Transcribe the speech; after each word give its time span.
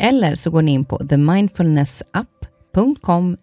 Eller 0.00 0.34
så 0.34 0.50
går 0.50 0.62
ni 0.62 0.72
in 0.72 0.84
på 0.84 0.98
themindfulnessapp.com 0.98 3.36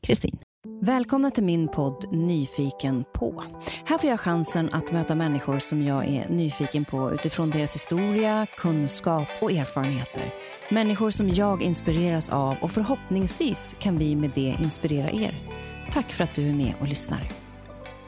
kristin. 0.00 0.38
Välkomna 0.80 1.30
till 1.30 1.44
min 1.44 1.68
podd 1.68 2.04
Nyfiken 2.12 3.04
på. 3.14 3.42
Här 3.84 3.98
får 3.98 4.10
jag 4.10 4.20
chansen 4.20 4.70
att 4.72 4.92
möta 4.92 5.14
människor 5.14 5.58
som 5.58 5.82
jag 5.82 6.08
är 6.08 6.28
nyfiken 6.28 6.84
på 6.84 7.12
utifrån 7.12 7.50
deras 7.50 7.74
historia, 7.74 8.46
kunskap 8.56 9.28
och 9.42 9.52
erfarenheter. 9.52 10.34
Människor 10.70 11.10
som 11.10 11.28
jag 11.28 11.62
inspireras 11.62 12.30
av 12.30 12.56
och 12.62 12.70
förhoppningsvis 12.70 13.76
kan 13.78 13.98
vi 13.98 14.16
med 14.16 14.30
det 14.34 14.56
inspirera 14.62 15.10
er. 15.10 15.34
Tack 15.92 16.12
för 16.12 16.24
att 16.24 16.34
du 16.34 16.48
är 16.48 16.54
med 16.54 16.74
och 16.80 16.88
lyssnar. 16.88 17.47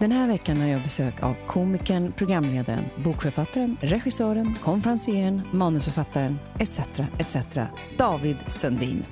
Den 0.00 0.12
här 0.12 0.28
veckan 0.28 0.60
har 0.60 0.68
jag 0.68 0.82
besök 0.82 1.22
av 1.22 1.36
komikern, 1.46 2.12
programledaren, 2.12 2.84
bokförfattaren, 3.04 3.76
regissören, 3.80 4.54
konferencieren, 4.62 5.42
manusförfattaren 5.52 6.38
etc. 6.58 6.80
etc. 7.18 7.36
David 7.98 8.36
Sundin. 8.46 9.04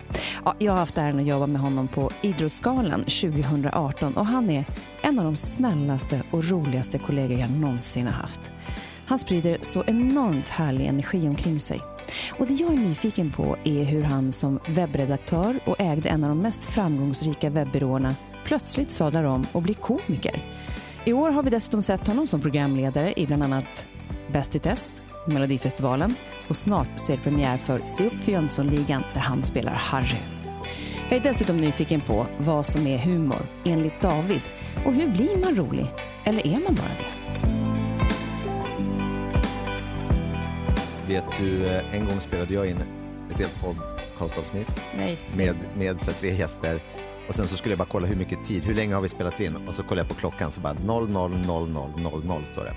Ja, 0.44 0.54
jag 0.58 0.72
har 0.72 0.78
haft 0.78 0.98
äran 0.98 1.18
att 1.18 1.26
jobba 1.26 1.46
med 1.46 1.60
honom 1.60 1.88
på 1.88 2.10
Idrottsgalan 2.22 3.02
2018 3.02 4.16
och 4.16 4.26
han 4.26 4.50
är 4.50 4.64
en 5.02 5.18
av 5.18 5.24
de 5.24 5.36
snällaste 5.36 6.22
och 6.30 6.50
roligaste 6.50 6.98
kollegor 6.98 7.38
jag 7.38 7.50
någonsin 7.50 8.06
har 8.06 8.12
haft. 8.12 8.52
Han 9.06 9.18
sprider 9.18 9.58
så 9.60 9.84
enormt 9.86 10.48
härlig 10.48 10.86
energi 10.86 11.28
omkring 11.28 11.60
sig. 11.60 11.80
Och 12.38 12.46
Det 12.46 12.54
jag 12.54 12.72
är 12.72 12.76
nyfiken 12.76 13.32
på 13.32 13.56
är 13.64 13.84
hur 13.84 14.02
han 14.02 14.32
som 14.32 14.60
webbredaktör 14.68 15.58
och 15.64 15.80
ägde 15.80 16.08
en 16.08 16.22
av 16.24 16.28
de 16.28 16.38
mest 16.38 16.64
framgångsrika 16.64 17.50
webbyråerna 17.50 18.14
plötsligt 18.44 18.90
sadlar 18.90 19.24
om 19.24 19.46
och 19.52 19.62
blir 19.62 19.74
komiker. 19.74 20.42
I 21.08 21.12
år 21.12 21.30
har 21.30 21.42
vi 21.42 21.50
dessutom 21.50 21.82
sett 21.82 22.06
honom 22.06 22.26
som 22.26 22.40
programledare 22.40 23.20
i 23.20 23.26
bland 23.26 23.42
annat 23.42 23.86
Bäst 24.32 24.56
i 24.56 24.58
test, 24.58 25.02
Melodifestivalen 25.26 26.14
och 26.48 26.56
snart 26.56 26.88
så 26.96 27.12
är 27.12 27.16
det 27.16 27.22
premiär 27.22 27.56
för 27.56 27.84
Se 27.84 28.06
upp 28.06 28.20
för 28.20 28.32
Jönssonligan 28.32 29.02
där 29.14 29.20
han 29.20 29.42
spelar 29.42 29.72
Harry. 29.72 30.18
Jag 31.08 31.18
är 31.18 31.22
dessutom 31.22 31.56
nyfiken 31.56 32.00
på 32.00 32.26
vad 32.38 32.66
som 32.66 32.86
är 32.86 32.98
humor 32.98 33.46
enligt 33.64 34.02
David 34.02 34.40
och 34.86 34.94
hur 34.94 35.08
blir 35.08 35.44
man 35.44 35.56
rolig? 35.56 35.86
Eller 36.24 36.46
är 36.46 36.60
man 36.60 36.74
bara 36.74 36.92
det? 36.98 37.14
Vet 41.14 41.24
du, 41.38 41.66
eh, 41.66 41.94
en 41.94 42.06
gång 42.06 42.20
spelade 42.20 42.54
jag 42.54 42.70
in 42.70 42.78
ett 43.30 43.38
helt 43.38 43.60
podcastavsnitt 43.60 44.82
Nej, 44.96 45.18
med, 45.36 45.56
med 45.76 46.00
så 46.00 46.12
tre 46.12 46.34
gäster 46.34 46.80
och 47.28 47.34
sen 47.34 47.48
så 47.48 47.56
skulle 47.56 47.72
jag 47.72 47.78
bara 47.78 47.88
kolla 47.88 48.06
hur 48.06 48.16
mycket 48.16 48.44
tid, 48.44 48.62
hur 48.62 48.74
länge 48.74 48.94
har 48.94 49.02
vi 49.02 49.08
spelat 49.08 49.40
in? 49.40 49.68
Och 49.68 49.74
så 49.74 49.82
kollar 49.82 50.02
jag 50.02 50.08
på 50.08 50.14
klockan 50.14 50.52
så 50.52 50.60
bara 50.60 50.74
000000 50.74 52.46
står 52.46 52.64
det. 52.64 52.74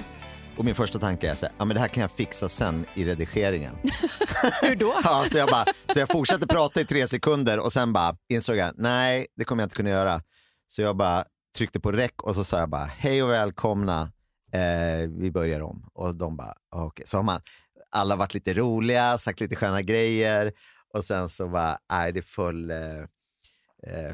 Och 0.58 0.66
min 0.66 0.76
första 0.76 1.00
tanke 1.00 1.30
är 1.30 1.36
så 1.36 1.46
här, 1.46 1.56
ja 1.58 1.66
men 1.66 1.76
det 1.76 1.80
här 1.80 1.88
kan 1.88 2.02
jag 2.02 2.12
fixa 2.12 2.50
sen 2.50 2.86
i 2.94 3.04
redigeringen. 3.06 3.76
Hur 4.62 4.76
då? 4.76 4.94
ja, 5.04 5.26
så, 5.32 5.38
jag 5.38 5.50
bara, 5.50 5.66
så 5.94 6.00
jag 6.00 6.10
fortsatte 6.10 6.48
prata 6.48 6.82
i 6.82 6.86
tre 6.86 7.08
sekunder 7.08 7.60
och 7.60 7.74
sen 7.74 7.94
bara 7.94 8.16
insåg 8.30 8.56
jag, 8.56 8.74
nej 8.78 9.28
det 9.36 9.44
kommer 9.44 9.64
jag 9.64 9.66
inte 9.66 9.76
kunna 9.76 9.90
göra. 9.90 10.22
Så 10.68 10.82
jag 10.82 10.98
bara 10.98 11.26
tryckte 11.58 11.80
på 11.80 11.92
räck 11.92 12.24
och 12.24 12.36
så 12.36 12.44
sa 12.44 12.60
jag 12.60 12.70
bara, 12.70 12.86
hej 12.86 13.24
och 13.24 13.30
välkomna, 13.30 14.12
eh, 14.54 15.10
vi 15.18 15.32
börjar 15.32 15.62
om. 15.62 15.90
Och 15.94 16.16
de 16.16 16.38
bara, 16.38 16.54
okej. 16.72 16.88
Okay. 16.88 17.06
Så 17.06 17.18
har 17.18 17.24
man, 17.24 17.42
alla 17.90 18.16
varit 18.16 18.34
lite 18.34 18.54
roliga, 18.54 19.18
sagt 19.18 19.40
lite 19.40 19.56
sköna 19.56 19.82
grejer 19.82 20.54
och 20.94 21.06
sen 21.06 21.30
så 21.30 21.48
bara, 21.48 21.78
nej 21.92 22.12
det 22.12 22.22
föll, 22.22 22.72
eh, 22.72 22.78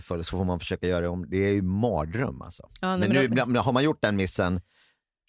för 0.02 0.24
så 0.24 0.38
får 0.38 0.46
man 0.46 0.60
försöka 0.60 0.88
göra 0.88 1.02
det 1.02 1.08
om. 1.08 1.30
Det 1.30 1.38
är 1.38 1.54
ju 1.54 1.62
mardröm 1.62 2.42
alltså. 2.42 2.70
Ja, 2.82 2.98
men, 2.98 3.30
men 3.30 3.54
nu, 3.54 3.60
har 3.60 3.74
man 3.74 3.84
gjort 3.84 4.02
den 4.02 4.16
missen 4.16 4.62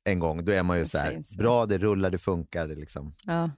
en 0.04 0.19
gång, 0.19 0.44
då 0.44 0.53
är 0.53 0.62
man 0.62 0.78
ju 0.78 0.87
så 0.87 0.99
här, 0.99 1.38
bra, 1.38 1.66
det 1.66 1.78
rullar, 1.78 2.10
det 2.10 2.19
funkar. 2.19 2.69
Det 2.69 2.75
liksom. 2.75 3.15
ja. 3.25 3.50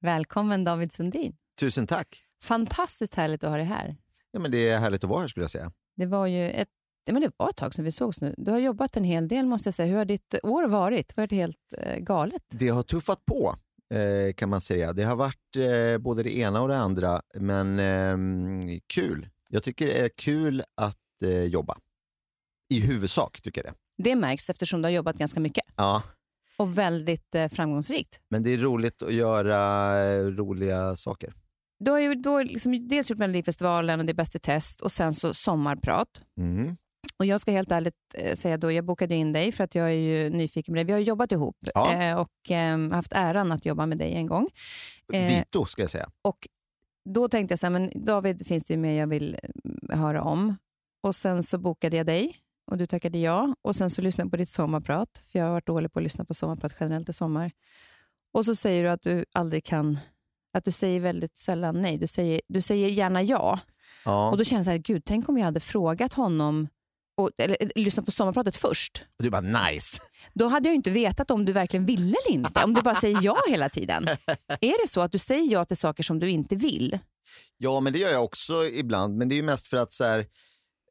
Välkommen 0.00 0.64
David 0.64 0.92
Sundin. 0.92 1.36
Tusen 1.60 1.86
tack. 1.86 2.22
Fantastiskt 2.42 3.14
härligt 3.14 3.44
att 3.44 3.50
ha 3.50 3.56
dig 3.56 3.66
här. 3.66 3.96
Ja, 4.32 4.40
men 4.40 4.50
det 4.50 4.68
är 4.68 4.78
härligt 4.78 5.04
att 5.04 5.10
vara 5.10 5.20
här 5.20 5.28
skulle 5.28 5.44
jag 5.44 5.50
säga. 5.50 5.72
Det 5.96 6.06
var 6.06 6.26
ju 6.26 6.50
ett, 6.50 6.68
ja, 7.04 7.12
men 7.12 7.22
det 7.22 7.32
var 7.36 7.50
ett 7.50 7.56
tag 7.56 7.74
sedan 7.74 7.84
vi 7.84 7.92
sågs 7.92 8.20
nu. 8.20 8.34
Du 8.38 8.50
har 8.50 8.58
jobbat 8.58 8.96
en 8.96 9.04
hel 9.04 9.28
del 9.28 9.46
måste 9.46 9.66
jag 9.66 9.74
säga. 9.74 9.88
Hur 9.88 9.98
har 9.98 10.04
ditt 10.04 10.34
år 10.42 10.68
varit? 10.68 11.16
Var 11.16 11.26
det 11.26 11.36
helt 11.36 11.74
eh, 11.78 11.98
galet? 11.98 12.42
Det 12.48 12.68
har 12.68 12.82
tuffat 12.82 13.24
på 13.24 13.54
eh, 13.94 14.32
kan 14.34 14.48
man 14.48 14.60
säga. 14.60 14.92
Det 14.92 15.02
har 15.02 15.16
varit 15.16 15.56
eh, 15.56 15.98
både 15.98 16.22
det 16.22 16.36
ena 16.36 16.62
och 16.62 16.68
det 16.68 16.78
andra, 16.78 17.22
men 17.34 17.78
eh, 17.78 18.78
kul. 18.86 19.28
Jag 19.48 19.62
tycker 19.62 19.86
det 19.86 19.98
är 19.98 20.08
kul 20.08 20.62
att 20.74 21.22
eh, 21.22 21.42
jobba. 21.42 21.78
I 22.70 22.80
huvudsak 22.80 23.42
tycker 23.42 23.64
jag 23.64 23.74
det. 23.74 24.02
Det 24.02 24.16
märks 24.16 24.50
eftersom 24.50 24.82
du 24.82 24.86
har 24.86 24.90
jobbat 24.90 25.16
ganska 25.16 25.40
mycket. 25.40 25.64
Ja. 25.76 26.02
Och 26.56 26.78
väldigt 26.78 27.34
eh, 27.34 27.48
framgångsrikt. 27.48 28.20
Men 28.30 28.42
det 28.42 28.50
är 28.50 28.58
roligt 28.58 29.02
att 29.02 29.14
göra 29.14 29.94
eh, 30.04 30.24
roliga 30.26 30.96
saker. 30.96 31.32
Du 31.78 31.90
har 31.90 31.98
ju 31.98 32.14
då 32.14 32.42
liksom 32.42 32.88
dels 32.88 33.10
gjort 33.10 33.18
Melodifestivalen 33.18 34.00
och 34.00 34.06
Det 34.06 34.12
är 34.12 34.14
Bäst 34.14 34.34
i 34.34 34.38
test 34.38 34.80
och 34.80 34.92
sen 34.92 35.14
så 35.14 35.34
Sommarprat. 35.34 36.22
Mm. 36.40 36.76
Och 37.18 37.26
Jag 37.26 37.40
ska 37.40 37.52
helt 37.52 37.72
ärligt 37.72 37.94
eh, 38.14 38.34
säga 38.34 38.56
då, 38.56 38.72
jag 38.72 38.84
bokade 38.84 39.14
in 39.14 39.32
dig 39.32 39.52
för 39.52 39.64
att 39.64 39.74
jag 39.74 39.86
är 39.86 39.92
ju 39.92 40.30
nyfiken 40.30 40.72
på 40.72 40.76
dig. 40.76 40.84
Vi 40.84 40.92
har 40.92 40.98
jobbat 40.98 41.32
ihop 41.32 41.56
ja. 41.74 42.02
eh, 42.02 42.16
och 42.16 42.50
eh, 42.50 42.90
haft 42.90 43.12
äran 43.12 43.52
att 43.52 43.66
jobba 43.66 43.86
med 43.86 43.98
dig 43.98 44.14
en 44.14 44.26
gång. 44.26 44.48
Eh, 45.12 45.28
Dito 45.28 45.66
ska 45.66 45.82
jag 45.82 45.90
säga. 45.90 46.10
Och 46.22 46.48
då 47.14 47.28
tänkte 47.28 47.52
jag 47.52 47.58
så 47.58 47.66
här, 47.66 47.70
men 47.70 47.90
David 47.94 48.46
finns 48.46 48.66
det 48.66 48.74
ju 48.74 48.80
mer 48.80 49.00
jag 49.00 49.06
vill 49.06 49.38
mm, 49.64 50.00
höra 50.00 50.22
om. 50.22 50.56
Och 51.02 51.14
Sen 51.14 51.42
så 51.42 51.58
bokade 51.58 51.96
jag 51.96 52.06
dig 52.06 52.36
och 52.70 52.78
du 52.78 52.86
tackade 52.86 53.18
ja. 53.18 53.54
Och 53.62 53.76
Sen 53.76 53.90
så 53.90 54.02
lyssnade 54.02 54.26
jag 54.26 54.30
på 54.30 54.36
ditt 54.36 54.48
sommarprat, 54.48 55.24
för 55.32 55.38
jag 55.38 55.46
har 55.46 55.52
varit 55.52 55.66
dålig 55.66 55.92
på 55.92 55.98
att 55.98 56.02
lyssna 56.02 56.24
på 56.24 56.34
sommarprat 56.34 56.74
generellt 56.80 57.08
i 57.08 57.12
sommar. 57.12 57.52
Och 58.32 58.44
så 58.44 58.54
säger 58.54 58.82
du 58.82 58.88
att 58.88 59.02
du 59.02 59.24
aldrig 59.32 59.64
kan, 59.64 59.98
att 60.52 60.64
du 60.64 60.70
säger 60.70 61.00
väldigt 61.00 61.36
sällan 61.36 61.82
nej. 61.82 61.96
Du 61.96 62.06
säger, 62.06 62.40
du 62.48 62.60
säger 62.60 62.88
gärna 62.88 63.22
ja. 63.22 63.58
ja. 64.04 64.30
Och 64.30 64.38
Då 64.38 64.44
känner 64.44 64.58
jag 64.58 64.64
så 64.64 64.70
här, 64.70 64.78
gud, 64.78 65.02
tänk 65.04 65.28
om 65.28 65.38
jag 65.38 65.44
hade 65.44 65.60
frågat 65.60 66.12
honom 66.12 66.68
och, 67.18 67.30
eller, 67.38 67.56
eller 67.60 67.72
lyssna 67.74 68.02
på 68.02 68.10
sommarpratet 68.10 68.56
först. 68.56 69.04
Och 69.18 69.22
du 69.22 69.30
bara 69.30 69.70
nice. 69.70 70.02
Då 70.34 70.48
hade 70.48 70.68
jag 70.68 70.74
inte 70.74 70.90
vetat 70.90 71.30
om 71.30 71.44
du 71.44 71.52
verkligen 71.52 71.86
ville 71.86 72.16
eller 72.26 72.34
inte. 72.34 72.64
Om 72.64 72.74
du 72.74 72.82
bara 72.82 72.94
säger 72.94 73.18
ja 73.22 73.38
hela 73.48 73.68
tiden. 73.68 74.08
Är 74.60 74.82
det 74.82 74.88
så 74.88 75.00
att 75.00 75.12
du 75.12 75.18
säger 75.18 75.52
ja 75.52 75.64
till 75.64 75.76
saker 75.76 76.02
som 76.02 76.18
du 76.18 76.30
inte 76.30 76.56
vill? 76.56 76.98
Ja, 77.56 77.80
men 77.80 77.92
det 77.92 77.98
gör 77.98 78.12
jag 78.12 78.24
också 78.24 78.64
ibland. 78.64 79.16
Men 79.16 79.28
det 79.28 79.38
är 79.38 79.42
mest 79.42 79.66
för 79.66 79.76
att 79.76 79.92
så 79.92 80.04
här, 80.04 80.18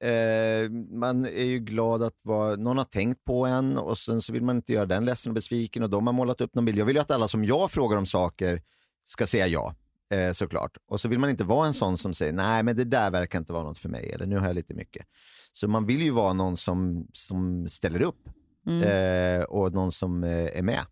eh, 0.01 0.69
man 0.99 1.25
är 1.25 1.45
ju 1.45 1.59
glad 1.59 2.03
att 2.03 2.19
vara, 2.23 2.55
någon 2.55 2.77
har 2.77 2.85
tänkt 2.85 3.23
på 3.23 3.45
en 3.45 3.77
och 3.77 3.97
sen 3.97 4.21
så 4.21 4.33
vill 4.33 4.43
man 4.43 4.55
inte 4.55 4.73
göra 4.73 4.85
den 4.85 5.05
ledsen 5.05 5.29
och 5.29 5.33
besviken 5.33 5.83
och 5.83 5.89
de 5.89 6.07
har 6.07 6.13
målat 6.13 6.41
upp 6.41 6.55
någon 6.55 6.65
bild. 6.65 6.77
Jag 6.77 6.85
vill 6.85 6.95
ju 6.95 7.01
att 7.01 7.11
alla 7.11 7.27
som 7.27 7.45
jag 7.45 7.71
frågar 7.71 7.97
om 7.97 8.05
saker 8.05 8.61
ska 9.05 9.27
säga 9.27 9.47
ja. 9.47 9.75
Eh, 10.09 10.31
såklart. 10.31 10.77
Och 10.87 11.01
så 11.01 11.07
vill 11.07 11.19
man 11.19 11.29
inte 11.29 11.43
vara 11.43 11.67
en 11.67 11.73
sån 11.73 11.97
som 11.97 12.13
säger 12.13 12.33
nej 12.33 12.63
men 12.63 12.75
det 12.75 12.83
där 12.83 13.11
verkar 13.11 13.39
inte 13.39 13.53
vara 13.53 13.63
något 13.63 13.77
för 13.77 13.89
mig 13.89 14.11
eller 14.11 14.25
nu 14.25 14.37
har 14.37 14.47
jag 14.47 14.55
lite 14.55 14.73
mycket. 14.73 15.05
Så 15.53 15.67
man 15.67 15.85
vill 15.85 16.01
ju 16.01 16.11
vara 16.11 16.33
någon 16.33 16.57
som, 16.57 17.07
som 17.13 17.69
ställer 17.69 18.01
upp 18.01 18.29
mm. 18.67 18.83
eh, 18.83 19.43
och 19.43 19.73
någon 19.73 19.91
som 19.91 20.23
eh, 20.23 20.57
är 20.57 20.61
med. 20.61 20.85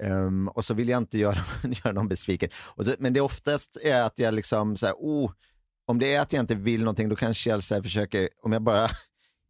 Um, 0.00 0.48
och 0.48 0.64
så 0.64 0.74
vill 0.74 0.88
jag 0.88 0.98
inte 0.98 1.18
göra, 1.24 1.38
göra 1.62 1.92
någon 1.92 2.08
besviken. 2.08 2.50
Så, 2.76 2.94
men 2.98 3.12
det 3.12 3.20
oftast 3.20 3.76
är 3.82 4.02
att 4.02 4.18
jag 4.18 4.34
liksom, 4.34 4.76
så 4.76 4.86
här, 4.86 4.94
oh, 4.98 5.32
om 5.86 5.98
det 5.98 6.14
är 6.14 6.20
att 6.20 6.32
jag 6.32 6.40
inte 6.42 6.54
vill 6.54 6.80
någonting, 6.80 7.08
då 7.08 7.16
kanske 7.16 7.50
jag 7.50 7.62
så 7.62 7.82
försöker, 7.82 8.28
om 8.42 8.52
jag 8.52 8.62
bara 8.62 8.88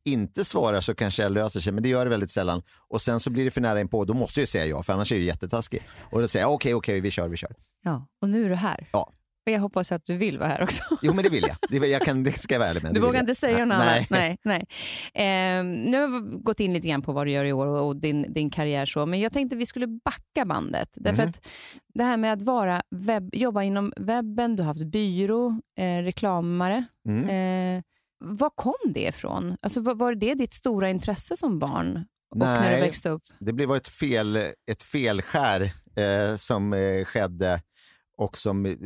inte 0.04 0.44
svarar 0.44 0.80
så 0.80 0.94
kanske 0.94 1.22
jag 1.22 1.32
löser 1.32 1.60
sig, 1.60 1.72
men 1.72 1.82
det 1.82 1.88
gör 1.88 2.04
det 2.04 2.10
väldigt 2.10 2.30
sällan. 2.30 2.62
Och 2.88 3.02
sen 3.02 3.20
så 3.20 3.30
blir 3.30 3.44
det 3.44 3.50
för 3.50 3.60
nära 3.60 3.80
in 3.80 3.88
på, 3.88 4.04
då 4.04 4.14
måste 4.14 4.40
jag 4.40 4.48
säga 4.48 4.66
ja, 4.66 4.82
för 4.82 4.92
annars 4.92 5.12
är 5.12 5.16
jag 5.16 5.24
jättetaskig. 5.24 5.82
Och 6.10 6.20
då 6.20 6.28
säger 6.28 6.44
jag 6.44 6.54
okej, 6.54 6.74
okay, 6.74 6.78
okej, 6.78 6.92
okay, 6.92 7.00
vi 7.00 7.10
kör, 7.10 7.28
vi 7.28 7.36
kör. 7.36 7.54
Ja, 7.82 8.06
och 8.22 8.28
nu 8.28 8.44
är 8.44 8.48
du 8.48 8.54
här. 8.54 8.88
Ja. 8.92 9.12
Och 9.46 9.52
jag 9.52 9.60
hoppas 9.60 9.92
att 9.92 10.04
du 10.04 10.16
vill 10.16 10.38
vara 10.38 10.48
här 10.48 10.62
också. 10.62 10.82
Jo, 11.02 11.14
men 11.14 11.24
det 11.24 11.30
vill 11.30 11.44
jag. 11.48 11.80
Det, 11.80 11.86
jag 11.86 12.02
kan, 12.02 12.22
det 12.22 12.32
ska 12.32 12.54
jag 12.54 12.58
vara 12.58 12.68
ärlig 12.68 12.82
med. 12.82 12.94
Du 12.94 13.00
vågar 13.00 13.20
inte 13.20 13.34
säga 13.34 13.64
något 13.64 13.74
annat? 13.74 14.10
Nej. 14.10 14.38
nej, 14.44 14.66
nej. 15.14 15.58
Eh, 15.58 15.64
nu 15.64 16.00
har 16.00 16.08
vi 16.08 16.38
gått 16.38 16.60
in 16.60 16.72
lite 16.72 16.88
grann 16.88 17.02
på 17.02 17.12
vad 17.12 17.26
du 17.26 17.30
gör 17.30 17.44
i 17.44 17.52
år 17.52 17.66
och, 17.66 17.86
och 17.86 17.96
din, 17.96 18.32
din 18.32 18.50
karriär, 18.50 18.86
så, 18.86 19.06
men 19.06 19.20
jag 19.20 19.32
tänkte 19.32 19.56
vi 19.56 19.66
skulle 19.66 19.86
backa 19.86 20.44
bandet. 20.44 20.88
Därför 20.94 21.22
mm. 21.22 21.30
att 21.30 21.48
det 21.94 22.04
här 22.04 22.16
med 22.16 22.32
att 22.32 22.42
vara 22.42 22.82
webb, 22.90 23.34
jobba 23.34 23.62
inom 23.62 23.92
webben, 23.96 24.56
du 24.56 24.62
har 24.62 24.66
haft 24.66 24.84
byrå, 24.84 25.60
eh, 25.78 26.02
reklamare. 26.02 26.84
Mm. 27.08 27.24
Eh, 27.78 27.82
var 28.24 28.50
kom 28.50 28.74
det 28.84 29.08
ifrån? 29.08 29.56
Alltså, 29.62 29.80
var, 29.80 29.94
var 29.94 30.14
det 30.14 30.34
ditt 30.34 30.54
stora 30.54 30.90
intresse 30.90 31.36
som 31.36 31.58
barn? 31.58 32.04
Och 32.30 32.36
Nej, 32.36 32.60
när 32.60 32.74
du 32.74 32.80
växte 32.80 33.10
upp? 33.10 33.22
det 33.38 33.52
blev 33.52 33.70
ett, 33.72 33.88
fel, 33.88 34.36
ett 34.66 34.82
felskär 34.82 35.72
eh, 35.96 36.36
som 36.36 36.72
eh, 36.72 37.04
skedde 37.04 37.62
och 38.16 38.38
som 38.38 38.66
eh, 38.66 38.76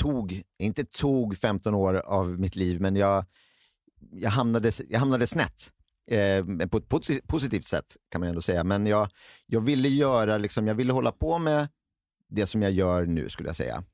tog, 0.00 0.42
inte 0.58 0.84
tog 0.84 1.36
15 1.36 1.74
år 1.74 1.94
av 1.94 2.40
mitt 2.40 2.56
liv, 2.56 2.80
men 2.80 2.96
jag, 2.96 3.24
jag, 4.12 4.30
hamnade, 4.30 4.72
jag 4.88 4.98
hamnade 4.98 5.26
snett. 5.26 5.72
Eh, 6.10 6.66
på 6.66 6.76
ett 6.76 6.88
positivt 7.26 7.64
sätt 7.64 7.96
kan 8.08 8.20
man 8.20 8.28
ändå 8.28 8.40
säga. 8.40 8.64
Men 8.64 8.86
jag, 8.86 9.08
jag 9.46 9.60
ville 9.60 9.88
göra, 9.88 10.38
liksom, 10.38 10.66
jag 10.66 10.74
ville 10.74 10.92
hålla 10.92 11.12
på 11.12 11.38
med 11.38 11.68
det 12.28 12.46
som 12.46 12.62
jag 12.62 12.72
gör 12.72 13.06
nu 13.06 13.28
skulle 13.28 13.48
jag 13.48 13.56
säga. 13.56 13.84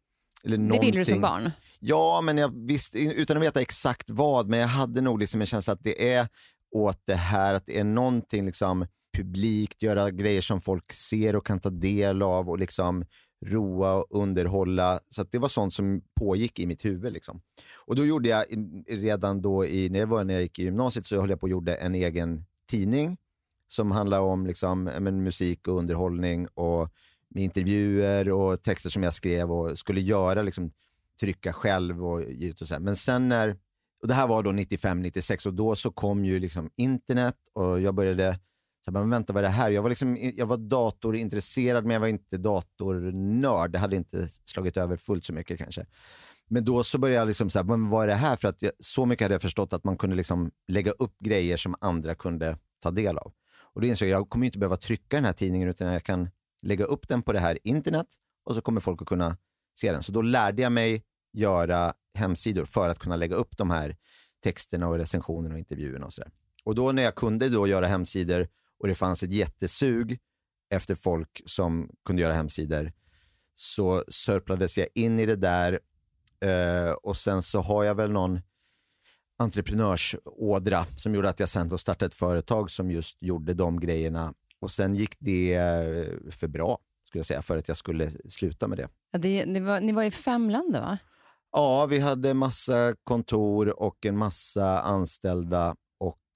Eller 0.44 0.56
det 0.56 0.80
ville 0.80 0.98
du 0.98 1.04
som 1.04 1.20
barn? 1.20 1.50
Ja, 1.80 2.20
men 2.20 2.38
jag 2.38 2.66
visste, 2.66 2.98
utan 2.98 3.36
att 3.36 3.42
veta 3.42 3.60
exakt 3.60 4.10
vad, 4.10 4.48
men 4.48 4.58
jag 4.58 4.68
hade 4.68 5.00
nog 5.00 5.18
liksom 5.18 5.40
en 5.40 5.46
känsla 5.46 5.72
att 5.72 5.84
det 5.84 6.12
är 6.12 6.28
åt 6.70 7.00
det 7.04 7.14
här, 7.14 7.54
att 7.54 7.66
det 7.66 7.78
är 7.78 7.84
någonting 7.84 8.46
liksom 8.46 8.86
publikt, 9.16 9.82
göra 9.82 10.10
grejer 10.10 10.40
som 10.40 10.60
folk 10.60 10.92
ser 10.92 11.36
och 11.36 11.46
kan 11.46 11.60
ta 11.60 11.70
del 11.70 12.22
av 12.22 12.50
och 12.50 12.58
liksom 12.58 13.04
roa 13.46 13.94
och 13.94 14.06
underhålla. 14.10 15.00
Så 15.08 15.24
det 15.30 15.38
var 15.38 15.48
sånt 15.48 15.74
som 15.74 16.02
pågick 16.20 16.58
i 16.58 16.66
mitt 16.66 16.84
huvud. 16.84 17.12
Liksom. 17.12 17.40
Och 17.74 17.96
då 17.96 18.06
gjorde 18.06 18.28
jag 18.28 18.44
redan 18.88 19.42
då, 19.42 19.66
i, 19.66 19.88
när, 19.88 19.98
jag 20.00 20.06
var, 20.06 20.24
när 20.24 20.34
jag 20.34 20.42
gick 20.42 20.58
i 20.58 20.62
gymnasiet, 20.62 21.06
så 21.06 21.20
höll 21.20 21.30
jag 21.30 21.40
på 21.40 21.44
och 21.44 21.50
gjorde 21.50 21.74
en 21.74 21.94
egen 21.94 22.44
tidning 22.70 23.16
som 23.68 23.90
handlar 23.90 24.20
om 24.20 24.46
liksom, 24.46 24.84
men, 24.84 25.22
musik 25.22 25.68
och 25.68 25.78
underhållning 25.78 26.46
och 26.54 26.90
med 27.34 27.44
intervjuer 27.44 28.30
och 28.30 28.62
texter 28.62 28.90
som 28.90 29.02
jag 29.02 29.14
skrev 29.14 29.52
och 29.52 29.78
skulle 29.78 30.00
göra, 30.00 30.42
liksom, 30.42 30.72
trycka 31.20 31.52
själv 31.52 32.06
och 32.06 32.22
ge 32.22 32.48
ut 32.48 32.60
och 32.60 32.68
så. 32.68 32.74
Här. 32.74 32.80
Men 32.80 32.96
sen 32.96 33.28
när, 33.28 33.56
och 34.02 34.08
det 34.08 34.14
här 34.14 34.26
var 34.26 34.42
då 34.42 34.52
95, 34.52 35.02
96 35.02 35.46
och 35.46 35.54
då 35.54 35.76
så 35.76 35.90
kom 35.90 36.24
ju 36.24 36.38
liksom 36.38 36.70
internet 36.76 37.36
och 37.52 37.80
jag 37.80 37.94
började 37.94 38.38
så 38.84 38.90
men 38.90 39.10
vänta, 39.10 39.32
vad 39.32 39.44
är 39.44 39.48
det 39.48 39.54
här? 39.54 39.70
Jag 39.70 39.82
var, 39.82 39.88
liksom, 39.88 40.18
jag 40.34 40.46
var 40.46 40.56
datorintresserad, 40.56 41.84
men 41.84 41.94
jag 41.94 42.00
var 42.00 42.06
inte 42.06 42.36
datornörd. 42.36 43.70
Det 43.70 43.78
hade 43.78 43.96
inte 43.96 44.28
slagit 44.28 44.76
över 44.76 44.96
fullt 44.96 45.24
så 45.24 45.32
mycket 45.32 45.58
kanske. 45.58 45.86
Men 46.48 46.64
då 46.64 46.84
så 46.84 46.98
började 46.98 47.18
jag 47.18 47.28
liksom 47.28 47.50
så 47.50 47.58
här, 47.58 47.64
men 47.64 47.88
vad 47.88 48.02
är 48.02 48.06
det 48.06 48.14
här? 48.14 48.36
För 48.36 48.48
att 48.48 48.62
jag, 48.62 48.72
så 48.78 49.06
mycket 49.06 49.24
hade 49.24 49.34
jag 49.34 49.42
förstått 49.42 49.72
att 49.72 49.84
man 49.84 49.96
kunde 49.96 50.16
liksom 50.16 50.50
lägga 50.68 50.90
upp 50.90 51.18
grejer 51.18 51.56
som 51.56 51.74
andra 51.80 52.14
kunde 52.14 52.58
ta 52.82 52.90
del 52.90 53.18
av. 53.18 53.32
Och 53.56 53.80
då 53.80 53.86
insåg 53.86 54.08
jag, 54.08 54.18
jag 54.18 54.28
kommer 54.28 54.46
inte 54.46 54.58
behöva 54.58 54.76
trycka 54.76 55.16
den 55.16 55.24
här 55.24 55.32
tidningen, 55.32 55.68
utan 55.68 55.92
jag 55.92 56.04
kan 56.04 56.30
lägga 56.64 56.84
upp 56.84 57.08
den 57.08 57.22
på 57.22 57.32
det 57.32 57.40
här 57.40 57.58
internet 57.64 58.06
och 58.44 58.54
så 58.54 58.60
kommer 58.60 58.80
folk 58.80 59.02
att 59.02 59.08
kunna 59.08 59.36
se 59.74 59.92
den. 59.92 60.02
Så 60.02 60.12
då 60.12 60.22
lärde 60.22 60.62
jag 60.62 60.72
mig 60.72 61.04
göra 61.32 61.94
hemsidor 62.14 62.64
för 62.64 62.88
att 62.88 62.98
kunna 62.98 63.16
lägga 63.16 63.36
upp 63.36 63.56
de 63.56 63.70
här 63.70 63.96
texterna 64.42 64.88
och 64.88 64.98
recensionerna 64.98 65.54
och 65.54 65.58
intervjuerna 65.58 66.06
och 66.06 66.12
sådär. 66.12 66.30
Och 66.64 66.74
då 66.74 66.92
när 66.92 67.02
jag 67.02 67.14
kunde 67.14 67.48
då 67.48 67.66
göra 67.66 67.86
hemsidor 67.86 68.48
och 68.78 68.88
det 68.88 68.94
fanns 68.94 69.22
ett 69.22 69.32
jättesug 69.32 70.18
efter 70.70 70.94
folk 70.94 71.42
som 71.46 71.90
kunde 72.04 72.22
göra 72.22 72.32
hemsidor 72.32 72.92
så 73.54 74.04
sörplades 74.08 74.78
jag 74.78 74.88
in 74.94 75.20
i 75.20 75.26
det 75.26 75.36
där 75.36 75.80
eh, 76.40 76.92
och 76.92 77.16
sen 77.16 77.42
så 77.42 77.60
har 77.60 77.84
jag 77.84 77.94
väl 77.94 78.10
någon 78.10 78.40
entreprenörsådra 79.38 80.86
som 80.96 81.14
gjorde 81.14 81.28
att 81.28 81.40
jag 81.40 81.48
sen 81.48 81.68
då 81.68 81.78
startade 81.78 82.06
ett 82.06 82.14
företag 82.14 82.70
som 82.70 82.90
just 82.90 83.22
gjorde 83.22 83.54
de 83.54 83.80
grejerna 83.80 84.34
och 84.64 84.70
sen 84.70 84.94
gick 84.94 85.14
det 85.18 85.54
eh, 85.54 86.30
för 86.30 86.48
bra 86.48 86.78
skulle 87.04 87.18
jag 87.18 87.26
säga 87.26 87.42
för 87.42 87.56
att 87.56 87.68
jag 87.68 87.76
skulle 87.76 88.10
sluta 88.28 88.68
med 88.68 88.78
det. 88.78 88.88
Ja, 89.10 89.18
det, 89.18 89.44
det 89.44 89.60
var, 89.60 89.80
ni 89.80 89.92
var 89.92 90.02
i 90.02 90.10
fem 90.10 90.50
länder 90.50 90.80
va? 90.80 90.98
Ja, 91.52 91.86
vi 91.86 91.98
hade 91.98 92.34
massa 92.34 92.94
kontor 93.04 93.82
och 93.82 94.06
en 94.06 94.16
massa 94.16 94.80
anställda 94.80 95.76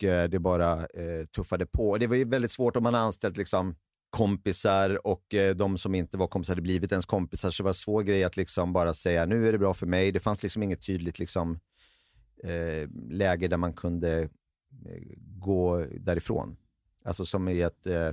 Eh, 0.02 0.24
det 0.24 0.38
bara 0.38 0.86
eh, 0.86 1.26
tuffade 1.34 1.66
på. 1.66 1.98
Det 1.98 2.06
var 2.06 2.16
ju 2.16 2.24
väldigt 2.24 2.50
svårt 2.50 2.76
om 2.76 2.82
man 2.82 2.94
har 2.94 3.00
anställt 3.00 3.36
liksom, 3.36 3.76
kompisar 4.10 5.06
och 5.06 5.34
eh, 5.34 5.54
de 5.54 5.78
som 5.78 5.94
inte 5.94 6.16
var 6.16 6.26
kompisar 6.26 6.54
hade 6.54 6.62
blivit 6.62 6.92
ens 6.92 7.06
kompisar. 7.06 7.50
Så 7.50 7.62
det 7.62 7.64
var 7.64 7.70
en 7.70 7.74
svår 7.74 8.02
grej 8.02 8.24
att 8.24 8.36
liksom 8.36 8.72
bara 8.72 8.94
säga 8.94 9.26
nu 9.26 9.48
är 9.48 9.52
det 9.52 9.58
bra 9.58 9.74
för 9.74 9.86
mig. 9.86 10.12
Det 10.12 10.20
fanns 10.20 10.42
liksom 10.42 10.62
inget 10.62 10.86
tydligt 10.86 11.18
liksom, 11.18 11.60
eh, 12.44 12.88
läge 13.10 13.48
där 13.48 13.56
man 13.56 13.72
kunde 13.72 14.28
gå 15.18 15.84
därifrån. 16.00 16.56
Alltså 17.04 17.26
som 17.26 17.48
i 17.48 17.60
ett 17.60 17.86
eh, 17.86 18.12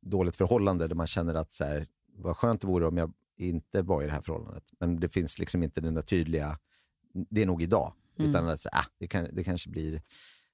dåligt 0.00 0.36
förhållande 0.36 0.88
där 0.88 0.94
man 0.94 1.06
känner 1.06 1.34
att 1.34 1.52
så 1.52 1.64
här, 1.64 1.86
vad 2.16 2.36
skönt 2.36 2.60
det 2.60 2.66
vore 2.66 2.86
om 2.86 2.96
jag 2.96 3.12
inte 3.36 3.82
var 3.82 4.02
i 4.02 4.06
det 4.06 4.12
här 4.12 4.20
förhållandet. 4.20 4.64
Men 4.80 5.00
det 5.00 5.08
finns 5.08 5.38
liksom 5.38 5.62
inte 5.62 5.80
den 5.80 5.94
där 5.94 6.02
tydliga, 6.02 6.58
det 7.30 7.42
är 7.42 7.46
nog 7.46 7.62
idag. 7.62 7.92
Mm. 8.18 8.30
Utan 8.30 8.48
att 8.48 8.66
äh, 8.66 8.80
det, 8.98 9.06
kan, 9.06 9.28
det 9.32 9.44
kanske 9.44 9.70
blir 9.70 10.02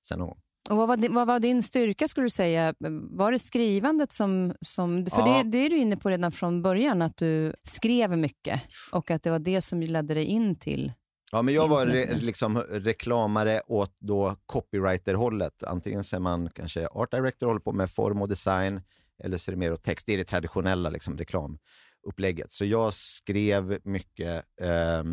sen 0.03 0.19
någon 0.19 0.29
gång. 0.29 0.41
Och 0.71 0.77
vad, 0.77 0.89
var 0.89 0.97
din, 0.97 1.15
vad 1.15 1.27
var 1.27 1.41
din 1.41 1.63
styrka 1.63 2.09
skulle 2.09 2.25
du 2.25 2.31
säga? 2.31 2.75
Var 3.11 3.33
det 3.33 3.39
skrivandet 3.39 4.13
som... 4.13 4.55
som 4.61 5.07
för 5.07 5.19
ja. 5.19 5.43
det, 5.43 5.51
det 5.51 5.59
är 5.59 5.71
du 5.71 5.77
inne 5.77 5.97
på 5.97 6.11
redan 6.11 6.33
från 6.33 6.63
början, 6.63 7.03
att 7.03 7.17
du 7.17 7.55
skrev 7.63 8.19
mycket 8.19 8.61
och 8.93 9.11
att 9.11 9.23
det 9.23 9.31
var 9.31 9.39
det 9.39 9.61
som 9.61 9.81
ledde 9.81 10.15
dig 10.15 10.25
in 10.25 10.57
till 10.57 10.93
Ja, 11.35 11.43
men 11.43 11.55
jag 11.55 11.69
var 11.69 11.87
re, 11.87 12.15
liksom 12.15 12.59
reklamare 12.59 13.63
åt 13.67 13.97
då 13.99 14.37
copywriter-hållet. 14.47 15.63
Antingen 15.65 16.05
så 16.05 16.17
är 16.17 16.21
man 16.21 16.51
kanske 16.51 16.87
art 16.87 17.11
director, 17.11 17.47
håller 17.47 17.61
på 17.61 17.73
med 17.73 17.91
form 17.91 18.23
och 18.23 18.29
design, 18.29 18.81
eller 19.25 19.39
så 19.39 19.51
är 19.51 19.53
det 19.53 19.59
mer 19.59 19.73
åt 19.73 19.83
text. 19.83 20.07
Det 20.07 20.13
är 20.13 20.17
det 20.17 20.25
traditionella 20.25 20.91
liksom, 20.91 21.19
reklamupplägget. 21.19 22.53
Så 22.53 22.65
jag 22.65 22.95
skrev 22.95 23.79
mycket, 23.85 24.45
eh, 24.61 25.05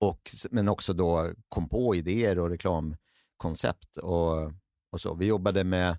och, 0.00 0.30
men 0.50 0.68
också 0.68 0.92
då 0.92 1.32
kom 1.48 1.68
på 1.68 1.94
idéer 1.94 2.38
och 2.38 2.50
reklamkoncept. 2.50 3.96
Och 3.96 4.52
och 4.96 5.00
så. 5.00 5.14
Vi 5.14 5.26
jobbade 5.26 5.64
med 5.64 5.98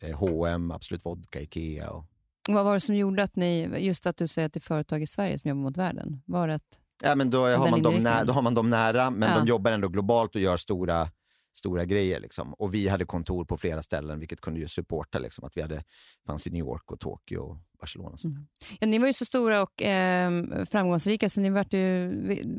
eh, 0.00 0.16
H&M, 0.16 0.70
Absolut 0.70 1.06
Vodka, 1.06 1.40
Ikea. 1.40 1.90
Och... 1.90 2.04
Vad 2.48 2.64
var 2.64 2.74
det 2.74 2.80
som 2.80 2.94
gjorde 2.94 3.22
att 3.22 3.36
ni, 3.36 3.68
just 3.78 4.06
att 4.06 4.16
du 4.16 4.28
säger 4.28 4.46
att 4.46 4.52
det 4.52 4.58
är 4.58 4.60
företag 4.60 5.02
i 5.02 5.06
Sverige 5.06 5.38
som 5.38 5.48
jobbar 5.48 5.62
mot 5.62 5.76
världen? 5.76 6.22
Var 6.26 6.48
det 6.48 6.54
att, 6.54 6.78
ja, 7.02 7.14
men 7.14 7.30
då, 7.30 7.46
har 7.46 7.70
man 7.70 7.82
dem 7.82 8.02
nära, 8.02 8.24
då 8.24 8.32
har 8.32 8.42
man 8.42 8.54
dem 8.54 8.70
nära, 8.70 9.10
men 9.10 9.28
ja. 9.28 9.38
de 9.38 9.46
jobbar 9.46 9.72
ändå 9.72 9.88
globalt 9.88 10.34
och 10.34 10.40
gör 10.40 10.56
stora 10.56 11.08
stora 11.52 11.84
grejer. 11.84 12.20
Liksom. 12.20 12.54
Och 12.54 12.74
vi 12.74 12.88
hade 12.88 13.04
kontor 13.04 13.44
på 13.44 13.56
flera 13.56 13.82
ställen, 13.82 14.18
vilket 14.18 14.40
kunde 14.40 14.60
ju 14.60 14.68
supporta 14.68 15.18
liksom, 15.18 15.44
att 15.44 15.56
vi 15.56 15.62
hade, 15.62 15.82
fanns 16.26 16.46
i 16.46 16.50
New 16.50 16.60
York 16.60 16.92
och 16.92 17.00
Tokyo 17.00 17.40
och 17.40 17.56
Barcelona. 17.80 18.10
Och 18.10 18.24
mm. 18.24 18.46
ja, 18.80 18.86
ni 18.86 18.98
var 18.98 19.06
ju 19.06 19.12
så 19.12 19.24
stora 19.24 19.62
och 19.62 19.82
eh, 19.82 20.44
framgångsrika, 20.64 21.28
så 21.28 21.40
ni 21.40 21.50
var, 21.50 21.66
ju, 21.70 22.08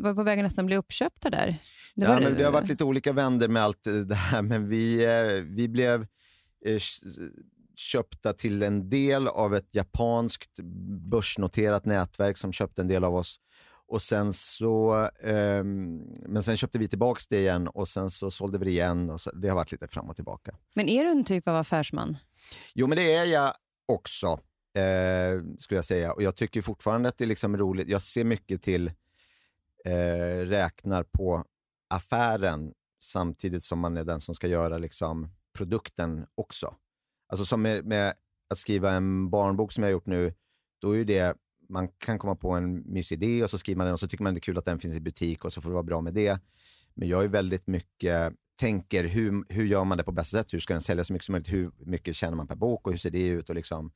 var 0.01 0.13
på 0.13 0.23
väg 0.23 0.39
att 0.39 0.45
nästan 0.45 0.65
bli 0.65 0.77
uppköpta 0.77 1.29
där. 1.29 1.55
Det, 1.95 2.05
ja, 2.05 2.19
men 2.19 2.37
det 2.37 2.43
har 2.43 2.51
varit 2.51 2.69
lite 2.69 2.83
olika 2.83 3.13
vänder 3.13 3.47
med 3.47 3.63
allt 3.63 3.83
det 4.07 4.15
här, 4.15 4.41
men 4.41 4.69
vi, 4.69 5.05
eh, 5.05 5.43
vi 5.43 5.67
blev 5.67 6.01
eh, 6.65 6.79
köpta 7.75 8.33
till 8.33 8.63
en 8.63 8.89
del 8.89 9.27
av 9.27 9.55
ett 9.55 9.69
japanskt 9.71 10.59
börsnoterat 11.11 11.85
nätverk 11.85 12.37
som 12.37 12.53
köpte 12.53 12.81
en 12.81 12.87
del 12.87 13.03
av 13.03 13.15
oss. 13.15 13.39
Och 13.91 14.01
sen 14.01 14.33
så, 14.33 15.05
eh, 15.19 15.63
men 15.63 16.43
sen 16.43 16.57
köpte 16.57 16.79
vi 16.79 16.87
tillbaka 16.87 17.21
det 17.29 17.39
igen 17.39 17.67
och 17.67 17.87
sen 17.87 18.09
så 18.09 18.31
sålde 18.31 18.57
vi 18.57 18.65
det 18.65 18.71
igen. 18.71 19.09
Och 19.09 19.21
så, 19.21 19.31
det 19.31 19.47
har 19.47 19.55
varit 19.55 19.71
lite 19.71 19.87
fram 19.87 20.09
och 20.09 20.15
tillbaka. 20.15 20.55
Men 20.75 20.89
är 20.89 21.03
du 21.03 21.11
en 21.11 21.25
typ 21.25 21.47
av 21.47 21.55
affärsman? 21.55 22.17
Jo, 22.75 22.87
men 22.87 22.97
det 22.97 23.13
är 23.13 23.25
jag 23.25 23.53
också, 23.87 24.27
eh, 24.75 25.41
skulle 25.57 25.77
jag 25.77 25.85
säga. 25.85 26.13
Och 26.13 26.23
jag 26.23 26.35
tycker 26.35 26.61
fortfarande 26.61 27.09
att 27.09 27.17
det 27.17 27.23
är 27.23 27.27
liksom 27.27 27.57
roligt. 27.57 27.89
Jag 27.89 28.01
ser 28.01 28.23
mycket 28.23 28.61
till, 28.61 28.87
eh, 29.85 30.45
räknar 30.45 31.03
på 31.03 31.45
affären 31.89 32.73
samtidigt 33.03 33.63
som 33.63 33.79
man 33.79 33.97
är 33.97 34.03
den 34.03 34.21
som 34.21 34.35
ska 34.35 34.47
göra 34.47 34.77
liksom 34.77 35.29
produkten 35.53 36.25
också. 36.35 36.75
Alltså 37.27 37.45
som 37.45 37.61
med, 37.61 37.85
med 37.85 38.13
att 38.49 38.59
skriva 38.59 38.91
en 38.91 39.29
barnbok 39.29 39.71
som 39.71 39.83
jag 39.83 39.87
har 39.87 39.93
gjort 39.93 40.05
nu, 40.05 40.33
då 40.81 40.97
är 40.97 41.05
det 41.05 41.37
man 41.71 41.87
kan 41.87 42.19
komma 42.19 42.35
på 42.35 42.51
en 42.51 42.93
mysig 42.93 43.23
idé 43.23 43.43
och 43.43 43.49
så 43.49 43.57
skriver 43.57 43.77
man 43.77 43.85
den 43.85 43.93
och 43.93 43.99
så 43.99 44.07
tycker 44.07 44.23
man 44.23 44.33
det 44.33 44.37
är 44.37 44.41
kul 44.41 44.57
att 44.57 44.65
den 44.65 44.79
finns 44.79 44.95
i 44.95 44.99
butik 44.99 45.45
och 45.45 45.53
så 45.53 45.61
får 45.61 45.69
det 45.69 45.73
vara 45.73 45.83
bra 45.83 46.01
med 46.01 46.13
det. 46.13 46.39
Men 46.93 47.07
jag 47.07 47.23
är 47.23 47.27
väldigt 47.27 47.67
mycket, 47.67 48.33
tänker 48.55 49.03
hur, 49.03 49.43
hur 49.49 49.65
gör 49.65 49.83
man 49.83 49.97
det 49.97 50.03
på 50.03 50.11
bästa 50.11 50.37
sätt? 50.37 50.53
Hur 50.53 50.59
ska 50.59 50.73
den 50.73 50.81
säljas 50.81 51.07
så 51.07 51.13
mycket 51.13 51.25
som 51.25 51.33
möjligt? 51.33 51.53
Hur 51.53 51.71
mycket 51.77 52.15
tjänar 52.15 52.35
man 52.35 52.47
per 52.47 52.55
bok 52.55 52.87
och 52.87 52.93
hur 52.93 52.97
ser 52.97 53.11
det 53.11 53.27
ut? 53.27 53.49
Och, 53.49 53.55
liksom, 53.55 53.91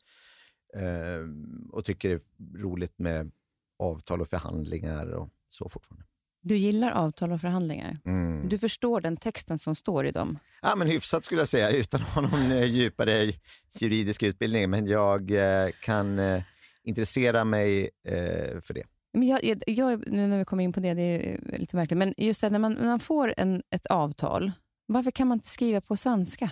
eh, 0.76 1.72
och 1.72 1.86
tycker 1.86 2.10
det 2.10 2.16
är 2.16 2.62
roligt 2.62 3.00
med 3.00 3.32
avtal 3.80 4.22
och 4.22 4.28
förhandlingar 4.28 5.08
och 5.08 5.30
så 5.50 5.70
fortfarande. 5.70 6.06
Du 6.42 6.58
gillar 6.58 6.92
avtal 6.92 7.32
och 7.32 7.42
förhandlingar. 7.42 8.00
Mm. 8.06 8.50
Du 8.50 8.58
förstår 8.58 9.02
den 9.02 9.18
texten 9.18 9.60
som 9.60 9.76
står 9.76 10.06
i 10.06 10.12
dem. 10.12 10.40
Ja, 10.62 10.76
men 10.76 10.88
hyfsat 10.88 11.24
skulle 11.24 11.42
jag 11.42 11.48
säga, 11.48 11.72
utan 11.72 12.02
att 12.02 12.08
ha 12.08 12.22
någon 12.22 12.52
eh, 12.52 12.66
djupare 12.66 13.32
juridisk 13.80 14.24
utbildning. 14.24 14.70
Men 14.70 14.88
jag 14.88 15.32
eh, 15.32 15.70
kan 15.82 16.20
eh, 16.20 16.44
intressera 16.86 17.44
mig 17.46 17.90
eh, 18.08 18.62
för 18.62 18.74
det. 18.74 18.84
Men 19.14 19.28
jag, 19.28 19.62
jag, 19.68 20.12
nu 20.12 20.28
när 20.28 20.38
vi 20.38 20.46
kommer 20.46 20.64
in 20.64 20.74
på 20.74 20.80
det, 20.80 20.94
det 20.94 21.02
är 21.02 21.60
lite 21.60 21.76
märkligt, 21.76 21.98
men 21.98 22.14
just 22.18 22.42
det 22.42 22.50
när 22.50 22.60
man, 22.60 22.74
när 22.74 22.86
man 22.86 23.00
får 23.00 23.34
en, 23.38 23.62
ett 23.70 23.86
avtal, 23.86 24.52
varför 24.88 25.12
kan 25.12 25.28
man 25.28 25.36
inte 25.38 25.50
skriva 25.50 25.82
på 25.82 25.98
svenska? 25.98 26.50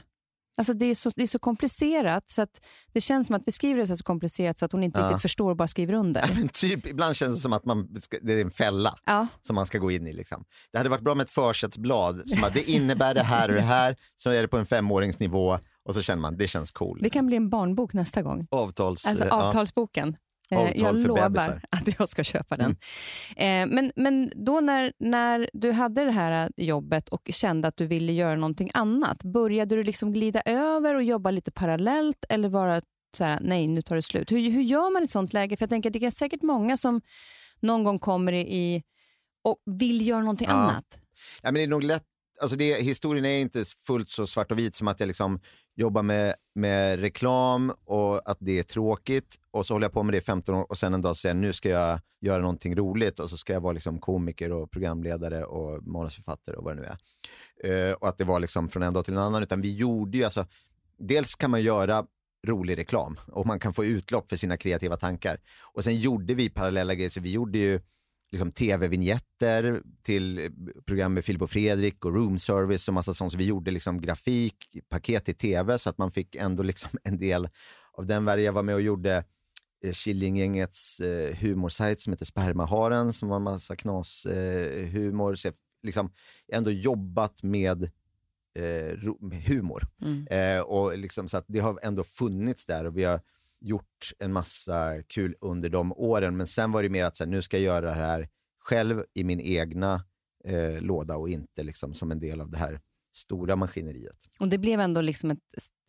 Alltså 0.57 0.73
det, 0.73 0.85
är 0.85 0.95
så, 0.95 1.11
det 1.15 1.23
är 1.23 1.27
så 1.27 1.39
komplicerat, 1.39 2.29
så 2.29 2.41
att 2.41 2.65
det 2.93 3.01
känns 3.01 3.27
som 3.27 3.35
att 3.35 3.41
vi 3.45 3.51
skriver 3.51 3.79
det 3.81 3.97
så 3.97 4.03
komplicerat 4.03 4.57
så 4.57 4.65
att 4.65 4.71
hon 4.71 4.83
inte 4.83 4.99
Ja. 4.99 5.05
riktigt 5.07 5.21
förstår 5.21 5.49
och 5.49 5.57
bara 5.57 5.67
skriver 5.67 5.93
under. 5.93 6.31
Men 6.35 6.47
typ, 6.49 6.85
ibland 6.87 7.15
känns 7.15 7.35
det 7.35 7.41
som 7.41 7.53
att 7.53 7.65
man 7.65 8.01
ska, 8.01 8.17
det 8.21 8.33
är 8.33 8.41
en 8.41 8.51
fälla 8.51 8.95
Ja, 9.05 9.27
som 9.41 9.55
man 9.55 9.65
ska 9.65 9.77
gå 9.77 9.91
in 9.91 10.07
i. 10.07 10.13
Liksom. 10.13 10.45
Det 10.71 10.77
hade 10.77 10.89
varit 10.89 11.01
bra 11.03 11.15
med 11.15 11.23
ett 11.23 11.29
försättsblad 11.29 12.29
som 12.29 12.43
att 12.43 12.53
det 12.53 12.71
innebär 12.71 13.13
det 13.13 13.23
här 13.23 13.49
och 13.49 13.55
det 13.55 13.61
här, 13.61 13.95
så 14.15 14.29
är 14.29 14.41
det 14.41 14.47
på 14.47 14.57
en 14.57 14.65
femåringsnivå 14.65 15.59
och 15.85 15.93
så 15.93 16.01
känner 16.01 16.21
man 16.21 16.37
det 16.37 16.47
känns 16.47 16.71
cool. 16.71 16.99
det 17.01 17.09
kan 17.09 17.25
bli 17.25 17.35
en 17.37 17.49
barnbok 17.49 17.93
nästa 17.93 18.21
gång. 18.21 18.47
Avtals... 18.51 19.05
Alltså 19.07 19.23
eh, 19.23 19.29
ja. 19.29 19.43
avtalsboken. 19.43 20.17
Eh, 20.49 20.59
Avtal 20.59 20.81
jag 20.81 20.99
lovar 20.99 21.29
bebisar. 21.29 21.51
Mm. 21.51 21.61
att 21.69 21.99
jag 21.99 22.09
ska 22.09 22.23
köpa 22.23 22.55
den. 22.55 22.71
Eh, 23.35 23.67
men, 23.67 23.91
men 23.95 24.31
då 24.35 24.59
när, 24.61 24.93
när 24.99 25.49
du 25.53 25.71
hade 25.71 26.05
det 26.05 26.11
här 26.11 26.51
jobbet 26.57 27.09
och 27.09 27.21
kände 27.33 27.67
att 27.67 27.77
du 27.77 27.85
ville 27.87 28.13
göra 28.13 28.35
någonting 28.35 28.71
annat, 28.73 29.23
började 29.23 29.75
du 29.75 29.83
liksom 29.83 30.13
glida 30.13 30.41
över 30.45 30.95
och 30.95 31.03
jobba 31.03 31.31
lite 31.31 31.51
parallellt 31.51 32.25
eller 32.29 32.49
vara 32.49 32.81
så 33.17 33.23
här, 33.23 33.39
nej 33.41 33.67
nu 33.67 33.81
tar 33.81 33.95
det 33.95 34.01
slut? 34.01 34.31
Hur, 34.31 34.49
hur 34.51 34.61
gör 34.61 34.93
man 34.93 35.01
i 35.01 35.05
ett 35.05 35.11
sånt 35.11 35.33
läge? 35.33 35.57
För 35.57 35.63
jag 35.63 35.69
tänker 35.69 35.89
att 35.89 35.93
det 35.93 36.05
är 36.05 36.11
säkert 36.11 36.41
många 36.41 36.77
som 36.77 37.01
någon 37.59 37.83
gång 37.83 37.99
kommer 37.99 38.33
i 38.33 38.83
och 39.43 39.57
vill 39.65 40.07
göra 40.07 40.19
någonting 40.21 40.47
Ja. 40.47 40.53
annat. 40.53 40.99
Ja, 41.41 41.51
men 41.51 41.53
det 41.53 41.63
är 41.63 41.67
nog 41.67 41.83
lätt, 41.83 42.03
alltså 42.41 42.57
det, 42.57 42.81
historien 42.81 43.25
är 43.25 43.39
inte 43.39 43.65
fullt 43.87 44.09
så 44.09 44.27
svart 44.27 44.51
och 44.51 44.59
vit 44.59 44.75
som 44.75 44.87
att 44.87 44.99
jag 44.99 45.07
liksom 45.07 45.39
jobbar 45.75 46.03
med, 46.03 46.35
med 46.55 46.99
reklam 46.99 47.73
och 47.85 48.29
att 48.29 48.37
det 48.39 48.59
är 48.59 48.63
tråkigt 48.63 49.35
och 49.51 49.65
så 49.65 49.73
håller 49.73 49.85
jag 49.85 49.93
på 49.93 50.03
med 50.03 50.13
det 50.13 50.17
i 50.17 50.21
15 50.21 50.55
år 50.55 50.65
och 50.69 50.77
sen 50.77 50.93
en 50.93 51.01
dag 51.01 51.17
säger 51.17 51.35
jag 51.35 51.41
nu 51.41 51.53
ska 51.53 51.69
jag 51.69 51.99
göra 52.21 52.41
någonting 52.41 52.75
roligt 52.75 53.19
och 53.19 53.29
så 53.29 53.37
ska 53.37 53.53
jag 53.53 53.61
vara 53.61 53.73
liksom 53.73 53.99
komiker 53.99 54.51
och 54.51 54.71
programledare 54.71 55.45
och 55.45 55.83
manusförfattare 55.83 56.55
och 56.55 56.63
vad 56.63 56.77
det 56.77 56.81
nu 56.81 56.87
är. 56.87 56.97
Uh, 57.65 57.93
och 57.93 58.07
att 58.07 58.17
det 58.17 58.23
var 58.23 58.39
liksom 58.39 58.69
från 58.69 58.83
en 58.83 58.93
dag 58.93 59.05
till 59.05 59.13
en 59.13 59.19
annan 59.19 59.43
utan 59.43 59.61
vi 59.61 59.75
gjorde 59.75 60.17
ju 60.17 60.23
alltså, 60.23 60.45
dels 60.97 61.35
kan 61.35 61.51
man 61.51 61.61
göra 61.61 62.05
rolig 62.47 62.77
reklam 62.77 63.17
och 63.27 63.45
man 63.45 63.59
kan 63.59 63.73
få 63.73 63.85
utlopp 63.85 64.29
för 64.29 64.35
sina 64.35 64.57
kreativa 64.57 64.97
tankar. 64.97 65.39
Och 65.73 65.83
sen 65.83 65.99
gjorde 65.99 66.33
vi 66.33 66.49
parallella 66.49 66.95
grejer, 66.95 67.09
så 67.09 67.21
vi 67.21 67.31
gjorde 67.31 67.57
ju 67.57 67.79
liksom 68.33 68.51
tv-vignetter 68.51 69.81
till 70.01 70.39
eh, 70.39 70.51
program 70.85 71.13
med 71.13 71.25
Filip 71.25 71.41
och 71.41 71.49
Fredrik 71.49 72.05
och 72.05 72.13
room 72.13 72.39
service 72.39 72.87
och 72.87 72.93
massa 72.93 73.13
sånt. 73.13 73.31
Så 73.31 73.37
vi 73.37 73.45
gjorde 73.45 73.71
liksom 73.71 74.01
grafik, 74.01 74.77
paket 74.89 75.25
till 75.25 75.35
tv 75.35 75.77
så 75.77 75.89
att 75.89 75.97
man 75.97 76.11
fick 76.11 76.35
ändå 76.35 76.63
liksom 76.63 76.89
en 77.03 77.17
del 77.17 77.49
av 77.93 78.05
den 78.05 78.25
världen. 78.25 78.45
Jag 78.45 78.53
var 78.53 78.63
med 78.63 78.75
och 78.75 78.81
gjorde 78.81 79.23
eh, 79.83 79.93
Killinggängets 79.93 80.99
eh, 80.99 81.35
humorsajt 81.35 82.01
som 82.01 82.13
heter 82.13 82.25
Spermaharen 82.25 83.13
som 83.13 83.29
var 83.29 83.35
en 83.35 83.43
massa 83.43 83.75
knas 83.75 84.25
eh, 84.25 84.87
humor. 84.87 85.35
Så 85.35 85.47
jag 85.47 85.55
liksom 85.83 86.11
ändå 86.53 86.71
jobbat 86.71 87.43
med 87.43 87.83
eh, 88.55 88.97
humor. 89.47 89.87
Mm. 90.01 90.27
Eh, 90.27 90.61
och 90.61 90.97
liksom, 90.97 91.27
så 91.27 91.37
att 91.37 91.45
det 91.47 91.59
har 91.59 91.79
ändå 91.83 92.03
funnits 92.03 92.65
där 92.65 92.85
och 92.85 92.97
vi 92.97 93.03
har 93.03 93.21
gjort 93.63 94.11
en 94.19 94.33
massa 94.33 95.03
kul 95.07 95.35
under 95.41 95.69
de 95.69 95.93
åren. 95.93 96.37
Men 96.37 96.47
sen 96.47 96.71
var 96.71 96.83
det 96.83 96.89
mer 96.89 97.05
att 97.05 97.17
så 97.17 97.23
här, 97.23 97.31
nu 97.31 97.41
ska 97.41 97.57
jag 97.57 97.63
göra 97.63 97.85
det 97.85 97.93
här 97.95 98.29
själv 98.59 99.03
i 99.13 99.23
min 99.23 99.39
egna 99.39 100.03
eh, 100.45 100.81
låda 100.81 101.15
och 101.17 101.29
inte 101.29 101.63
liksom 101.63 101.93
som 101.93 102.11
en 102.11 102.19
del 102.19 102.41
av 102.41 102.49
det 102.51 102.57
här 102.57 102.81
stora 103.15 103.55
maskineriet. 103.55 104.17
Och 104.39 104.47
det 104.47 104.57
blev 104.57 104.79
ändå 104.79 105.01
liksom 105.01 105.31
ett, 105.31 105.39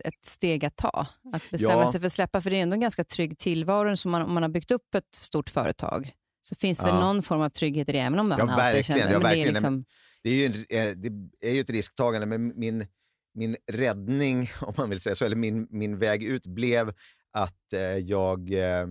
ett 0.05 0.25
steg 0.27 0.65
att 0.65 0.77
ta, 0.77 1.07
att 1.33 1.51
bestämma 1.51 1.73
Ja. 1.83 1.93
sig 1.93 2.01
för 2.01 2.07
att 2.07 2.13
släppa, 2.13 2.41
för 2.41 2.51
det 2.51 2.57
är 2.57 2.63
ändå 2.63 2.75
en 2.75 2.81
ganska 2.81 3.05
trygg 3.05 3.39
tillvaro. 3.39 3.97
Så 3.97 4.09
man, 4.09 4.23
om 4.23 4.35
man 4.35 4.43
har 4.43 4.51
byggt 4.51 4.71
upp 4.71 4.95
ett 4.95 5.15
stort 5.15 5.51
företag 5.51 6.13
så 6.41 6.55
finns 6.55 6.79
det 6.79 6.87
väl 6.87 6.95
Ja. 6.95 7.01
någon 7.01 7.23
form 7.23 7.41
av 7.41 7.49
trygghet 7.49 7.89
i 7.89 7.93
det, 7.93 7.99
även 7.99 8.19
om 8.19 8.29
man 8.29 8.39
Ja, 8.39 8.45
alltid 8.45 8.57
verkligen, 8.57 9.01
känner 9.01 9.13
ja, 9.13 9.19
men 9.19 9.21
det 9.21 9.27
är 9.27 9.31
verkligen. 9.31 9.55
liksom, 9.55 9.85
Det 10.23 10.31
är 10.31 10.35
ju, 10.35 10.45
en, 10.47 10.89
eh, 10.89 10.97
det 11.41 11.49
är 11.49 11.53
ju 11.53 11.61
ett 11.61 11.71
risktagande, 11.71 12.27
men 12.27 12.59
min, 12.59 12.87
min 13.35 13.57
räddning, 13.73 14.51
om 14.61 14.75
man 14.77 14.91
vill 14.91 15.01
säga 15.01 15.15
så, 15.15 15.25
eller 15.25 15.37
min, 15.37 15.67
min 15.71 15.99
väg 15.99 16.23
ut 16.23 16.47
blev 16.47 16.95
att 17.35 17.73
eh, 17.73 17.81
jag 17.81 18.53
eh, 18.53 18.87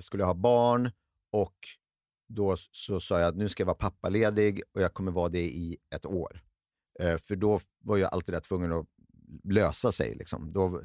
skulle 0.00 0.24
ha 0.24 0.34
barn 0.34 0.90
och 1.32 1.54
då 2.28 2.56
så 2.70 3.00
sa 3.00 3.20
jag 3.20 3.28
att 3.28 3.36
nu 3.36 3.48
ska 3.48 3.60
jag 3.60 3.66
vara 3.66 3.74
pappaledig 3.74 4.62
och 4.74 4.80
jag 4.80 4.94
kommer 4.94 5.12
vara 5.12 5.28
det 5.28 5.44
i 5.44 5.76
ett 5.94 6.06
år. 6.06 6.40
Eh, 7.00 7.16
för 7.16 7.36
då 7.36 7.60
var 7.82 7.96
jag 7.96 8.14
alltid 8.14 8.34
där 8.34 8.40
tvungen 8.40 8.72
att 8.72 8.86
lösa 9.44 9.92
sig. 9.92 10.14
Liksom. 10.14 10.52
Då 10.52 10.82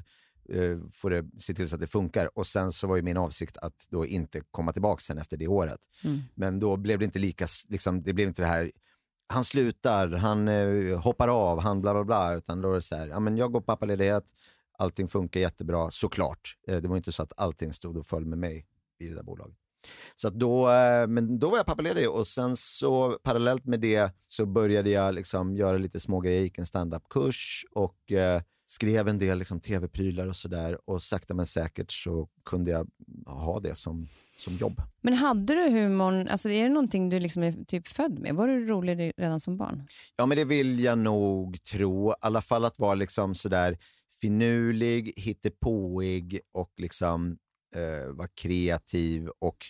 eh, 0.50 0.78
får 0.92 1.10
det 1.10 1.26
se 1.38 1.54
till 1.54 1.70
så 1.70 1.76
att 1.76 1.82
det 1.82 1.88
funkar. 1.88 2.38
Och 2.38 2.48
sen 2.48 2.72
så 2.72 2.88
var 2.88 2.96
ju 2.96 3.02
min 3.02 3.18
avsikt 3.18 3.58
att 3.58 3.88
då 3.90 4.06
inte 4.06 4.42
komma 4.52 4.74
tillbaka 4.74 5.02
sen 5.02 5.18
efter 5.18 5.38
det 5.38 5.48
året. 5.48 5.80
Mm. 6.04 6.22
Men 6.36 6.60
då 6.60 6.78
blev 6.78 7.00
det 7.00 7.06
inte 7.06 7.20
lika, 7.20 7.48
liksom, 7.70 8.04
det 8.04 8.14
blev 8.14 8.28
inte 8.28 8.42
det 8.42 8.48
här, 8.48 8.72
han 9.28 9.44
slutar, 9.44 10.08
han 10.08 10.48
eh, 10.48 11.00
hoppar 11.00 11.28
av, 11.28 11.60
han 11.60 11.82
bla 11.82 11.94
bla 11.94 12.04
bla, 12.04 12.34
utan 12.36 12.62
då 12.62 12.72
är 12.72 12.76
det 12.76 12.82
så 12.82 12.96
här, 12.96 13.08
ja 13.08 13.20
men 13.20 13.38
jag 13.38 13.52
går 13.52 13.62
pappaledighet, 13.62 14.26
allting 14.78 15.08
funkar 15.08 15.40
jättebra, 15.40 15.92
såklart. 15.92 16.58
Eh, 16.68 16.78
det 16.78 16.88
var 16.88 16.98
inte 16.98 17.12
så 17.12 17.24
att 17.24 17.34
allting 17.38 17.74
stod 17.74 17.98
och 17.98 18.06
föll 18.06 18.26
med 18.26 18.38
mig 18.38 18.66
i 19.00 19.08
det 19.08 19.16
där 19.16 19.24
bolaget. 19.24 19.58
Så 20.16 20.30
då, 20.30 20.70
eh, 20.72 21.08
men 21.08 21.40
då 21.40 21.50
var 21.50 21.58
jag 21.58 21.66
pappaledig 21.66 22.10
och 22.10 22.28
sen 22.28 22.56
så 22.56 23.12
parallellt 23.24 23.66
med 23.66 23.80
det 23.80 24.12
så 24.28 24.46
började 24.46 24.90
jag 24.90 25.16
liksom 25.16 25.56
göra 25.56 25.78
lite 25.78 26.00
små 26.00 26.20
grejer. 26.20 26.38
Jag 26.38 26.44
gick 26.44 26.58
en 26.58 26.66
standup-kurs 26.66 27.66
och 27.72 28.12
eh, 28.12 28.42
skrev 28.66 29.08
en 29.08 29.18
del 29.18 29.38
liksom, 29.38 29.60
tv-prylar 29.60 30.28
och 30.28 30.36
sådär. 30.36 30.90
Och 30.90 31.04
sakta 31.04 31.34
men 31.34 31.46
säkert 31.46 31.92
så 31.92 32.30
kunde 32.46 32.72
jag 32.72 32.88
ha 33.26 33.60
det 33.60 33.76
som, 33.76 34.08
som 34.38 34.54
jobb. 34.54 34.82
Men 35.02 35.14
hade 35.14 35.54
du 35.54 35.70
humorn, 35.70 36.28
alltså 36.28 36.50
är 36.50 36.64
det 36.64 36.70
någonting 36.70 37.10
du 37.10 37.20
liksom 37.20 37.44
är 37.44 37.52
typ 37.52 37.88
född 37.88 38.20
med? 38.20 38.36
Var 38.36 38.48
du 38.48 38.68
rolig 38.68 39.14
redan 39.18 39.40
som 39.40 39.58
barn? 39.58 39.84
Ja, 40.16 40.26
men 40.26 40.38
det 40.38 40.46
vill 40.46 40.80
jag 40.80 40.98
nog 40.98 41.64
tro. 41.64 42.12
I 42.12 42.16
alla 42.22 42.42
fall 42.42 42.66
att 42.66 42.80
vara 42.80 42.96
liksom 42.96 43.36
sådär 43.36 43.78
finurlig, 44.22 45.14
hittepåig 45.16 46.40
och 46.52 46.74
liksom 46.78 47.38
eh, 47.76 48.14
var 48.14 48.30
kreativ. 48.36 49.30
Och, 49.40 49.66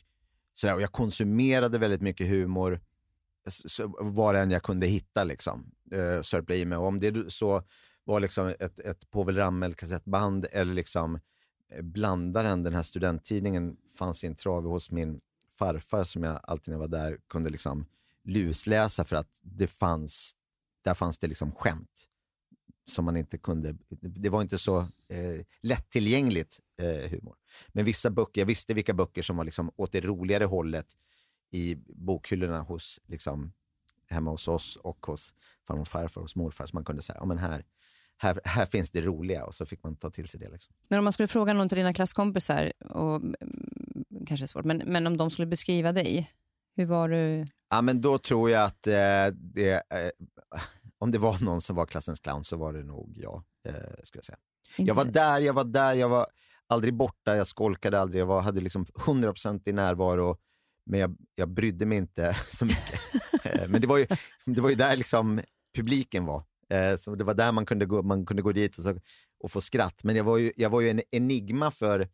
sådär. 0.54 0.75
och 0.75 0.82
jag 0.82 0.92
konsumerade 0.92 1.78
väldigt 1.78 2.02
mycket 2.02 2.28
humor, 2.28 2.82
så, 3.48 3.96
var 4.00 4.34
än 4.34 4.52
jag 4.52 4.64
kunde 4.64 4.88
hitta. 4.88 5.24
Liksom, 5.24 5.72
eh, 5.92 6.22
sörpla 6.22 6.56
i 6.56 6.66
mig. 6.66 6.78
Och 6.78 6.88
om 6.88 7.00
det 7.00 7.32
så 7.34 7.64
var 8.04 8.20
liksom 8.20 8.48
ett, 8.60 8.80
ett 8.80 9.12
Povel 9.12 9.36
Ramel-kassettband 9.36 10.46
eller 10.52 10.74
liksom 10.74 11.20
eh, 11.72 11.82
Blandaren, 11.82 12.64
den 12.64 12.74
här 12.74 12.84
studenttidningen, 12.84 13.78
fanns 13.98 14.24
i 14.24 14.28
en 14.28 14.36
trave 14.36 14.70
hos 14.70 14.92
min 14.92 15.22
farfar 15.52 16.04
som 16.04 16.24
jag 16.24 16.40
alltid 16.44 16.68
när 16.68 16.74
jag 16.74 16.80
var 16.80 16.88
där 16.88 17.18
kunde 17.30 17.50
liksom 17.50 17.86
lusläsa 18.24 19.04
för 19.04 19.16
att 19.16 19.40
det 19.42 19.68
fanns, 19.68 20.36
där 20.82 20.94
fanns 20.94 21.18
det 21.18 21.28
liksom 21.28 21.52
skämt 21.52 22.10
som 22.88 23.06
man 23.06 23.18
inte 23.18 23.38
kunde, 23.38 23.75
det 24.01 24.30
var 24.30 24.42
inte 24.42 24.58
så 24.58 24.80
eh, 25.08 25.46
lättillgängligt 25.62 26.60
eh, 26.82 27.10
humor. 27.10 27.36
Men 27.68 27.86
vissa 27.86 28.10
böcker, 28.10 28.42
jag 28.42 28.46
visste 28.46 28.74
vilka 28.74 28.94
böcker 28.94 29.22
som 29.22 29.38
var 29.38 29.44
liksom 29.44 29.72
åt 29.75 29.92
det 29.92 30.01
roligare 30.01 30.46
hållet 30.46 30.86
i 31.51 31.75
bokhyllorna 31.88 32.62
hos, 32.62 33.00
liksom, 33.08 33.54
hemma 34.08 34.32
hos 34.32 34.48
oss 34.48 34.75
och 34.75 35.06
hos 35.06 35.34
farmor 35.68 35.82
och 35.82 35.88
farfar 35.88 36.22
och 36.22 36.30
morfar. 36.36 36.65
Så 36.65 36.75
man 36.75 36.86
kunde 36.86 37.01
säga, 37.01 37.18
ja 37.20 37.25
men 37.25 37.38
här, 37.38 37.65
här, 38.18 38.39
här 38.44 38.65
finns 38.65 38.92
det 38.92 39.01
roliga 39.01 39.46
och 39.46 39.56
så 39.56 39.65
fick 39.65 39.84
man 39.84 39.96
ta 39.96 40.10
till 40.10 40.27
sig 40.27 40.39
det. 40.39 40.50
Liksom. 40.50 40.75
Men 40.88 41.00
om 41.00 41.04
man 41.04 41.13
skulle 41.13 41.27
fråga 41.27 41.54
någon 41.54 41.62
av 41.62 41.68
dina 41.68 41.94
klasskompisar, 41.94 42.74
och, 42.80 43.15
mm, 43.15 43.36
kanske 44.27 44.46
är 44.46 44.48
svårt, 44.48 44.65
men, 44.65 44.77
men 44.86 45.08
om 45.08 45.18
de 45.18 45.30
skulle 45.30 45.46
beskriva 45.46 45.92
dig, 45.92 46.32
hur 46.75 46.86
var 46.86 47.10
du? 47.10 47.46
Ja, 47.70 47.82
men 47.82 48.01
då 48.01 48.18
tror 48.18 48.50
jag 48.50 48.63
att 48.63 48.88
eh, 48.88 49.27
det, 49.34 49.84
eh, 49.89 50.10
om 51.00 51.12
det 51.12 51.18
var 51.18 51.38
någon 51.44 51.62
som 51.62 51.75
var 51.75 51.86
klassens 51.86 52.20
clown 52.20 52.44
så 52.44 52.58
var 52.58 52.74
det 52.74 52.84
nog 52.84 53.14
jag, 53.16 53.44
eh, 53.68 53.74
skulle 54.04 54.20
jag 54.20 54.25
säga. 54.25 54.38
Jag 54.78 54.96
var 54.96 55.06
där, 55.06 55.40
jag 55.40 55.54
var 55.54 55.64
där, 55.64 55.94
jag 55.94 56.10
var 56.10 56.28
aldrig 56.68 56.94
borta, 56.94 57.36
jag 57.36 57.48
skolkade 57.48 58.00
aldrig, 58.00 58.22
jag 58.22 58.25
var, 58.25 58.42
hade 58.42 58.62
liksom 58.62 58.86
100% 58.86 59.70
i 59.70 59.74
närvaro, 59.74 60.38
men 60.86 61.00
jag, 61.00 61.18
jag 61.36 61.50
brydde 61.50 61.86
mig 61.86 61.98
inte 61.98 62.38
så 62.52 62.66
mycket. 62.66 63.00
Eh, 63.44 63.70
men 63.70 63.82
det 63.82 63.88
var, 63.88 63.98
ju, 63.98 64.08
det 64.46 64.62
var 64.62 64.70
ju 64.70 64.75
där 64.75 64.98
liksom 64.98 65.42
publiken 65.75 66.25
var. 66.25 66.44
Eh, 66.70 66.96
så 66.96 67.16
det 67.16 67.24
var 67.24 67.34
där 67.34 67.52
man 67.52 67.66
kunde 67.66 67.86
gå, 67.86 68.04
man 68.04 68.25
kunde 68.25 68.42
gå 68.42 68.52
dit 68.52 68.78
och, 68.78 68.84
så, 68.84 69.00
och 69.40 69.52
få 69.52 69.62
skratt. 69.62 70.04
Men 70.04 70.16
jag 70.16 70.24
var 70.24 70.38
ju, 70.38 70.52
jag 70.56 70.70
var 70.70 70.82
ju 70.82 70.90
en 70.90 71.02
enigma 71.12 71.72
för 71.72 72.10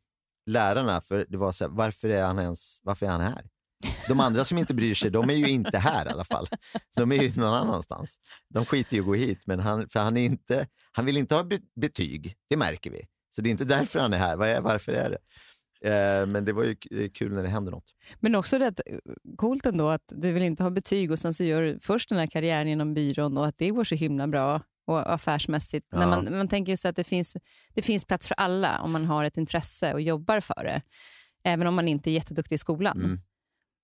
lärarna, 0.45 1.01
för 1.01 1.25
det 1.29 1.38
var 1.38 1.51
så 1.51 1.63
här, 1.63 1.71
varför 1.71 2.09
är 2.09 2.23
han 2.23 2.39
ens, 2.39 2.79
varför 2.83 3.05
är 3.05 3.09
han 3.09 3.21
här? 3.21 3.50
De 4.07 4.19
andra 4.19 4.45
som 4.45 4.57
inte 4.57 4.73
bryr 4.73 4.95
sig, 4.95 5.11
de 5.11 5.29
är 5.29 5.33
ju 5.33 5.47
inte 5.50 5.77
här 5.77 6.05
i 6.05 6.09
alla 6.09 6.23
fall. 6.23 6.47
De 6.95 7.11
är 7.11 7.23
ju 7.23 7.41
någon 7.41 7.53
annanstans. 7.53 8.19
De 8.50 8.65
skiter 8.65 8.95
ju 8.95 9.01
att 9.01 9.05
gå 9.05 9.13
hit, 9.13 9.39
men 9.45 9.59
han, 9.59 9.89
för 9.89 10.00
han, 10.00 10.17
är 10.17 10.25
inte, 10.25 10.67
han 10.91 11.05
vill 11.05 11.17
inte 11.17 11.35
ha 11.35 11.43
be- 11.43 11.59
betyg, 11.81 12.35
det 12.50 12.57
märker 12.57 12.91
vi. 12.91 13.05
Så 13.29 13.41
det 13.41 13.50
är 13.50 13.51
inte 13.51 13.65
därför 13.65 14.00
han 14.00 14.13
är 14.13 14.17
här. 14.17 14.45
Är, 14.45 14.61
varför 14.61 14.91
är 14.91 15.09
det? 15.09 15.17
Eh, 15.83 16.25
men 16.25 16.45
det 16.45 16.53
var 16.53 16.63
ju 16.63 16.75
kul 17.09 17.33
när 17.33 17.43
det 17.43 17.50
händer 17.50 17.71
något. 17.71 17.85
Men 18.19 18.35
också 18.35 18.57
rätt 18.57 18.81
coolt 19.38 19.65
ändå 19.65 19.89
att 19.89 20.13
du 20.15 20.31
vill 20.31 20.43
inte 20.43 20.63
ha 20.63 20.69
betyg 20.69 21.11
och 21.11 21.19
sen 21.19 21.33
så 21.33 21.43
gör 21.43 21.61
du 21.61 21.79
först 21.81 22.09
den 22.09 22.17
här 22.17 22.27
karriären 22.27 22.67
inom 22.67 22.93
byrån 22.93 23.38
och 23.38 23.47
att 23.47 23.57
det 23.57 23.69
går 23.69 23.83
så 23.83 23.95
himla 23.95 24.27
bra 24.27 24.61
och 24.88 25.13
affärsmässigt. 25.13 25.88
Ja. 25.91 26.00
När 26.00 26.07
man, 26.07 26.38
man 26.38 26.47
tänker 26.47 26.71
just 26.71 26.85
att 26.85 26.95
det 26.95 27.03
finns, 27.03 27.38
det 27.73 27.81
finns 27.81 28.05
plats 28.05 28.27
för 28.27 28.35
alla 28.35 28.79
om 28.81 28.91
man 28.91 29.05
har 29.05 29.23
ett 29.23 29.38
intresse 29.38 29.93
och 29.93 30.01
jobbar 30.01 30.39
för 30.39 30.63
det. 30.63 30.81
Även 31.43 31.67
om 31.67 31.75
man 31.75 31.88
inte 31.88 32.09
är 32.09 32.11
jätteduktig 32.11 32.55
i 32.55 32.57
skolan. 32.57 32.97
Mm. 33.01 33.21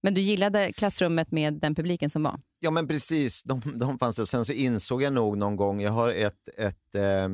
Men 0.07 0.13
du 0.13 0.21
gillade 0.21 0.73
klassrummet 0.73 1.31
med 1.31 1.53
den 1.53 1.75
publiken 1.75 2.09
som 2.09 2.23
var? 2.23 2.39
Ja, 2.59 2.71
men 2.71 2.87
precis. 2.87 3.43
De, 3.43 3.61
de 3.75 3.99
fanns 3.99 4.15
där. 4.15 4.25
Sen 4.25 4.45
så 4.45 4.53
insåg 4.53 5.03
jag 5.03 5.13
nog 5.13 5.37
någon 5.37 5.55
gång, 5.55 5.81
jag 5.81 5.91
har 5.91 6.09
ett, 6.09 6.49
ett 6.57 6.95
eh, 6.95 7.29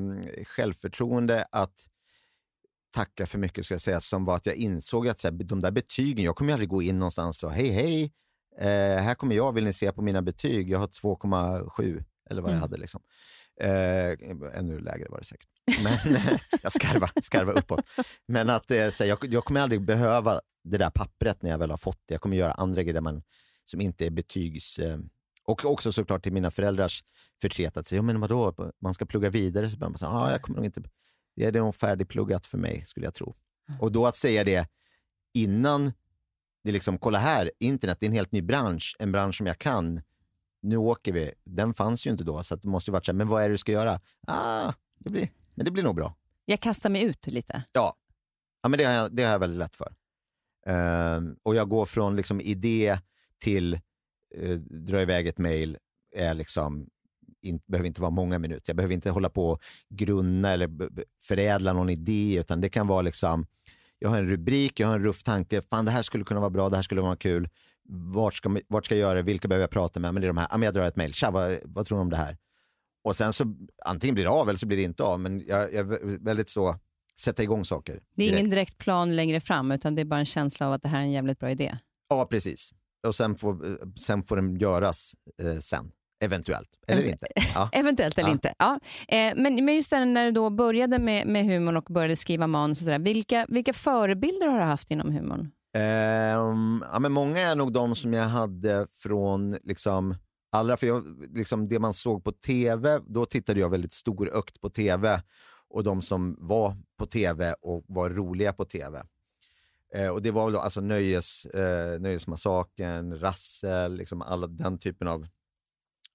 självförtroende 0.46 1.46
att 1.51 1.88
tacka 2.94 3.25
för 3.25 3.38
mycket, 3.38 3.65
ska 3.65 3.74
jag 3.74 3.82
säga, 3.82 4.00
som 4.00 4.25
var 4.25 4.36
att 4.36 4.46
jag 4.46 4.56
insåg 4.56 5.08
att 5.08 5.20
så 5.20 5.27
här, 5.27 5.36
de 5.36 5.62
där 5.62 5.72
betygen, 5.72 6.25
jag 6.25 6.36
kommer 6.36 6.50
ju 6.50 6.53
aldrig 6.53 6.70
gå 6.70 6.82
in 6.82 7.00
någonstans 7.00 7.44
och 7.44 7.51
hej, 7.51 7.70
hej, 7.70 8.13
eh, 8.58 9.03
här 9.03 9.15
kommer 9.15 9.36
jag, 9.36 9.53
vill 9.53 9.63
ni 9.63 9.74
se 9.74 9.92
på 9.92 10.01
mina 10.01 10.22
betyg? 10.22 10.70
Jag 10.70 10.80
har 10.80 10.88
2,7 10.88 12.03
eller 12.30 12.42
vad 12.42 12.51
mm. 12.51 12.56
jag 12.56 12.62
hade. 12.62 12.77
Liksom. 12.77 13.01
Eh, 13.60 14.60
ännu 14.60 14.80
lägre 14.80 15.10
var 15.10 15.18
det 15.18 15.25
säkert. 15.25 15.52
Men 15.84 16.17
jag 16.63 16.72
skarva, 16.72 17.10
skarva 17.22 17.51
uppåt. 17.51 17.79
Men 18.27 18.50
att 18.50 18.72
eh, 18.72 18.89
så 18.89 19.05
jag, 19.05 19.17
jag 19.34 19.46
kommer 19.46 19.62
aldrig 19.62 19.82
behöva 19.82 20.41
det 20.63 20.77
där 20.77 20.89
pappret 20.89 21.41
när 21.41 21.50
jag 21.50 21.58
väl 21.58 21.70
har 21.70 21.77
fått 21.77 22.01
det. 22.05 22.13
Jag 22.13 22.22
kommer 22.22 22.38
göra 22.38 22.51
andra 22.51 22.84
grejer 22.84 23.01
man, 23.01 23.24
som 23.65 23.82
inte 23.82 24.05
är 24.05 24.10
betygs... 24.10 24.79
Eh, 24.79 24.98
och 25.46 25.65
också 25.65 25.91
såklart 25.91 26.24
till 26.24 26.34
mina 26.34 26.51
föräldrars 26.51 27.03
förtret 27.41 27.77
att 27.77 27.88
säga, 27.88 27.98
ja, 27.98 28.03
men 28.03 28.20
vadå, 28.20 28.72
man 28.82 28.93
ska 28.93 29.05
plugga 29.05 29.29
vidare. 29.29 29.70
Så 29.70 29.77
man 29.79 29.98
säga, 29.98 30.12
ah, 30.12 30.32
jag 30.32 30.41
kommer 30.41 30.55
nog 30.55 30.65
inte... 30.65 30.82
Det 31.36 31.46
är 31.46 31.51
nog 31.51 31.75
färdigpluggat 31.75 32.48
för 32.48 32.58
mig, 32.58 32.86
skulle 32.86 33.05
jag 33.05 33.13
tro. 33.13 33.36
Mm. 33.70 33.82
Och 33.82 33.91
då 33.91 34.05
att 34.05 34.15
säga 34.15 34.43
det 34.43 34.67
innan 35.34 35.93
det 36.63 36.72
liksom, 36.72 36.98
kolla 36.98 37.17
här, 37.17 37.51
internet 37.60 37.98
det 38.00 38.05
är 38.05 38.08
en 38.08 38.13
helt 38.13 38.32
ny 38.32 38.41
bransch, 38.41 38.96
en 39.00 39.12
bransch 39.12 39.36
som 39.36 39.48
jag 39.48 39.60
kan. 39.60 40.01
Nu 40.62 40.77
åker 40.77 41.12
vi. 41.12 41.34
Den 41.43 41.74
fanns 41.74 42.08
ju 42.08 42.12
inte 42.12 42.24
då, 42.24 42.43
så 42.43 42.55
det 42.55 42.67
måste 42.67 42.91
ju 42.91 42.93
varit 42.93 43.05
så 43.05 43.12
här, 43.12 43.17
men 43.17 43.27
vad 43.27 43.43
är 43.43 43.50
det 43.50 43.53
du 43.53 43.58
ska 43.58 43.72
göra? 43.72 44.00
Ah, 44.27 44.74
det 45.00 45.10
blir, 45.10 45.29
men 45.55 45.65
det 45.65 45.72
blir 45.72 45.83
nog 45.83 45.95
bra. 45.95 46.15
Jag 46.45 46.60
kastar 46.60 46.89
mig 46.89 47.03
ut 47.03 47.27
lite. 47.27 47.63
Ja, 47.72 47.95
ja 48.63 48.69
men 48.69 48.77
det 48.77 48.83
har 48.83 48.93
jag, 48.93 49.15
det 49.15 49.24
har 49.24 49.31
jag 49.31 49.39
väldigt 49.39 49.60
lätt 49.60 49.75
för. 49.75 49.93
Uh, 50.69 51.33
och 51.43 51.55
jag 51.55 51.69
går 51.69 51.86
från 51.86 52.15
liksom 52.15 52.41
idé 52.41 52.98
till 53.39 53.79
uh, 54.38 54.60
dra 54.60 55.01
iväg 55.01 55.27
ett 55.27 55.38
mejl, 55.38 55.77
liksom, 56.33 56.88
in, 57.41 57.60
behöver 57.65 57.88
inte 57.88 58.01
vara 58.01 58.12
många 58.12 58.39
minuter. 58.39 58.63
Jag 58.65 58.75
behöver 58.75 58.93
inte 58.93 59.10
hålla 59.10 59.29
på 59.29 59.50
och 59.50 59.62
grunna 59.89 60.51
eller 60.51 60.69
förädla 61.22 61.74
någon 61.74 61.89
idé, 61.89 62.38
utan 62.39 62.62
det 62.62 62.69
kan 62.69 62.88
vara 62.88 63.01
liksom, 63.01 63.45
jag 64.00 64.10
har 64.10 64.17
en 64.17 64.29
rubrik, 64.29 64.79
jag 64.79 64.88
har 64.88 64.95
en 64.95 65.03
ruff 65.03 65.24
tanke, 65.24 65.62
fan 65.62 65.86
det 65.86 65.91
här 65.91 66.01
skulle 66.01 66.24
kunna 66.24 66.39
vara 66.39 66.50
bra, 66.50 66.69
det 66.69 66.75
här 66.75 66.83
skulle 66.83 67.01
vara 67.01 67.15
kul. 67.15 67.50
Vart 67.89 68.33
ska, 68.33 68.60
vart 68.67 68.86
ska 68.86 68.95
jag 68.95 69.01
göra 69.01 69.13
det? 69.13 69.22
Vilka 69.22 69.48
behöver 69.48 69.63
jag 69.63 69.69
prata 69.72 70.00
med? 70.00 70.13
Men 70.13 70.22
det 70.22 70.25
är 70.25 70.33
de 70.33 70.38
här, 70.38 70.63
jag 70.63 70.74
drar 70.74 70.86
ett 70.86 70.95
mejl, 70.95 71.13
tja, 71.13 71.31
vad, 71.31 71.57
vad 71.63 71.86
tror 71.86 71.98
du 71.98 72.01
om 72.01 72.10
det 72.10 72.17
här? 72.17 72.38
Och 73.03 73.15
sen 73.15 73.33
så 73.33 73.55
antingen 73.86 74.15
blir 74.15 74.24
det 74.24 74.29
av 74.29 74.50
eller 74.50 74.60
så 74.60 74.65
blir 74.65 74.77
det 74.77 74.83
inte 74.83 75.03
av, 75.03 75.19
men 75.19 75.43
jag, 75.48 75.74
jag 75.74 75.93
är 75.93 76.24
väldigt 76.25 76.50
så, 76.50 76.75
sätta 77.19 77.43
igång 77.43 77.65
saker. 77.65 77.93
Det 78.15 78.24
är 78.24 78.27
direkt. 78.27 78.39
ingen 78.39 78.50
direkt 78.50 78.77
plan 78.77 79.15
längre 79.15 79.39
fram, 79.39 79.72
utan 79.72 79.95
det 79.95 80.01
är 80.01 80.05
bara 80.05 80.19
en 80.19 80.25
känsla 80.25 80.67
av 80.67 80.74
att 80.74 80.81
det 80.81 80.88
här 80.88 81.00
är 81.00 81.03
en 81.03 81.12
jävligt 81.12 81.39
bra 81.39 81.51
idé. 81.51 81.77
Ja, 82.10 82.25
precis. 82.25 82.74
Och 83.07 83.15
sen 83.15 83.36
får, 83.36 83.79
sen 84.00 84.24
får 84.24 84.36
den 84.36 84.55
göras 84.55 85.15
eh, 85.41 85.60
sen. 85.60 85.91
Eventuellt, 86.24 86.69
eller 86.88 87.03
inte. 87.03 87.27
Ja. 87.53 87.69
Eventuellt 87.74 88.17
eller 88.17 88.29
ja. 88.29 88.33
inte. 88.33 88.53
Ja. 88.60 88.79
Eh, 89.07 89.33
men, 89.36 89.65
men 89.65 89.75
just 89.75 89.89
det, 89.89 90.05
när 90.05 90.25
du 90.25 90.31
då 90.31 90.50
började 90.50 91.00
med, 91.00 91.27
med 91.27 91.45
humorn 91.45 91.77
och 91.77 91.83
började 91.83 92.15
skriva 92.15 92.48
manus, 92.48 92.79
och 92.79 92.83
sådär, 92.83 93.00
vilka, 93.00 93.45
vilka 93.50 93.74
förebilder 93.74 94.48
har 94.48 94.60
du 94.60 94.65
haft 94.65 94.91
inom 94.91 95.12
humorn? 95.12 95.51
Eh, 95.75 95.83
ja, 96.91 97.00
men 97.00 97.12
många 97.12 97.39
är 97.39 97.55
nog 97.55 97.74
de 97.74 97.95
som 97.95 98.13
jag 98.13 98.24
hade 98.24 98.88
från 98.91 99.57
liksom, 99.63 100.15
allra, 100.53 100.77
för 100.77 100.88
jag, 100.88 101.27
liksom, 101.36 101.67
det 101.67 101.79
man 101.79 101.93
såg 101.93 102.24
på 102.24 102.31
tv, 102.31 103.01
då 103.07 103.25
tittade 103.25 103.60
jag 103.60 103.69
väldigt 103.69 103.93
storökt 103.93 104.62
på 104.62 104.69
tv 104.69 105.22
och 105.69 105.83
de 105.83 106.01
som 106.01 106.38
var 106.39 106.77
på 106.98 107.05
tv 107.05 107.55
och 107.62 107.83
var 107.88 108.10
roliga 108.10 108.53
på 108.53 108.65
tv. 108.65 109.03
Eh, 109.95 110.10
och 110.10 110.22
det 110.22 110.31
var 110.31 110.45
väl 110.45 110.53
då, 110.53 110.60
alltså 110.60 110.81
nöjes, 110.81 111.45
eh, 111.45 112.00
Nöjesmassakern, 112.00 113.19
Rassel, 113.19 113.95
liksom 113.95 114.21
alla 114.21 114.47
den 114.47 114.78
typen 114.78 115.08
av 115.08 115.28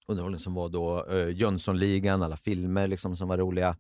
underhållning 0.07 0.41
som 0.41 0.55
var 0.55 0.69
då. 0.69 1.07
Eh, 1.11 1.31
Jönssonligan, 1.31 2.23
alla 2.23 2.37
filmer 2.37 2.87
liksom 2.87 3.17
som 3.17 3.29
var 3.29 3.39
roliga. 3.39 3.77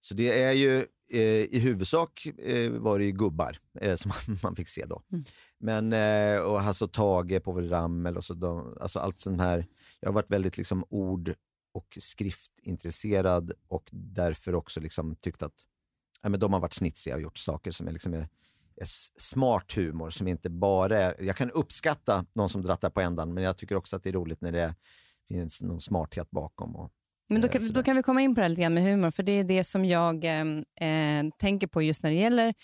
Så 0.00 0.14
det 0.14 0.42
är 0.42 0.52
ju 0.52 0.86
eh, 1.10 1.20
i 1.20 1.58
huvudsak 1.58 2.26
eh, 2.26 2.70
var 2.70 2.98
det 2.98 3.04
ju 3.04 3.12
gubbar 3.12 3.58
eh, 3.80 3.96
som 3.96 4.12
man 4.42 4.56
fick 4.56 4.68
se 4.68 4.84
då. 4.84 5.02
Mm. 5.12 5.24
Men, 5.58 5.92
eh, 5.92 6.40
och 6.40 6.60
Hasse 6.60 6.84
och 6.84 6.92
Tage, 6.92 7.42
Povel 7.44 7.68
Ramel 7.68 8.16
och 8.16 8.24
så, 8.24 8.34
då, 8.34 8.76
alltså 8.80 8.98
allt 8.98 9.20
sånt 9.20 9.40
här. 9.40 9.66
Jag 10.00 10.08
har 10.08 10.14
varit 10.14 10.30
väldigt 10.30 10.56
liksom 10.56 10.84
ord 10.88 11.34
och 11.72 11.98
skriftintresserad 12.00 13.52
och 13.68 13.88
därför 13.92 14.54
också 14.54 14.80
liksom 14.80 15.16
tyckt 15.16 15.42
att 15.42 15.54
ja, 16.22 16.28
men 16.28 16.40
de 16.40 16.52
har 16.52 16.60
varit 16.60 16.72
snitsiga 16.72 17.14
och 17.14 17.22
gjort 17.22 17.38
saker 17.38 17.70
som 17.70 17.88
är, 17.88 17.92
liksom 17.92 18.14
är, 18.14 18.28
är 18.76 18.86
smart 19.20 19.72
humor, 19.76 20.10
som 20.10 20.28
inte 20.28 20.50
bara 20.50 20.98
är... 20.98 21.22
Jag 21.22 21.36
kan 21.36 21.50
uppskatta 21.50 22.26
någon 22.32 22.48
som 22.48 22.62
drattar 22.62 22.90
på 22.90 23.00
ändan, 23.00 23.34
men 23.34 23.44
jag 23.44 23.56
tycker 23.56 23.74
också 23.74 23.96
att 23.96 24.02
det 24.02 24.10
är 24.10 24.12
roligt 24.12 24.40
när 24.40 24.52
det 24.52 24.74
finns 25.28 25.62
någon 25.62 25.80
smarthet 25.80 26.30
bakom. 26.30 26.76
Och, 26.76 26.92
men 27.28 27.40
då 27.40 27.48
eh, 27.48 27.52
kan, 27.52 27.72
då 27.72 27.82
kan 27.82 27.96
vi 27.96 28.02
komma 28.02 28.20
in 28.22 28.34
på 28.34 28.40
det 28.40 28.44
här 28.44 28.48
lite 28.48 28.62
grann 28.62 28.74
med 28.74 28.82
humor, 28.82 29.10
för 29.10 29.22
det 29.22 29.32
är 29.32 29.44
det 29.44 29.64
som 29.64 29.84
jag 29.84 30.24
ehm, 30.24 30.64
eh, 30.80 31.34
tänker 31.38 31.66
på 31.66 31.82
just 31.82 32.02
när 32.02 32.10
det 32.10 32.16
gäller 32.16 32.54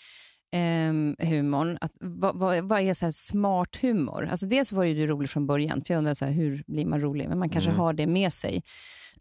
eh, 0.51 1.27
humorn. 1.27 1.77
Att, 1.81 1.91
vad, 1.99 2.35
vad, 2.35 2.63
vad, 2.63 2.81
är 2.81 2.93
så 2.93 3.11
smart 3.11 3.75
humor? 3.81 4.27
Alltså 4.31 4.45
dels 4.45 4.71
var 4.71 4.83
ju 4.83 4.93
du 4.93 5.07
rolig 5.07 5.29
från 5.29 5.47
början, 5.47 5.83
för 5.83 5.93
jag 5.93 5.97
undrar 5.97 6.13
så 6.13 6.25
här, 6.25 6.31
hur 6.31 6.63
blir 6.67 6.85
man 6.85 7.01
rolig? 7.01 7.29
Men 7.29 7.39
man 7.39 7.49
kanske 7.49 7.69
mm. 7.69 7.79
har 7.79 7.93
det 7.93 8.07
med 8.07 8.33
sig. 8.33 8.63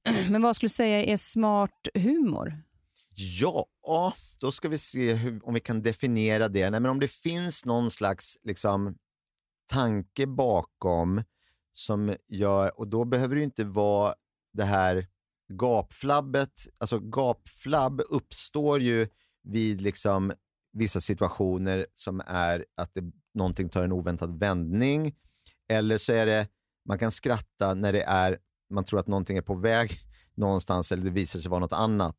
Men 0.30 0.42
vad 0.42 0.56
skulle 0.56 0.68
du 0.68 0.72
säga 0.72 1.04
är 1.04 1.16
smart 1.16 1.88
humor? 1.94 2.62
Ja, 3.16 4.14
då 4.40 4.52
ska 4.52 4.68
vi 4.68 4.78
se 4.78 5.14
hur, 5.14 5.48
om 5.48 5.54
vi 5.54 5.60
kan 5.60 5.82
definiera 5.82 6.48
det. 6.48 6.70
Nej, 6.70 6.80
men 6.80 6.90
om 6.90 7.00
det 7.00 7.10
finns 7.10 7.64
någon 7.64 7.90
slags 7.90 8.38
liksom, 8.42 8.94
tanke 9.66 10.26
bakom 10.26 11.22
som 11.72 12.14
gör, 12.28 12.80
och 12.80 12.88
då 12.88 13.04
behöver 13.04 13.37
det 13.37 13.42
inte 13.42 13.64
vara 13.64 14.14
det 14.52 14.64
här 14.64 15.06
gapflabbet, 15.48 16.68
alltså 16.78 16.98
gapflabb 16.98 18.02
uppstår 18.10 18.80
ju 18.80 19.08
vid 19.42 19.80
liksom 19.80 20.32
vissa 20.74 21.00
situationer 21.00 21.87
som 21.94 22.22
är 22.26 22.64
att 22.76 22.94
det, 22.94 23.12
någonting 23.34 23.68
tar 23.68 23.84
en 23.84 23.92
oväntad 23.92 24.38
vändning. 24.38 25.14
Eller 25.68 25.98
så 25.98 26.12
är 26.12 26.26
det, 26.26 26.48
man 26.88 26.98
kan 26.98 27.10
skratta 27.10 27.74
när 27.74 27.92
det 27.92 28.02
är, 28.02 28.38
man 28.70 28.84
tror 28.84 29.00
att 29.00 29.06
någonting 29.06 29.37
är 29.37 29.42
på 29.42 29.54
väg 29.54 29.92
någonstans 30.34 30.92
eller 30.92 31.04
det 31.04 31.10
visar 31.10 31.40
sig 31.40 31.50
vara 31.50 31.60
något 31.60 31.72
annat. 31.72 32.16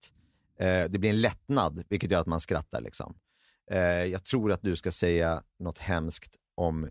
Eh, 0.60 0.84
det 0.90 1.00
blir 1.00 1.10
en 1.10 1.22
lättnad, 1.22 1.84
vilket 1.90 2.12
gör 2.12 2.22
att 2.22 2.28
man 2.28 2.40
skrattar. 2.40 2.82
Liksom. 2.82 3.16
Eh, 3.72 3.80
jag 3.80 4.24
tror 4.24 4.52
att 4.52 4.62
du 4.62 4.76
ska 4.76 4.92
säga 4.92 5.44
något 5.60 5.78
hemskt 5.78 6.36
om 6.56 6.90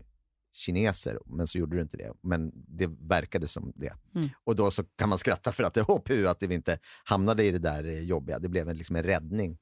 kineser, 0.53 1.19
men 1.25 1.47
så 1.47 1.57
gjorde 1.57 1.75
du 1.75 1.81
inte 1.81 1.97
det. 1.97 2.13
Men 2.21 2.51
det 2.55 2.87
verkade 2.87 3.47
som 3.47 3.73
det. 3.75 3.93
Mm. 4.15 4.29
Och 4.43 4.55
då 4.55 4.71
så 4.71 4.83
kan 4.83 5.09
man 5.09 5.17
skratta 5.17 5.51
för 5.51 5.63
att 5.63 5.73
det 5.73 5.81
hopp, 5.87 6.09
att 6.27 6.43
vi 6.43 6.55
inte 6.55 6.79
hamnade 7.03 7.43
i 7.43 7.51
det 7.51 7.59
där 7.59 7.83
jobbiga. 7.83 8.39
Det 8.39 8.49
blev 8.49 8.69
en, 8.69 8.77
liksom 8.77 8.95
en 8.95 9.03
räddning. 9.03 9.57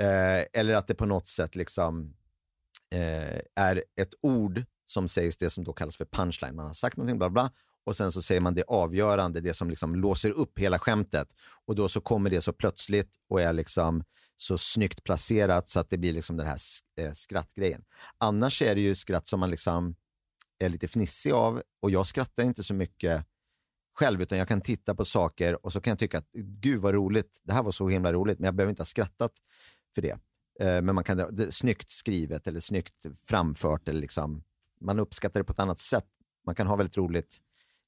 Eh, 0.00 0.44
eller 0.52 0.74
att 0.74 0.86
det 0.86 0.94
på 0.94 1.06
något 1.06 1.28
sätt 1.28 1.56
liksom 1.56 2.14
eh, 2.90 3.40
är 3.54 3.84
ett 4.00 4.14
ord 4.20 4.64
som 4.86 5.08
sägs, 5.08 5.36
det 5.36 5.50
som 5.50 5.64
då 5.64 5.72
kallas 5.72 5.96
för 5.96 6.04
punchline. 6.04 6.56
Man 6.56 6.66
har 6.66 6.74
sagt 6.74 6.96
någonting, 6.96 7.18
bla 7.18 7.30
bla, 7.30 7.50
och 7.84 7.96
sen 7.96 8.12
så 8.12 8.22
säger 8.22 8.40
man 8.40 8.54
det 8.54 8.62
avgörande, 8.62 9.40
det 9.40 9.54
som 9.54 9.70
liksom 9.70 9.94
låser 9.94 10.30
upp 10.30 10.58
hela 10.58 10.78
skämtet. 10.78 11.28
Och 11.66 11.74
då 11.74 11.88
så 11.88 12.00
kommer 12.00 12.30
det 12.30 12.40
så 12.40 12.52
plötsligt 12.52 13.10
och 13.28 13.40
är 13.40 13.52
liksom 13.52 14.04
så 14.36 14.58
snyggt 14.58 15.04
placerat 15.04 15.68
så 15.68 15.80
att 15.80 15.90
det 15.90 15.98
blir 15.98 16.12
liksom 16.12 16.36
den 16.36 16.46
här 16.46 16.58
eh, 17.00 17.12
skrattgrejen. 17.12 17.84
Annars 18.18 18.62
är 18.62 18.74
det 18.74 18.80
ju 18.80 18.94
skratt 18.94 19.28
som 19.28 19.40
man 19.40 19.50
liksom 19.50 19.96
är 20.58 20.68
lite 20.68 20.88
fnissig 20.88 21.32
av 21.32 21.62
och 21.82 21.90
jag 21.90 22.06
skrattar 22.06 22.42
inte 22.42 22.64
så 22.64 22.74
mycket 22.74 23.26
själv, 23.94 24.22
utan 24.22 24.38
jag 24.38 24.48
kan 24.48 24.60
titta 24.60 24.94
på 24.94 25.04
saker 25.04 25.66
och 25.66 25.72
så 25.72 25.80
kan 25.80 25.90
jag 25.90 25.98
tycka 25.98 26.18
att 26.18 26.28
gud 26.32 26.80
vad 26.80 26.94
roligt, 26.94 27.40
det 27.44 27.52
här 27.52 27.62
var 27.62 27.72
så 27.72 27.88
himla 27.88 28.12
roligt, 28.12 28.38
men 28.38 28.44
jag 28.44 28.54
behöver 28.54 28.70
inte 28.70 28.80
ha 28.80 28.86
skrattat 28.86 29.32
för 29.94 30.02
det. 30.02 30.18
Eh, 30.60 30.82
men 30.82 30.94
man 30.94 31.04
kan, 31.04 31.36
det 31.36 31.52
snyggt 31.52 31.90
skrivet 31.90 32.46
eller 32.46 32.60
snyggt 32.60 33.06
framfört, 33.26 33.88
eller 33.88 34.00
liksom, 34.00 34.42
man 34.80 34.98
uppskattar 34.98 35.40
det 35.40 35.44
på 35.44 35.52
ett 35.52 35.60
annat 35.60 35.78
sätt. 35.78 36.06
Man 36.46 36.54
kan 36.54 36.66
ha 36.66 36.76
väldigt 36.76 36.96
roligt 36.96 37.40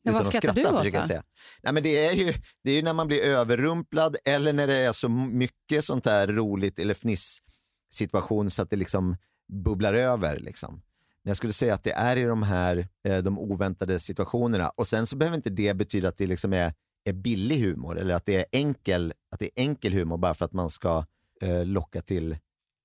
men 0.07 0.15
utan 0.15 0.25
vad 0.25 0.29
att 0.29 0.35
skratta, 0.35 0.83
du 0.83 0.99
åt 0.99 1.07
säga. 1.07 1.23
Nej, 1.63 1.73
men 1.73 1.83
det, 1.83 2.07
är 2.07 2.13
ju, 2.13 2.35
det 2.65 2.71
är 2.71 2.75
ju 2.77 2.83
när 2.83 2.93
man 2.93 3.07
blir 3.07 3.23
överrumplad 3.23 4.17
eller 4.25 4.53
när 4.53 4.67
det 4.67 4.75
är 4.75 4.93
så 4.93 5.09
mycket 5.09 5.85
sånt 5.85 6.05
där 6.05 6.27
roligt 6.27 6.79
eller 6.79 6.95
fniss 6.95 7.43
situation 7.91 8.51
så 8.51 8.63
att 8.63 8.71
det 8.71 8.77
liksom 8.77 9.17
bubblar 9.53 9.95
över. 9.95 10.41
Liksom. 10.41 10.75
Men 11.23 11.31
jag 11.31 11.37
skulle 11.37 11.53
säga 11.53 11.75
att 11.75 11.83
det 11.83 11.93
är 11.93 12.17
i 12.17 12.23
de 12.23 12.43
här 12.43 12.89
eh, 13.05 13.19
de 13.19 13.39
oväntade 13.39 13.99
situationerna. 13.99 14.69
Och 14.69 14.89
sen 14.89 15.07
så 15.07 15.17
behöver 15.17 15.37
inte 15.37 15.51
det 15.51 15.75
betyda 15.75 16.09
att 16.09 16.17
det 16.17 16.27
liksom 16.27 16.53
är, 16.53 16.75
är 17.05 17.13
billig 17.13 17.61
humor 17.61 17.99
eller 17.99 18.15
att 18.15 18.27
det 18.27 18.37
är 18.37 18.47
enkel, 18.53 19.13
att 19.31 19.41
det 19.41 19.47
är 19.47 19.63
enkel 19.63 19.93
humor 19.93 20.17
bara 20.17 20.35
för 20.35 20.45
att 20.45 20.53
man 20.53 20.71
ska 20.71 21.05
Eh, 21.43 21.67
locka, 21.67 22.03
till, 22.03 22.39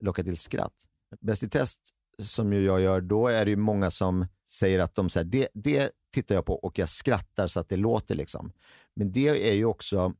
locka 0.04 0.24
till 0.24 0.38
skratt. 0.38 0.74
Bäst 1.22 1.44
i 1.44 1.50
test 1.50 1.80
som 2.20 2.54
ju 2.54 2.66
jag 2.66 2.82
gör, 2.82 3.02
då 3.02 3.28
är 3.28 3.46
det 3.46 3.52
ju 3.52 3.58
många 3.58 3.92
som 3.92 4.26
säger 4.48 4.80
att 4.80 4.96
de 4.96 5.10
säger 5.10 5.26
det, 5.26 5.48
det 5.54 5.92
tittar 6.14 6.36
jag 6.36 6.46
på 6.46 6.54
och 6.54 6.80
jag 6.80 6.90
skrattar 6.90 7.48
så 7.48 7.60
att 7.60 7.70
det 7.70 7.78
låter. 7.78 8.16
liksom. 8.16 8.52
Men 8.96 9.12
det 9.12 9.50
är 9.50 9.54
ju 9.54 9.66
också, 9.66 10.14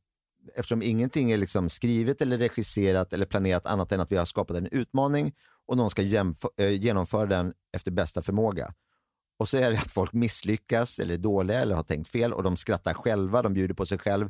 eftersom 0.56 0.82
ingenting 0.82 1.32
är 1.32 1.38
liksom 1.38 1.70
skrivet 1.70 2.22
eller 2.22 2.38
regisserat 2.38 3.14
eller 3.14 3.26
planerat 3.26 3.66
annat 3.66 3.92
än 3.92 4.00
att 4.00 4.12
vi 4.12 4.16
har 4.16 4.26
skapat 4.26 4.58
en 4.58 4.68
utmaning 4.68 5.34
och 5.66 5.78
någon 5.78 5.90
ska 5.90 6.02
eh, 6.02 6.72
genomföra 6.72 7.26
den 7.26 7.54
efter 7.74 7.92
bästa 7.92 8.22
förmåga. 8.22 8.74
Och 9.40 9.50
så 9.50 9.58
är 9.58 9.72
det 9.72 9.78
att 9.78 9.92
folk 9.92 10.14
misslyckas 10.14 11.00
eller 11.00 11.14
är 11.14 11.18
dåliga 11.18 11.60
eller 11.60 11.76
har 11.76 11.84
tänkt 11.84 12.10
fel 12.10 12.34
och 12.34 12.44
de 12.44 12.58
skrattar 12.58 12.94
själva, 12.94 13.42
de 13.42 13.54
bjuder 13.54 13.74
på 13.74 13.86
sig 13.86 13.98
själv. 13.98 14.30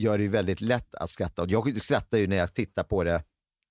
Gör 0.00 0.18
det 0.18 0.24
ju 0.24 0.30
väldigt 0.30 0.60
lätt 0.60 0.94
att 0.94 1.10
skratta. 1.10 1.42
Och 1.42 1.50
jag 1.50 1.82
skrattar 1.82 2.18
ju 2.18 2.26
när 2.26 2.36
jag 2.36 2.54
tittar 2.54 2.82
på 2.84 3.04
det 3.04 3.24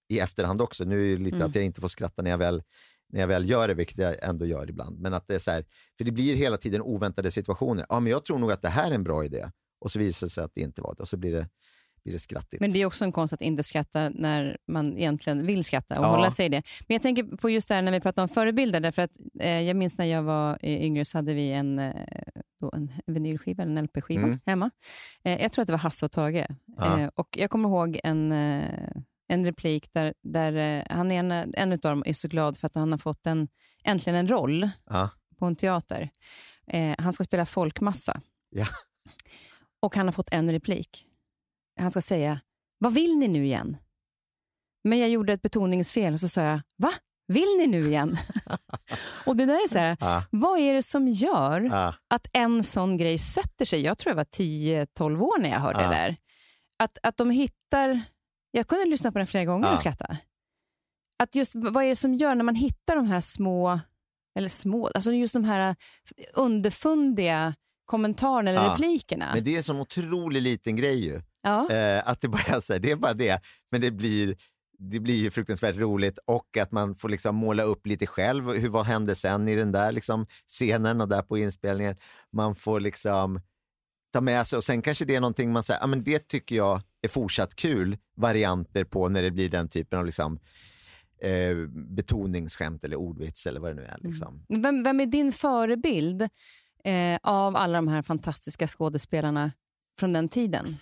i 0.09 0.19
efterhand 0.19 0.61
också. 0.61 0.83
Nu 0.83 1.11
är 1.11 1.17
det 1.17 1.23
lite 1.23 1.35
mm. 1.35 1.49
att 1.49 1.55
jag 1.55 1.65
inte 1.65 1.81
får 1.81 1.87
skratta 1.87 2.21
när 2.21 2.31
jag 2.31 2.37
väl 2.37 2.63
när 3.09 3.19
jag 3.19 3.27
väl 3.27 3.49
gör 3.49 3.67
det, 3.67 3.73
vilket 3.73 3.97
jag 3.97 4.23
ändå 4.23 4.45
gör 4.45 4.69
ibland. 4.69 4.99
Men 4.99 5.13
att 5.13 5.27
det 5.27 5.35
är 5.35 5.39
så 5.39 5.51
här, 5.51 5.65
för 5.97 6.03
det 6.03 6.11
blir 6.11 6.35
hela 6.35 6.57
tiden 6.57 6.81
oväntade 6.81 7.31
situationer. 7.31 7.85
Ja, 7.89 7.99
men 7.99 8.11
jag 8.11 8.25
tror 8.25 8.39
nog 8.39 8.51
att 8.51 8.61
det 8.61 8.69
här 8.69 8.91
är 8.91 8.95
en 8.95 9.03
bra 9.03 9.25
idé. 9.25 9.49
Och 9.79 9.91
så 9.91 9.99
visar 9.99 10.27
det 10.27 10.31
sig 10.31 10.43
att 10.43 10.53
det 10.53 10.61
inte 10.61 10.81
var 10.81 10.95
det. 10.95 11.03
Och 11.03 11.09
så 11.09 11.17
blir 11.17 11.31
det, 11.31 11.49
blir 12.03 12.13
det 12.13 12.19
skrattigt. 12.19 12.61
Men 12.61 12.73
det 12.73 12.81
är 12.81 12.85
också 12.85 13.05
en 13.05 13.11
konst 13.11 13.33
att 13.33 13.41
inte 13.41 13.63
skratta 13.63 14.09
när 14.09 14.57
man 14.67 14.97
egentligen 14.97 15.45
vill 15.45 15.63
skratta 15.63 15.99
och 15.99 16.05
ja. 16.05 16.09
hålla 16.09 16.31
sig 16.31 16.45
i 16.45 16.49
det. 16.49 16.63
Men 16.87 16.95
jag 16.95 17.01
tänker 17.01 17.23
på 17.23 17.49
just 17.49 17.67
det 17.67 17.75
här 17.75 17.81
när 17.81 17.91
vi 17.91 17.99
pratar 17.99 18.21
om 18.21 18.29
förebilder. 18.29 18.79
Därför 18.79 19.01
att, 19.01 19.11
eh, 19.39 19.61
jag 19.61 19.75
minns 19.75 19.97
när 19.97 20.05
jag 20.05 20.23
var 20.23 20.65
yngre 20.65 21.05
så 21.05 21.17
hade 21.17 21.33
vi 21.33 21.51
en, 21.51 21.79
eh, 21.79 21.93
en 22.73 22.91
vinylskiva, 23.05 23.63
en 23.63 23.77
LP-skiva 23.77 24.23
mm. 24.23 24.39
hemma. 24.45 24.71
Eh, 25.23 25.41
jag 25.41 25.51
tror 25.51 25.61
att 25.61 25.67
det 25.67 25.73
var 25.73 25.79
Hasse 25.79 26.05
och 26.05 26.11
Tage. 26.11 26.45
Ja. 26.77 26.99
Eh, 26.99 27.09
och 27.15 27.27
jag 27.37 27.49
kommer 27.49 27.69
ihåg 27.69 27.99
en 28.03 28.31
eh, 28.31 28.89
en 29.29 29.45
replik 29.45 29.93
där, 29.93 30.13
där 30.23 30.53
eh, 30.53 30.83
han 30.89 31.11
är 31.11 31.19
en, 31.19 31.53
en 31.57 31.71
av 31.71 31.77
dem 31.77 32.03
är 32.05 32.13
så 32.13 32.27
glad 32.27 32.57
för 32.57 32.65
att 32.65 32.75
han 32.75 32.91
har 32.91 32.97
fått 32.97 33.25
en, 33.25 33.47
äntligen 33.83 34.19
en 34.19 34.27
roll 34.27 34.69
ja. 34.89 35.09
på 35.37 35.45
en 35.45 35.55
teater. 35.55 36.09
Eh, 36.67 36.95
han 36.97 37.13
ska 37.13 37.23
spela 37.23 37.45
folkmassa. 37.45 38.21
Ja. 38.49 38.65
Och 39.79 39.95
han 39.95 40.07
har 40.07 40.11
fått 40.11 40.29
en 40.31 40.51
replik. 40.51 41.05
Han 41.79 41.91
ska 41.91 42.01
säga, 42.01 42.39
vad 42.77 42.93
vill 42.93 43.17
ni 43.17 43.27
nu 43.27 43.45
igen? 43.45 43.77
Men 44.83 44.99
jag 44.99 45.09
gjorde 45.09 45.33
ett 45.33 45.41
betoningsfel 45.41 46.13
och 46.13 46.19
så 46.19 46.27
sa 46.27 46.41
jag, 46.41 46.61
va? 46.77 46.91
Vill 47.27 47.57
ni 47.57 47.67
nu 47.67 47.79
igen? 47.79 48.17
och 49.25 49.35
det 49.35 49.45
där 49.45 49.63
är 49.63 49.67
så 49.67 49.77
här, 49.77 49.97
ja. 49.99 50.23
vad 50.31 50.59
är 50.59 50.73
det 50.73 50.81
som 50.81 51.07
gör 51.07 51.61
ja. 51.61 51.95
att 52.07 52.27
en 52.33 52.63
sån 52.63 52.97
grej 52.97 53.17
sätter 53.17 53.65
sig? 53.65 53.81
Jag 53.81 53.97
tror 53.97 54.11
jag 54.11 54.15
var 54.15 54.23
10-12 54.23 55.21
år 55.21 55.41
när 55.41 55.49
jag 55.49 55.59
hörde 55.59 55.79
det 55.79 55.87
där. 55.87 56.17
Att, 56.77 56.97
att 57.03 57.17
de 57.17 57.29
hittar 57.29 58.01
jag 58.51 58.67
kunde 58.67 58.85
lyssna 58.85 59.11
på 59.11 59.17
den 59.17 59.27
flera 59.27 59.45
gånger 59.45 59.71
och 59.71 59.79
skratta. 59.79 60.17
Att 61.23 61.35
just, 61.35 61.55
vad 61.55 61.83
är 61.83 61.87
det 61.87 61.95
som 61.95 62.13
gör 62.13 62.35
när 62.35 62.43
man 62.43 62.55
hittar 62.55 62.95
de 62.95 63.05
här 63.05 63.19
små, 63.19 63.79
eller 64.35 64.49
små, 64.49 64.87
alltså 64.87 65.11
just 65.11 65.33
de 65.33 65.43
här 65.43 65.75
underfundiga 66.33 67.55
kommentarerna 67.85 68.49
eller 68.49 68.69
replikerna. 68.69 69.31
Men 69.33 69.43
det 69.43 69.53
är 69.53 69.57
en 69.57 69.63
sån 69.63 69.79
otroligt 69.79 70.43
liten 70.43 70.75
grej 70.75 71.05
ju. 71.05 71.21
Ja. 71.41 71.71
Eh, 71.71 72.09
att 72.09 72.21
det 72.21 72.27
bara 72.27 72.61
så 72.61 72.73
här, 72.73 72.79
det 72.79 72.91
är 72.91 72.95
bara 72.95 73.13
det, 73.13 73.41
men 73.71 73.81
det 73.81 73.91
blir, 73.91 74.35
det 74.77 74.99
blir 74.99 75.21
ju 75.21 75.31
fruktansvärt 75.31 75.75
roligt 75.75 76.19
och 76.25 76.57
att 76.57 76.71
man 76.71 76.95
får 76.95 77.09
liksom 77.09 77.35
måla 77.35 77.63
upp 77.63 77.87
lite 77.87 78.07
själv. 78.07 78.51
Hur, 78.51 78.69
vad 78.69 78.85
hände 78.85 79.15
sen 79.15 79.47
i 79.47 79.55
den 79.55 79.71
där 79.71 79.91
liksom 79.91 80.25
scenen 80.47 81.01
och 81.01 81.07
där 81.07 81.21
på 81.21 81.37
inspelningen? 81.37 81.95
Man 82.31 82.55
får 82.55 82.79
liksom 82.79 83.41
ta 84.13 84.21
med 84.21 84.47
sig 84.47 84.57
och 84.57 84.63
sen 84.63 84.81
kanske 84.81 85.05
det 85.05 85.15
är 85.15 85.21
någonting 85.21 85.51
man 85.51 85.63
säger, 85.63 85.83
ah, 85.83 85.87
men 85.87 86.03
det 86.03 86.27
tycker 86.27 86.55
jag 86.55 86.81
är 87.01 87.07
fortsatt 87.07 87.55
kul 87.55 87.97
varianter 88.15 88.83
på 88.83 89.09
när 89.09 89.21
det 89.21 89.31
blir 89.31 89.49
den 89.49 89.69
typen 89.69 89.99
av 89.99 90.05
liksom, 90.05 90.39
eh, 91.21 91.55
betoningsskämt 91.95 92.83
eller 92.83 92.95
ordvits 92.95 93.47
eller 93.47 93.59
vad 93.59 93.71
det 93.71 93.75
nu 93.75 93.85
är. 93.85 93.97
Liksom. 93.99 94.45
Mm. 94.49 94.61
Vem, 94.61 94.83
vem 94.83 94.99
är 94.99 95.05
din 95.05 95.31
förebild 95.31 96.21
eh, 96.83 97.19
av 97.23 97.55
alla 97.55 97.77
de 97.77 97.87
här 97.87 98.01
fantastiska 98.01 98.67
skådespelarna 98.67 99.51
från 99.97 100.13
den 100.13 100.29
tiden? 100.29 100.77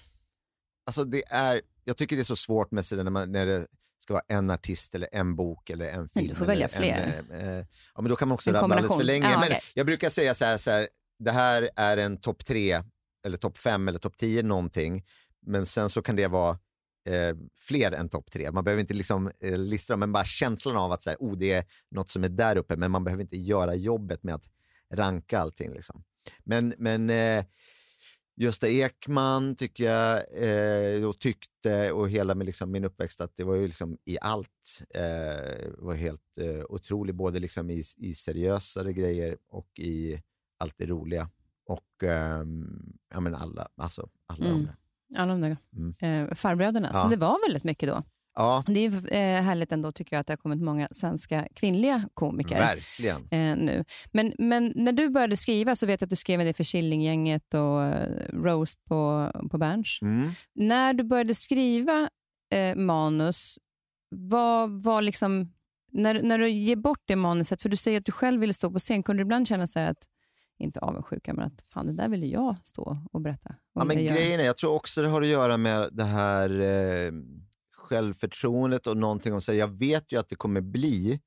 Alltså 0.88 1.04
det 1.04 1.24
är, 1.28 1.62
jag 1.84 1.98
tycker 1.98 2.16
det 2.16 2.22
är 2.22 2.24
så 2.24 2.36
svårt 2.36 2.72
med 2.72 2.86
när, 2.92 3.10
man, 3.10 3.32
när 3.32 3.46
det 3.46 3.68
ska 4.00 4.14
vara 4.14 4.24
en 4.28 4.50
artist 4.50 4.96
eller 4.96 5.10
en 5.12 5.36
bok 5.36 5.70
eller 5.70 5.90
en 5.90 6.10
film. 6.10 6.26
Men 6.26 6.28
du 6.28 6.36
får 6.36 6.46
välja 6.46 6.68
fler. 6.68 7.24
En, 7.32 7.40
eh, 7.40 7.66
ja, 7.96 8.02
men 8.02 8.10
då 8.10 8.16
kan 8.16 8.28
man 8.28 8.36
också 8.36 8.52
rabbla 8.52 8.76
alldeles 8.76 8.98
för 8.98 9.04
länge. 9.04 9.26
Ah, 9.28 9.38
okay. 9.40 9.50
men 9.50 9.60
jag 9.74 9.86
brukar 9.86 10.10
säga 10.10 10.34
så 10.34 10.46
här, 10.46 10.58
så 10.58 10.72
här 10.72 10.88
det 11.20 11.32
här 11.32 11.70
är 11.76 11.98
en 11.98 12.18
topp 12.18 12.46
tre 12.46 12.84
eller 13.26 13.38
topp 13.38 13.58
fem 13.58 13.88
eller 13.88 14.00
topp 14.00 14.18
tio 14.18 14.44
någonting. 14.44 15.06
Men 15.46 15.66
sen 15.66 15.90
så 15.90 16.02
kan 16.02 16.16
det 16.16 16.28
vara 16.28 16.60
eh, 17.10 17.36
fler 17.60 17.92
än 17.92 18.10
topp 18.10 18.32
tre. 18.32 18.52
Man 18.52 18.64
behöver 18.64 18.82
inte 18.82 18.94
liksom, 18.94 19.32
eh, 19.40 19.58
lista 19.58 19.94
dem, 19.94 20.00
men 20.00 20.12
bara 20.12 20.26
känslan 20.26 20.78
av 20.78 20.92
att 20.92 21.04
så 21.04 21.10
här, 21.10 21.18
oh, 21.20 21.38
det 21.38 21.52
är 21.52 21.66
något 21.92 22.10
som 22.10 22.24
är 22.24 22.30
där 22.30 22.58
uppe, 22.58 22.76
men 22.76 22.92
man 22.92 23.04
behöver 23.04 23.24
inte 23.24 23.38
göra 23.38 23.76
jobbet 23.76 24.24
med 24.24 24.36
att 24.36 24.50
ranka 24.94 25.40
allting. 25.40 25.74
Liksom. 25.74 26.04
Men, 26.44 26.74
men 26.78 27.10
eh, 27.10 27.46
Gösta 28.40 28.68
Ekman 28.68 29.56
tycker 29.56 29.84
jag 29.84 30.24
eh, 30.34 31.10
och 31.10 31.20
tyckte 31.20 31.92
och 31.92 32.10
hela 32.10 32.36
med 32.36 32.46
liksom 32.46 32.72
min 32.72 32.86
uppväxt 32.86 33.22
att 33.22 33.36
det 33.36 33.44
var 33.44 33.56
ju 33.56 33.68
liksom 33.68 33.98
i 34.06 34.18
allt 34.22 34.84
eh, 34.90 35.70
var 35.78 35.94
helt 35.94 36.38
eh, 36.38 36.64
otroligt, 36.70 37.16
både 37.16 37.40
liksom 37.40 37.70
i, 37.70 37.84
i 37.98 38.14
seriösare 38.14 38.94
grejer 38.94 39.38
och 39.50 39.80
i 39.80 40.22
allt 40.58 40.78
det 40.78 40.86
roliga. 40.86 41.30
Och 41.66 42.04
eh, 42.04 42.44
ja, 43.10 43.20
men 43.20 43.36
alla, 43.36 43.68
alltså 43.76 44.10
alla 44.28 44.46
mm. 44.46 44.58
de 44.58 44.66
där. 44.66 44.76
Alla 45.22 45.34
de 45.34 45.42
där 45.42 45.58
mm. 45.74 46.28
eh, 46.30 46.36
farbröderna, 46.36 46.90
ja. 46.94 47.02
som 47.02 47.10
det 47.10 47.18
var 47.18 47.48
väldigt 47.48 47.64
mycket 47.64 47.90
då. 47.90 48.04
Ja. 48.38 48.64
Det 48.68 48.86
är 48.86 49.14
eh, 49.14 49.42
härligt 49.42 49.72
ändå 49.72 49.92
tycker 49.92 50.16
jag 50.16 50.22
att 50.22 50.28
det 50.28 50.34
har 50.34 50.38
kommit 50.38 50.62
många 50.62 50.88
svenska 50.92 51.48
kvinnliga 51.56 52.10
komiker. 52.14 52.56
Verkligen. 52.56 53.22
Eh, 53.32 53.58
nu. 53.66 53.86
Men, 54.12 54.34
men 54.38 54.74
när 54.76 54.92
du 54.92 55.10
började 55.10 55.38
skriva 55.38 55.76
så 55.76 55.86
vet 55.86 56.02
jag 56.02 56.06
att 56.06 56.10
du 56.10 56.16
skrev 56.16 56.40
det 56.40 56.54
för 56.54 56.64
Killinggänget 56.64 57.54
och 57.54 57.84
eh, 57.84 58.10
Roast 58.34 58.86
på, 58.86 59.32
på 59.52 59.58
Berns. 59.58 60.00
Mm. 60.02 60.32
När 60.56 60.94
du 60.94 61.04
började 61.04 61.34
skriva 61.34 62.10
eh, 62.54 62.76
manus, 62.76 63.60
vad 64.10 64.84
var 64.84 65.02
liksom... 65.02 65.54
När, 65.92 66.22
när 66.22 66.38
du 66.38 66.50
ger 66.50 66.76
bort 66.76 67.02
det 67.06 67.16
manuset, 67.16 67.62
för 67.62 67.70
du 67.70 67.78
säger 67.78 68.00
att 68.00 68.06
du 68.06 68.12
själv 68.12 68.42
ville 68.42 68.54
stå 68.54 68.72
på 68.72 68.80
scen, 68.80 69.04
kunde 69.04 69.24
du 69.24 69.26
ibland 69.26 69.48
känna 69.48 69.68
så 69.68 69.80
att 69.80 70.08
inte 70.60 70.80
avundsjuka, 70.80 71.34
men 71.34 71.46
att 71.46 71.62
fan, 71.74 71.88
det 71.88 71.94
där 71.94 72.10
ville 72.10 72.26
jag 72.26 72.56
stå 72.64 72.98
och 73.12 73.22
berätta. 73.22 73.56
Ja, 73.74 73.84
men 73.84 73.98
grejen 73.98 74.40
är, 74.40 74.46
jag 74.46 74.58
tror 74.58 74.74
också 74.74 75.02
det 75.02 75.08
har 75.08 75.22
att 75.22 75.28
göra 75.28 75.58
med 75.58 75.90
det 75.92 76.04
här 76.04 76.50
eh, 76.60 77.12
självförtroendet 77.88 78.88
och 78.88 78.98
någonting 78.98 79.34
om 79.34 79.42
sig. 79.42 79.58
Jag 79.58 79.80
vet 79.80 80.12
ju 80.12 80.20
att 80.20 80.30
det 80.30 80.36
kommer 80.36 80.62
bli 80.62 81.20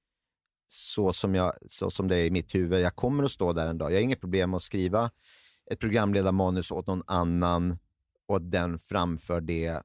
så 0.69 1.13
som, 1.13 1.35
jag, 1.35 1.53
så 1.67 1.91
som 1.91 2.09
det 2.09 2.17
är 2.17 2.25
i 2.25 2.31
mitt 2.31 2.55
huvud. 2.55 2.81
Jag 2.81 2.97
kommer 2.97 3.25
att 3.25 3.31
stå 3.31 3.53
där 3.53 3.67
en 3.67 3.79
dag. 3.79 3.93
Jag 3.93 3.97
har 3.97 4.03
inget 4.03 4.21
problem 4.21 4.51
med 4.51 4.57
att 4.57 4.63
skriva 4.63 5.11
ett 5.71 5.79
programledarmanus 5.79 6.71
åt 6.71 6.87
någon 6.87 7.03
annan 7.07 7.79
och 8.27 8.43
den 8.43 8.79
framför 8.79 9.41
det 9.41 9.83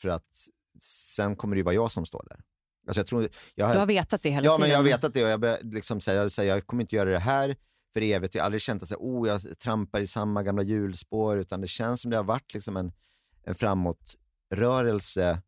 för 0.00 0.08
att 0.08 0.46
sen 0.80 1.36
kommer 1.36 1.56
det 1.56 1.58
ju 1.58 1.64
vara 1.64 1.74
jag 1.74 1.92
som 1.92 2.06
står 2.06 2.24
där. 2.28 2.40
Alltså 2.86 3.00
jag 3.00 3.06
tror, 3.06 3.28
jag, 3.54 3.74
du 3.74 3.78
har 3.78 3.86
vetat 3.86 4.22
det 4.22 4.30
hela 4.30 4.44
ja, 4.44 4.50
tiden? 4.50 4.52
Ja, 4.52 4.58
men 4.58 4.70
jag 4.70 4.76
har 4.78 4.98
vetat 4.98 5.14
det 5.14 5.24
och 5.24 5.46
jag, 5.48 5.74
liksom, 5.74 6.00
säger, 6.00 6.30
jag, 6.36 6.46
jag 6.46 6.66
kommer 6.66 6.82
inte 6.82 6.96
göra 6.96 7.10
det 7.10 7.18
här 7.18 7.56
för 7.92 8.02
evigt. 8.02 8.34
Jag 8.34 8.42
har 8.42 8.46
aldrig 8.46 8.62
känt 8.62 8.82
att 8.82 8.92
oh, 8.92 9.28
jag 9.28 9.58
trampar 9.58 10.00
i 10.00 10.06
samma 10.06 10.42
gamla 10.42 10.62
hjulspår, 10.62 11.38
utan 11.38 11.60
det 11.60 11.68
känns 11.68 12.00
som 12.00 12.10
det 12.10 12.16
har 12.16 12.24
varit 12.24 12.54
liksom 12.54 12.76
en, 12.76 12.92
en 13.44 13.54
framåtrörelse 13.54 15.42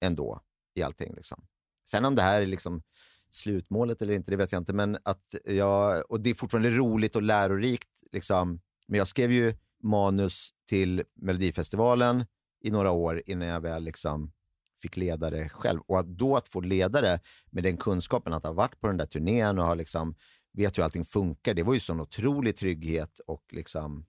ändå 0.00 0.40
i 0.74 0.82
allting. 0.82 1.14
Liksom. 1.14 1.46
Sen 1.90 2.04
om 2.04 2.14
det 2.14 2.22
här 2.22 2.40
är 2.42 2.46
liksom 2.46 2.82
slutmålet 3.30 4.02
eller 4.02 4.14
inte, 4.14 4.30
det 4.30 4.36
vet 4.36 4.52
jag 4.52 4.60
inte. 4.60 4.72
Men 4.72 4.98
att 5.02 5.34
jag, 5.44 6.10
och 6.10 6.20
det 6.20 6.30
är 6.30 6.34
fortfarande 6.34 6.70
roligt 6.70 7.16
och 7.16 7.22
lärorikt. 7.22 8.02
Liksom. 8.12 8.60
Men 8.86 8.98
jag 8.98 9.08
skrev 9.08 9.32
ju 9.32 9.54
manus 9.82 10.50
till 10.68 11.02
Melodifestivalen 11.14 12.24
i 12.60 12.70
några 12.70 12.90
år 12.90 13.22
innan 13.26 13.48
jag 13.48 13.60
väl 13.60 13.82
liksom 13.82 14.32
fick 14.78 14.96
leda 14.96 15.30
det 15.30 15.48
själv. 15.48 15.80
Och 15.80 15.98
att 15.98 16.06
då 16.06 16.36
att 16.36 16.48
få 16.48 16.60
leda 16.60 17.00
det 17.00 17.20
med 17.50 17.62
den 17.62 17.76
kunskapen 17.76 18.32
att 18.32 18.44
ha 18.44 18.52
varit 18.52 18.80
på 18.80 18.86
den 18.86 18.96
där 18.96 19.06
turnén 19.06 19.58
och 19.58 19.64
ha 19.64 19.74
liksom 19.74 20.14
vet 20.52 20.78
hur 20.78 20.82
allting 20.82 21.04
funkar. 21.04 21.54
Det 21.54 21.62
var 21.62 21.74
ju 21.74 21.80
sån 21.80 22.00
otrolig 22.00 22.56
trygghet 22.56 23.18
och 23.26 23.44
liksom, 23.52 24.06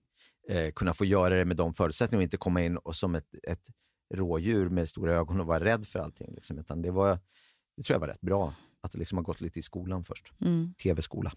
eh, 0.48 0.70
kunna 0.70 0.94
få 0.94 1.04
göra 1.04 1.36
det 1.36 1.44
med 1.44 1.56
de 1.56 1.74
förutsättningarna 1.74 2.20
och 2.20 2.22
inte 2.22 2.36
komma 2.36 2.62
in 2.62 2.76
och 2.76 2.96
som 2.96 3.14
ett, 3.14 3.34
ett 3.42 3.66
rådjur 4.14 4.68
med 4.68 4.88
stora 4.88 5.14
ögon 5.14 5.40
och 5.40 5.46
vara 5.46 5.64
rädd 5.64 5.86
för 5.86 5.98
allting. 5.98 6.34
Liksom. 6.34 6.58
Utan 6.58 6.82
det, 6.82 6.90
var, 6.90 7.18
det 7.76 7.82
tror 7.82 7.94
jag 7.94 8.00
var 8.00 8.08
rätt 8.08 8.20
bra 8.20 8.54
att 8.80 8.92
det 8.92 8.98
liksom 8.98 9.18
har 9.18 9.22
gått 9.22 9.40
lite 9.40 9.58
i 9.58 9.62
skolan 9.62 10.04
först. 10.04 10.32
Mm. 10.40 10.74
Tv-skola. 10.82 11.32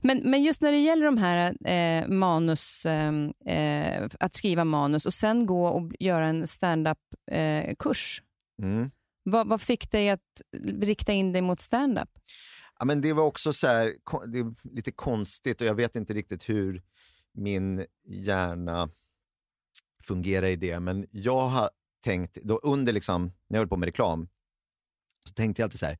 Men, 0.00 0.30
men 0.30 0.42
just 0.42 0.62
när 0.62 0.70
det 0.70 0.78
gäller 0.78 1.04
de 1.04 1.18
här 1.18 1.66
eh, 1.68 2.08
manus, 2.08 2.86
ehm, 2.86 3.32
eh, 3.46 4.08
att 4.20 4.34
skriva 4.34 4.64
manus 4.64 5.06
och 5.06 5.14
sen 5.14 5.46
gå 5.46 5.66
och 5.66 5.92
göra 6.00 6.26
en 6.26 6.46
stand-up-kurs. 6.46 8.22
Eh, 8.62 8.68
mm. 8.68 8.90
vad, 9.22 9.48
vad 9.48 9.60
fick 9.60 9.90
dig 9.90 10.10
att 10.10 10.42
rikta 10.80 11.12
in 11.12 11.32
dig 11.32 11.42
mot 11.42 11.60
stand-up? 11.60 12.08
Ja, 12.78 12.84
men 12.84 13.00
det 13.00 13.12
var 13.12 13.24
också 13.24 13.52
så 13.52 13.66
här, 13.66 13.94
det 14.26 14.70
lite 14.70 14.92
konstigt 14.92 15.60
och 15.60 15.66
jag 15.66 15.74
vet 15.74 15.96
inte 15.96 16.14
riktigt 16.14 16.48
hur 16.48 16.82
min 17.32 17.86
hjärna 18.08 18.90
fungerar 20.02 20.46
i 20.46 20.56
det. 20.56 20.80
Men 20.80 21.06
jag 21.10 21.48
har 21.48 21.70
tänkt, 22.00 22.38
då 22.42 22.58
under 22.58 22.92
liksom, 22.92 23.24
när 23.24 23.56
jag 23.56 23.58
höll 23.58 23.68
på 23.68 23.76
med 23.76 23.86
reklam, 23.86 24.28
så 25.26 25.34
tänkte 25.34 25.62
jag 25.62 25.66
alltid 25.66 25.80
så 25.80 25.86
här, 25.86 25.98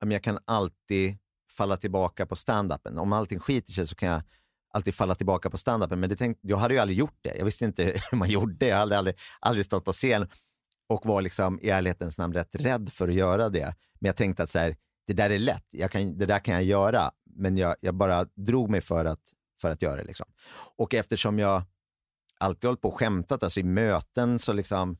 men 0.00 0.10
jag 0.10 0.22
kan 0.22 0.38
alltid 0.44 1.18
falla 1.50 1.76
tillbaka 1.76 2.26
på 2.26 2.36
stand-upen. 2.36 2.98
Om 2.98 3.12
allting 3.12 3.38
skiter 3.38 3.72
sig 3.72 3.86
så 3.86 3.94
kan 3.94 4.08
jag 4.08 4.22
alltid 4.72 4.94
falla 4.94 5.14
tillbaka 5.14 5.50
på 5.50 5.56
stand-upen. 5.56 5.96
Men 5.96 6.10
det 6.10 6.16
tänkte, 6.16 6.48
jag 6.48 6.56
hade 6.56 6.74
ju 6.74 6.80
aldrig 6.80 6.98
gjort 6.98 7.18
det. 7.22 7.36
Jag 7.36 7.44
visste 7.44 7.64
inte 7.64 7.84
hur 8.10 8.18
man 8.18 8.30
gjorde. 8.30 8.66
Jag 8.66 8.76
hade 8.76 8.98
aldrig, 8.98 9.16
aldrig 9.40 9.66
stått 9.66 9.84
på 9.84 9.92
scen 9.92 10.28
och 10.88 11.06
var 11.06 11.22
liksom 11.22 11.60
i 11.62 11.70
ärlighetens 11.70 12.18
namn 12.18 12.34
rätt 12.34 12.54
rädd 12.54 12.92
för 12.92 13.08
att 13.08 13.14
göra 13.14 13.48
det. 13.48 13.74
Men 14.00 14.06
jag 14.06 14.16
tänkte 14.16 14.42
att 14.42 14.50
så 14.50 14.58
här, 14.58 14.76
det 15.06 15.12
där 15.12 15.30
är 15.30 15.38
lätt, 15.38 15.66
jag 15.70 15.90
kan, 15.90 16.18
det 16.18 16.26
där 16.26 16.38
kan 16.38 16.54
jag 16.54 16.64
göra. 16.64 17.10
Men 17.24 17.56
jag, 17.56 17.76
jag 17.80 17.94
bara 17.94 18.24
drog 18.24 18.70
mig 18.70 18.80
för 18.80 19.04
att, 19.04 19.22
för 19.60 19.70
att 19.70 19.82
göra 19.82 19.96
det. 19.96 20.04
Liksom. 20.04 20.26
Och 20.76 20.94
eftersom 20.94 21.38
jag 21.38 21.62
alltid 22.38 22.68
hållit 22.68 22.80
på 22.80 22.88
och 22.88 22.98
skämtat, 22.98 23.42
alltså 23.42 23.60
i 23.60 23.62
möten 23.62 24.38
så 24.38 24.52
liksom, 24.52 24.96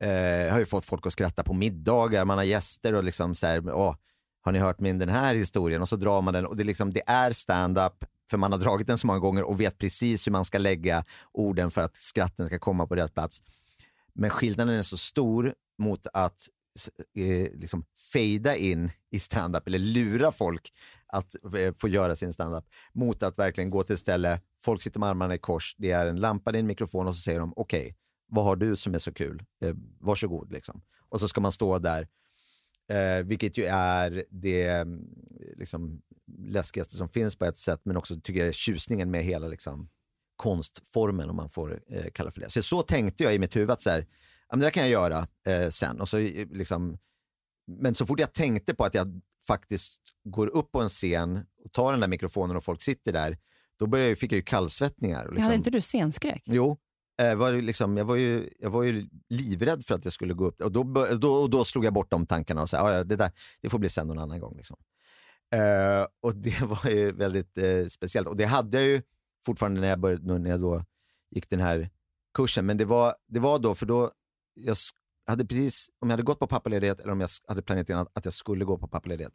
eh, 0.00 0.52
har 0.52 0.58
ju 0.58 0.66
fått 0.66 0.84
folk 0.84 1.06
att 1.06 1.12
skratta 1.12 1.44
på 1.44 1.54
middagar, 1.54 2.24
man 2.24 2.38
har 2.38 2.44
gäster 2.44 2.94
och 2.94 3.04
liksom 3.04 3.34
så 3.34 3.46
här, 3.46 3.70
åh, 3.72 3.96
har 4.40 4.52
ni 4.52 4.58
hört 4.58 4.80
min 4.80 4.98
den 4.98 5.08
här 5.08 5.34
historien? 5.34 5.82
Och 5.82 5.88
så 5.88 5.96
drar 5.96 6.22
man 6.22 6.34
den 6.34 6.46
och 6.46 6.56
det, 6.56 6.64
liksom, 6.64 6.92
det 6.92 7.02
är 7.06 7.30
stand-up 7.30 8.04
för 8.30 8.38
man 8.38 8.52
har 8.52 8.58
dragit 8.58 8.86
den 8.86 8.98
så 8.98 9.06
många 9.06 9.18
gånger 9.18 9.42
och 9.42 9.60
vet 9.60 9.78
precis 9.78 10.26
hur 10.26 10.32
man 10.32 10.44
ska 10.44 10.58
lägga 10.58 11.04
orden 11.32 11.70
för 11.70 11.82
att 11.82 11.96
skratten 11.96 12.46
ska 12.46 12.58
komma 12.58 12.86
på 12.86 12.96
rätt 12.96 13.14
plats. 13.14 13.42
Men 14.12 14.30
skillnaden 14.30 14.74
är 14.74 14.82
så 14.82 14.96
stor 14.96 15.54
mot 15.78 16.06
att 16.12 16.48
eh, 17.16 17.52
liksom 17.52 17.84
fejda 18.12 18.56
in 18.56 18.90
i 19.10 19.18
standup 19.18 19.66
eller 19.66 19.78
lura 19.78 20.32
folk 20.32 20.72
att 21.06 21.34
eh, 21.56 21.74
få 21.78 21.88
göra 21.88 22.16
sin 22.16 22.32
standup 22.32 22.64
mot 22.92 23.22
att 23.22 23.38
verkligen 23.38 23.70
gå 23.70 23.82
till 23.82 23.92
ett 23.92 24.00
ställe, 24.00 24.40
folk 24.60 24.82
sitter 24.82 25.00
med 25.00 25.08
armarna 25.08 25.34
i 25.34 25.38
kors, 25.38 25.74
det 25.78 25.90
är 25.90 26.06
en 26.06 26.20
lampa, 26.20 26.52
det 26.52 26.58
är 26.58 26.60
en 26.60 26.66
mikrofon 26.66 27.06
och 27.06 27.16
så 27.16 27.20
säger 27.20 27.40
de 27.40 27.52
okej, 27.56 27.80
okay, 27.80 27.94
vad 28.28 28.44
har 28.44 28.56
du 28.56 28.76
som 28.76 28.94
är 28.94 28.98
så 28.98 29.12
kul? 29.12 29.44
Eh, 29.60 29.74
varsågod 30.00 30.52
liksom. 30.52 30.82
Och 31.08 31.20
så 31.20 31.28
ska 31.28 31.40
man 31.40 31.52
stå 31.52 31.78
där, 31.78 32.08
eh, 32.88 33.24
vilket 33.24 33.58
ju 33.58 33.64
är 33.64 34.24
det 34.30 34.68
mm, 34.68 35.08
liksom, 35.56 36.02
läskigaste 36.38 36.96
som 36.96 37.08
finns 37.08 37.36
på 37.36 37.44
ett 37.44 37.56
sätt, 37.56 37.80
men 37.84 37.96
också 37.96 38.20
tycker 38.20 38.44
jag 38.44 38.54
tjusningen 38.54 39.10
med 39.10 39.24
hela 39.24 39.48
liksom, 39.48 39.88
konstformen, 40.36 41.30
om 41.30 41.36
man 41.36 41.48
får 41.48 41.82
eh, 41.88 42.10
kalla 42.14 42.30
för 42.30 42.40
det. 42.40 42.50
Så, 42.50 42.62
så 42.62 42.82
tänkte 42.82 43.24
jag 43.24 43.34
i 43.34 43.38
mitt 43.38 43.56
huvud 43.56 43.70
att 43.70 43.82
så 43.82 43.90
här, 43.90 44.06
ja, 44.48 44.56
men 44.56 44.60
det 44.60 44.70
kan 44.70 44.82
jag 44.82 44.90
göra 44.90 45.28
eh, 45.46 45.68
sen. 45.68 46.00
Och 46.00 46.08
så, 46.08 46.18
eh, 46.18 46.46
liksom, 46.50 46.98
men 47.66 47.94
så 47.94 48.06
fort 48.06 48.20
jag 48.20 48.32
tänkte 48.32 48.74
på 48.74 48.84
att 48.84 48.94
jag 48.94 49.20
faktiskt 49.46 50.00
går 50.24 50.46
upp 50.46 50.72
på 50.72 50.80
en 50.80 50.88
scen 50.88 51.46
och 51.64 51.72
tar 51.72 51.92
den 51.92 52.00
där 52.00 52.08
mikrofonen 52.08 52.56
och 52.56 52.64
folk 52.64 52.82
sitter 52.82 53.12
där, 53.12 53.38
då 53.78 53.86
började, 53.86 54.16
fick 54.16 54.32
jag 54.32 54.36
ju 54.36 54.42
kallsvettningar. 54.42 55.24
Och 55.24 55.32
liksom, 55.32 55.44
hade 55.44 55.56
inte 55.56 55.70
du 55.70 55.80
scenskräck? 55.80 56.42
Jo, 56.46 56.78
eh, 57.18 57.34
var 57.34 57.52
liksom, 57.52 57.96
jag, 57.96 58.04
var 58.04 58.16
ju, 58.16 58.50
jag 58.58 58.70
var 58.70 58.82
ju 58.82 59.08
livrädd 59.28 59.84
för 59.84 59.94
att 59.94 60.04
jag 60.04 60.12
skulle 60.12 60.34
gå 60.34 60.46
upp 60.46 60.62
och 60.62 60.72
då, 60.72 61.06
då, 61.14 61.32
och 61.32 61.50
då 61.50 61.64
slog 61.64 61.84
jag 61.84 61.92
bort 61.92 62.10
de 62.10 62.26
tankarna 62.26 62.62
och 62.62 62.68
sa 62.68 62.92
ja, 62.92 63.04
det, 63.04 63.16
där, 63.16 63.30
det 63.60 63.68
får 63.68 63.78
bli 63.78 63.88
sen 63.88 64.06
någon 64.06 64.18
annan 64.18 64.40
gång. 64.40 64.56
Liksom. 64.56 64.76
Eh, 65.54 66.06
och 66.20 66.36
det 66.36 66.60
var 66.62 66.90
ju 66.90 67.12
väldigt 67.12 67.58
eh, 67.58 67.86
speciellt 67.86 68.28
och 68.28 68.36
det 68.36 68.44
hade 68.44 68.76
jag 68.76 68.86
ju 68.86 69.02
fortfarande 69.44 69.80
när 69.80 69.88
jag, 69.88 70.00
började, 70.00 70.38
när 70.38 70.50
jag 70.50 70.60
då 70.60 70.84
gick 71.30 71.50
den 71.50 71.60
här 71.60 71.90
kursen. 72.34 72.66
Men 72.66 72.76
det 72.76 72.84
var, 72.84 73.14
det 73.26 73.40
var 73.40 73.58
då, 73.58 73.74
för 73.74 73.86
då, 73.86 74.12
jag 74.54 74.76
hade 75.26 75.46
precis, 75.46 75.90
om 75.98 76.08
jag 76.08 76.12
hade 76.12 76.22
gått 76.22 76.38
på 76.38 76.46
pappaledighet 76.46 77.00
eller 77.00 77.12
om 77.12 77.20
jag 77.20 77.30
hade 77.48 77.62
planerat 77.62 78.08
att 78.12 78.24
jag 78.24 78.34
skulle 78.34 78.64
gå 78.64 78.78
på 78.78 78.88
pappaledighet. 78.88 79.32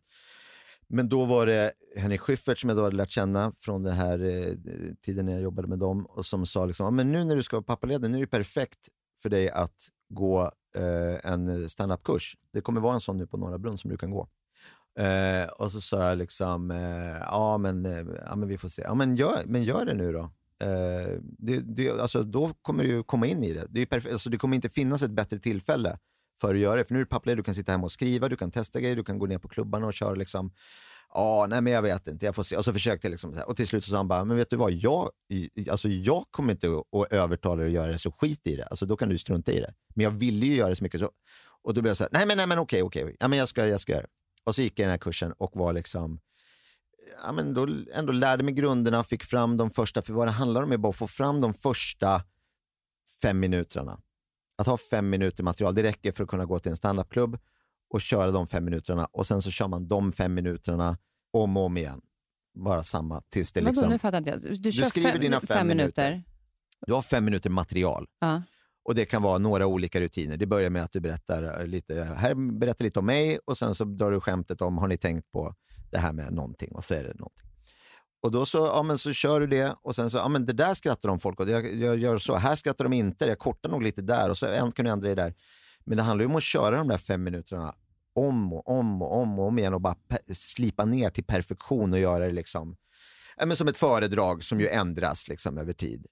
Men 0.88 1.10
då 1.10 1.26
var 1.26 1.46
det 1.46 1.72
Henrik 1.98 2.22
Schyffert 2.22 2.58
som 2.58 2.70
jag 2.70 2.78
då 2.78 2.84
hade 2.84 2.96
lärt 2.96 3.10
känna 3.10 3.54
från 3.60 3.84
den 3.84 3.94
här 3.94 4.20
eh, 4.20 4.54
tiden 5.02 5.26
när 5.26 5.34
jag 5.34 5.42
jobbade 5.42 5.68
med 5.68 5.80
dem 5.80 6.06
och 6.06 6.26
som 6.26 6.46
sa 6.46 6.66
liksom, 6.66 6.96
men 6.96 7.12
nu 7.12 7.24
när 7.24 7.36
du 7.36 7.44
ska 7.44 7.56
vara 7.56 7.64
pappaledig, 7.64 8.10
nu 8.10 8.18
är 8.18 8.22
det 8.22 8.28
perfekt 8.28 8.90
för 9.22 9.30
dig 9.30 9.50
att 9.50 9.90
gå 10.10 10.52
eh, 10.76 11.32
en 11.32 11.70
standupkurs. 11.70 12.38
Det 12.54 12.62
kommer 12.62 12.82
vara 12.82 12.94
en 12.94 13.02
sån 13.02 13.18
nu 13.18 13.28
på 13.28 13.38
Norra 13.38 13.58
Brunn 13.58 13.78
som 13.78 13.90
du 13.90 13.98
kan 13.98 14.12
gå. 14.12 14.28
Eh, 15.00 15.48
och 15.48 15.72
så 15.72 15.82
sa 15.82 16.10
jag 16.10 16.18
liksom, 16.18 16.72
eh, 16.72 17.18
ja, 17.22 17.58
men, 17.58 17.86
eh, 17.86 18.06
ja 18.26 18.36
men 18.36 18.48
vi 18.48 18.58
får 18.58 18.70
se. 18.70 18.82
Ja 18.82 18.96
men 18.96 19.16
gör, 19.16 19.44
men 19.46 19.64
gör 19.64 19.86
det 19.86 19.94
nu 19.94 20.12
då. 20.12 20.32
Eh, 20.66 21.20
det, 21.22 21.60
det, 21.60 21.90
alltså, 21.90 22.24
då 22.24 22.50
kommer 22.62 22.84
du 22.84 23.04
komma 23.04 23.28
in 23.28 23.44
i 23.44 23.54
det. 23.54 23.68
Det, 23.70 23.82
är 23.82 23.86
perfekt, 23.86 24.14
alltså, 24.14 24.30
det 24.30 24.38
kommer 24.38 24.56
inte 24.56 24.70
finnas 24.70 25.04
ett 25.04 25.12
bättre 25.12 25.40
tillfälle 25.40 25.98
för 26.42 26.54
att 26.54 26.60
göra 26.60 26.76
det. 26.76 26.84
För 26.84 26.94
nu 26.94 27.00
är 27.00 27.04
du 27.04 27.10
pappled, 27.10 27.38
du 27.38 27.44
kan 27.44 27.56
sitta 27.56 27.72
hemma 27.72 27.84
och 27.84 27.92
skriva, 27.92 28.30
du 28.30 28.36
kan 28.36 28.52
testa 28.52 28.80
grejer, 28.80 28.96
du 28.96 29.04
kan 29.04 29.20
gå 29.20 29.26
ner 29.26 29.38
på 29.38 29.48
klubbarna 29.48 29.88
och 29.88 29.94
köra 29.94 30.16
liksom, 30.16 30.52
ja, 31.14 31.46
nej 31.50 31.62
men 31.62 31.74
jag 31.74 31.82
vet 31.82 32.08
inte, 32.08 32.26
jag 32.26 32.36
får 32.36 32.44
se. 32.44 32.58
Och 32.58 32.66
så 32.66 32.74
försökte 32.74 33.08
jag 33.08 33.12
liksom, 33.12 33.42
och 33.48 33.58
till 33.58 33.68
slut 33.68 33.84
så 33.84 33.90
sa 33.90 33.98
han 33.98 34.08
bara, 34.08 34.26
men 34.26 34.38
vet 34.38 34.50
du 34.50 34.56
vad, 34.56 34.72
jag, 34.72 35.10
alltså, 35.72 35.90
jag 35.90 36.26
kommer 36.32 36.54
inte 36.54 36.68
att 36.68 37.14
övertala 37.14 37.56
dig 37.56 37.68
att 37.68 37.74
göra 37.74 37.92
det, 37.92 38.00
så 38.00 38.12
skit 38.12 38.48
i 38.48 38.56
det. 38.56 38.66
Alltså, 38.66 38.86
då 38.86 38.98
kan 38.98 39.10
du 39.10 39.18
strunta 39.18 39.52
i 39.52 39.60
det. 39.60 39.74
Men 39.96 40.04
jag 40.04 40.12
ville 40.12 40.46
ju 40.46 40.56
göra 40.56 40.70
det 40.70 40.76
så 40.76 40.84
mycket. 40.84 41.00
Så, 41.00 41.10
och 41.64 41.74
då 41.74 41.82
blev 41.82 41.90
jag 41.90 41.98
så 41.98 42.04
här, 42.04 42.12
nej 42.14 42.26
men, 42.26 42.38
nej, 42.38 42.48
men 42.48 42.60
okej, 42.60 42.84
okej, 42.84 43.16
ja, 43.20 43.28
men 43.28 43.40
jag 43.40 43.48
ska, 43.48 43.68
jag 43.68 43.80
ska 43.80 43.92
göra 43.92 44.02
det. 44.02 44.10
Och 44.44 44.56
så 44.56 44.62
gick 44.62 44.80
jag 44.80 44.86
den 44.86 44.92
här 44.92 44.98
kursen 44.98 45.32
och 45.32 45.52
var 45.56 45.74
liksom, 45.74 46.20
ja, 47.24 47.32
men 47.32 47.54
då 47.54 47.68
ändå 47.94 48.14
lärde 48.14 48.44
mig 48.44 48.54
grunderna, 48.54 49.04
fick 49.04 49.24
fram 49.24 49.58
de 49.58 49.70
första, 49.70 50.02
för 50.02 50.14
vad 50.14 50.28
det 50.28 50.32
handlar 50.32 50.64
om 50.64 50.72
är 50.72 50.78
bara 50.78 50.90
att 50.90 50.96
få 50.96 51.08
fram 51.08 51.42
de 51.42 51.54
första 51.54 52.22
fem 53.22 53.40
minuterna. 53.40 54.00
Att 54.58 54.68
ha 54.68 54.78
fem 54.78 55.10
minuter 55.10 55.44
material, 55.44 55.76
det 55.76 55.84
räcker 55.84 56.12
för 56.12 56.24
att 56.24 56.30
kunna 56.30 56.46
gå 56.46 56.60
till 56.60 56.70
en 56.70 56.78
standupklubb 56.78 57.38
och 57.90 58.02
köra 58.02 58.32
de 58.32 58.48
fem 58.48 58.66
minuterna 58.66 59.06
och 59.06 59.28
sen 59.28 59.42
så 59.42 59.52
kör 59.52 59.68
man 59.68 59.88
de 59.88 60.12
fem 60.12 60.34
minuterna 60.34 60.98
om 61.32 61.58
och 61.58 61.64
om 61.64 61.78
igen. 61.78 62.02
Bara 62.56 62.84
samma 62.84 63.22
tills 63.22 63.52
det 63.52 63.62
liksom... 63.62 63.90
nu 63.90 64.00
fattar 64.00 64.24
jag. 64.26 64.42
Du, 64.42 64.50
du 64.56 64.72
skriver 64.72 65.12
fem, 65.12 65.22
dina 65.22 65.40
fem, 65.40 65.48
fem 65.48 65.68
minuter. 65.68 66.12
minuter. 66.12 66.24
Du 66.88 66.94
har 66.94 67.02
fem 67.02 67.26
minuter 67.26 67.50
material. 67.50 68.08
Ja. 68.20 68.42
Och 68.86 68.96
Det 68.96 69.06
kan 69.06 69.22
vara 69.22 69.38
några 69.38 69.68
olika 69.68 70.00
rutiner. 70.00 70.38
Det 70.38 70.46
börjar 70.46 70.70
med 70.70 70.84
att 70.84 70.92
du 70.92 71.00
berättar 71.00 71.68
lite, 71.68 72.04
här 72.04 72.60
berättar 72.60 72.86
lite 72.86 73.00
om 73.00 73.06
mig 73.06 73.40
och 73.46 73.58
sen 73.58 73.76
så 73.76 73.84
drar 73.86 74.12
du 74.12 74.20
skämtet 74.20 74.62
om, 74.62 74.78
har 74.78 74.88
ni 74.88 74.98
tänkt 74.98 75.32
på 75.32 75.56
det 75.92 75.98
här 75.98 76.14
med 76.14 76.34
någonting? 76.34 76.72
Och 76.72 76.84
så 76.84 76.94
är 76.94 77.04
det 77.04 77.14
någonting. 77.14 77.53
Och 78.24 78.32
då 78.32 78.46
så, 78.46 78.58
ja, 78.58 78.84
men 78.84 78.98
så 78.98 79.14
kör 79.14 79.40
du 79.40 79.48
det 79.48 79.76
och 79.82 79.96
sen 79.96 80.10
så, 80.10 80.18
ja 80.18 80.28
men 80.28 80.46
det 80.46 80.54
där 80.54 80.74
skrattar 80.74 81.10
de 81.10 81.20
folk 81.20 81.40
och 81.40 81.50
jag, 81.50 81.74
jag 81.76 81.98
gör 81.98 82.18
så. 82.18 82.36
Här 82.36 82.56
skrattar 82.56 82.86
de 82.86 82.94
inte, 82.94 83.26
jag 83.26 83.40
kortar 83.40 83.70
nog 83.70 83.84
lite 83.84 84.02
där 84.02 84.30
och 84.30 84.38
så 84.38 84.46
kan 84.46 84.86
du 84.86 84.92
ändra 84.92 85.10
det 85.10 85.16
där. 85.16 85.34
Men 85.84 85.98
det 85.98 86.04
handlar 86.04 86.24
ju 86.24 86.30
om 86.30 86.36
att 86.36 86.44
köra 86.44 86.78
de 86.78 86.88
där 86.88 86.98
fem 86.98 87.24
minuterna 87.24 87.76
om 88.16 88.54
och 88.54 88.70
om 88.70 89.02
och 89.02 89.22
om 89.22 89.40
och 89.40 89.48
om 89.48 89.60
igen 89.60 89.74
och 89.74 89.82
bara 89.82 89.96
slipa 90.34 90.86
ner 90.86 91.10
till 91.10 91.24
perfektion 91.24 91.94
och 91.94 92.00
göra 92.00 92.26
det 92.26 92.32
liksom, 92.32 92.76
ja, 93.38 93.46
men 93.46 93.58
som 93.58 93.68
ett 93.68 93.78
föredrag 93.78 94.44
som 94.44 94.60
ju 94.60 94.68
ändras 94.68 95.28
liksom 95.28 95.58
över 95.58 95.74
tid. 95.74 96.06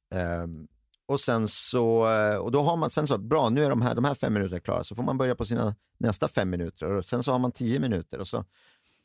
Um, 0.43 0.67
och 1.06 1.21
sen 1.21 1.47
så, 1.47 2.08
och 2.39 2.52
då 2.52 2.62
har 2.62 2.78
man 2.78 2.89
sen 2.89 3.08
så, 3.08 3.17
bra 3.17 3.50
nu 3.50 3.65
är 3.65 3.69
de 3.69 3.82
här, 3.82 3.95
de 3.95 4.06
här 4.06 4.13
fem 4.13 4.34
minuterna 4.34 4.60
klara, 4.60 4.84
så 4.84 4.95
får 4.95 5.04
man 5.04 5.17
börja 5.17 5.36
på 5.36 5.45
sina 5.45 5.76
nästa 5.97 6.28
fem 6.28 6.50
minuter 6.50 6.91
och 6.91 7.06
sen 7.06 7.24
så 7.24 7.32
har 7.32 7.39
man 7.39 7.52
tio 7.52 7.80
minuter 7.80 8.19
och 8.19 8.28
så 8.28 8.45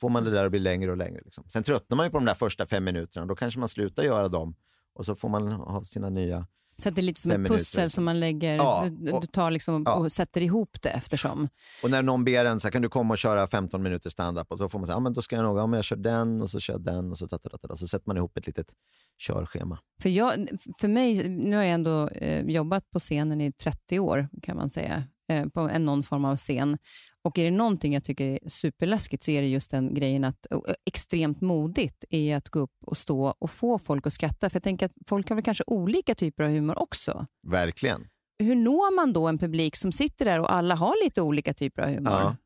får 0.01 0.09
man 0.09 0.25
det 0.25 0.31
där 0.31 0.45
att 0.45 0.51
bli 0.51 0.61
längre 0.61 0.91
och 0.91 0.97
längre. 0.97 1.21
Liksom. 1.25 1.45
Sen 1.49 1.63
tröttnar 1.63 1.97
man 1.97 2.07
ju 2.07 2.11
på 2.11 2.19
de 2.19 2.25
där 2.25 2.35
första 2.35 2.67
fem 2.67 2.85
minuterna, 2.85 3.27
då 3.27 3.37
kanske 3.37 3.61
man 3.61 3.69
slutar 3.69 4.03
göra 4.03 4.29
dem 4.29 4.55
och 4.95 5.07
så 5.07 5.15
får 5.15 5.29
man 5.29 5.53
ha 5.53 5.85
sina 5.85 6.11
nya 6.11 6.47
så 6.79 6.91
det 6.91 7.01
är 7.01 7.03
lite 7.03 7.21
som 7.21 7.31
ett 7.31 7.37
pussel 7.37 7.79
minuter. 7.79 7.89
som 7.89 8.05
man 8.05 8.21
lägger, 8.21 8.57
ja, 8.57 8.91
och, 9.13 9.21
du 9.21 9.27
tar 9.27 9.51
liksom 9.51 9.83
ja. 9.87 9.95
och 9.95 10.13
sätter 10.13 10.41
ihop 10.41 10.83
det 10.83 10.89
eftersom. 10.89 11.49
Och 11.83 11.91
när 11.91 12.03
någon 12.03 12.25
ber 12.25 12.45
en, 12.45 12.61
så 12.61 12.67
här, 12.67 12.73
kan 12.73 12.83
du 12.83 12.89
komma 12.89 13.15
och 13.15 13.19
köra 13.19 13.47
15 13.47 13.83
minuter 13.83 14.11
standup? 14.11 14.53
Och 14.53 14.59
så 14.59 14.69
får 14.69 14.79
man 14.79 14.87
säga, 14.87 14.97
ja 14.97 15.01
men 15.01 15.13
då 15.13 15.23
ska 15.23 15.37
jag 15.37 15.43
nog, 15.43 15.59
ja 15.59 15.67
men 15.67 15.79
jag 15.79 15.85
kör 15.85 15.97
den 15.97 16.43
och 16.43 16.51
så 16.51 16.61
kör 16.61 16.75
jag 16.75 16.85
den 16.85 17.11
och 17.11 17.19
så, 17.19 17.29
tatatata, 17.29 17.77
så 17.77 17.89
sätter 17.89 18.09
man 18.09 18.17
ihop 18.17 18.37
ett 18.37 18.47
litet 18.47 18.73
körschema. 19.19 19.79
För, 20.03 20.09
jag, 20.09 20.49
för 20.79 20.89
mig, 20.89 21.29
nu 21.29 21.57
har 21.57 21.63
jag 21.63 21.73
ändå 21.73 22.09
eh, 22.09 22.45
jobbat 22.45 22.91
på 22.91 22.99
scenen 22.99 23.41
i 23.41 23.53
30 23.53 23.99
år 23.99 24.29
kan 24.43 24.57
man 24.57 24.71
säga, 24.71 25.05
eh, 25.29 25.47
på 25.49 25.61
en, 25.61 25.85
någon 25.85 26.03
form 26.03 26.25
av 26.25 26.37
scen. 26.37 26.79
Och 27.27 27.39
är 27.39 27.45
det 27.45 27.51
någonting 27.51 27.95
jag 27.95 28.05
tycker 28.05 28.25
är 28.25 28.49
superläskigt 28.49 29.23
så 29.23 29.31
är 29.31 29.43
det 29.43 29.49
just 29.49 29.71
den 29.71 29.95
grejen 29.95 30.25
att 30.25 30.47
extremt 30.85 31.41
modigt 31.41 32.05
i 32.11 32.33
att 32.33 32.49
gå 32.49 32.59
upp 32.59 32.75
och 32.87 32.97
stå 32.97 33.35
och 33.39 33.51
få 33.51 33.79
folk 33.79 34.07
att 34.07 34.13
skratta. 34.13 34.51
För 34.51 34.57
jag 34.57 34.63
tänker 34.63 34.87
att 34.87 34.93
folk 35.09 35.29
har 35.29 35.37
väl 35.37 35.45
kanske 35.45 35.65
olika 35.67 36.15
typer 36.15 36.45
av 36.45 36.51
humor 36.51 36.79
också. 36.79 37.27
Verkligen. 37.47 38.09
Hur 38.39 38.55
når 38.55 38.97
man 38.97 39.13
då 39.13 39.29
en 39.29 39.39
publik 39.39 39.77
som 39.77 39.93
sitter 39.93 40.25
där 40.25 40.41
och 40.41 40.53
alla 40.53 40.75
har 40.75 41.05
lite 41.05 41.23
olika 41.23 41.55
typer 41.55 41.83
av 41.83 41.89
humor? 41.89 42.13
Ja. 42.13 42.37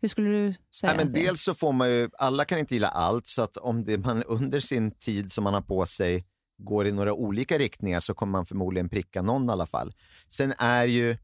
Hur 0.00 0.08
skulle 0.08 0.28
du 0.28 0.54
säga? 0.80 0.94
Nej, 0.96 1.04
men 1.04 1.14
dels 1.14 1.42
så 1.42 1.54
får 1.54 1.72
man 1.72 1.90
ju, 1.90 2.10
alla 2.18 2.44
kan 2.44 2.58
inte 2.58 2.74
gilla 2.74 2.88
allt, 2.88 3.26
så 3.26 3.42
att 3.42 3.56
om 3.56 3.84
det, 3.84 3.98
man 3.98 4.22
under 4.22 4.60
sin 4.60 4.90
tid 4.90 5.32
som 5.32 5.44
man 5.44 5.54
har 5.54 5.62
på 5.62 5.86
sig 5.86 6.26
går 6.58 6.86
i 6.86 6.92
några 6.92 7.14
olika 7.14 7.58
riktningar 7.58 8.00
så 8.00 8.14
kommer 8.14 8.32
man 8.32 8.46
förmodligen 8.46 8.88
pricka 8.88 9.22
någon 9.22 9.48
i 9.48 9.52
alla 9.52 9.66
fall. 9.66 9.92
Sen 10.28 10.54
är 10.58 10.86
ju 10.86 11.16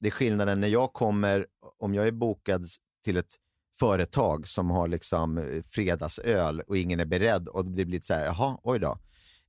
det 0.00 0.08
är 0.08 0.10
skillnaden 0.10 0.60
när 0.60 0.68
jag 0.68 0.92
kommer, 0.92 1.46
om 1.80 1.94
jag 1.94 2.06
är 2.06 2.12
bokad 2.12 2.66
till 3.04 3.16
ett 3.16 3.34
företag 3.78 4.48
som 4.48 4.70
har 4.70 4.88
liksom 4.88 5.38
eh, 5.38 5.62
fredagsöl 5.62 6.60
och 6.60 6.76
ingen 6.76 7.00
är 7.00 7.04
beredd 7.04 7.48
och 7.48 7.64
det 7.64 7.70
blir 7.70 7.86
lite 7.86 8.06
så 8.06 8.14
här, 8.14 8.24
jaha, 8.24 8.58
oj 8.62 8.78
då. 8.78 8.98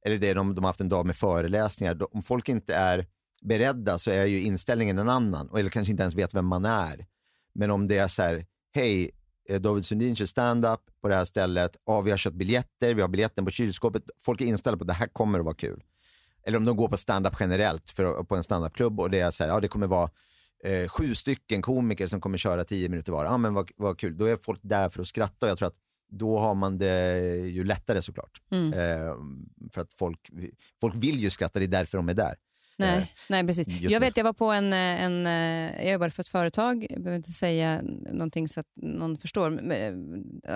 Eller 0.06 0.17
det 0.17 0.30
är 0.30 0.36
de, 0.36 0.56
de 0.56 0.63
har 0.63 0.70
haft 0.70 0.82
en 0.82 0.89
dag 0.89 1.06
med 1.06 1.15
föreläsningar. 1.15 2.15
Om 2.15 2.22
folk 2.22 2.50
inte 2.50 2.76
är 2.76 3.08
beredda 3.41 4.00
så 4.00 4.12
är 4.12 4.26
ju 4.26 4.41
inställningen 4.41 4.98
en 4.98 5.10
annan, 5.10 5.50
eller 5.58 5.70
kanske 5.70 5.91
inte 5.91 6.04
ens 6.04 6.15
vet 6.15 6.34
vem 6.34 6.46
man 6.46 6.65
är. 6.65 7.06
Men 7.54 7.72
om 7.72 7.88
det 7.88 7.98
är 7.98 8.08
så 8.08 8.22
här, 8.22 8.46
hej, 8.72 9.12
eh, 9.50 9.62
David 9.62 9.86
Sundin 9.86 10.15
kör 10.15 10.26
stand-up 10.26 10.80
på 11.02 11.08
det 11.08 11.15
här 11.15 11.26
stället, 11.26 11.78
ja, 11.86 12.02
vi 12.02 12.12
har 12.12 12.17
köpt 12.17 12.36
biljetter, 12.36 12.94
vi 12.94 13.02
har 13.02 13.08
biljetten 13.08 13.46
på 13.46 13.52
kylskåpet, 13.52 14.04
folk 14.20 14.41
är 14.41 14.46
inställda 14.46 14.78
på 14.78 14.84
att 14.84 14.88
det 14.88 14.94
här 14.94 15.08
kommer 15.08 15.39
att 15.39 15.46
vara 15.46 15.56
kul. 15.56 15.84
Eller 16.46 16.58
om 16.58 16.65
de 16.65 16.78
går 16.78 16.88
på 16.88 16.98
stand-up 16.98 17.34
generellt 17.39 17.89
för, 17.89 18.24
på 18.24 18.36
en 18.36 18.44
standupklubb 18.44 19.00
och 19.00 19.10
det 19.10 19.20
är 19.20 19.32
så 19.32 19.44
här, 19.44 19.52
ja 19.52 19.60
det 19.60 19.67
kommer 19.67 19.88
vara 19.88 20.10
eh, 20.63 20.88
sju 20.88 21.15
stycken 21.15 21.62
komiker 21.62 22.08
som 22.08 22.21
kommer 22.21 22.38
köra 22.38 22.63
tio 22.63 22.89
minuter 22.89 23.12
var. 23.12 23.26
Ja, 23.26 23.38
men 23.38 23.54
vad, 23.54 23.71
vad 23.76 24.00
kul. 24.00 24.17
Då 24.17 24.26
är 24.26 24.38
folk 24.38 24.60
där 24.63 24.89
för 24.89 25.02
att 25.02 25.08
skratta 25.08 25.45
och 25.45 25.50
jag 25.50 25.58
tror 25.58 25.67
att 25.67 25.78
då 26.12 26.38
har 26.38 26.56
man 26.56 26.78
det 26.78 27.17
ju 27.36 27.63
lättare 27.63 28.02
såklart. 28.02 28.41
Mm. 28.52 28.74
Eh, 28.74 29.15
för 29.71 29.82
att 29.82 29.93
folk, 29.93 30.30
folk 30.82 30.95
vill 30.95 31.19
ju 31.19 31.30
skratta, 31.30 31.60
det 31.60 31.65
är 31.65 31.67
därför 31.67 31.97
de 31.97 32.10
är 32.10 32.13
där. 32.13 32.36
Nej, 32.78 32.97
Eh, 32.97 33.08
nej 33.30 33.47
precis. 33.47 33.67
Jag 33.67 34.00
vet, 34.00 34.17
jag 34.17 34.24
var 34.24 34.34
på 34.34 34.52
en, 34.52 34.74
eh, 34.74 35.04
en 35.04 35.26
eh, 35.28 35.84
jag 35.84 35.91
jobbade 35.91 36.12
för 36.12 36.21
ett 36.21 36.28
företag, 36.28 36.88
jag 36.89 37.02
behöver 37.02 37.17
inte 37.17 37.32
säga 37.32 37.82
någonting 38.12 38.47
så 38.47 38.60
att 38.60 38.67
någon 38.76 39.17
förstår, 39.17 39.60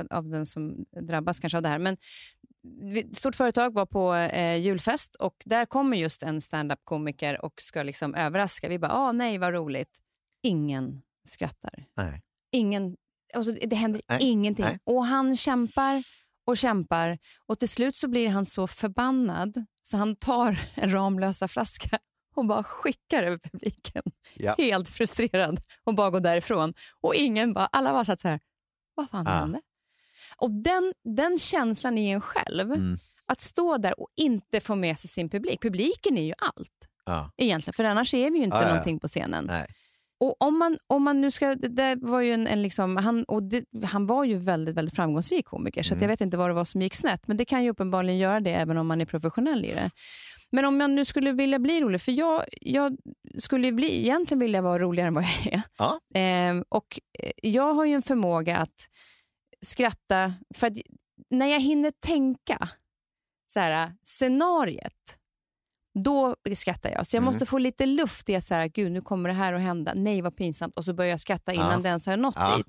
av 0.10 0.30
den 0.30 0.46
som 0.46 0.86
drabbas 1.02 1.39
kanske 1.39 1.58
av 1.58 1.63
det 1.63 1.70
här. 1.70 1.80
Men 1.80 1.98
ett 2.97 3.15
stort 3.15 3.36
företag 3.36 3.73
var 3.73 3.86
på 3.86 4.13
eh, 4.13 4.56
julfest 4.58 5.15
och 5.15 5.36
där 5.45 5.65
kommer 5.65 5.97
just 5.97 6.23
en 6.23 6.41
stand-up-komiker 6.41 7.45
och 7.45 7.54
ska 7.62 7.84
liksom 7.84 8.15
överraska. 8.15 8.69
Vi 8.69 8.80
bara, 8.80 8.91
ah, 8.91 9.12
nej 9.12 9.38
vad 9.38 9.54
roligt. 9.54 9.99
Ingen 10.43 11.01
skrattar. 11.28 11.86
Nej. 11.97 12.21
Ingen, 12.51 12.95
alltså, 13.34 13.51
det 13.51 13.75
händer 13.75 14.01
Nej, 14.08 14.19
ingenting. 14.21 14.65
nej. 14.65 14.80
Och 14.84 15.06
han 15.06 15.38
kämpar 15.38 16.04
och 16.47 16.58
kämpar 16.58 17.17
och 17.45 17.60
till 17.60 17.69
slut 17.69 17.95
så 17.95 18.08
blir 18.08 18.30
han 18.30 18.45
så 18.45 18.67
förbannad 18.67 19.65
så 19.82 19.97
han 19.97 20.15
tar 20.15 20.60
en 20.75 20.91
Ramlösa 20.93 21.47
flaska 21.47 21.99
och 22.36 22.45
bara 22.45 22.63
skickar 22.63 23.23
över 23.23 23.38
publiken. 23.38 24.04
Ja. 24.34 24.56
Helt 24.58 24.89
frustrerad 24.89 25.60
och 25.84 25.95
bara 25.95 26.10
går 26.10 26.19
därifrån. 26.19 26.73
Och 27.01 27.15
ingen 27.15 27.54
bara, 27.54 27.65
alla 27.65 27.91
bara 27.91 28.06
satt 28.06 28.19
så 28.19 28.28
här, 28.28 28.39
vad 28.95 29.10
fan 29.10 29.28
Ah. 29.28 29.39
hände? 29.39 29.62
Och 30.38 30.52
den, 30.52 30.93
den 31.15 31.38
känslan 31.39 31.98
i 31.98 32.10
en 32.10 32.21
själv, 32.21 32.71
Mm. 32.71 32.98
att 33.26 33.41
stå 33.41 33.78
där 33.78 34.00
och 34.00 34.08
inte 34.15 34.60
få 34.60 34.76
med 34.76 35.00
sig 35.00 35.10
sin 35.10 35.30
publik. 35.30 35.62
Publiken 35.62 36.17
är 36.17 36.24
ju 36.24 36.34
allt 36.38 36.71
Ja. 37.06 37.32
egentligen, 37.38 37.74
för 37.74 37.84
annars 37.84 38.13
är 38.13 38.32
vi 38.32 38.38
ju 38.38 38.43
inte 38.43 38.58
Ja, 38.58 38.67
någonting 38.67 39.00
på 39.00 39.08
scenen. 39.08 39.45
Nej. 39.45 39.65
Och 40.19 40.36
om 40.41 40.58
man, 40.60 40.78
om 40.88 41.04
man 41.04 41.21
nu 41.21 41.32
ska, 41.32 41.56
det 41.56 41.95
var 42.02 42.21
ju 42.21 42.34
en, 42.34 42.48
en 42.48 42.62
liksom, 42.62 42.98
han, 42.98 43.24
och 43.24 43.43
det, 43.43 43.63
han 43.84 44.08
var 44.08 44.24
ju 44.24 44.38
väldigt, 44.38 44.76
väldigt 44.76 44.95
framgångsrik 44.95 45.45
komiker, 45.45 45.84
så 45.84 45.93
Mm. 45.93 46.02
jag 46.02 46.08
vet 46.10 46.21
inte 46.21 46.38
vad 46.38 46.50
det 46.50 46.54
var 46.54 46.65
som 46.65 46.82
gick 46.82 46.95
snett, 46.95 47.28
men 47.28 47.38
det 47.38 47.45
kan 47.45 47.63
ju 47.63 47.69
uppenbarligen 47.69 48.17
göra 48.19 48.39
det 48.39 48.54
även 48.54 48.78
om 48.78 48.88
man 48.88 49.02
är 49.02 49.06
professionell 49.06 49.65
i 49.65 49.71
det. 49.74 49.89
Men 50.52 50.65
om 50.65 50.82
jag 50.82 50.89
nu 50.89 51.06
skulle 51.06 51.32
vilja 51.32 51.60
bli 51.60 51.82
rolig, 51.82 52.02
för 52.02 52.12
jag, 52.12 52.43
jag 52.62 52.98
skulle 53.38 53.71
bli, 53.71 54.00
egentligen 54.02 54.39
vilja 54.39 54.62
vara 54.62 54.80
roligare 54.80 55.08
än 55.08 55.13
vad 55.13 55.24
jag 55.24 55.54
är. 55.54 55.62
Ja. 55.78 56.00
Ehm, 56.13 56.63
och 56.69 57.00
eh, 57.19 57.32
jag 57.43 57.74
har 57.74 57.86
ju 57.86 57.93
en 57.95 58.02
förmåga 58.02 58.58
att 58.58 58.76
skratta, 59.62 60.34
för 60.56 60.68
att 60.68 60.74
när 61.30 61.46
jag 61.46 61.60
hinner 61.60 61.91
tänka 61.91 62.70
så 63.54 63.60
här, 63.60 63.94
scenariet, 64.04 65.18
då 66.04 66.36
skrattar 66.56 66.89
jag. 66.89 67.08
Så 67.08 67.15
jag 67.15 67.22
Mm. 67.22 67.34
måste 67.34 67.46
få 67.46 67.58
lite 67.58 67.86
luft 67.86 68.30
i 68.30 68.36
att 68.36 68.44
så 68.44 68.54
här, 68.54 68.68
gud 68.68 68.91
nu 68.91 69.02
kommer 69.02 69.30
det 69.30 69.36
här 69.36 69.54
att 69.54 69.62
hända. 69.62 69.94
Nej 69.96 70.22
vad 70.22 70.36
pinsamt. 70.38 70.78
Och 70.78 70.86
så 70.86 70.94
börjar 70.94 71.10
jag 71.10 71.20
skratta 71.20 71.54
innan 71.54 71.72
Ja. 71.72 71.78
det 71.78 71.89
ens 71.89 72.06
har 72.06 72.18
nått 72.18 72.36
Ja. 72.38 72.58
dit. 72.58 72.68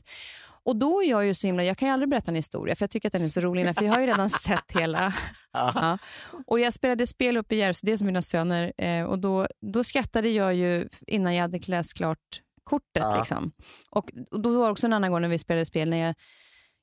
Och 0.64 0.76
då 0.76 1.02
är 1.02 1.10
jag 1.10 1.26
ju 1.26 1.34
så 1.34 1.46
himla, 1.46 1.64
jag 1.64 1.78
kan 1.78 1.88
ju 1.88 1.92
aldrig 1.92 2.08
berätta 2.10 2.30
en 2.30 2.34
historia 2.34 2.74
för 2.76 2.82
jag 2.82 2.90
tycker 2.90 3.08
att 3.08 3.12
den 3.12 3.22
är 3.22 3.28
så 3.28 3.40
rolig 3.40 3.74
för 3.76 3.84
jag 3.84 3.92
har 3.92 4.00
ju 4.00 4.06
redan 4.06 4.30
sett 4.46 4.72
hela. 4.74 5.12
Ja. 5.52 5.98
Och 6.46 6.60
jag 6.60 6.72
spelade 6.72 7.06
spel 7.06 7.36
uppe 7.36 7.54
i 7.54 7.58
Järvsö, 7.58 7.80
det 7.86 7.92
är 7.92 7.96
som 7.96 8.06
mina 8.06 8.22
söner, 8.22 8.72
eh, 8.78 9.04
och 9.04 9.18
då, 9.18 9.46
då 9.60 9.84
skrattade 9.84 10.28
jag 10.28 10.54
ju 10.54 10.88
innan 11.06 11.34
jag 11.34 11.42
hade 11.42 11.58
läst 11.66 11.94
klart 11.96 12.40
kortet. 12.64 13.02
Ja. 13.02 13.18
Liksom. 13.18 13.52
Och, 13.90 14.10
och 14.30 14.40
då 14.40 14.58
var 14.58 14.64
det 14.66 14.72
också 14.72 14.86
en 14.86 14.92
annan 14.92 15.10
gång 15.12 15.20
när 15.22 15.28
vi 15.28 15.38
spelade 15.38 15.64
spel, 15.64 15.90
när 15.90 15.96
jag, 16.06 16.14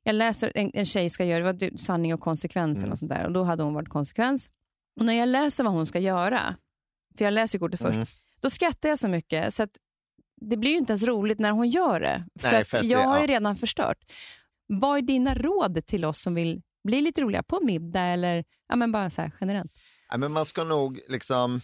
jag 0.03 0.15
läste 0.15 0.47
en, 0.47 0.71
en 0.73 0.85
tjej 0.85 1.09
ska 1.09 1.25
göra, 1.25 1.39
det 1.39 1.45
var 1.45 1.53
du- 1.53 1.77
sanning 1.77 2.13
och 2.13 2.19
konsekvens 2.19 2.77
eller 2.77 2.83
Mm. 2.83 2.89
något 2.89 2.99
sånt 2.99 3.09
där, 3.11 3.25
och 3.25 3.31
då 3.31 3.43
hade 3.43 3.63
hon 3.63 3.73
varit 3.73 3.89
konsekvens. 3.89 4.49
Och 4.99 5.05
när 5.05 5.13
jag 5.13 5.29
läser 5.29 5.63
vad 5.63 5.73
hon 5.73 5.85
ska 5.85 5.99
göra, 5.99 6.55
för 7.17 7.25
jag 7.25 7.33
läser 7.33 7.55
ju 7.57 7.59
kortet 7.59 7.79
först, 7.81 7.95
Mm. 7.95 8.07
då 8.41 8.49
skrattar 8.49 8.89
jag 8.89 8.99
så 8.99 9.07
mycket 9.07 9.53
så 9.53 9.63
att 9.63 9.69
det 10.41 10.57
blir 10.57 10.71
ju 10.71 10.77
inte 10.77 10.91
ens 10.91 11.03
roligt 11.03 11.39
när 11.39 11.51
hon 11.51 11.69
gör 11.69 11.99
det. 11.99 12.25
För, 12.39 12.51
Nej, 12.51 12.63
för 12.63 12.77
att 12.77 12.83
jag 12.85 13.01
det- 13.01 13.07
har 13.07 13.17
ju 13.17 13.23
ja. 13.23 13.27
redan 13.27 13.55
förstört. 13.55 13.97
Vad 14.67 14.97
är 14.97 15.01
dina 15.01 15.33
råd 15.35 15.85
till 15.85 16.05
oss 16.05 16.21
som 16.21 16.35
vill 16.35 16.61
bli 16.83 17.01
lite 17.01 17.21
roliga 17.21 17.43
på 17.43 17.59
middag 17.63 18.01
eller 18.01 18.43
ja, 18.67 18.75
men 18.75 18.91
bara 18.91 19.09
så 19.09 19.21
här 19.21 19.31
generellt? 19.41 19.71
Nej, 20.11 20.19
men 20.19 20.31
man 20.31 20.45
ska 20.45 20.63
nog 20.63 20.99
liksom, 21.09 21.61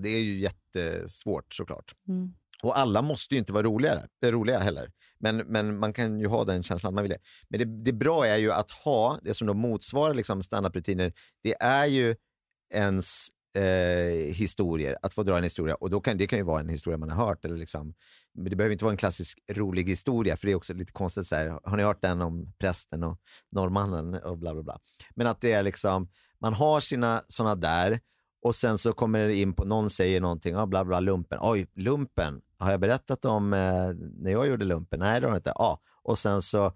det 0.00 0.08
är 0.08 0.20
ju 0.20 0.38
jättesvårt 0.38 1.54
såklart. 1.54 1.92
Mm. 2.08 2.34
Och 2.64 2.78
alla 2.78 3.02
måste 3.02 3.34
ju 3.34 3.38
inte 3.38 3.52
vara 3.52 3.62
roligare, 3.62 4.06
eh, 4.24 4.28
roliga 4.28 4.58
heller. 4.58 4.90
Men, 5.18 5.36
men 5.36 5.78
man 5.78 5.92
kan 5.92 6.20
ju 6.20 6.26
ha 6.26 6.44
den 6.44 6.62
känslan 6.62 6.90
att 6.90 6.94
man 6.94 7.04
vill 7.04 7.10
det. 7.10 7.18
Men 7.48 7.58
det, 7.58 7.84
det 7.84 7.92
bra 7.92 8.26
är 8.26 8.36
ju 8.36 8.52
att 8.52 8.70
ha 8.70 9.18
det 9.22 9.34
som 9.34 9.46
då 9.46 9.54
motsvarar 9.54 10.14
liksom 10.14 10.42
standardrutiner. 10.42 11.12
Det 11.42 11.54
är 11.60 11.86
ju 11.86 12.16
ens 12.74 13.28
eh, 13.56 14.34
historier, 14.34 14.96
att 15.02 15.12
få 15.12 15.22
dra 15.22 15.36
en 15.36 15.44
historia. 15.44 15.74
Och 15.74 15.90
då 15.90 16.00
kan, 16.00 16.18
det 16.18 16.26
kan 16.26 16.38
ju 16.38 16.44
vara 16.44 16.60
en 16.60 16.68
historia 16.68 16.98
man 16.98 17.10
har 17.10 17.26
hört. 17.26 17.44
Eller 17.44 17.56
liksom, 17.56 17.94
men 18.34 18.50
det 18.50 18.56
behöver 18.56 18.72
inte 18.72 18.84
vara 18.84 18.92
en 18.92 18.96
klassisk 18.96 19.38
rolig 19.50 19.88
historia, 19.88 20.36
för 20.36 20.46
det 20.46 20.52
är 20.52 20.56
också 20.56 20.74
lite 20.74 20.92
konstigt. 20.92 21.26
Så 21.26 21.36
här, 21.36 21.58
har 21.64 21.76
ni 21.76 21.82
hört 21.82 22.02
den 22.02 22.22
om 22.22 22.52
prästen 22.58 23.04
och 23.04 23.18
norrmannen 23.50 24.14
och 24.14 24.38
bla 24.38 24.54
bla 24.54 24.62
bla. 24.62 24.78
Men 25.14 25.26
att 25.26 25.40
det 25.40 25.52
är 25.52 25.62
liksom, 25.62 26.08
man 26.38 26.54
har 26.54 26.80
sina 26.80 27.22
sådana 27.28 27.54
där 27.54 28.00
och 28.44 28.54
sen 28.54 28.78
så 28.78 28.92
kommer 28.92 29.26
det 29.26 29.36
in 29.36 29.54
på, 29.54 29.64
någon 29.64 29.90
säger 29.90 30.20
någonting, 30.20 30.56
ah, 30.56 30.66
bla 30.66 30.84
bla 30.84 31.00
lumpen. 31.00 31.38
Oj, 31.42 31.66
lumpen, 31.74 32.40
har 32.64 32.70
jag 32.70 32.80
berättat 32.80 33.24
om 33.24 33.52
eh, 33.52 33.60
när 34.18 34.30
jag 34.30 34.46
gjorde 34.46 34.64
lumpen? 34.64 35.00
Nej, 35.00 35.20
det 35.20 35.26
har 35.26 35.32
jag 35.32 35.38
inte. 35.38 35.52
Ja, 35.54 35.80
och 36.02 36.18
sen 36.18 36.42
så 36.42 36.72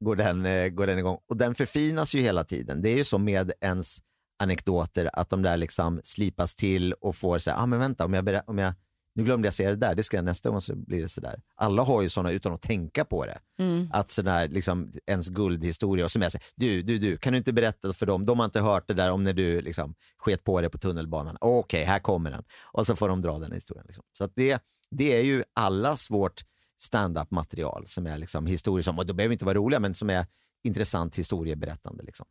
går 0.00 0.16
den, 0.16 0.46
eh, 0.46 0.68
går 0.68 0.86
den 0.86 0.98
igång. 0.98 1.18
Och 1.28 1.36
den 1.36 1.54
förfinas 1.54 2.14
ju 2.14 2.20
hela 2.20 2.44
tiden. 2.44 2.82
Det 2.82 2.88
är 2.88 2.96
ju 2.96 3.04
så 3.04 3.18
med 3.18 3.52
ens 3.60 3.98
anekdoter 4.38 5.10
att 5.12 5.30
de 5.30 5.42
där 5.42 5.56
liksom 5.56 6.00
slipas 6.04 6.54
till 6.54 6.92
och 6.92 7.16
får 7.16 7.38
säga, 7.38 7.56
ah, 7.56 7.66
men 7.66 7.78
vänta, 7.78 8.04
om 8.04 8.14
jag, 8.14 8.24
berä- 8.28 8.42
om 8.46 8.58
jag, 8.58 8.74
nu 9.14 9.24
glömde 9.24 9.46
jag 9.46 9.54
säga 9.54 9.70
det 9.70 9.76
där, 9.76 9.94
det 9.94 10.02
ska 10.02 10.16
jag 10.16 10.24
nästa 10.24 10.50
gång 10.50 10.60
så 10.60 10.76
blir 10.76 11.02
det 11.02 11.08
sådär. 11.08 11.40
Alla 11.54 11.82
har 11.82 12.02
ju 12.02 12.08
sådana 12.08 12.30
utan 12.32 12.52
att 12.52 12.62
tänka 12.62 13.04
på 13.04 13.26
det. 13.26 13.38
Mm. 13.58 13.88
Att 13.92 14.10
sådär, 14.10 14.48
liksom, 14.48 14.92
ens 15.06 15.28
guldhistoria 15.28 16.04
och 16.04 16.10
som 16.10 16.22
jag 16.22 16.32
säger, 16.32 16.44
du, 16.56 16.82
du, 16.82 16.98
du, 16.98 17.16
kan 17.16 17.32
du 17.32 17.36
inte 17.36 17.52
berätta 17.52 17.92
för 17.92 18.06
dem, 18.06 18.26
de 18.26 18.38
har 18.38 18.44
inte 18.44 18.60
hört 18.60 18.88
det 18.88 18.94
där 18.94 19.12
om 19.12 19.24
när 19.24 19.32
du 19.32 19.60
liksom 19.60 19.94
sket 20.18 20.44
på 20.44 20.60
det 20.60 20.70
på 20.70 20.78
tunnelbanan. 20.78 21.36
Okej, 21.40 21.84
här 21.84 21.98
kommer 21.98 22.30
den. 22.30 22.44
Och 22.62 22.86
så 22.86 22.96
får 22.96 23.08
de 23.08 23.22
dra 23.22 23.38
den 23.38 23.52
historien. 23.52 23.84
Liksom. 23.86 24.04
Så 24.12 24.24
att 24.24 24.32
det, 24.34 24.62
det 24.90 25.16
är 25.16 25.22
ju 25.22 25.44
allas 25.54 26.10
vårt 26.10 26.44
stand-up 26.80 27.30
material 27.30 27.86
som 27.86 28.06
är 28.06 28.18
liksom 28.18 28.46
historier 28.46 28.82
som, 28.82 28.98
och 28.98 29.06
det 29.06 29.14
behöver 29.14 29.32
inte 29.32 29.44
vara 29.44 29.54
roliga, 29.54 29.80
men 29.80 29.94
som 29.94 30.10
är 30.10 30.26
intressant 30.64 31.16
historieberättande. 31.18 32.02
Liksom. 32.04 32.26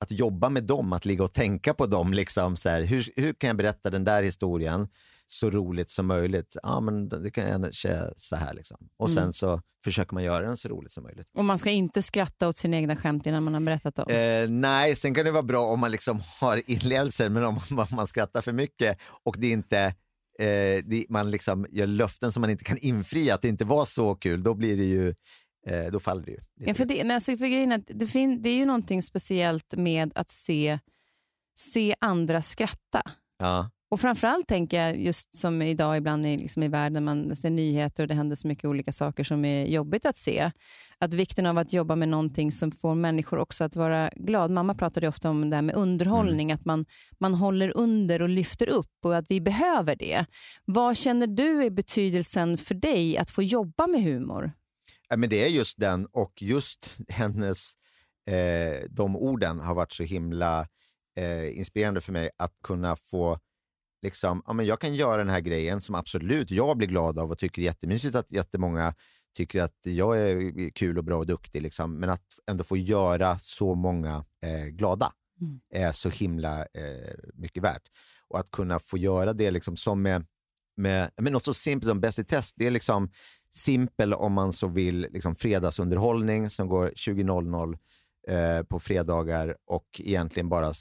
Att 0.00 0.10
jobba 0.10 0.48
med 0.48 0.64
dem, 0.64 0.92
att 0.92 1.04
ligga 1.04 1.24
och 1.24 1.32
tänka 1.32 1.74
på 1.74 1.86
dem, 1.86 2.12
liksom, 2.14 2.56
så 2.56 2.68
här, 2.68 2.82
hur, 2.82 3.08
hur 3.16 3.32
kan 3.32 3.48
jag 3.48 3.56
berätta 3.56 3.90
den 3.90 4.04
där 4.04 4.22
historien 4.22 4.88
så 5.26 5.50
roligt 5.50 5.90
som 5.90 6.06
möjligt? 6.06 6.56
Ja, 6.62 6.80
men 6.80 7.08
det 7.08 7.30
kan 7.30 7.48
jag 7.48 7.74
säga 7.74 8.12
så 8.16 8.36
här. 8.36 8.54
Liksom. 8.54 8.88
Och 8.96 9.10
sen 9.10 9.22
Mm. 9.22 9.32
så 9.32 9.60
försöker 9.84 10.14
man 10.14 10.22
göra 10.24 10.46
den 10.46 10.56
så 10.56 10.68
roligt 10.68 10.92
som 10.92 11.02
möjligt. 11.04 11.30
Och 11.34 11.44
man 11.44 11.58
ska 11.58 11.70
inte 11.70 12.02
skratta 12.02 12.48
åt 12.48 12.56
sina 12.56 12.76
egna 12.76 12.96
skämt 12.96 13.26
innan 13.26 13.42
man 13.42 13.54
har 13.54 13.60
berättat 13.60 13.94
dem. 13.94 14.10
Eh, 14.10 14.48
nej, 14.48 14.96
sen 14.96 15.14
kan 15.14 15.24
det 15.24 15.30
vara 15.30 15.42
bra 15.42 15.64
om 15.66 15.80
man 15.80 15.90
liksom 15.90 16.20
har 16.40 16.70
inlevelser, 16.70 17.28
men 17.28 17.44
om 17.44 17.58
man, 17.70 17.86
man 17.90 18.06
skrattar 18.06 18.40
för 18.40 18.52
mycket 18.52 18.98
och 19.24 19.36
det 19.38 19.48
inte 19.48 19.94
eh, 20.38 20.84
det, 20.84 21.06
man 21.08 21.30
liksom 21.30 21.66
gör 21.70 21.86
löften 21.86 22.32
som 22.32 22.40
man 22.40 22.50
inte 22.50 22.64
kan 22.64 22.78
infria, 22.78 23.34
att 23.34 23.42
det 23.42 23.48
inte 23.48 23.64
var 23.64 23.84
så 23.84 24.14
kul, 24.14 24.42
då 24.42 24.54
blir 24.54 24.76
det 24.76 24.84
ju, 24.84 25.14
eh, 25.66 25.90
då 25.92 26.00
faller 26.00 26.22
det 26.22 26.30
ju. 26.30 26.40
Ja, 26.54 26.74
för 26.74 26.84
det, 26.84 27.04
men 27.04 27.10
alltså, 27.10 27.36
för 27.36 27.46
grejen 27.46 27.72
är 27.72 27.76
att 27.76 27.86
det, 27.86 28.06
fin, 28.06 28.42
det 28.42 28.48
är 28.48 28.54
ju 28.54 28.64
någonting 28.64 29.02
speciellt 29.02 29.74
med 29.76 30.12
att 30.14 30.30
se, 30.30 30.78
se 31.56 31.94
andra 32.00 32.42
skratta. 32.42 33.02
ja. 33.38 33.70
Och 33.92 34.00
framförallt 34.00 34.48
tänker 34.48 34.80
jag, 34.80 35.00
just 35.00 35.36
som 35.36 35.62
idag 35.62 35.96
ibland 35.96 36.26
i, 36.26 36.38
liksom 36.38 36.62
i 36.62 36.68
världen, 36.68 37.04
man 37.04 37.36
ser 37.36 37.50
nyheter 37.50 38.04
och 38.04 38.08
det 38.08 38.14
händer 38.14 38.36
så 38.36 38.48
mycket 38.48 38.64
olika 38.64 38.92
saker 38.92 39.24
som 39.24 39.44
är 39.44 39.66
jobbigt 39.66 40.06
att 40.06 40.16
se. 40.16 40.50
Att 40.98 41.14
vikten 41.14 41.46
av 41.46 41.58
att 41.58 41.72
jobba 41.72 41.96
med 41.96 42.08
någonting 42.08 42.52
som 42.52 42.72
får 42.72 42.94
människor 42.94 43.38
också 43.38 43.64
att 43.64 43.76
vara 43.76 44.10
glad. 44.16 44.50
Mamma 44.50 44.74
pratade 44.74 45.08
ofta 45.08 45.30
om 45.30 45.50
det 45.50 45.56
här 45.56 45.62
med 45.62 45.74
underhållning, 45.74 46.52
att 46.52 46.64
man, 46.64 46.86
man 47.20 47.34
håller 47.34 47.76
under 47.76 48.22
och 48.22 48.28
lyfter 48.28 48.68
upp 48.68 49.04
och 49.04 49.16
att 49.16 49.24
vi 49.28 49.40
behöver 49.40 49.96
det. 49.96 50.26
Vad 50.64 50.96
känner 50.96 51.26
du 51.26 51.64
är 51.64 51.70
betydelsen 51.70 52.58
för 52.58 52.74
dig 52.74 53.18
att 53.18 53.30
få 53.30 53.42
jobba 53.42 53.86
med 53.86 54.02
humor? 54.02 54.52
Ja, 55.08 55.16
men 55.16 55.30
det 55.30 55.44
är 55.44 55.48
just 55.48 55.78
den 55.78 56.06
och 56.06 56.32
just 56.42 56.98
hennes, 57.08 57.72
eh, 58.26 58.88
de 58.90 59.16
orden 59.16 59.60
har 59.60 59.74
varit 59.74 59.92
så 59.92 60.02
himla 60.02 60.68
eh, 61.16 61.58
inspirerande 61.58 62.00
för 62.00 62.12
mig 62.12 62.30
att 62.36 62.54
kunna 62.62 62.96
få 62.96 63.38
liksom, 64.02 64.42
ja, 64.46 64.52
men 64.52 64.66
jag 64.66 64.80
kan 64.80 64.94
göra 64.94 65.16
den 65.16 65.28
här 65.28 65.40
grejen 65.40 65.80
som 65.80 65.94
absolut 65.94 66.50
jag 66.50 66.76
blir 66.76 66.88
glad 66.88 67.18
av 67.18 67.30
och 67.30 67.38
tycker 67.38 67.62
är 67.62 67.66
jättemysigt 67.66 68.14
att 68.14 68.32
jättemånga 68.32 68.94
tycker 69.36 69.62
att 69.62 69.78
jag 69.82 70.18
är 70.18 70.70
kul 70.70 70.98
och 70.98 71.04
bra 71.04 71.18
och 71.18 71.26
duktig, 71.26 71.62
liksom, 71.62 72.00
men 72.00 72.10
att 72.10 72.26
ändå 72.50 72.64
få 72.64 72.76
göra 72.76 73.38
så 73.38 73.74
många 73.74 74.24
eh, 74.42 74.66
glada 74.66 75.12
Mm. 75.42 75.60
är 75.70 75.92
så 75.92 76.08
himla 76.08 76.60
eh, 76.60 77.14
mycket 77.34 77.62
värt. 77.62 77.82
Och 78.28 78.38
att 78.38 78.50
kunna 78.50 78.78
få 78.78 78.98
göra 78.98 79.32
det 79.32 79.50
liksom 79.50 79.76
som 79.76 80.02
med, 80.02 80.26
med, 80.76 81.10
med 81.16 81.32
något 81.32 81.44
så 81.44 81.54
simpelt 81.54 81.90
som 81.90 82.00
Bäst 82.00 82.18
i 82.18 82.24
test, 82.24 82.54
det 82.58 82.66
är 82.66 82.70
liksom 82.70 83.10
simpel 83.50 84.14
om 84.14 84.32
man 84.32 84.52
så 84.52 84.68
vill, 84.68 85.06
liksom 85.10 85.34
fredagsunderhållning 85.34 86.50
som 86.50 86.68
går 86.68 86.90
20.00 86.90 87.78
eh, 88.28 88.62
på 88.62 88.78
fredagar 88.80 89.56
och 89.66 90.00
egentligen 90.04 90.48
bara 90.48 90.72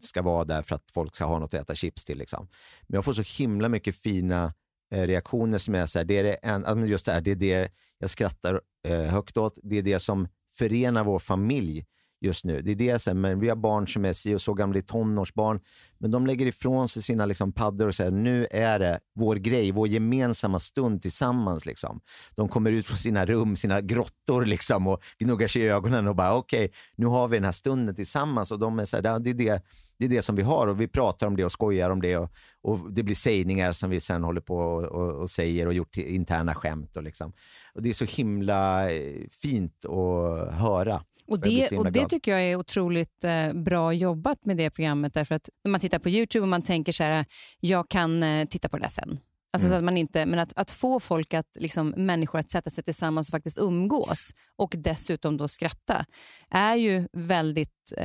ska 0.00 0.22
vara 0.22 0.44
där 0.44 0.62
för 0.62 0.76
att 0.76 0.90
folk 0.90 1.14
ska 1.14 1.24
ha 1.24 1.38
något 1.38 1.54
att 1.54 1.62
äta 1.62 1.74
chips 1.74 2.04
till. 2.04 2.18
Liksom. 2.18 2.48
Men 2.82 2.94
jag 2.94 3.04
får 3.04 3.12
så 3.12 3.42
himla 3.42 3.68
mycket 3.68 3.96
fina 3.96 4.54
eh, 4.92 5.06
reaktioner 5.06 5.58
som 5.58 5.74
är 5.74 5.86
så 5.86 5.98
här, 5.98 6.04
det 6.04 6.18
är 6.18 6.24
det 6.24 6.34
en, 6.34 6.86
just 6.86 7.06
det 7.06 7.12
här, 7.12 7.20
det 7.20 7.30
är 7.30 7.36
det 7.36 7.72
jag 7.98 8.10
skrattar 8.10 8.60
eh, 8.88 9.02
högt 9.02 9.36
åt, 9.36 9.58
det 9.62 9.78
är 9.78 9.82
det 9.82 9.98
som 9.98 10.28
förenar 10.50 11.04
vår 11.04 11.18
familj 11.18 11.86
just 12.22 12.44
nu. 12.44 12.62
Det 12.62 12.70
är 12.70 12.76
det, 12.76 12.98
så 12.98 13.14
men 13.14 13.40
vi 13.40 13.48
har 13.48 13.56
barn 13.56 13.88
som 13.88 14.04
är 14.04 14.12
si 14.12 14.34
och 14.34 14.40
så 14.40 14.54
gamla, 14.54 14.82
tonårsbarn, 14.82 15.60
men 15.98 16.10
de 16.10 16.26
lägger 16.26 16.46
ifrån 16.46 16.88
sig 16.88 17.02
sina 17.02 17.26
liksom, 17.26 17.52
paddor 17.52 17.88
och 17.88 17.94
säger 17.94 18.10
nu 18.10 18.46
är 18.50 18.78
det 18.78 19.00
vår 19.14 19.36
grej, 19.36 19.72
vår 19.72 19.88
gemensamma 19.88 20.58
stund 20.58 21.02
tillsammans. 21.02 21.66
Liksom. 21.66 22.00
De 22.34 22.48
kommer 22.48 22.72
ut 22.72 22.86
från 22.86 22.98
sina 22.98 23.26
rum, 23.26 23.56
sina 23.56 23.80
grottor 23.80 24.46
liksom, 24.46 24.86
och 24.86 25.02
gnuggar 25.18 25.48
sig 25.48 25.62
i 25.62 25.68
ögonen 25.68 26.08
och 26.08 26.16
bara 26.16 26.34
okej, 26.34 26.64
okay, 26.64 26.76
nu 26.96 27.06
har 27.06 27.28
vi 27.28 27.36
den 27.36 27.44
här 27.44 27.52
stunden 27.52 27.94
tillsammans 27.94 28.50
och 28.50 28.58
de 28.58 28.78
är 28.78 28.84
så 28.84 28.96
här, 28.96 29.18
det, 29.18 29.30
är 29.30 29.34
det, 29.34 29.64
det 29.98 30.04
är 30.04 30.08
det 30.08 30.22
som 30.22 30.36
vi 30.36 30.42
har 30.42 30.66
och 30.66 30.80
vi 30.80 30.88
pratar 30.88 31.26
om 31.26 31.36
det 31.36 31.44
och 31.44 31.52
skojar 31.52 31.90
om 31.90 32.02
det 32.02 32.16
och, 32.16 32.32
och 32.62 32.92
det 32.92 33.02
blir 33.02 33.14
sägningar 33.14 33.72
som 33.72 33.90
vi 33.90 34.00
sen 34.00 34.24
håller 34.24 34.40
på 34.40 34.56
och, 34.56 34.84
och, 34.84 35.12
och 35.12 35.30
säger 35.30 35.66
och 35.66 35.74
gjort 35.74 35.96
interna 35.96 36.54
skämt. 36.54 36.96
Och, 36.96 37.02
liksom. 37.02 37.32
och 37.74 37.82
Det 37.82 37.88
är 37.88 37.92
så 37.92 38.04
himla 38.04 38.90
eh, 38.90 39.28
fint 39.30 39.84
att 39.84 40.54
höra. 40.54 41.02
Och 41.32 41.40
det, 41.40 41.72
och 41.78 41.92
det 41.92 42.08
tycker 42.08 42.30
jag 42.30 42.42
är 42.42 42.56
otroligt 42.56 43.24
eh, 43.24 43.52
bra 43.52 43.92
jobbat 43.92 44.44
med 44.44 44.56
det 44.56 44.70
programmet. 44.70 45.14
Därför 45.14 45.34
att 45.34 45.48
när 45.64 45.70
man 45.70 45.80
tittar 45.80 45.98
på 45.98 46.08
YouTube 46.08 46.42
och 46.42 46.48
man 46.48 46.62
tänker 46.62 46.92
så 46.92 47.02
här, 47.02 47.24
jag 47.60 47.88
kan 47.88 48.22
eh, 48.22 48.46
titta 48.46 48.68
på 48.68 48.76
det 48.76 48.82
där 48.82 48.88
sen. 48.88 49.20
Alltså 49.52 49.66
mm. 49.66 49.74
så 49.74 49.78
att 49.78 49.84
man 49.84 49.96
inte, 49.96 50.26
men 50.26 50.38
att, 50.38 50.52
att 50.56 50.70
få 50.70 51.00
folk, 51.00 51.34
att, 51.34 51.46
liksom, 51.58 51.88
människor 51.88 52.38
att 52.38 52.50
sätta 52.50 52.70
sig 52.70 52.84
tillsammans 52.84 53.28
och 53.28 53.30
faktiskt 53.30 53.58
umgås 53.58 54.30
och 54.56 54.74
dessutom 54.78 55.36
då 55.36 55.48
skratta 55.48 56.06
är 56.50 56.74
ju 56.74 57.08
väldigt... 57.12 57.92
Eh, 57.96 58.04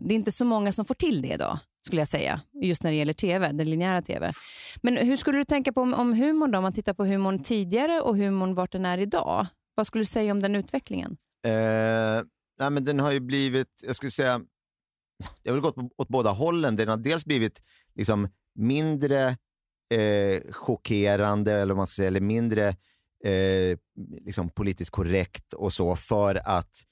det 0.00 0.10
är 0.10 0.12
inte 0.12 0.32
så 0.32 0.44
många 0.44 0.72
som 0.72 0.84
får 0.84 0.94
till 0.94 1.22
det 1.22 1.28
idag 1.28 1.58
skulle 1.86 2.00
jag 2.00 2.08
säga, 2.08 2.40
just 2.62 2.82
när 2.82 2.90
det 2.90 2.96
gäller 2.96 3.12
tv, 3.12 3.52
den 3.52 3.70
linjära 3.70 4.02
tv. 4.02 4.32
Men 4.82 4.96
hur 4.96 5.16
skulle 5.16 5.38
du 5.38 5.44
tänka 5.44 5.72
på 5.72 5.80
om, 5.80 5.94
om 5.94 6.12
humorn 6.12 6.50
då, 6.50 6.58
om 6.58 6.62
man 6.62 6.72
tittar 6.72 6.94
på 6.94 7.04
humorn 7.04 7.42
tidigare 7.42 8.00
och 8.00 8.16
humorn 8.16 8.54
vart 8.54 8.72
den 8.72 8.86
är 8.86 8.98
idag? 8.98 9.46
Vad 9.74 9.86
skulle 9.86 10.00
du 10.00 10.06
säga 10.06 10.32
om 10.32 10.40
den 10.40 10.54
utvecklingen? 10.54 11.16
Eh, 11.46 12.22
nej, 12.58 12.70
men 12.70 12.84
den 12.84 13.00
har 13.00 13.12
ju 13.12 13.20
blivit, 13.20 13.68
jag 13.82 13.96
skulle 13.96 14.10
säga, 14.10 14.40
det 15.42 15.50
har 15.50 15.54
väl 15.54 15.62
gått 15.62 15.76
åt 15.96 16.08
båda 16.08 16.30
hållen. 16.30 16.76
Den 16.76 16.88
har 16.88 16.96
dels 16.96 17.24
blivit 17.24 17.62
liksom 17.94 18.28
mindre 18.54 19.36
eh, 19.94 20.52
chockerande, 20.52 21.52
eller, 21.52 21.74
man 21.74 21.86
ska 21.86 21.94
säga, 21.94 22.08
eller 22.08 22.20
mindre 22.20 22.68
eh, 23.24 23.78
liksom 23.96 24.48
politiskt 24.48 24.90
korrekt 24.90 25.52
och 25.52 25.72
så, 25.72 25.96
för 25.96 26.48
att 26.48 26.82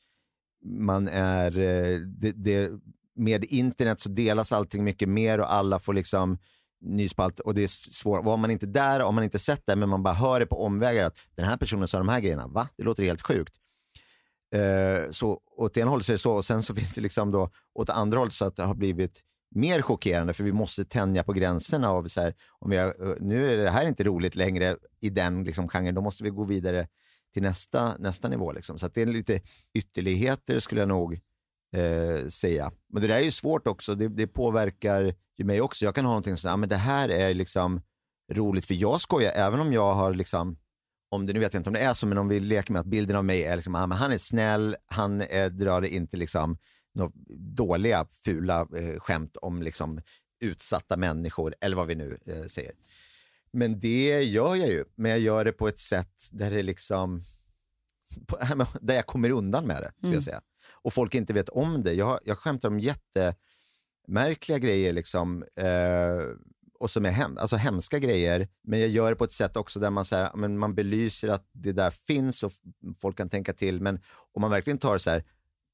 man 0.64 1.08
är... 1.08 1.58
Eh, 1.58 1.98
det, 2.00 2.32
det, 2.32 2.70
med 3.14 3.44
internet 3.44 4.00
så 4.00 4.08
delas 4.08 4.52
allting 4.52 4.84
mycket 4.84 5.08
mer 5.08 5.40
och 5.40 5.52
alla 5.52 5.78
får 5.78 5.94
liksom 5.94 6.38
nyspalt 6.80 7.40
och 7.40 7.54
det 7.54 7.62
är 7.62 7.68
svårt. 7.68 8.24
Var 8.24 8.36
man 8.36 8.50
inte 8.50 8.66
där, 8.66 9.02
om 9.02 9.14
man 9.14 9.24
inte 9.24 9.38
sett 9.38 9.66
det, 9.66 9.76
men 9.76 9.88
man 9.88 10.02
bara 10.02 10.14
hör 10.14 10.40
det 10.40 10.46
på 10.46 10.64
omvägar 10.64 11.06
att 11.06 11.18
den 11.34 11.44
här 11.44 11.56
personen 11.56 11.88
sa 11.88 11.98
de 11.98 12.08
här 12.08 12.20
grejerna. 12.20 12.46
Va? 12.46 12.68
Det 12.76 12.82
låter 12.82 13.02
helt 13.02 13.22
sjukt. 13.22 13.56
Eh, 14.52 15.10
så 15.10 15.40
åt 15.56 15.76
ena 15.76 15.90
hållet 15.90 16.06
så 16.06 16.12
är 16.12 16.14
det 16.14 16.18
så 16.18 16.32
och 16.32 16.44
sen 16.44 16.62
så 16.62 16.74
finns 16.80 16.94
det 16.94 17.00
liksom 17.00 17.30
då 17.30 17.50
åt 17.74 17.90
andra 17.90 18.18
hållet 18.18 18.34
så 18.34 18.44
att 18.44 18.56
det 18.56 18.62
har 18.62 18.74
blivit 18.74 19.22
mer 19.54 19.82
chockerande 19.82 20.32
för 20.32 20.44
vi 20.44 20.52
måste 20.52 20.84
tänja 20.84 21.24
på 21.24 21.32
gränserna 21.32 21.90
av 21.90 22.08
så 22.08 22.20
här, 22.20 22.34
om 22.58 22.70
vi 22.70 22.76
har, 22.76 22.86
eh, 22.86 23.14
nu 23.20 23.52
är 23.52 23.56
det 23.56 23.70
här 23.70 23.86
inte 23.86 24.04
roligt 24.04 24.36
längre 24.36 24.76
i 25.00 25.10
den 25.10 25.44
liksom 25.44 25.68
genren, 25.68 25.94
då 25.94 26.00
måste 26.00 26.24
vi 26.24 26.30
gå 26.30 26.44
vidare 26.44 26.86
till 27.32 27.42
nästa, 27.42 27.96
nästa 27.98 28.28
nivå. 28.28 28.52
Liksom. 28.52 28.78
Så 28.78 28.88
det 28.88 29.02
är 29.02 29.06
lite 29.06 29.40
ytterligheter 29.74 30.58
skulle 30.58 30.80
jag 30.80 30.88
nog 30.88 31.20
eh, 31.76 32.26
säga. 32.26 32.72
Men 32.88 33.02
det 33.02 33.08
där 33.08 33.14
är 33.14 33.24
ju 33.24 33.30
svårt 33.30 33.66
också, 33.66 33.94
det, 33.94 34.08
det 34.08 34.26
påverkar 34.26 35.14
ju 35.38 35.44
mig 35.44 35.60
också. 35.60 35.84
Jag 35.84 35.94
kan 35.94 36.04
ha 36.04 36.10
någonting 36.10 36.36
som, 36.36 36.50
ja, 36.50 36.56
men 36.56 36.68
det 36.68 36.76
här 36.76 37.08
är 37.08 37.34
liksom 37.34 37.80
roligt, 38.32 38.64
för 38.64 38.74
jag 38.74 39.00
skojar, 39.00 39.32
även 39.32 39.60
om 39.60 39.72
jag 39.72 39.94
har 39.94 40.14
liksom 40.14 40.56
om 41.12 41.26
det, 41.26 41.32
nu 41.32 41.40
vet 41.40 41.54
jag 41.54 41.60
inte 41.60 41.70
om 41.70 41.74
det 41.74 41.80
är 41.80 41.94
så, 41.94 42.06
men 42.06 42.18
om 42.18 42.28
vi 42.28 42.40
leker 42.40 42.72
med 42.72 42.80
att 42.80 42.86
bilden 42.86 43.16
av 43.16 43.24
mig 43.24 43.44
är 43.44 43.56
liksom, 43.56 43.74
ah, 43.74 43.94
han 43.94 44.12
är 44.12 44.18
snäll, 44.18 44.76
han 44.86 45.20
eh, 45.20 45.46
drar 45.50 45.82
inte 45.82 46.16
liksom 46.16 46.58
några 46.94 47.12
dåliga, 47.54 48.06
fula 48.24 48.60
eh, 48.60 49.00
skämt 49.00 49.36
om 49.36 49.62
liksom 49.62 50.00
utsatta 50.40 50.96
människor, 50.96 51.54
eller 51.60 51.76
vad 51.76 51.86
vi 51.86 51.94
nu 51.94 52.18
eh, 52.26 52.44
säger. 52.44 52.72
Men 53.50 53.80
det 53.80 54.22
gör 54.22 54.56
jag 54.56 54.68
ju, 54.68 54.84
men 54.94 55.10
jag 55.10 55.20
gör 55.20 55.44
det 55.44 55.52
på 55.52 55.68
ett 55.68 55.78
sätt 55.78 56.28
där 56.32 56.50
det 56.50 56.62
liksom, 56.62 57.22
där 58.80 58.94
jag 58.94 59.06
kommer 59.06 59.30
undan 59.30 59.66
med 59.66 59.82
det, 59.82 59.92
mm. 60.02 60.14
jag 60.14 60.22
säga. 60.22 60.40
Och 60.70 60.92
folk 60.92 61.14
inte 61.14 61.32
vet 61.32 61.48
om 61.48 61.82
det. 61.82 61.92
Jag, 61.92 62.20
jag 62.24 62.38
skämtar 62.38 62.68
om 62.68 62.80
jättemärkliga 62.80 64.58
grejer, 64.58 64.92
liksom, 64.92 65.44
eh, 65.56 66.20
och 66.82 66.90
som 66.90 67.06
är 67.06 67.10
hem, 67.10 67.38
alltså 67.38 67.56
hemska 67.56 67.98
grejer, 67.98 68.48
men 68.62 68.80
jag 68.80 68.88
gör 68.88 69.10
det 69.10 69.16
på 69.16 69.24
ett 69.24 69.32
sätt 69.32 69.56
också 69.56 69.80
där 69.80 69.90
man, 69.90 70.04
så 70.04 70.16
här, 70.16 70.30
men 70.34 70.58
man 70.58 70.74
belyser 70.74 71.28
att 71.28 71.48
det 71.52 71.72
där 71.72 71.90
finns 71.90 72.42
och 72.42 72.52
folk 73.00 73.16
kan 73.16 73.28
tänka 73.28 73.52
till. 73.52 73.80
Men 73.80 74.00
om 74.32 74.40
man 74.40 74.50
verkligen 74.50 74.78
tar 74.78 74.98
så 74.98 75.10
här, 75.10 75.24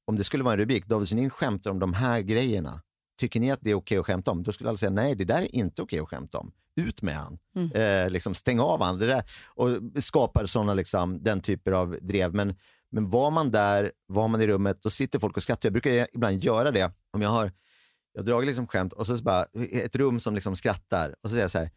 om 0.05 0.15
det 0.15 0.23
skulle 0.23 0.43
vara 0.43 0.53
en 0.53 0.59
rubrik, 0.59 0.85
David 0.85 1.09
Sundin 1.09 1.29
skämtar 1.29 1.71
om 1.71 1.79
de 1.79 1.93
här 1.93 2.21
grejerna. 2.21 2.81
Tycker 3.19 3.39
ni 3.39 3.51
att 3.51 3.59
det 3.61 3.69
är 3.69 3.75
okej 3.75 3.79
okay 3.79 3.99
att 3.99 4.05
skämta 4.05 4.31
om? 4.31 4.43
Då 4.43 4.51
skulle 4.51 4.69
alla 4.69 4.77
säga 4.77 4.89
nej, 4.89 5.15
det 5.15 5.25
där 5.25 5.41
är 5.41 5.55
inte 5.55 5.81
okej 5.81 6.01
okay 6.01 6.03
att 6.03 6.09
skämta 6.09 6.37
om. 6.37 6.51
Ut 6.75 7.01
med 7.01 7.15
han. 7.15 7.39
Mm. 7.55 7.71
Eh, 7.71 8.09
liksom, 8.09 8.33
stäng 8.33 8.59
av 8.59 8.81
han. 8.81 8.99
Det 8.99 9.05
där, 9.05 9.23
och 9.45 9.69
skapar 10.03 10.45
såna, 10.45 10.73
liksom, 10.73 11.23
den 11.23 11.41
typen 11.41 11.73
av 11.73 11.97
drev. 12.01 12.33
Men, 12.33 12.55
men 12.91 13.09
var 13.09 13.31
man 13.31 13.51
där, 13.51 13.91
var 14.07 14.27
man 14.27 14.41
i 14.41 14.47
rummet, 14.47 14.81
då 14.81 14.89
sitter 14.89 15.19
folk 15.19 15.37
och 15.37 15.43
skrattar. 15.43 15.67
Jag 15.67 15.73
brukar 15.73 16.07
ibland 16.13 16.43
göra 16.43 16.71
det 16.71 16.91
om 17.11 17.21
jag 17.21 17.29
har 17.29 17.51
jag 18.19 18.25
drar 18.25 18.43
liksom 18.43 18.67
skämt 18.67 18.93
och 18.93 19.07
så, 19.07 19.17
så 19.17 19.23
bara 19.23 19.45
ett 19.71 19.95
rum 19.95 20.19
som 20.19 20.35
liksom 20.35 20.55
skrattar 20.55 21.15
och 21.21 21.29
så 21.29 21.33
säger 21.33 21.43
jag 21.43 21.51
så 21.51 21.59
här, 21.59 21.69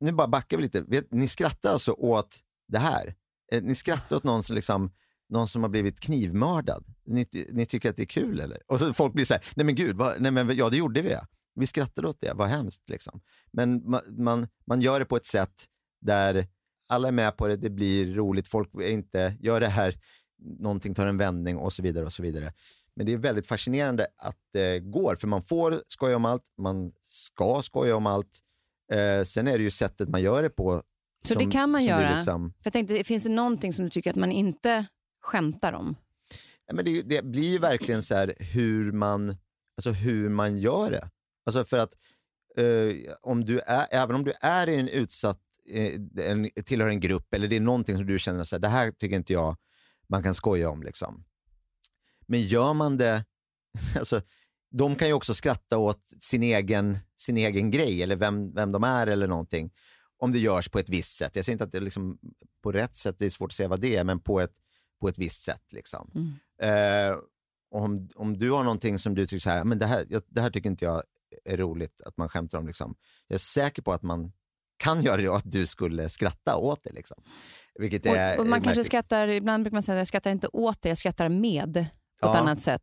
nu 0.00 0.12
bara 0.12 0.28
backar 0.28 0.56
vi 0.56 0.62
lite. 0.62 1.04
Ni 1.10 1.28
skrattar 1.28 1.72
alltså 1.72 1.92
åt 1.92 2.36
det 2.68 2.78
här? 2.78 3.14
Eh, 3.52 3.62
ni 3.62 3.74
skrattar 3.74 4.16
åt 4.16 4.24
någon 4.24 4.42
som, 4.42 4.56
liksom, 4.56 4.90
någon 5.28 5.48
som 5.48 5.62
har 5.62 5.70
blivit 5.70 6.00
knivmördad? 6.00 6.84
Ni, 7.04 7.26
ni 7.52 7.66
tycker 7.66 7.90
att 7.90 7.96
det 7.96 8.02
är 8.02 8.06
kul 8.06 8.40
eller? 8.40 8.62
Och 8.66 8.80
så 8.80 8.94
folk 8.94 9.12
blir 9.12 9.24
så 9.24 9.34
här, 9.34 9.44
nej 9.56 9.66
men 9.66 9.74
gud, 9.74 9.96
vad, 9.96 10.20
nej 10.20 10.30
men 10.30 10.56
ja 10.56 10.68
det 10.68 10.76
gjorde 10.76 11.02
vi. 11.02 11.16
Vi 11.54 11.66
skrattade 11.66 12.08
åt 12.08 12.20
det, 12.20 12.32
vad 12.34 12.48
hemskt. 12.48 12.88
Liksom. 12.88 13.20
Men 13.52 13.90
man, 13.90 14.00
man, 14.08 14.48
man 14.66 14.80
gör 14.80 14.98
det 14.98 15.04
på 15.04 15.16
ett 15.16 15.24
sätt 15.24 15.64
där 16.00 16.46
alla 16.88 17.08
är 17.08 17.12
med 17.12 17.36
på 17.36 17.46
det, 17.46 17.56
det 17.56 17.70
blir 17.70 18.14
roligt, 18.14 18.48
folk 18.48 18.74
är 18.74 18.90
inte, 18.90 19.36
gör 19.40 19.60
det 19.60 19.68
här, 19.68 19.94
någonting 20.58 20.94
tar 20.94 21.06
en 21.06 21.16
vändning 21.16 21.56
och 21.56 21.72
så 21.72 21.82
vidare. 21.82 22.04
och 22.04 22.12
så 22.12 22.22
vidare. 22.22 22.52
Men 22.96 23.06
det 23.06 23.12
är 23.12 23.16
väldigt 23.16 23.46
fascinerande 23.46 24.06
att 24.16 24.38
det 24.52 24.80
går, 24.80 25.16
för 25.16 25.26
man 25.26 25.42
får 25.42 25.82
skoja 25.88 26.16
om 26.16 26.24
allt, 26.24 26.44
man 26.58 26.92
ska 27.02 27.62
skoja 27.62 27.96
om 27.96 28.06
allt. 28.06 28.40
Eh, 28.92 29.24
sen 29.24 29.48
är 29.48 29.58
det 29.58 29.64
ju 29.64 29.70
sättet 29.70 30.08
man 30.08 30.22
gör 30.22 30.42
det 30.42 30.50
på. 30.50 30.82
Så 31.24 31.34
som, 31.34 31.44
det 31.44 31.50
kan 31.50 31.70
man 31.70 31.84
göra? 31.84 32.14
Liksom... 32.14 32.50
För 32.50 32.66
jag 32.66 32.72
tänkte, 32.72 33.04
finns 33.04 33.22
det 33.22 33.28
någonting 33.28 33.72
som 33.72 33.84
du 33.84 33.90
tycker 33.90 34.10
att 34.10 34.16
man 34.16 34.32
inte 34.32 34.86
skämtar 35.20 35.72
om? 35.72 35.96
Ja, 36.66 36.74
men 36.74 36.84
det, 36.84 37.02
det 37.02 37.24
blir 37.24 37.50
ju 37.50 37.58
verkligen 37.58 38.02
så 38.02 38.14
här 38.14 38.34
hur 38.38 38.92
man, 38.92 39.36
alltså 39.76 39.90
hur 39.90 40.28
man 40.28 40.58
gör 40.58 40.90
det. 40.90 41.10
Alltså 41.46 41.64
för 41.64 41.78
att 41.78 41.94
eh, 42.56 43.14
om 43.22 43.44
du 43.44 43.60
är, 43.60 43.86
även 43.90 44.16
om 44.16 44.24
du 44.24 44.32
är 44.40 44.68
i 44.68 44.76
en 44.76 44.88
utsatt, 44.88 45.40
eh, 45.70 45.92
en, 46.16 46.50
tillhör 46.64 46.88
en 46.88 47.00
grupp 47.00 47.34
eller 47.34 47.48
det 47.48 47.56
är 47.56 47.60
någonting 47.60 47.96
som 47.96 48.06
du 48.06 48.18
känner 48.18 48.44
så 48.44 48.56
här, 48.56 48.60
det 48.60 48.68
här 48.68 48.90
tycker 48.90 49.16
inte 49.16 49.32
jag 49.32 49.56
man 50.08 50.22
kan 50.22 50.34
skoja 50.34 50.70
om. 50.70 50.82
Liksom 50.82 51.24
men 52.32 52.42
gör 52.42 52.74
man 52.74 52.96
det, 52.96 53.24
alltså, 53.98 54.20
de 54.70 54.94
kan 54.94 55.08
ju 55.08 55.14
också 55.14 55.34
skratta 55.34 55.78
åt 55.78 56.12
sin 56.20 56.42
egen, 56.42 56.98
sin 57.16 57.36
egen 57.36 57.70
grej 57.70 58.02
eller 58.02 58.16
vem, 58.16 58.54
vem 58.54 58.72
de 58.72 58.84
är 58.84 59.06
eller 59.06 59.28
någonting. 59.28 59.70
Om 60.18 60.32
det 60.32 60.38
görs 60.38 60.68
på 60.68 60.78
ett 60.78 60.88
visst 60.88 61.18
sätt. 61.18 61.36
Jag 61.36 61.44
säger 61.44 61.54
inte 61.54 61.64
att 61.64 61.72
det 61.72 61.78
är 61.78 61.82
liksom 61.82 62.18
på 62.62 62.72
rätt 62.72 62.96
sätt, 62.96 63.18
det 63.18 63.26
är 63.26 63.30
svårt 63.30 63.50
att 63.50 63.56
säga 63.56 63.68
vad 63.68 63.80
det 63.80 63.96
är, 63.96 64.04
men 64.04 64.20
på 64.20 64.40
ett, 64.40 64.52
på 65.00 65.08
ett 65.08 65.18
visst 65.18 65.42
sätt. 65.42 65.72
Liksom. 65.72 66.10
Mm. 66.14 67.10
Eh, 67.10 67.18
om, 67.70 68.08
om 68.14 68.38
du 68.38 68.50
har 68.50 68.64
någonting 68.64 68.98
som 68.98 69.14
du 69.14 69.26
tycker 69.26 69.40
så 69.40 69.50
här, 69.50 69.64
men 69.64 69.78
det 69.78 69.86
här, 69.86 70.06
det 70.28 70.40
här 70.40 70.50
tycker 70.50 70.70
inte 70.70 70.84
jag 70.84 71.02
är 71.44 71.56
roligt 71.56 72.02
att 72.02 72.16
man 72.16 72.28
skämtar 72.28 72.58
om. 72.58 72.66
Liksom. 72.66 72.94
Jag 73.28 73.34
är 73.34 73.38
säker 73.38 73.82
på 73.82 73.92
att 73.92 74.02
man 74.02 74.32
kan 74.76 75.02
göra 75.02 75.16
det 75.16 75.28
och 75.28 75.36
att 75.36 75.50
du 75.50 75.66
skulle 75.66 76.08
skratta 76.08 76.56
åt 76.56 76.84
det. 76.84 76.92
Liksom. 76.92 77.22
Vilket 77.74 78.06
är, 78.06 78.34
och, 78.34 78.40
och 78.40 78.48
man 78.48 78.62
kanske 78.62 78.84
skrattar, 78.84 79.28
ibland 79.28 79.64
brukar 79.64 79.74
man 79.74 79.82
säga 79.82 79.94
att 79.94 80.00
jag 80.00 80.06
skrattar 80.06 80.30
inte 80.30 80.48
åt 80.52 80.82
det, 80.82 80.88
jag 80.88 80.98
skrattar 80.98 81.28
med 81.28 81.86
på 82.22 82.28
ett 82.28 82.36
annat 82.36 82.60
sätt. 82.60 82.82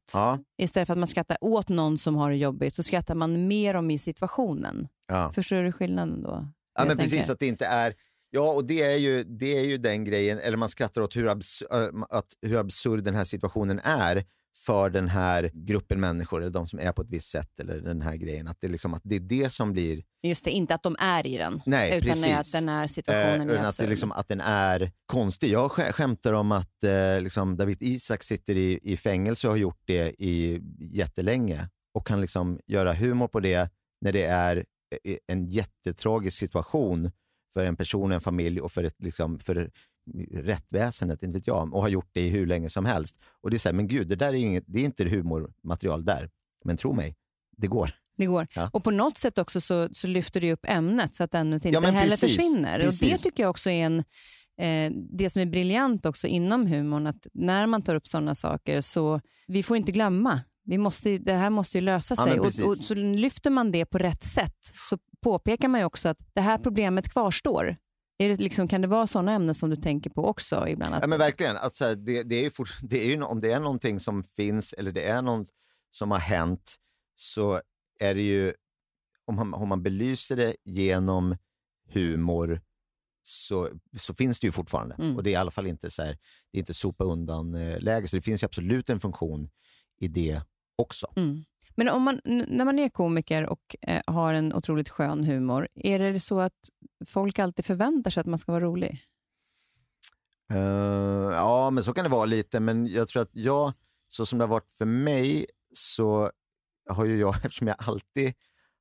Istället 0.58 0.88
för 0.88 0.94
att 0.94 1.00
man 1.00 1.08
skrattar 1.08 1.38
åt 1.42 1.70
någon 1.70 1.98
som 1.98 2.16
har 2.16 2.30
det 2.30 2.38
jobbigt 2.38 2.76
så 2.76 2.84
skrattar 2.84 3.16
man 3.16 3.48
mer 3.48 3.74
om 3.74 3.92
i 3.92 3.98
situationen. 3.98 4.88
Förstår 5.34 5.64
du 5.64 5.72
skillnaden 5.72 6.22
då? 6.22 6.48
Ja, 6.80 6.86
men 6.86 6.98
precis. 6.98 7.30
Att 7.30 7.40
det 7.40 7.48
inte 7.48 7.66
är... 7.66 7.94
Ja, 8.32 8.52
och 8.52 8.66
det 8.66 8.82
är, 8.82 8.98
ju, 8.98 9.24
det 9.24 9.58
är 9.58 9.64
ju 9.64 9.78
den 9.78 10.04
grejen, 10.04 10.40
eller 10.40 10.58
man 10.58 10.70
skrattar 10.70 11.02
åt 11.02 11.16
hur, 11.16 11.28
abs 11.28 11.64
att, 12.10 12.26
hur 12.42 12.58
absurd 12.58 13.04
den 13.04 13.16
här 13.16 13.24
situationen 13.24 13.80
är 13.84 14.24
för 14.58 14.90
den 14.90 15.08
här 15.08 15.52
gruppen 15.54 16.00
människor, 16.00 16.42
eller 16.42 16.52
de 16.52 16.68
som 16.68 16.80
är 16.80 16.92
på 16.92 17.02
ett 17.02 17.12
visst 17.12 17.30
sätt, 17.30 17.60
eller 17.60 17.78
den 17.78 18.02
här 18.02 18.16
grejen. 18.16 18.48
Att 18.48 18.58
det, 18.62 18.68
liksom, 18.68 18.94
att 18.94 19.02
det 19.06 19.16
är 19.16 19.20
det 19.20 19.50
som 19.50 19.72
blir... 19.72 20.04
Just 20.24 20.46
det, 20.46 20.52
inte 20.52 20.76
att 20.76 20.84
de 20.84 20.96
är 21.00 21.28
i 21.28 21.38
den, 21.38 21.62
Nej, 21.66 21.98
utan 21.98 22.10
precis. 22.10 22.38
att 22.38 22.52
den 22.52 22.70
är 22.70 22.88
situationen 22.88 23.50
eh, 23.50 23.68
att, 23.68 23.78
det 23.78 23.88
liksom, 23.88 24.12
att 24.12 24.28
den 24.28 24.42
är 24.42 24.92
konstig. 25.06 25.50
Jag 25.50 25.72
skämtar 25.72 26.34
om 26.34 26.52
att 26.52 26.84
eh, 26.84 27.22
liksom, 27.22 27.58
David 27.58 27.78
Isak 27.82 28.24
sitter 28.24 28.58
i, 28.58 28.80
i 28.84 28.98
fängelse 28.98 29.48
och 29.48 29.54
har 29.54 29.58
gjort 29.58 29.82
det 29.86 30.16
i 30.24 30.62
jättelänge 30.80 31.70
och 31.94 32.08
kan 32.08 32.22
liksom 32.22 32.60
göra 32.68 32.94
humor 32.94 33.28
på 33.28 33.40
det 33.40 33.70
när 34.02 34.12
det 34.12 34.24
är 34.24 34.66
eh, 35.04 35.18
en 35.28 35.46
jättetragisk 35.50 36.38
situation 36.38 37.12
för 37.54 37.64
en 37.64 37.76
person, 37.76 38.12
en 38.12 38.22
familj 38.22 38.62
och 38.62 38.72
för, 38.72 38.84
ett, 38.84 38.96
liksom, 39.00 39.40
för 39.40 39.72
rättväsendet, 40.34 41.24
inte 41.24 41.38
vet 41.40 41.48
jag, 41.48 41.74
och 41.74 41.82
har 41.82 41.90
gjort 41.90 42.10
det 42.12 42.22
i 42.22 42.30
hur 42.30 42.46
länge 42.46 42.70
som 42.70 42.86
helst. 42.86 43.20
Och 43.42 43.50
det 43.50 43.56
är 43.56 43.58
så 43.60 43.70
här, 43.70 43.74
men 43.74 43.88
gud, 43.88 44.08
det 44.08 44.16
där 44.16 44.28
är, 44.28 44.34
inget, 44.34 44.64
det 44.68 44.80
är 44.80 44.86
inte 44.86 45.04
humormaterial 45.04 46.06
där. 46.06 46.30
Men 46.66 46.78
tro 46.78 46.94
mig, 46.94 47.16
det 47.58 47.68
går. 47.68 47.92
Det 48.18 48.26
går. 48.26 48.48
Ja. 48.56 48.70
Och 48.74 48.84
på 48.84 48.92
något 48.92 49.18
sätt 49.18 49.38
också 49.38 49.62
så, 49.62 49.90
så 49.92 50.08
lyfter 50.08 50.42
det 50.42 50.54
upp 50.54 50.66
ämnet 50.68 51.16
så 51.16 51.24
att 51.24 51.36
ämnet 51.36 51.66
inte 51.66 51.76
Ja, 51.76 51.82
heller 51.82 52.12
precis, 52.12 52.36
försvinner. 52.36 52.74
Och 52.74 52.80
det 52.80 52.86
precis. 52.86 53.22
tycker 53.22 53.44
jag 53.44 53.50
också 53.50 53.70
är 53.70 53.86
en, 53.86 54.00
eh, 54.58 54.92
det 55.12 55.30
som 55.30 55.42
är 55.42 55.46
briljant 55.46 56.06
också 56.06 56.28
inom 56.28 56.68
humorn, 56.68 57.08
att 57.08 57.28
när 57.34 57.68
man 57.68 57.82
tar 57.82 57.96
upp 57.96 58.08
sådana 58.08 58.36
saker 58.36 58.82
så 58.82 59.22
vi 59.48 59.64
får 59.64 59.78
inte 59.78 59.92
glömma. 59.92 60.42
Vi 60.64 60.78
måste, 60.78 61.18
det 61.18 61.34
här 61.34 61.50
måste 61.50 61.78
ju 61.78 61.82
lösa 61.82 62.16
Ja, 62.18 62.24
sig. 62.24 62.32
men 62.32 62.40
och, 62.40 62.46
precis. 62.46 62.66
och 62.66 62.78
så 62.78 62.94
lyfter 62.94 63.50
man 63.50 63.72
det 63.72 63.86
på 63.86 63.98
rätt 63.98 64.24
sätt 64.24 64.58
så 64.90 64.98
påpekar 65.22 65.68
man 65.68 65.80
ju 65.80 65.86
också 65.86 66.10
att 66.10 66.18
det 66.34 66.42
här 66.42 66.58
problemet 66.58 67.10
kvarstår. 67.10 67.78
Är 68.22 68.30
det 68.30 68.40
liksom, 68.40 68.68
kan 68.68 68.82
det 68.82 68.88
vara 68.88 69.08
sådana 69.08 69.32
ämnen 69.32 69.56
som 69.56 69.70
du 69.70 69.76
tänker 69.76 70.10
på 70.10 70.26
också 70.26 70.68
ibland? 70.68 70.96
Att, 70.96 71.02
Ja, 71.02 71.08
men 71.08 71.20
verkligen. 71.20 71.58
Att, 71.58 71.76
så 71.76 71.86
här, 71.86 71.96
det, 71.96 72.24
det 72.24 72.36
är 72.36 72.44
ju 72.44 72.52
fort, 72.52 72.78
det 72.82 73.06
är 73.06 73.10
ju, 73.10 73.22
om 73.22 73.42
det 73.42 73.52
är 73.52 73.60
någonting 73.60 74.00
som 74.00 74.24
finns 74.24 74.74
eller 74.74 74.92
det 74.92 75.04
är 75.04 75.22
något 75.22 75.48
som 75.92 76.12
har 76.12 76.20
hänt 76.20 76.76
så 77.16 77.62
är 78.00 78.16
det 78.16 78.22
ju, 78.22 78.54
om 79.26 79.36
man, 79.36 79.54
om 79.54 79.70
man 79.70 79.84
belyser 79.84 80.36
det 80.36 80.56
genom 80.66 81.38
humor 81.90 82.62
så, 83.24 83.70
så 83.98 84.14
finns 84.14 84.40
det 84.40 84.48
ju 84.48 84.52
fortfarande. 84.52 84.96
Mm. 84.96 85.16
Och 85.16 85.24
det 85.24 85.30
är 85.30 85.32
i 85.32 85.36
alla 85.36 85.52
fall 85.52 85.68
inte 85.68 85.92
så 85.92 86.04
här, 86.04 86.18
det 86.52 86.58
är 86.58 86.60
inte 86.60 86.74
sopa 86.74 87.04
undan-läge. 87.04 88.08
Så 88.08 88.16
det 88.16 88.22
finns 88.22 88.44
ju 88.44 88.46
absolut 88.46 88.90
en 88.90 89.00
funktion 89.00 89.50
i 90.00 90.08
det 90.08 90.42
också. 90.76 91.14
Mm. 91.16 91.44
Men 91.80 91.90
om 91.90 92.04
man, 92.04 92.22
när 92.26 92.66
man 92.66 92.80
är 92.80 92.90
komiker 92.90 93.46
och 93.46 93.76
eh, 93.82 94.02
har 94.08 94.34
en 94.34 94.54
otroligt 94.54 94.90
skön 94.90 95.24
humor, 95.24 95.68
är 95.76 96.00
det 96.00 96.20
så 96.20 96.40
att 96.40 96.54
folk 97.06 97.40
alltid 97.40 97.66
förväntar 97.66 98.12
sig 98.12 98.22
att 98.22 98.28
man 98.28 98.40
ska 98.40 98.52
vara 98.52 98.64
rolig? 98.64 99.06
Uh, 100.54 100.60
ja, 101.34 101.70
men 101.70 101.84
så 101.84 101.94
kan 101.94 102.04
det 102.04 102.10
vara 102.10 102.26
lite. 102.26 102.60
Men 102.60 102.88
jag 102.88 103.08
tror 103.08 103.22
att 103.22 103.36
jag, 103.36 103.74
så 104.08 104.26
som 104.26 104.40
det 104.40 104.46
har 104.46 104.50
varit 104.50 104.72
för 104.72 104.86
mig, 104.86 105.46
så 105.74 106.32
har 106.90 107.06
ju 107.06 107.20
jag, 107.20 107.36
eftersom 107.44 107.68
jag 107.68 107.78
alltid 107.80 108.34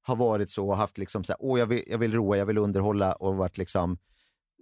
har 0.03 0.16
varit 0.16 0.51
så 0.51 0.68
och 0.68 0.76
haft 0.76 0.99
liksom 0.99 1.24
så 1.24 1.32
här, 1.32 1.38
åh, 1.40 1.59
jag 1.59 1.66
vill, 1.66 1.84
jag 1.86 1.99
vill 1.99 2.12
roa, 2.12 2.36
jag 2.36 2.46
vill 2.46 2.59
underhålla 2.59 3.12
och 3.12 3.36
varit 3.36 3.59
liksom, 3.59 3.99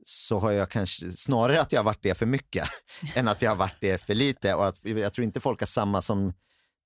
så 0.05 0.39
har 0.39 0.53
jag 0.53 0.71
kanske 0.71 1.13
snarare 1.13 1.61
att 1.61 1.73
jag 1.73 1.81
har 1.81 1.85
varit 1.85 2.03
det 2.03 2.15
för 2.15 2.27
mycket 2.27 2.69
än 3.15 3.29
att 3.29 3.43
jag 3.43 3.51
har 3.51 3.57
varit 3.57 3.81
det 3.81 4.03
för 4.03 4.15
lite. 4.15 4.55
Och 4.55 4.67
att, 4.67 4.85
jag 4.85 5.13
tror 5.13 5.25
inte 5.25 5.41
folk 5.41 5.61
har 5.61 5.67
samma 5.67 6.03
som 6.03 6.33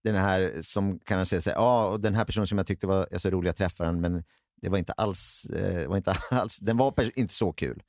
den 0.05 0.15
här 0.15 0.63
som 0.63 0.99
kan 0.99 1.27
säga 1.27 1.41
så 1.41 1.51
här, 1.51 1.57
ja, 1.57 1.89
och 1.89 2.01
den 2.01 2.15
här 2.15 2.25
personen 2.25 2.47
som 2.47 2.59
jag 2.59 2.67
tyckte 2.67 2.87
var 2.87 3.19
så 3.19 3.31
rolig, 3.31 3.49
jag 3.49 3.57
träffade 3.57 3.89
den, 3.91 4.01
men 4.01 4.25
det 4.63 4.69
var 4.69 4.79
inte 4.79 4.93
alls, 4.93 5.45
eh, 5.45 5.89
var 5.89 5.97
inte 5.97 6.15
alls 6.31 6.59
den 6.59 6.77
var 6.77 7.19
inte 7.19 7.35
så 7.35 7.53
kul. 7.53 7.83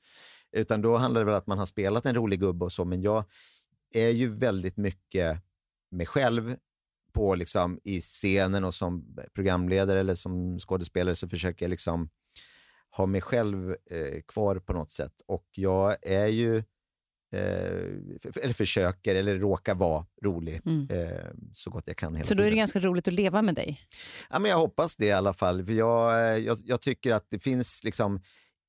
Utan 0.51 0.81
då 0.81 0.97
handlar 0.97 1.21
det 1.21 1.25
väl 1.25 1.33
om 1.33 1.37
att 1.37 1.47
man 1.47 1.57
har 1.57 1.65
spelat 1.65 2.05
en 2.05 2.15
rolig 2.15 2.39
gubbe 2.39 2.65
och 2.65 2.71
så, 2.71 2.85
men 2.85 3.01
jag 3.01 3.25
är 3.93 4.09
ju 4.09 4.27
väldigt 4.27 4.77
mycket 4.77 5.37
mig 5.91 6.05
själv 6.05 6.55
på 7.13 7.35
liksom 7.35 7.79
i 7.83 8.01
scenen 8.01 8.63
och 8.63 8.73
som 8.73 9.17
programledare 9.33 9.99
eller 9.99 10.15
som 10.15 10.59
skådespelare 10.59 11.15
så 11.15 11.27
försöker 11.27 11.65
jag 11.65 11.69
liksom 11.69 12.09
ha 12.91 13.05
mig 13.05 13.21
själv 13.21 13.75
eh, 13.91 14.21
kvar 14.27 14.59
på 14.59 14.73
något 14.73 14.91
sätt. 14.91 15.13
Och 15.25 15.47
jag 15.51 15.95
är 16.01 16.27
ju, 16.27 16.57
eh, 16.57 16.63
eller 17.37 18.53
försöker, 18.53 19.15
eller 19.15 19.35
råkar 19.35 19.75
vara 19.75 20.05
rolig 20.23 20.61
Mm. 20.65 20.87
eh, 20.89 21.25
så 21.53 21.69
gott 21.69 21.83
jag 21.87 21.97
kan 21.97 22.15
hela 22.15 22.25
Så 22.25 22.33
då 22.33 22.39
är 22.41 22.43
det 22.43 22.49
tiden. 22.49 22.57
ganska 22.57 22.79
roligt 22.79 23.07
att 23.07 23.13
leva 23.13 23.41
med 23.41 23.55
dig? 23.55 23.79
Ja, 24.29 24.39
men 24.39 24.51
jag 24.51 24.57
hoppas 24.57 24.95
det 24.95 25.05
i 25.05 25.11
alla 25.11 25.33
fall. 25.33 25.65
För 25.65 25.73
jag, 25.73 26.39
jag, 26.39 26.57
jag 26.65 26.81
tycker 26.81 27.13
att 27.13 27.25
det 27.29 27.39
finns 27.39 27.83
liksom 27.83 28.21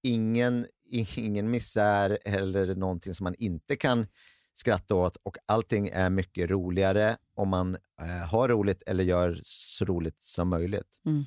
ingen, 0.02 0.66
ingen 1.16 1.50
misär 1.50 2.18
eller 2.24 2.74
någonting 2.74 3.14
som 3.14 3.24
man 3.24 3.34
inte 3.38 3.76
kan 3.76 4.06
skratta 4.54 4.94
åt 4.94 5.16
och 5.22 5.36
allting 5.46 5.88
är 5.88 6.10
mycket 6.10 6.50
roligare 6.50 7.16
om 7.36 7.48
man 7.48 7.74
eh, 8.00 8.28
har 8.28 8.48
roligt 8.48 8.82
eller 8.86 9.04
gör 9.04 9.40
så 9.44 9.84
roligt 9.84 10.22
som 10.22 10.48
möjligt. 10.48 11.00
Mm. 11.06 11.24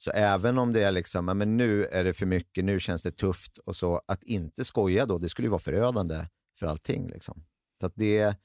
Så 0.00 0.10
även 0.10 0.58
om 0.58 0.72
det 0.72 0.82
är 0.82 0.92
liksom, 0.92 1.24
men 1.26 1.56
nu 1.56 1.84
är 1.84 2.04
det 2.04 2.14
för 2.14 2.26
mycket, 2.26 2.64
nu 2.64 2.80
känns 2.80 3.02
det 3.02 3.12
tufft 3.12 3.58
och 3.58 3.76
så, 3.76 4.00
att 4.08 4.22
inte 4.22 4.64
skoja 4.64 5.06
då, 5.06 5.18
det 5.18 5.28
skulle 5.28 5.46
ju 5.46 5.50
vara 5.50 5.58
förödande 5.58 6.26
för 6.58 6.66
allting. 6.66 7.08
Liksom. 7.08 7.44
Så 7.80 7.86
att 7.86 7.92
det, 7.96 8.36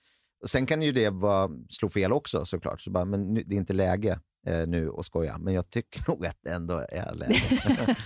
och 0.42 0.50
sen 0.50 0.66
kan 0.66 0.82
ju 0.82 0.92
det 0.92 1.10
vara, 1.10 1.50
slå 1.70 1.90
fel 1.90 2.12
också 2.14 2.46
såklart, 2.46 2.82
så 2.82 2.92
bara, 2.92 3.06
men 3.06 3.34
nu, 3.34 3.44
det 3.44 3.56
är 3.56 3.58
inte 3.58 3.74
läge 3.74 4.20
eh, 4.48 4.68
nu 4.68 4.90
att 4.98 5.06
skoja, 5.06 5.38
men 5.38 5.54
jag 5.54 5.70
tycker 5.70 6.04
nog 6.12 6.26
att 6.26 6.38
det 6.42 6.50
ändå 6.50 6.86
är 6.90 7.14
läge. 7.16 7.36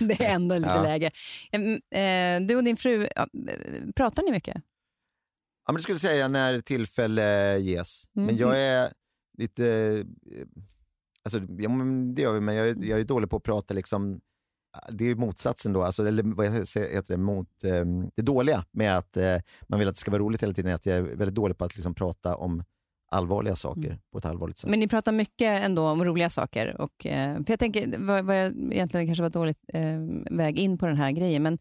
det 0.00 0.24
är 0.24 0.34
ändå 0.34 0.58
lite 0.58 0.68
Ja. 0.70 0.82
läge. 0.82 1.10
Eh, 1.90 2.46
du 2.46 2.56
och 2.56 2.64
din 2.64 2.76
fru, 2.76 3.04
eh, 3.16 3.26
pratar 3.96 4.22
ni 4.22 4.30
mycket? 4.30 4.56
Ja, 5.66 5.72
men 5.72 5.76
det 5.76 5.82
skulle 5.82 5.94
jag 5.94 6.00
säga 6.00 6.28
när 6.28 6.60
tillfälle 6.60 7.58
ges. 7.58 8.04
Mm. 8.16 8.26
Men 8.26 8.36
jag 8.36 8.60
är 8.62 8.92
lite... 9.38 9.66
eh, 10.36 10.46
Alltså, 11.22 11.38
ja, 11.58 11.68
det 12.14 12.22
gör 12.22 12.32
vi, 12.32 12.40
men 12.40 12.54
jag, 12.54 12.84
jag 12.84 13.00
är 13.00 13.04
dålig 13.04 13.30
på 13.30 13.36
att 13.36 13.42
prata 13.42 13.74
liksom... 13.74 14.20
Det 14.90 15.04
är 15.04 15.08
ju 15.08 15.14
motsatsen 15.16 15.72
då, 15.72 15.82
alltså, 15.82 16.06
eller 16.08 16.22
vad 16.22 16.46
jag 16.46 16.68
säger, 16.68 16.94
heter 16.94 17.14
det, 17.14 17.18
mot, 17.22 17.64
eh, 17.64 17.84
det 18.16 18.22
dåliga 18.22 18.64
med 18.72 18.98
att 18.98 19.16
eh, 19.16 19.36
man 19.68 19.78
vill 19.78 19.88
att 19.88 19.94
det 19.94 20.00
ska 20.00 20.10
vara 20.10 20.22
roligt 20.22 20.42
hela 20.42 20.52
tiden, 20.52 20.70
är 20.70 20.74
att 20.74 20.86
jag 20.86 20.96
är 20.96 21.02
väldigt 21.02 21.34
dålig 21.34 21.58
på 21.58 21.64
att 21.64 21.76
liksom, 21.76 21.94
prata 21.94 22.36
om 22.36 22.64
allvarliga 23.10 23.56
saker 23.56 23.86
Mm. 23.88 23.98
på 24.12 24.18
ett 24.18 24.24
allvarligt 24.24 24.58
sätt. 24.58 24.70
Men 24.70 24.80
ni 24.80 24.88
pratar 24.88 25.12
mycket 25.12 25.64
ändå 25.64 25.88
om 25.88 26.04
roliga 26.04 26.30
saker. 26.30 26.80
Och, 26.80 27.06
eh, 27.06 27.34
för 27.34 27.52
jag 27.52 27.58
tänker, 27.58 27.98
vad, 27.98 28.24
vad 28.24 28.36
jag 28.44 28.52
egentligen 28.72 29.06
kanske 29.06 29.22
var 29.22 29.30
dåligt 29.30 29.58
eh, 29.72 29.98
väg 30.30 30.58
in 30.58 30.78
på 30.78 30.86
den 30.86 30.96
här 30.96 31.10
grejen, 31.12 31.42
men 31.42 31.58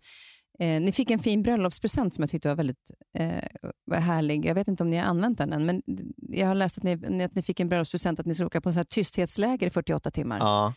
eh, 0.60 0.82
ni 0.82 0.92
fick 0.92 1.12
en 1.12 1.20
fin 1.20 1.44
bröllopspresent 1.44 2.16
som 2.16 2.22
jag 2.22 2.30
tyckte 2.30 2.48
var 2.48 2.56
väldigt 2.56 2.92
eh, 3.18 3.44
var 3.86 3.98
härlig. 3.98 4.46
Jag 4.46 4.56
vet 4.56 4.68
inte 4.68 4.84
om 4.84 4.90
ni 4.90 4.98
har 4.98 5.06
använt 5.06 5.38
den 5.38 5.54
än, 5.54 5.66
men 5.66 5.82
jag 6.18 6.48
har 6.48 6.56
läst 6.56 6.78
att 6.78 6.84
ni, 6.84 7.24
att 7.24 7.36
ni 7.36 7.42
fick 7.42 7.60
en 7.60 7.70
bröllopspresent 7.70 8.20
att 8.20 8.26
ni 8.26 8.34
skulle 8.34 8.48
åka 8.48 8.62
på 8.62 8.70
en 8.70 8.74
sån 8.74 8.80
här 8.80 8.86
tysthetsläger 8.86 9.68
i 9.68 9.70
48 9.70 10.12
timmar. 10.12 10.38
Ja, 10.40 10.74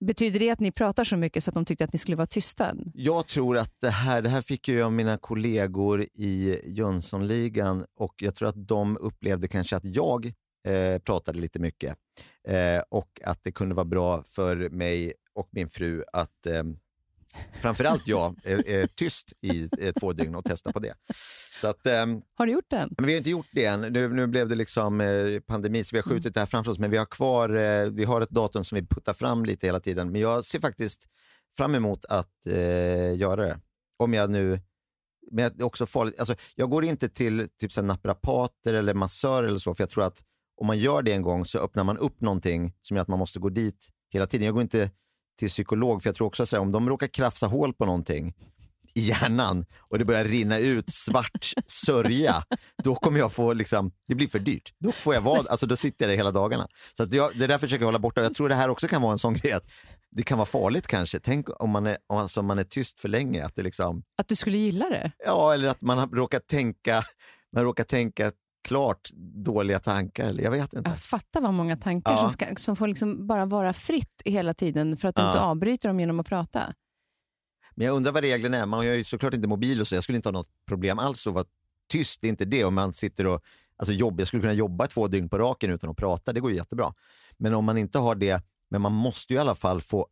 Betyder 0.00 0.40
det 0.40 0.50
att 0.50 0.60
ni 0.60 0.72
pratar 0.72 1.04
så 1.04 1.16
mycket 1.16 1.44
så 1.44 1.50
att 1.50 1.54
de 1.54 1.64
tyckte 1.64 1.84
att 1.84 1.92
ni 1.92 1.98
skulle 1.98 2.16
vara 2.16 2.26
tysta? 2.26 2.74
jag 2.94 3.26
tror 3.26 3.58
att 3.58 3.80
det 3.80 3.90
här, 3.90 4.22
det 4.22 4.28
här 4.28 4.40
fick 4.40 4.68
ju 4.68 4.78
jag 4.78 4.86
av 4.86 4.92
mina 4.92 5.16
kollegor 5.16 6.02
i 6.14 6.60
Jönssonligan 6.66 7.84
och 7.96 8.14
jag 8.16 8.34
tror 8.34 8.48
att 8.48 8.68
de 8.68 8.96
upplevde 8.96 9.48
kanske 9.48 9.76
att 9.76 9.84
jag 9.84 10.32
eh, 10.68 10.98
pratade 10.98 11.38
lite 11.38 11.58
mycket 11.58 11.96
eh, 12.48 12.82
och 12.88 13.20
att 13.24 13.44
det 13.44 13.52
kunde 13.52 13.74
vara 13.74 13.84
bra 13.84 14.22
för 14.22 14.70
mig 14.70 15.12
och 15.34 15.48
min 15.50 15.68
fru 15.68 16.04
att 16.12 16.46
eh, 16.46 16.62
framförallt 17.60 18.08
jag 18.08 18.36
är, 18.44 18.68
är 18.68 18.86
tyst 18.86 19.32
i 19.40 19.68
eh, 19.78 19.92
två 20.00 20.12
dygn 20.12 20.34
och 20.34 20.44
testa 20.44 20.72
på 20.72 20.78
det. 20.78 20.94
Så 21.60 21.68
att, 21.68 21.86
ehm, 21.86 22.22
Har 22.34 22.46
du 22.46 22.52
gjort 22.52 22.70
den? 22.70 22.94
men 22.98 23.06
vi 23.06 23.12
har 23.12 23.18
inte 23.18 23.30
gjort 23.30 23.48
det 23.52 23.64
än. 23.64 23.80
Nu, 23.80 24.08
nu 24.08 24.26
blev 24.26 24.48
det 24.48 24.54
liksom 24.54 25.00
eh, 25.00 25.40
pandemi 25.46 25.84
så 25.84 25.96
vi 25.96 25.98
har 25.98 26.02
skjutit 26.02 26.34
det 26.34 26.40
här 26.40 26.46
framför 26.46 26.72
oss. 26.72 26.78
Men 26.78 26.90
vi 26.90 26.96
har 26.96 27.06
kvar, 27.06 27.48
eh, 27.54 27.84
vi 27.90 28.04
har 28.04 28.20
ett 28.20 28.30
datum 28.30 28.64
som 28.64 28.76
vi 28.76 28.86
puttar 28.86 29.12
fram 29.12 29.44
lite 29.44 29.66
hela 29.66 29.80
tiden. 29.80 30.12
Men 30.12 30.20
jag 30.20 30.44
ser 30.44 30.60
faktiskt 30.60 31.06
fram 31.56 31.74
emot 31.74 32.04
att 32.04 32.46
eh, 32.46 33.16
göra 33.16 33.36
det. 33.46 33.60
Om 33.96 34.14
jag 34.14 34.30
nu, 34.30 34.60
men 35.30 35.52
det 35.56 35.62
är 35.62 35.66
också 35.66 35.86
farligt. 35.86 36.18
Alltså, 36.18 36.34
jag 36.54 36.70
går 36.70 36.84
inte 36.84 37.08
till 37.08 37.48
typ 37.60 37.72
så 37.72 37.82
naprapater 37.82 38.74
eller 38.74 38.94
massör 38.94 39.44
eller 39.44 39.58
så. 39.58 39.74
För 39.74 39.82
jag 39.82 39.90
tror 39.90 40.04
att 40.04 40.22
om 40.60 40.66
man 40.66 40.78
gör 40.78 41.02
det 41.02 41.12
en 41.12 41.22
gång 41.22 41.44
så 41.44 41.58
öppnar 41.58 41.84
man 41.84 41.98
upp 41.98 42.20
någonting 42.20 42.74
som 42.82 42.96
gör 42.96 43.02
att 43.02 43.08
man 43.08 43.18
måste 43.18 43.38
gå 43.38 43.48
dit 43.48 43.88
hela 44.10 44.26
tiden. 44.26 44.46
Jag 44.46 44.54
går 44.54 44.62
inte 44.62 44.90
till 45.38 45.48
psykolog 45.48 46.02
för 46.02 46.08
jag 46.08 46.14
tror 46.16 46.26
också 46.26 46.42
att 46.42 46.52
om 46.52 46.72
de 46.72 46.88
råkar 46.88 47.06
krafsa 47.06 47.46
hål 47.46 47.74
på 47.74 47.86
någonting 47.86 48.34
i 48.94 49.00
hjärnan 49.00 49.66
och 49.78 49.98
det 49.98 50.04
börjar 50.04 50.24
rinna 50.24 50.58
ut 50.58 50.94
svart 50.94 51.52
sörja, 51.66 52.44
då 52.84 52.94
kommer 52.94 53.18
jag 53.18 53.32
få, 53.32 53.52
liksom, 53.52 53.90
det 54.08 54.14
blir 54.14 54.28
för 54.28 54.38
dyrt. 54.38 54.72
Då 54.78 54.92
får 54.92 55.14
jag 55.14 55.20
vara, 55.20 55.50
alltså 55.50 55.66
då 55.66 55.76
sitter 55.76 56.04
jag 56.04 56.12
där 56.12 56.16
hela 56.16 56.30
dagarna. 56.30 56.68
Så 56.96 57.02
att 57.02 57.12
jag, 57.12 57.38
det 57.38 57.46
där 57.46 57.58
försöker 57.58 57.82
jag 57.82 57.86
hålla 57.86 57.98
borta. 57.98 58.22
Jag 58.22 58.34
tror 58.34 58.48
det 58.48 58.54
här 58.54 58.68
också 58.68 58.88
kan 58.88 59.02
vara 59.02 59.12
en 59.12 59.18
sån 59.18 59.34
grej 59.34 59.52
att 59.52 59.70
det 60.10 60.22
kan 60.22 60.38
vara 60.38 60.46
farligt 60.46 60.86
kanske. 60.86 61.20
Tänk 61.20 61.62
om 61.62 61.70
man 61.70 61.86
är, 61.86 61.98
om 62.06 62.18
alltså 62.18 62.42
man 62.42 62.58
är 62.58 62.64
tyst 62.64 63.00
för 63.00 63.08
länge. 63.08 63.44
Att 63.44 63.54
det 63.54 63.62
liksom, 63.62 64.02
Att 64.18 64.28
du 64.28 64.36
skulle 64.36 64.58
gilla 64.58 64.88
det? 64.90 65.12
ja, 65.26 65.54
eller 65.54 65.68
att 65.68 65.80
man 65.80 65.98
har 65.98 66.06
råkat 66.06 66.46
tänka, 66.46 67.04
man 67.52 67.64
råkar 67.64 67.84
tänka 67.84 68.32
klart 68.68 69.10
dåliga 69.44 69.78
tankar. 69.78 70.34
Jag 70.40 70.50
vet 70.50 70.72
inte. 70.72 70.90
Jag 70.90 70.98
fattar 70.98 71.40
vad 71.40 71.54
många 71.54 71.76
tankar 71.76 72.12
Ja. 72.12 72.18
som, 72.18 72.30
ska, 72.30 72.46
som 72.56 72.76
får 72.76 72.88
liksom 72.88 73.26
bara 73.26 73.46
vara 73.46 73.72
fritt 73.72 74.22
hela 74.24 74.54
tiden 74.54 74.96
för 74.96 75.08
att 75.08 75.14
du 75.16 75.22
Ja. 75.22 75.28
inte 75.28 75.40
avbryter 75.40 75.88
dem 75.88 76.00
genom 76.00 76.20
att 76.20 76.26
prata. 76.26 76.74
Men 77.74 77.86
jag 77.86 77.96
undrar 77.96 78.12
vad 78.12 78.22
reglerna 78.24 78.56
är. 78.56 78.66
Man 78.66 78.78
har 78.78 78.84
ju 78.84 79.04
såklart 79.04 79.34
inte 79.34 79.48
mobil 79.48 79.80
och 79.80 79.88
så. 79.88 79.94
Jag 79.94 80.02
skulle 80.02 80.16
inte 80.16 80.28
ha 80.28 80.32
något 80.32 80.50
problem 80.66 80.98
alls 80.98 81.26
att 81.26 81.34
vara 81.34 81.44
tyst. 81.90 82.20
Det 82.20 82.26
är 82.26 82.28
inte 82.28 82.44
det. 82.44 82.64
Om 82.64 82.74
man 82.74 82.92
sitter 82.92 83.26
och 83.26 83.40
alltså 83.76 83.92
jobb, 83.92 84.20
jag 84.20 84.26
skulle 84.28 84.40
kunna 84.40 84.52
jobba 84.52 84.86
två 84.86 85.06
dygn 85.08 85.28
på 85.28 85.38
raken 85.38 85.70
utan 85.70 85.90
att 85.90 85.96
prata. 85.96 86.32
Det 86.32 86.40
går 86.40 86.50
ju 86.50 86.56
jättebra. 86.56 86.94
Men 87.36 87.54
om 87.54 87.64
man 87.64 87.78
inte 87.78 87.98
har 87.98 88.14
det, 88.14 88.42
men 88.70 88.80
man 88.80 88.92
måste 88.92 89.32
ju 89.32 89.36
i 89.36 89.40
alla 89.40 89.54
fall 89.54 89.80
få 89.80 90.06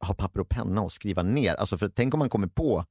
ha 0.00 0.14
papper 0.14 0.40
och 0.40 0.48
penna 0.48 0.82
och 0.82 0.92
skriva 0.92 1.22
ner. 1.22 1.54
Alltså 1.54 1.76
för 1.78 1.88
tänk 1.88 2.14
om 2.14 2.18
man 2.18 2.28
kommer 2.30 2.46
på, 2.46 2.84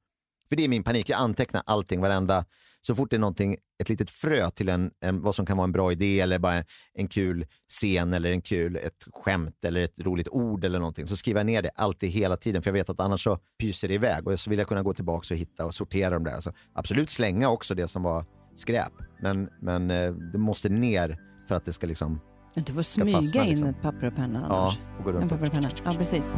för 0.48 0.56
det 0.56 0.64
är 0.64 0.68
min 0.68 0.84
panik, 0.84 1.08
jag 1.08 1.20
antecknar 1.20 1.62
allting, 1.66 2.00
varenda 2.00 2.44
Så 2.80 2.94
fort 2.94 3.10
det 3.10 3.16
är 3.16 3.20
någonting, 3.20 3.56
ett 3.82 3.88
litet 3.88 4.10
frö 4.10 4.50
till 4.50 4.68
en, 4.68 4.90
en, 5.00 5.22
vad 5.22 5.34
som 5.34 5.46
kan 5.46 5.56
vara 5.56 5.64
en 5.64 5.72
bra 5.72 5.92
idé 5.92 6.20
eller 6.20 6.38
bara 6.38 6.64
en, 6.94 7.08
kul 7.08 7.46
scen 7.68 8.14
eller 8.14 8.30
en 8.30 8.40
kul, 8.40 8.76
ett 8.76 9.04
skämt 9.12 9.64
eller 9.64 9.80
ett 9.80 10.00
roligt 10.00 10.28
ord 10.28 10.64
eller 10.64 10.78
någonting 10.78 11.06
så 11.06 11.16
skriver 11.16 11.40
jag 11.40 11.46
ner 11.46 11.62
det 11.62 11.70
alltid 11.74 12.10
hela 12.10 12.36
tiden 12.36 12.62
för 12.62 12.70
jag 12.70 12.74
vet 12.74 12.88
att 12.90 13.00
annars 13.00 13.24
så 13.24 13.38
pyser 13.60 13.88
det 13.88 13.94
iväg 13.94 14.26
och 14.28 14.40
så 14.40 14.50
vill 14.50 14.58
jag 14.58 14.68
kunna 14.68 14.82
gå 14.82 14.94
tillbaka 14.94 15.34
och 15.34 15.38
hitta 15.38 15.66
och 15.66 15.74
sortera 15.74 16.10
dem 16.10 16.24
där. 16.24 16.32
Alltså, 16.32 16.52
absolut 16.74 17.10
slänga 17.10 17.48
också 17.50 17.74
det 17.74 17.88
som 17.88 18.02
var 18.02 18.24
skräp 18.54 18.92
men, 19.22 19.48
men 19.62 19.90
eh, 19.90 20.12
det 20.12 20.38
måste 20.38 20.68
ner 20.68 21.18
för 21.48 21.54
att 21.54 21.64
det 21.64 21.72
ska 21.72 21.86
liksom 21.86 22.20
Du 22.54 22.72
får 22.72 22.82
smyga 22.82 23.18
fastna, 23.18 23.42
in 23.44 23.50
liksom. 23.50 23.68
ett 23.68 23.82
papper 23.82 24.06
och 24.06 24.16
penna 24.16 24.38
Ja, 24.48 24.56
annars. 24.56 24.78
och 24.98 25.04
gå 25.04 25.12
runt. 25.12 25.22
En 25.22 25.28
papper 25.28 25.46
och 25.46 25.52
penna. 25.52 25.70
Ja, 25.84 25.92
precis. 25.92 26.32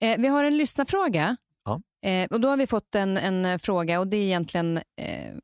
Eh, 0.00 0.18
vi 0.18 0.28
har 0.28 0.44
en 0.44 0.56
lyssnarfråga. 0.56 1.36
Ja. 1.64 1.80
Eh, 2.08 2.28
och 2.30 2.40
då 2.40 2.48
har 2.48 2.56
vi 2.56 2.66
fått 2.66 2.94
en, 2.94 3.16
en 3.16 3.58
fråga 3.58 4.00
och 4.00 4.06
det 4.06 4.16
är 4.16 4.22
egentligen 4.22 4.76
eh, 4.76 5.34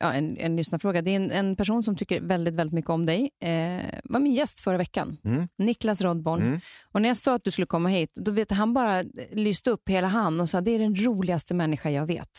ja, 0.00 0.12
en, 0.12 0.36
en 0.38 0.56
lyssnarfråga. 0.56 1.02
Det 1.02 1.10
är 1.10 1.16
en, 1.16 1.30
en 1.30 1.56
person 1.56 1.82
som 1.82 1.96
tycker 1.96 2.20
väldigt, 2.20 2.54
väldigt 2.54 2.74
mycket 2.74 2.90
om 2.90 3.06
dig. 3.06 3.30
Eh, 3.40 4.00
var 4.04 4.20
min 4.20 4.32
gäst 4.32 4.60
förra 4.60 4.76
veckan. 4.76 5.16
Mm. 5.24 5.48
Niklas 5.58 6.02
Rodborn. 6.02 6.40
Mm. 6.40 6.60
Och 6.92 7.02
när 7.02 7.08
jag 7.08 7.16
sa 7.16 7.34
att 7.34 7.44
du 7.44 7.50
skulle 7.50 7.66
komma 7.66 7.88
hit, 7.88 8.12
då 8.14 8.32
vet 8.32 8.50
han 8.50 8.74
bara 8.74 9.02
lyste 9.32 9.70
upp 9.70 9.88
hela 9.88 10.08
han 10.08 10.40
och 10.40 10.48
sa 10.48 10.60
det 10.60 10.70
är 10.70 10.78
den 10.78 10.96
roligaste 10.96 11.54
människa 11.54 11.90
jag 11.90 12.06
vet. 12.06 12.30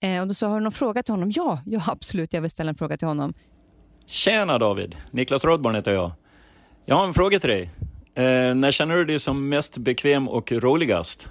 Eh, 0.00 0.20
och 0.20 0.28
då 0.28 0.34
sa 0.34 0.48
har 0.48 0.54
du 0.54 0.62
någon 0.62 0.72
fråga 0.72 1.02
till 1.02 1.14
honom? 1.14 1.30
Ja, 1.34 1.62
ja, 1.66 1.80
absolut. 1.86 2.32
Jag 2.32 2.40
vill 2.40 2.50
ställa 2.50 2.68
en 2.68 2.76
fråga 2.76 2.96
till 2.96 3.08
honom. 3.08 3.34
Tjena 4.06 4.58
David! 4.58 4.96
Niklas 5.10 5.44
Rodborn 5.44 5.74
heter 5.74 5.92
jag. 5.92 6.12
Jag 6.86 6.96
har 6.96 7.06
en 7.06 7.14
fråga 7.14 7.38
till 7.38 7.50
dig. 7.50 7.70
Eh, 8.18 8.54
när 8.54 8.70
känner 8.70 8.94
du 8.94 9.04
dig 9.04 9.20
som 9.20 9.48
mest 9.48 9.78
bekväm 9.78 10.28
och 10.28 10.52
roligast? 10.52 11.28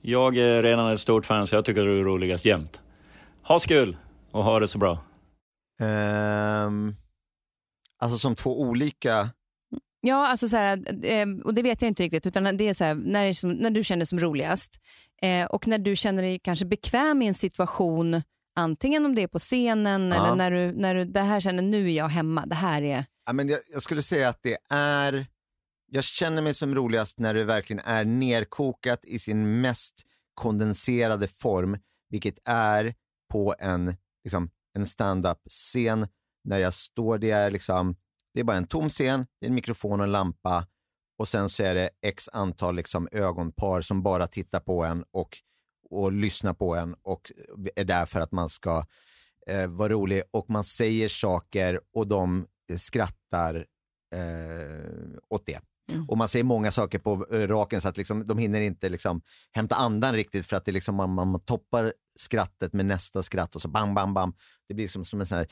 Jag 0.00 0.36
är 0.36 0.62
redan 0.62 0.92
ett 0.92 1.00
stort 1.00 1.26
fan 1.26 1.46
så 1.46 1.54
jag 1.54 1.64
tycker 1.64 1.84
du 1.84 2.00
är 2.00 2.04
roligast 2.04 2.44
jämt. 2.44 2.80
Ha 3.42 3.58
kul 3.58 3.96
och 4.30 4.44
ha 4.44 4.60
det 4.60 4.68
så 4.68 4.78
bra. 4.78 5.04
Ehm, 5.80 6.94
alltså 7.98 8.18
som 8.18 8.34
två 8.34 8.60
olika, 8.60 9.30
Ja, 10.06 10.26
alltså 10.26 10.48
så 10.48 10.56
här, 10.56 11.04
eh, 11.04 11.26
och 11.44 11.54
det 11.54 11.62
vet 11.62 11.82
jag 11.82 11.88
inte 11.88 12.02
riktigt, 12.02 12.26
utan 12.26 12.56
det 12.56 12.68
är 12.68 12.74
så 12.74 12.84
här, 12.84 12.94
när, 12.94 13.22
det 13.22 13.28
är 13.28 13.32
som, 13.32 13.50
när 13.52 13.70
du 13.70 13.84
känner 13.84 14.00
dig 14.00 14.06
som 14.06 14.18
roligast 14.18 14.78
eh, 15.22 15.46
och 15.46 15.66
när 15.66 15.78
du 15.78 15.96
känner 15.96 16.22
dig 16.22 16.38
kanske 16.38 16.66
bekväm 16.66 17.22
i 17.22 17.26
en 17.26 17.34
situation, 17.34 18.22
antingen 18.56 19.04
om 19.04 19.14
det 19.14 19.22
är 19.22 19.26
på 19.26 19.38
scenen 19.38 20.08
Ja. 20.08 20.26
eller 20.26 20.36
när 20.36 20.50
du, 20.50 20.72
när 20.72 20.94
du 20.94 21.04
det 21.04 21.20
här 21.20 21.40
känner 21.40 21.62
nu 21.62 21.86
är 21.90 21.96
jag 21.96 22.08
hemma, 22.08 22.46
det 22.46 22.54
här 22.54 22.82
är... 22.82 23.04
ja, 23.26 23.32
men 23.32 23.48
jag, 23.48 23.60
jag 23.72 23.82
skulle 23.82 24.02
säga 24.02 24.28
att 24.28 24.42
det 24.42 24.56
är, 24.70 25.26
jag 25.94 26.04
känner 26.04 26.42
mig 26.42 26.54
som 26.54 26.74
roligast 26.74 27.18
när 27.18 27.34
det 27.34 27.44
verkligen 27.44 27.82
är 27.84 28.04
nerkokat 28.04 29.04
i 29.04 29.18
sin 29.18 29.60
mest 29.60 30.06
kondenserade 30.34 31.28
form, 31.28 31.78
vilket 32.10 32.38
är 32.44 32.94
på 33.32 33.54
en, 33.58 33.96
liksom, 34.24 34.50
en 34.72 34.86
stand-up-scen 34.86 36.08
när 36.44 36.58
jag 36.58 36.74
står, 36.74 37.18
det 37.18 37.30
är 37.30 37.50
liksom, 37.50 37.96
det 38.34 38.40
är 38.40 38.44
bara 38.44 38.56
en 38.56 38.66
tom 38.66 38.88
scen, 38.88 39.26
det 39.40 39.46
är 39.46 39.48
en 39.48 39.54
mikrofon 39.54 40.00
och 40.00 40.04
en 40.04 40.12
lampa 40.12 40.66
och 41.18 41.28
sen 41.28 41.48
så 41.48 41.62
är 41.62 41.74
det 41.74 41.90
x 42.02 42.28
antal 42.32 42.74
liksom 42.74 43.08
ögonpar 43.12 43.80
som 43.80 44.02
bara 44.02 44.26
tittar 44.26 44.60
på 44.60 44.84
en 44.84 45.04
och, 45.10 45.38
och 45.90 46.12
lyssnar 46.12 46.54
på 46.54 46.74
en 46.74 46.94
och 47.02 47.32
är 47.76 47.84
där 47.84 48.06
för 48.06 48.20
att 48.20 48.32
man 48.32 48.48
ska 48.48 48.86
eh, 49.46 49.66
vara 49.66 49.88
rolig 49.88 50.22
och 50.30 50.50
man 50.50 50.64
säger 50.64 51.08
saker 51.08 51.80
och 51.94 52.06
de 52.06 52.46
skrattar 52.76 53.66
eh, 54.14 55.18
åt 55.28 55.46
det. 55.46 55.60
Mm. 55.92 56.08
Och 56.08 56.18
man 56.18 56.28
säger 56.28 56.44
många 56.44 56.70
saker 56.70 56.98
på 56.98 57.26
eh, 57.32 57.48
raken 57.48 57.80
så 57.80 57.88
att 57.88 57.96
liksom, 57.96 58.26
de 58.26 58.38
hinner 58.38 58.60
inte 58.60 58.88
liksom, 58.88 59.22
hämta 59.52 59.74
andan 59.74 60.14
riktigt 60.14 60.46
för 60.46 60.56
att 60.56 60.64
det 60.64 60.72
liksom, 60.72 60.94
man, 60.94 61.10
man 61.10 61.40
toppar 61.40 61.92
skrattet 62.16 62.72
med 62.72 62.86
nästa 62.86 63.22
skratt 63.22 63.56
och 63.56 63.62
så 63.62 63.68
bam, 63.68 63.94
bam, 63.94 64.14
bam. 64.14 64.34
Det 64.68 64.74
blir 64.74 64.88
som, 64.88 65.04
som 65.04 65.20
en, 65.20 65.26
sån 65.26 65.38
här, 65.38 65.46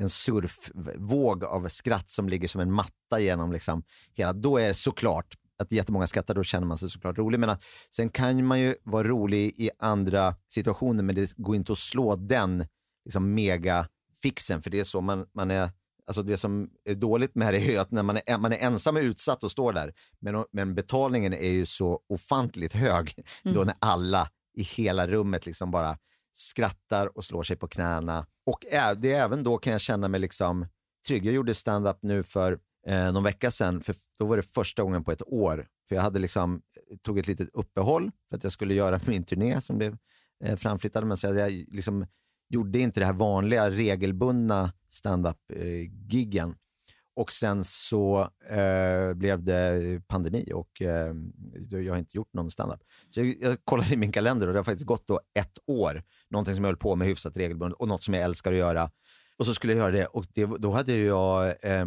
en 0.00 0.10
surfvåg 0.10 1.44
av 1.44 1.68
skratt 1.68 2.10
som 2.10 2.28
ligger 2.28 2.48
som 2.48 2.60
en 2.60 2.72
matta 2.72 3.20
genom 3.20 3.52
liksom 3.52 3.82
hela. 4.14 4.32
Då 4.32 4.58
är 4.58 4.68
det 4.68 4.74
såklart 4.74 5.34
att 5.58 5.72
jättemånga 5.72 6.06
skrattar, 6.06 6.34
då 6.34 6.42
känner 6.42 6.66
man 6.66 6.78
sig 6.78 6.90
såklart 6.90 7.18
rolig. 7.18 7.40
Men 7.40 7.50
att, 7.50 7.62
sen 7.90 8.08
kan 8.08 8.46
man 8.46 8.60
ju 8.60 8.74
vara 8.82 9.08
rolig 9.08 9.54
i 9.56 9.70
andra 9.78 10.34
situationer, 10.48 11.02
men 11.02 11.14
det 11.14 11.36
går 11.36 11.56
inte 11.56 11.72
att 11.72 11.78
slå 11.78 12.16
den 12.16 12.66
liksom, 13.04 13.34
megafixen, 13.34 14.62
för 14.62 14.70
det 14.70 14.80
är 14.80 14.84
så 14.84 15.00
man, 15.00 15.26
man 15.34 15.50
är 15.50 15.70
Alltså 16.08 16.22
det 16.22 16.36
som 16.36 16.70
är 16.84 16.94
dåligt 16.94 17.34
med 17.34 17.54
det 17.54 17.58
är 17.58 17.70
ju 17.70 17.78
att 17.78 17.90
när 17.90 18.02
man 18.02 18.18
är, 18.26 18.38
man 18.38 18.52
är 18.52 18.56
ensam 18.56 18.96
och 18.96 19.02
utsatt 19.02 19.44
och 19.44 19.50
står 19.50 19.72
där, 19.72 19.94
men, 20.20 20.44
men 20.52 20.74
betalningen 20.74 21.32
är 21.32 21.50
ju 21.50 21.66
så 21.66 22.00
ofantligt 22.08 22.72
hög 22.72 23.14
då 23.42 23.64
när 23.64 23.74
alla 23.78 24.30
i 24.54 24.62
hela 24.62 25.06
rummet 25.06 25.46
liksom 25.46 25.70
bara 25.70 25.98
skrattar 26.32 27.16
och 27.18 27.24
slår 27.24 27.42
sig 27.42 27.56
på 27.56 27.68
knäna. 27.68 28.26
Och 28.46 28.64
det 28.96 29.12
är 29.12 29.24
även 29.24 29.44
då 29.44 29.58
kan 29.58 29.72
jag 29.72 29.80
känna 29.80 30.08
mig 30.08 30.20
liksom 30.20 30.66
trygg. 31.06 31.26
Jag 31.26 31.34
gjorde 31.34 31.54
stand-up 31.54 31.98
nu 32.02 32.22
för 32.22 32.58
eh, 32.86 33.12
någon 33.12 33.24
vecka 33.24 33.50
sedan, 33.50 33.80
för 33.80 33.94
då 34.18 34.26
var 34.26 34.36
det 34.36 34.42
första 34.42 34.82
gången 34.82 35.04
på 35.04 35.12
ett 35.12 35.22
år. 35.26 35.68
För 35.88 35.94
jag 35.94 36.02
hade 36.02 36.18
liksom, 36.18 36.62
tog 37.02 37.18
ett 37.18 37.26
litet 37.26 37.48
uppehåll 37.52 38.10
för 38.28 38.36
att 38.36 38.42
jag 38.42 38.52
skulle 38.52 38.74
göra 38.74 39.00
min 39.06 39.24
turné 39.24 39.60
som 39.60 39.78
blev 39.78 39.96
eh, 40.44 40.56
framflyttad. 40.56 41.06
Men 41.06 41.16
så 41.16 41.26
jag 41.26 41.50
liksom 41.50 42.06
gjorde 42.48 42.78
inte 42.78 43.00
det 43.00 43.06
här 43.06 43.12
vanliga 43.12 43.70
regelbundna 43.70 44.72
standup-giggen. 44.90 46.54
Och 47.16 47.32
sen 47.32 47.64
så 47.64 48.30
eh, 48.50 49.14
blev 49.14 49.44
det 49.44 50.00
pandemi 50.08 50.52
och 50.54 50.82
eh, 50.82 51.14
jag 51.70 51.92
har 51.92 51.98
inte 51.98 52.16
gjort 52.16 52.32
någon 52.32 52.50
standup. 52.50 52.80
Så 53.10 53.20
jag, 53.20 53.36
jag 53.40 53.56
kollade 53.64 53.94
i 53.94 53.96
min 53.96 54.12
kalender 54.12 54.46
och 54.46 54.52
det 54.52 54.58
har 54.58 54.64
faktiskt 54.64 54.86
gått 54.86 55.06
då 55.08 55.20
ett 55.34 55.58
år. 55.66 56.02
Någonting 56.30 56.54
som 56.54 56.64
jag 56.64 56.68
höll 56.68 56.76
på 56.76 56.96
med 56.96 57.08
hyfsat 57.08 57.36
regelbundet 57.36 57.80
och 57.80 57.88
något 57.88 58.02
som 58.02 58.14
jag 58.14 58.22
älskar 58.22 58.52
att 58.52 58.58
göra. 58.58 58.90
Och 59.38 59.46
så 59.46 59.54
skulle 59.54 59.72
jag 59.72 59.78
göra 59.78 59.90
det 59.90 60.06
och 60.06 60.26
det, 60.34 60.44
då 60.44 60.72
hade 60.72 60.96
jag 60.96 61.46
eh, 61.46 61.86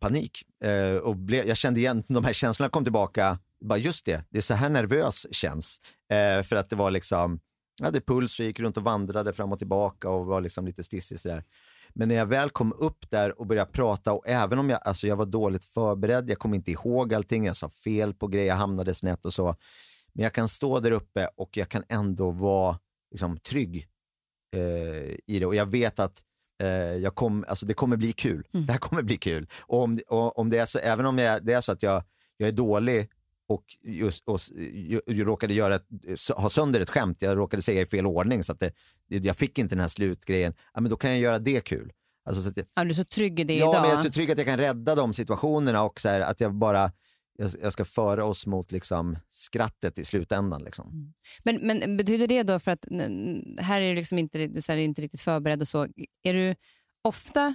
panik. 0.00 0.42
Eh, 0.64 0.96
och 0.96 1.16
blev, 1.16 1.46
jag 1.46 1.56
kände 1.56 1.80
igen, 1.80 2.02
de 2.08 2.24
här 2.24 2.32
känslorna 2.32 2.70
kom 2.70 2.84
tillbaka. 2.84 3.38
Bara 3.60 3.78
just 3.78 4.06
det, 4.06 4.24
det 4.30 4.38
är 4.38 4.42
så 4.42 4.54
här 4.54 4.68
nervös 4.68 5.26
känns. 5.30 5.80
Eh, 6.12 6.42
för 6.42 6.56
att 6.56 6.70
det 6.70 6.76
var 6.76 6.90
liksom, 6.90 7.40
jag 7.80 7.86
hade 7.86 8.00
puls 8.00 8.38
och 8.38 8.44
gick 8.44 8.60
runt 8.60 8.76
och 8.76 8.82
vandrade 8.82 9.32
fram 9.32 9.52
och 9.52 9.58
tillbaka 9.58 10.08
och 10.08 10.26
var 10.26 10.40
liksom 10.40 10.66
lite 10.66 10.82
stissig 10.82 11.20
sådär. 11.20 11.44
Men 11.88 12.08
när 12.08 12.14
jag 12.14 12.26
väl 12.26 12.50
kom 12.50 12.72
upp 12.72 13.10
där 13.10 13.40
och 13.40 13.46
började 13.46 13.70
prata 13.70 14.12
och 14.12 14.28
även 14.28 14.58
om 14.58 14.70
jag, 14.70 14.80
alltså 14.84 15.06
jag 15.06 15.16
var 15.16 15.26
dåligt 15.26 15.64
förberedd, 15.64 16.30
jag 16.30 16.38
kom 16.38 16.54
inte 16.54 16.70
ihåg 16.70 17.14
allting, 17.14 17.44
jag 17.44 17.56
sa 17.56 17.68
fel 17.68 18.14
på 18.14 18.26
grejer, 18.26 18.46
jag 18.46 18.54
hamnade 18.54 18.94
snett 18.94 19.24
och 19.26 19.34
så. 19.34 19.56
Men 20.12 20.22
jag 20.22 20.32
kan 20.32 20.48
stå 20.48 20.80
där 20.80 20.90
uppe 20.90 21.28
och 21.36 21.56
jag 21.56 21.68
kan 21.68 21.84
ändå 21.88 22.30
vara 22.30 22.78
liksom, 23.10 23.38
trygg 23.38 23.88
eh, 24.56 25.16
i 25.26 25.38
det 25.38 25.46
och 25.46 25.54
jag 25.54 25.66
vet 25.66 25.98
att 25.98 26.22
eh, 26.62 26.68
jag 26.96 27.14
kom, 27.14 27.44
alltså 27.48 27.66
det 27.66 27.74
kommer 27.74 27.96
bli 27.96 28.12
kul. 28.12 28.46
Det 28.66 28.72
här 28.72 28.78
kommer 28.78 29.02
bli 29.02 29.16
kul. 29.16 29.46
Och 29.60 29.82
om, 29.82 30.00
och, 30.08 30.38
om 30.38 30.50
det 30.50 30.58
är 30.58 30.66
så, 30.66 30.78
även 30.78 31.06
om 31.06 31.18
jag, 31.18 31.44
det 31.44 31.52
är 31.52 31.60
så 31.60 31.72
att 31.72 31.82
jag, 31.82 32.02
jag 32.36 32.48
är 32.48 32.52
dålig 32.52 33.10
och, 33.50 33.64
just, 33.82 34.28
och 34.28 34.40
råkade 35.06 35.54
göra 35.54 35.74
ett, 35.74 35.86
ha 36.36 36.50
sönder 36.50 36.80
ett 36.80 36.90
skämt, 36.90 37.22
jag 37.22 37.38
råkade 37.38 37.62
säga 37.62 37.80
i 37.80 37.86
fel 37.86 38.06
ordning 38.06 38.44
så 38.44 38.52
att 38.52 38.58
det, 38.58 38.74
jag 39.08 39.36
fick 39.36 39.58
inte 39.58 39.74
den 39.74 39.80
här 39.80 39.88
slutgrejen, 39.88 40.54
ja, 40.74 40.80
men 40.80 40.90
då 40.90 40.96
kan 40.96 41.10
jag 41.10 41.18
göra 41.18 41.38
det 41.38 41.60
kul. 41.60 41.92
Alltså, 42.24 42.42
så 42.42 42.48
att 42.48 42.66
Ja, 42.74 42.84
du 42.84 42.90
är 42.90 42.94
så 42.94 43.04
trygg 43.04 43.40
i 43.40 43.44
det 43.44 43.56
ja, 43.56 43.70
idag. 43.70 43.82
men 43.82 43.90
jag 43.90 43.98
är 44.00 44.04
så 44.04 44.10
trygg 44.10 44.30
att 44.30 44.38
jag 44.38 44.46
kan 44.46 44.56
rädda 44.56 44.94
de 44.94 45.12
situationerna 45.14 45.82
och 45.82 46.00
så 46.00 46.08
här, 46.08 46.20
att 46.20 46.40
jag 46.40 46.54
bara 46.54 46.92
jag, 47.38 47.50
jag 47.62 47.72
ska 47.72 47.84
föra 47.84 48.24
oss 48.24 48.46
mot 48.46 48.72
liksom, 48.72 49.18
skrattet 49.28 49.98
i 49.98 50.04
slutändan. 50.04 50.62
Liksom. 50.64 51.14
Men, 51.44 51.56
men 51.66 51.96
betyder 51.96 52.26
det 52.26 52.42
då, 52.42 52.58
för 52.58 52.70
att 52.70 52.86
här 53.58 53.80
är 53.80 53.88
du 53.88 53.94
liksom 53.94 54.18
inte, 54.18 54.46
du 54.46 54.60
säger 54.60 54.84
inte 54.84 55.02
riktigt 55.02 55.20
förberedd 55.20 55.60
och 55.60 55.68
så, 55.68 55.86
är 56.22 56.34
du 56.34 56.54
ofta 57.02 57.54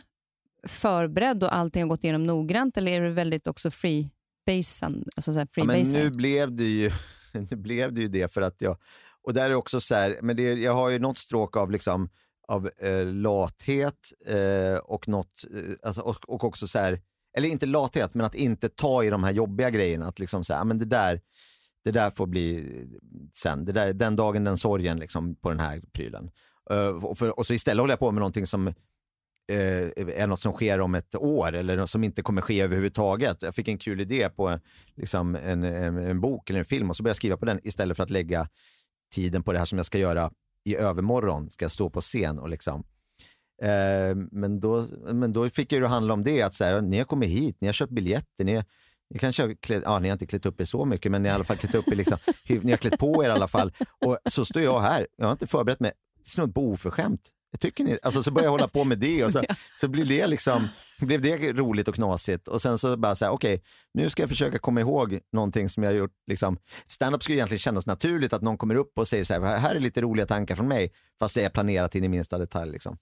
förberedd 0.68 1.44
och 1.44 1.56
allting 1.56 1.82
har 1.84 1.90
gått 1.90 2.04
igenom 2.04 2.26
noggrant 2.26 2.78
eller 2.78 2.92
är 2.92 3.02
du 3.02 3.10
väldigt 3.10 3.48
också 3.48 3.72
free 3.72 4.10
basen, 4.46 5.04
alltså 5.16 5.34
så 5.34 5.40
här 5.40 5.48
free 5.52 5.64
Ja, 5.64 5.68
men 5.68 5.92
nu 5.92 6.10
blev 6.10 6.56
det 6.56 6.64
ju 6.64 6.92
nu 7.34 7.58
blev 7.58 7.94
det 7.94 8.02
ju 8.02 8.08
det 8.08 8.34
för 8.34 8.42
att 8.42 8.62
jag, 8.62 8.78
och 9.24 9.34
där 9.34 9.50
är 9.50 9.56
också 9.56 9.82
så 9.82 9.96
här, 9.96 10.20
men 10.22 10.36
det, 10.36 10.54
jag 10.54 10.74
har 10.74 10.90
ju 10.90 11.00
något 11.00 11.18
stråk 11.18 11.58
av 11.58 11.72
liksom 11.72 12.10
av 12.48 12.70
eh, 12.78 13.06
lathet 13.06 14.12
eh, 14.26 14.78
och 14.78 15.08
något, 15.08 15.44
eh, 15.54 15.74
alltså, 15.84 16.02
och, 16.02 16.30
och 16.30 16.44
också 16.44 16.68
så 16.68 16.80
här, 16.80 17.02
eller 17.38 17.50
inte 17.50 17.66
lathet, 17.66 18.14
men 18.14 18.26
att 18.26 18.36
inte 18.36 18.70
ta 18.70 19.04
i 19.04 19.10
de 19.10 19.24
här 19.24 19.32
jobbiga 19.32 19.70
grejerna. 19.70 20.08
Att 20.08 20.20
liksom 20.20 20.44
säga, 20.44 20.64
men 20.64 20.78
det 20.78 20.86
där, 20.86 21.22
det 21.84 21.92
där 21.92 22.12
får 22.12 22.28
bli 22.28 22.68
sen. 23.34 23.66
Det 23.66 23.72
där, 23.72 23.94
den 23.94 24.16
dagen, 24.16 24.44
den 24.44 24.58
sorgen 24.58 25.00
liksom, 25.00 25.36
på 25.36 25.50
den 25.50 25.60
här 25.60 25.82
prylen. 25.94 26.32
Eh, 26.70 27.06
och, 27.06 27.18
för, 27.18 27.40
och 27.40 27.48
så 27.48 27.54
istället 27.54 27.82
håller 27.82 27.92
jag 27.92 28.00
på 28.00 28.12
med 28.12 28.20
någonting 28.20 28.48
som 28.48 28.68
eh, 28.68 28.74
Eh, 29.48 30.20
är 30.22 30.28
något 30.28 30.42
som 30.42 30.54
sker 30.54 30.80
om 30.82 30.96
ett 30.96 31.16
år 31.16 31.54
eller 31.54 31.78
något 31.78 31.90
som 31.90 32.04
inte 32.04 32.22
kommer 32.22 32.42
ske 32.42 32.62
överhuvudtaget. 32.62 33.42
Jag 33.42 33.56
fick 33.56 33.68
en 33.68 33.78
kul 33.78 34.02
idé 34.02 34.30
på 34.30 34.60
liksom, 34.96 35.36
en, 35.36 35.64
en, 35.64 35.98
en 35.98 36.22
bok 36.22 36.50
eller 36.50 36.60
en 36.60 36.66
film 36.66 36.90
och 36.90 36.96
så 36.96 37.04
började 37.04 37.10
jag 37.10 37.16
skriva 37.16 37.38
på 37.38 37.46
den 37.46 37.60
istället 37.64 37.98
för 37.98 38.04
att 38.04 38.10
lägga 38.10 38.50
tiden 39.14 39.44
på 39.44 39.54
det 39.54 39.60
här 39.60 39.66
som 39.66 39.78
jag 39.78 39.86
ska 39.86 39.98
göra 39.98 40.32
i 40.64 40.76
övermorgon. 40.76 41.50
Ska 41.50 41.66
jag 41.66 41.72
stå 41.72 41.90
på 41.90 42.02
scen 42.02 42.40
och 42.40 42.50
liksom 42.50 42.84
Eh, 43.62 44.16
men, 44.32 44.60
då, 44.60 44.88
men 45.14 45.34
då 45.34 45.50
fick 45.50 45.72
jag 45.72 45.82
det 45.82 45.88
handla 45.88 46.14
om 46.14 46.24
det, 46.24 46.42
att 46.42 46.54
så 46.54 46.64
här, 46.64 46.82
ni 46.82 46.98
har 46.98 47.06
kommit 47.06 47.30
hit, 47.30 47.58
ni 47.60 47.68
har 47.68 47.74
köpt 47.74 47.92
biljetter, 47.92 48.44
ni, 48.44 48.64
ni 49.10 49.20
kanske 49.20 49.44
har 49.44 49.54
klätt, 49.54 49.84
ja, 49.86 50.00
ni 50.00 50.08
har 50.08 50.14
inte 50.14 50.26
klätt 50.26 50.46
upp 50.46 50.62
er 50.62 50.66
så 50.66 50.86
mycket, 50.86 51.12
men 51.12 51.24
ni 51.24 51.30
har 51.30 51.34
i 51.34 51.36
alla 51.36 51.44
fall 51.44 51.58
klätt 51.58 51.76
upp 51.76 51.88
er, 51.88 51.96
liksom, 51.96 52.18
ni 52.48 52.72
har 52.72 52.78
klätt 52.78 53.00
på 53.00 53.24
er 53.24 53.30
i 53.30 53.32
alla 53.32 53.48
fall. 53.48 53.74
Och 54.06 54.18
så 54.30 54.46
står 54.46 54.62
jag 54.62 54.80
här, 54.80 55.08
jag 55.18 55.26
har 55.26 55.32
inte 55.32 55.48
förberett 55.48 55.80
mig, 55.80 55.92
snudd 56.24 56.56
på 56.56 56.70
oförskämt. 56.70 57.30
Tycker 57.60 57.84
ni? 57.84 57.98
Alltså, 58.02 58.24
så 58.24 58.32
började 58.32 58.46
jag 58.46 58.52
hålla 58.52 58.68
på 58.68 58.84
med 58.84 58.98
det 58.98 59.26
och 59.26 59.32
så, 59.32 59.44
så 59.80 59.88
blir 59.88 60.06
det 60.06 60.28
liksom, 60.28 60.68
blev 61.00 61.22
det 61.22 61.54
roligt 61.54 61.88
och 61.88 61.96
knasigt. 61.96 62.48
Och 62.48 62.62
sen 62.62 62.78
så 62.78 62.98
bara 62.98 63.16
så 63.16 63.26
här, 63.26 63.32
okej, 63.32 63.54
okay, 63.54 63.66
nu 63.94 64.10
ska 64.10 64.24
jag 64.24 64.30
försöka 64.30 64.60
komma 64.60 64.80
ihåg 64.82 65.20
någonting 65.34 65.70
som 65.70 65.84
jag 65.84 65.92
har 65.92 65.98
gjort. 65.98 66.14
Liksom. 66.28 66.58
Stand-up 66.86 67.24
skulle 67.24 67.38
egentligen 67.38 67.60
kännas 67.60 67.86
naturligt 67.86 68.34
att 68.34 68.42
någon 68.42 68.58
kommer 68.58 68.76
upp 68.76 69.00
och 69.00 69.08
säger 69.08 69.24
så 69.24 69.34
här, 69.34 69.58
här 69.58 69.76
är 69.76 69.80
lite 69.80 70.02
roliga 70.02 70.26
tankar 70.26 70.56
från 70.56 70.68
mig, 70.68 70.92
fast 71.20 71.36
det 71.36 71.44
är 71.44 71.50
planerat 71.50 71.96
in 71.96 72.04
i 72.04 72.08
minsta 72.10 72.38
detalj. 72.38 72.72
Liksom. 72.72 72.98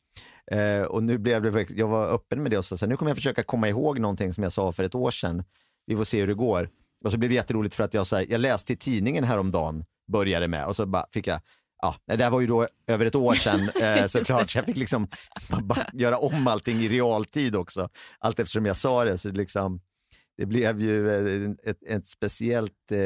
Eh, 0.52 0.82
och 0.82 1.04
nu 1.04 1.18
blev 1.18 1.42
det, 1.42 1.70
jag 1.70 1.88
var 1.88 2.08
öppen 2.08 2.44
med 2.44 2.52
det 2.52 2.58
och 2.58 2.66
så, 2.66 2.78
så 2.78 2.86
här, 2.86 2.90
nu 2.90 2.98
kommer 2.98 3.10
jag 3.10 3.18
försöka 3.18 3.44
komma 3.44 3.70
ihåg 3.70 4.00
någonting 4.00 4.34
som 4.34 4.44
jag 4.44 4.52
sa 4.52 4.72
för 4.72 4.84
ett 4.84 4.96
år 4.96 5.12
sedan. 5.12 5.44
Vi 5.86 5.96
får 5.96 6.04
se 6.04 6.20
hur 6.20 6.28
det 6.28 6.34
går. 6.34 6.70
Och 7.06 7.12
så 7.12 7.18
blev 7.18 7.30
det 7.30 7.36
jätteroligt 7.36 7.76
för 7.76 7.84
att 7.84 7.94
jag, 7.94 8.08
så 8.08 8.16
här, 8.16 8.26
jag 8.30 8.42
läste 8.42 8.74
i 8.74 8.76
tidningen 8.76 9.24
häromdagen, 9.24 9.86
började 10.12 10.48
med, 10.48 10.66
och 10.66 10.76
så 10.76 10.86
bara 10.86 11.06
fick 11.12 11.28
jag 11.28 11.40
ja, 11.84 12.16
det 12.16 12.24
här 12.24 12.30
var 12.30 12.42
ju 12.42 12.48
då 12.48 12.68
över 12.88 13.06
ett 13.06 13.16
år 13.16 13.34
sedan 13.34 13.60
eh, 13.82 14.08
såklart, 14.08 14.50
så 14.50 14.58
jag 14.58 14.66
fick 14.66 14.78
liksom 14.78 15.08
göra 15.94 16.18
om 16.18 16.48
allting 16.48 16.80
i 16.80 16.90
realtid 16.90 17.56
också. 17.56 17.90
Allt 18.20 18.40
eftersom 18.40 18.66
jag 18.66 18.78
sa 18.78 19.06
det. 19.06 19.18
Så 19.18 19.30
det, 19.30 19.38
liksom, 19.38 19.82
det 20.38 20.46
blev 20.46 20.82
ju 20.82 21.12
ett, 21.52 21.60
ett, 21.64 21.84
ett 21.88 22.08
speciellt 22.08 22.92
eh, 22.92 22.98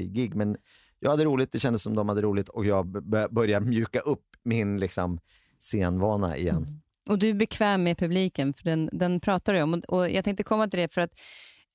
gig. 0.00 0.34
Men 0.34 0.56
jag 1.00 1.10
hade 1.10 1.24
roligt, 1.24 1.52
det 1.52 1.58
kändes 1.58 1.82
som 1.82 1.94
de 1.94 2.08
hade 2.08 2.22
roligt 2.22 2.48
och 2.48 2.66
jag 2.66 2.86
började 3.30 3.66
mjuka 3.66 4.00
upp 4.00 4.24
min 4.44 4.78
liksom, 4.78 5.18
scenvana 5.58 6.36
igen. 6.36 6.56
Mm. 6.56 6.80
Och 7.08 7.18
du 7.18 7.28
är 7.28 7.34
bekväm 7.34 7.82
med 7.82 7.98
publiken, 7.98 8.54
för 8.54 8.64
den, 8.64 8.90
den 8.92 9.20
pratar 9.20 9.54
du 9.54 9.62
om. 9.62 9.74
Och, 9.74 9.98
och 9.98 10.10
jag 10.10 10.24
tänkte 10.24 10.42
komma 10.42 10.68
till 10.68 10.80
det 10.80 10.94
för 10.94 11.00
att 11.00 11.20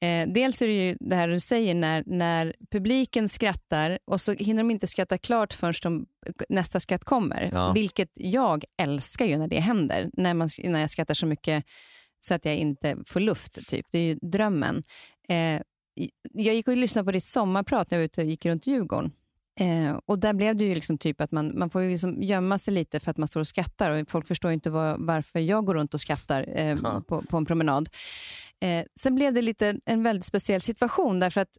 Eh, 0.01 0.27
dels 0.27 0.61
är 0.61 0.67
det 0.67 0.73
ju 0.73 0.97
det 0.99 1.15
här 1.15 1.27
du 1.27 1.39
säger, 1.39 1.75
när, 1.75 2.03
när 2.05 2.55
publiken 2.71 3.29
skrattar 3.29 3.99
och 4.05 4.21
så 4.21 4.33
hinner 4.33 4.63
de 4.63 4.71
inte 4.71 4.87
skratta 4.87 5.17
klart 5.17 5.53
förrän 5.53 5.73
de, 5.83 6.05
nästa 6.49 6.79
skratt 6.79 7.03
kommer. 7.03 7.49
Ja. 7.53 7.71
Vilket 7.71 8.09
jag 8.15 8.63
älskar 8.77 9.25
ju 9.25 9.37
när 9.37 9.47
det 9.47 9.59
händer, 9.59 10.09
när, 10.13 10.33
man, 10.33 10.49
när 10.63 10.79
jag 10.79 10.89
skrattar 10.89 11.13
så 11.13 11.25
mycket 11.25 11.65
så 12.19 12.33
att 12.33 12.45
jag 12.45 12.55
inte 12.55 12.97
får 13.07 13.19
luft. 13.19 13.69
Typ. 13.69 13.85
Det 13.91 13.99
är 13.99 14.03
ju 14.03 14.15
drömmen. 14.15 14.83
Eh, 15.29 15.61
jag 16.33 16.55
gick 16.55 16.67
och 16.67 16.77
lyssnade 16.77 17.05
på 17.05 17.11
ditt 17.11 17.25
sommarprat 17.25 17.91
när 17.91 17.97
jag 17.97 18.01
var 18.01 18.05
ute 18.05 18.21
och 18.21 18.27
gick 18.27 18.45
runt 18.45 18.67
Djurgården. 18.67 19.11
Eh, 19.59 19.99
och 20.05 20.19
där 20.19 20.33
blev 20.33 20.55
det 20.55 20.63
ju 20.63 20.75
liksom 20.75 20.97
typ 20.97 21.21
att 21.21 21.31
man, 21.31 21.59
man 21.59 21.69
får 21.69 21.81
ju 21.81 21.89
liksom 21.91 22.21
gömma 22.21 22.57
sig 22.57 22.73
lite 22.73 22.99
för 22.99 23.11
att 23.11 23.17
man 23.17 23.27
står 23.27 23.39
och 23.39 23.47
skrattar. 23.47 23.91
Och 23.91 24.09
folk 24.09 24.27
förstår 24.27 24.51
inte 24.51 24.69
var, 24.69 24.95
varför 24.99 25.39
jag 25.39 25.65
går 25.65 25.73
runt 25.73 25.93
och 25.93 26.01
skrattar 26.01 26.59
eh, 26.59 27.01
på, 27.07 27.21
på, 27.21 27.37
en 27.37 27.45
promenad. 27.45 27.89
Eh, 28.61 28.85
sen 28.99 29.15
blev 29.15 29.33
det 29.33 29.41
lite 29.41 29.79
en 29.85 30.03
väldigt 30.03 30.25
speciell 30.25 30.61
situation 30.61 31.19
därför 31.19 31.41
att 31.41 31.57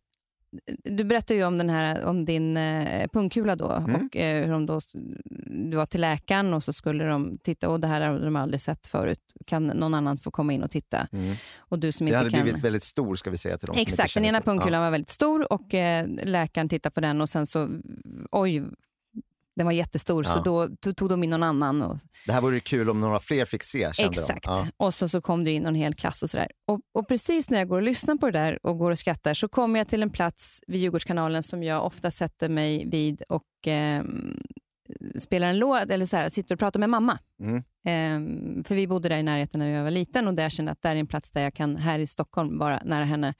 eh, 0.66 0.74
du 0.84 1.04
berättade 1.04 1.40
ju 1.40 1.44
om, 1.44 1.58
den 1.58 1.70
här, 1.70 2.04
om 2.04 2.24
din 2.24 2.56
eh, 2.56 3.08
pungkula 3.12 3.56
då 3.56 3.70
mm. 3.70 3.94
och 3.94 4.16
eh, 4.16 4.44
hur 4.44 4.52
de 4.52 4.66
då, 4.66 4.80
du 5.70 5.76
var 5.76 5.86
till 5.86 6.00
läkaren 6.00 6.54
och 6.54 6.64
så 6.64 6.72
skulle 6.72 7.04
de 7.04 7.38
titta 7.42 7.68
och 7.68 7.80
det 7.80 7.86
här 7.86 8.00
har 8.00 8.18
de 8.18 8.36
aldrig 8.36 8.60
sett 8.60 8.86
förut. 8.86 9.34
Kan 9.46 9.66
någon 9.66 9.94
annan 9.94 10.18
få 10.18 10.30
komma 10.30 10.52
in 10.52 10.62
och 10.62 10.70
titta? 10.70 11.08
Mm. 11.12 11.34
Och 11.58 11.78
du 11.78 11.92
som 11.92 12.06
det 12.06 12.08
inte 12.08 12.18
hade 12.18 12.30
kan... 12.30 12.42
blivit 12.42 12.64
väldigt 12.64 12.82
stor 12.84 13.16
ska 13.16 13.30
vi 13.30 13.38
säga 13.38 13.58
till 13.58 13.66
dem 13.66 13.76
Exakt, 13.78 14.14
den 14.14 14.24
ena 14.24 14.40
pungkulan 14.40 14.80
ja. 14.80 14.80
var 14.80 14.90
väldigt 14.90 15.10
stor 15.10 15.52
och 15.52 15.74
eh, 15.74 16.06
läkaren 16.22 16.68
tittade 16.68 16.94
på 16.94 17.00
den 17.00 17.20
och 17.20 17.28
sen 17.28 17.46
så, 17.46 17.68
oj, 18.30 18.62
den 19.56 19.66
var 19.66 19.72
jättestor, 19.72 20.24
ja. 20.24 20.30
så 20.30 20.40
då 20.40 20.92
tog 20.92 21.08
de 21.08 21.24
in 21.24 21.30
någon 21.30 21.42
annan. 21.42 21.82
Och... 21.82 21.98
Det 22.26 22.32
här 22.32 22.40
vore 22.40 22.60
kul 22.60 22.90
om 22.90 23.00
några 23.00 23.20
fler 23.20 23.44
fick 23.44 23.62
se, 23.62 23.82
Exakt. 23.98 24.46
Ja. 24.46 24.66
Och 24.76 24.94
så, 24.94 25.08
så 25.08 25.20
kom 25.20 25.44
det 25.44 25.50
in 25.50 25.66
en 25.66 25.74
hel 25.74 25.94
klass 25.94 26.22
och 26.22 26.30
sådär. 26.30 26.48
Och, 26.68 26.80
och 26.94 27.08
precis 27.08 27.50
när 27.50 27.58
jag 27.58 27.68
går 27.68 27.76
och 27.76 27.82
lyssnar 27.82 28.16
på 28.16 28.26
det 28.26 28.38
där 28.38 28.58
och 28.66 28.78
går 28.78 28.90
och 28.90 28.98
skrattar 28.98 29.34
så 29.34 29.48
kommer 29.48 29.80
jag 29.80 29.88
till 29.88 30.02
en 30.02 30.10
plats 30.10 30.60
vid 30.66 30.80
Djurgårdskanalen 30.80 31.42
som 31.42 31.62
jag 31.62 31.86
ofta 31.86 32.10
sätter 32.10 32.48
mig 32.48 32.88
vid 32.90 33.22
och 33.28 33.68
eh, 33.68 34.02
spelar 35.18 35.48
en 35.48 35.58
låt, 35.58 35.90
eller 35.90 36.06
så 36.06 36.16
här, 36.16 36.28
sitter 36.28 36.54
och 36.54 36.58
pratar 36.58 36.80
med 36.80 36.90
mamma. 36.90 37.18
Mm. 37.40 37.56
Eh, 37.56 38.64
för 38.64 38.74
vi 38.74 38.86
bodde 38.86 39.08
där 39.08 39.18
i 39.18 39.22
närheten 39.22 39.60
när 39.60 39.68
jag 39.68 39.84
var 39.84 39.90
liten 39.90 40.28
och 40.28 40.34
där 40.34 40.42
jag 40.42 40.52
kände 40.52 40.72
att 40.72 40.82
det 40.82 40.88
är 40.88 40.96
en 40.96 41.06
plats 41.06 41.30
där 41.30 41.42
jag 41.42 41.54
kan, 41.54 41.76
här 41.76 41.98
i 41.98 42.06
Stockholm, 42.06 42.58
vara 42.58 42.80
nära 42.84 43.04
henne. 43.04 43.34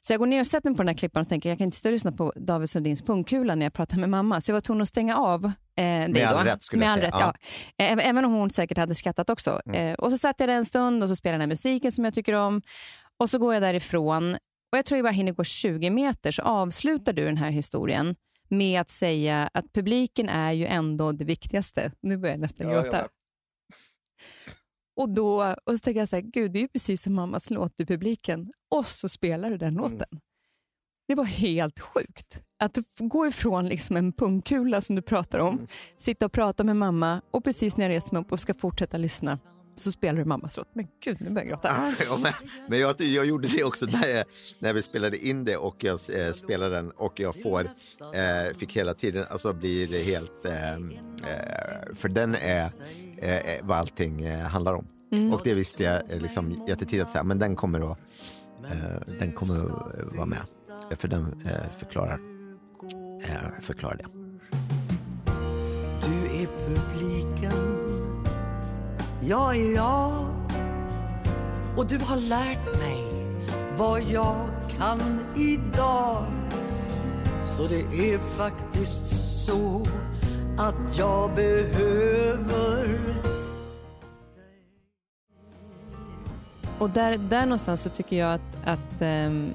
Så 0.00 0.12
jag 0.12 0.18
går 0.18 0.26
ner 0.26 0.40
och 0.40 0.46
sätter 0.46 0.70
mig 0.70 0.76
på 0.76 0.82
den 0.82 0.88
här 0.88 0.96
klippan 0.96 1.20
och 1.20 1.28
tänker 1.28 1.48
jag 1.48 1.58
kan 1.58 1.64
inte 1.64 1.76
sitta 1.76 1.88
och 1.88 1.92
lyssna 1.92 2.12
på 2.12 2.32
David 2.36 2.70
Sundins 2.70 3.02
pungkula 3.02 3.54
när 3.54 3.66
jag 3.66 3.72
pratar 3.72 3.98
med 3.98 4.10
mamma. 4.10 4.40
Så 4.40 4.50
jag 4.50 4.54
var 4.54 4.60
tvungen 4.60 4.82
att 4.82 4.88
stänga 4.88 5.16
av 5.16 5.44
eh, 5.44 5.52
det 5.76 6.08
Med 6.08 6.26
all 6.26 6.44
rätt 6.44 6.62
skulle 6.62 6.80
med 6.80 6.88
jag 6.88 6.98
säga. 6.98 7.06
Rätt, 7.06 7.14
ja. 7.20 7.34
ja. 7.76 7.84
Även 7.84 8.24
om 8.24 8.32
hon 8.32 8.50
säkert 8.50 8.78
hade 8.78 8.94
skrattat 8.94 9.30
också. 9.30 9.60
Mm. 9.66 9.86
Eh, 9.86 9.94
och 9.94 10.10
så 10.10 10.18
satt 10.18 10.40
jag 10.40 10.48
där 10.48 10.54
en 10.54 10.64
stund 10.64 11.02
och 11.02 11.08
så 11.08 11.16
spelade 11.16 11.34
den 11.34 11.40
här 11.40 11.48
musiken 11.48 11.92
som 11.92 12.04
jag 12.04 12.14
tycker 12.14 12.34
om. 12.34 12.62
Och 13.18 13.30
så 13.30 13.38
går 13.38 13.54
jag 13.54 13.62
därifrån 13.62 14.36
och 14.72 14.78
jag 14.78 14.86
tror 14.86 14.98
jag 14.98 15.04
bara 15.04 15.12
hinner 15.12 15.32
gå 15.32 15.44
20 15.44 15.90
meter 15.90 16.32
så 16.32 16.42
avslutar 16.42 17.12
du 17.12 17.24
den 17.24 17.36
här 17.36 17.50
historien 17.50 18.14
med 18.50 18.80
att 18.80 18.90
säga 18.90 19.50
att 19.54 19.72
publiken 19.72 20.28
är 20.28 20.52
ju 20.52 20.66
ändå 20.66 21.12
det 21.12 21.24
viktigaste. 21.24 21.92
Nu 22.00 22.16
börjar 22.16 22.34
jag 22.34 22.40
nästan 22.40 22.68
ja, 22.68 22.82
gråta. 22.82 23.08
Och, 24.96 25.08
då, 25.08 25.54
och 25.64 25.72
så 25.72 25.78
tänker 25.78 26.00
jag 26.00 26.08
så 26.08 26.16
här, 26.16 26.22
gud 26.22 26.52
det 26.52 26.58
är 26.58 26.60
ju 26.60 26.68
precis 26.68 27.02
som 27.02 27.14
mammas 27.14 27.50
låt, 27.50 27.72
du 27.76 27.86
publiken. 27.86 28.52
Och 28.70 28.86
så 28.86 29.08
spelar 29.08 29.50
du 29.50 29.56
den 29.56 29.68
mm. 29.68 29.82
låten. 29.82 30.06
Mm. 30.10 30.20
Det 31.08 31.14
var 31.14 31.24
helt 31.24 31.80
sjukt. 31.80 32.42
Att 32.58 32.78
gå 32.98 33.26
ifrån 33.26 33.66
liksom 33.66 33.96
en 33.96 34.12
pungkula 34.12 34.80
som 34.80 34.96
du 34.96 35.02
pratar 35.02 35.38
om, 35.38 35.54
mm. 35.54 35.66
sitta 35.96 36.26
och 36.26 36.32
prata 36.32 36.64
med 36.64 36.76
mamma 36.76 37.22
och 37.30 37.44
precis 37.44 37.76
när 37.76 37.84
jag 37.84 37.96
reser 37.96 38.12
mig 38.12 38.22
upp 38.22 38.32
och 38.32 38.40
ska 38.40 38.54
fortsätta 38.54 38.96
lyssna 38.98 39.38
så 39.76 39.92
spelar 39.92 40.18
du 40.18 40.24
mammas 40.24 40.56
låt. 40.56 40.68
Men 40.72 40.86
gud, 41.04 41.16
nu 41.20 41.30
börjar 41.30 41.46
jag 41.46 41.48
gråta. 41.48 41.92
Ja, 42.08 42.18
men, 42.22 42.32
men 42.68 42.78
jag, 42.78 43.00
jag 43.00 43.26
gjorde 43.26 43.48
det 43.48 43.64
också 43.64 43.86
när, 43.86 44.08
jag, 44.08 44.24
när 44.58 44.72
vi 44.72 44.82
spelade 44.82 45.26
in 45.26 45.44
det 45.44 45.56
och 45.56 45.84
jag 45.84 46.00
eh, 46.10 46.32
spelade 46.32 46.74
den 46.74 46.90
och 46.90 47.20
jag 47.20 47.42
får, 47.42 47.70
eh, 48.14 48.56
fick 48.56 48.76
hela 48.76 48.94
tiden, 48.94 49.26
alltså 49.30 49.52
blir 49.52 49.86
det 49.86 49.98
helt, 49.98 50.44
eh, 50.44 50.72
eh 50.72 50.78
för 51.94 52.08
den 52.08 52.34
är 52.34 52.70
eh, 53.18 53.60
vad 53.62 53.78
allting 53.78 54.24
eh, 54.24 54.40
handlar 54.40 54.74
om. 54.74 54.86
Mm. 55.12 55.32
Och 55.32 55.40
det 55.44 55.54
visste 55.54 55.82
jag 55.82 56.02
liksom 56.08 56.64
jättetidigt, 56.68 57.10
så 57.10 57.18
här, 57.18 57.24
men 57.24 57.38
den 57.38 57.56
kommer 57.56 57.92
att, 57.92 57.98
den 59.18 59.32
kommer 59.32 59.56
att 59.56 60.16
vara 60.16 60.26
med. 60.26 60.40
För 60.98 61.08
den 61.08 61.42
förklarar, 61.78 62.20
förklarar 63.60 63.96
det. 63.96 64.06
Du 66.06 66.42
är 66.42 66.48
publiken 66.66 67.65
jag 69.28 69.56
är 69.56 69.74
jag. 69.74 70.26
Och 71.76 71.86
du 71.86 71.98
har 71.98 72.16
lärt 72.16 72.78
mig 72.78 73.04
vad 73.76 74.02
jag 74.02 74.48
kan 74.70 75.00
idag. 75.36 76.24
Så 77.56 77.66
det 77.66 78.12
är 78.12 78.18
faktiskt 78.18 79.06
så 79.46 79.86
att 80.58 80.98
jag 80.98 81.34
behöver 81.34 82.96
Och 86.78 86.90
där, 86.90 87.18
där 87.18 87.42
någonstans 87.42 87.82
så 87.82 87.88
tycker 87.88 88.16
jag 88.16 88.34
att, 88.34 88.56
att 88.64 89.02
um, 89.02 89.52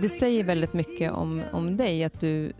det 0.00 0.08
säger 0.08 0.44
väldigt 0.44 0.72
mycket 0.72 1.12
om, 1.12 1.42
om 1.52 1.76
dig, 1.76 2.04
att 2.04 2.20
du 2.20 2.52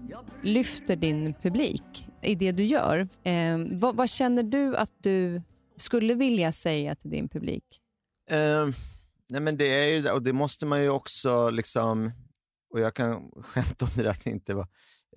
lyfter 0.42 0.96
din 0.96 1.34
publik 1.42 2.08
i 2.22 2.34
det 2.34 2.52
du 2.52 2.64
gör. 2.64 3.08
Um, 3.24 3.80
vad, 3.80 3.96
vad, 3.96 4.08
känner 4.08 4.42
du 4.42 4.76
att 4.76 4.92
du 5.02 5.42
skulle 5.76 6.14
vilja 6.14 6.52
säga 6.52 6.94
till 6.94 7.10
din 7.10 7.28
publik? 7.28 7.80
Uh, 8.32 8.74
nej 9.28 9.40
men 9.40 9.56
det 9.56 9.66
är 9.66 9.86
ju 9.86 10.10
och 10.10 10.22
det 10.22 10.32
måste 10.32 10.66
man 10.66 10.82
ju 10.82 10.88
också 10.88 11.50
liksom, 11.50 12.12
och 12.70 12.80
jag 12.80 12.94
kan 12.94 13.30
skämta 13.42 13.84
om 13.84 13.90
det 13.94 14.10
att 14.10 14.26
inte 14.26 14.54
vara 14.54 14.68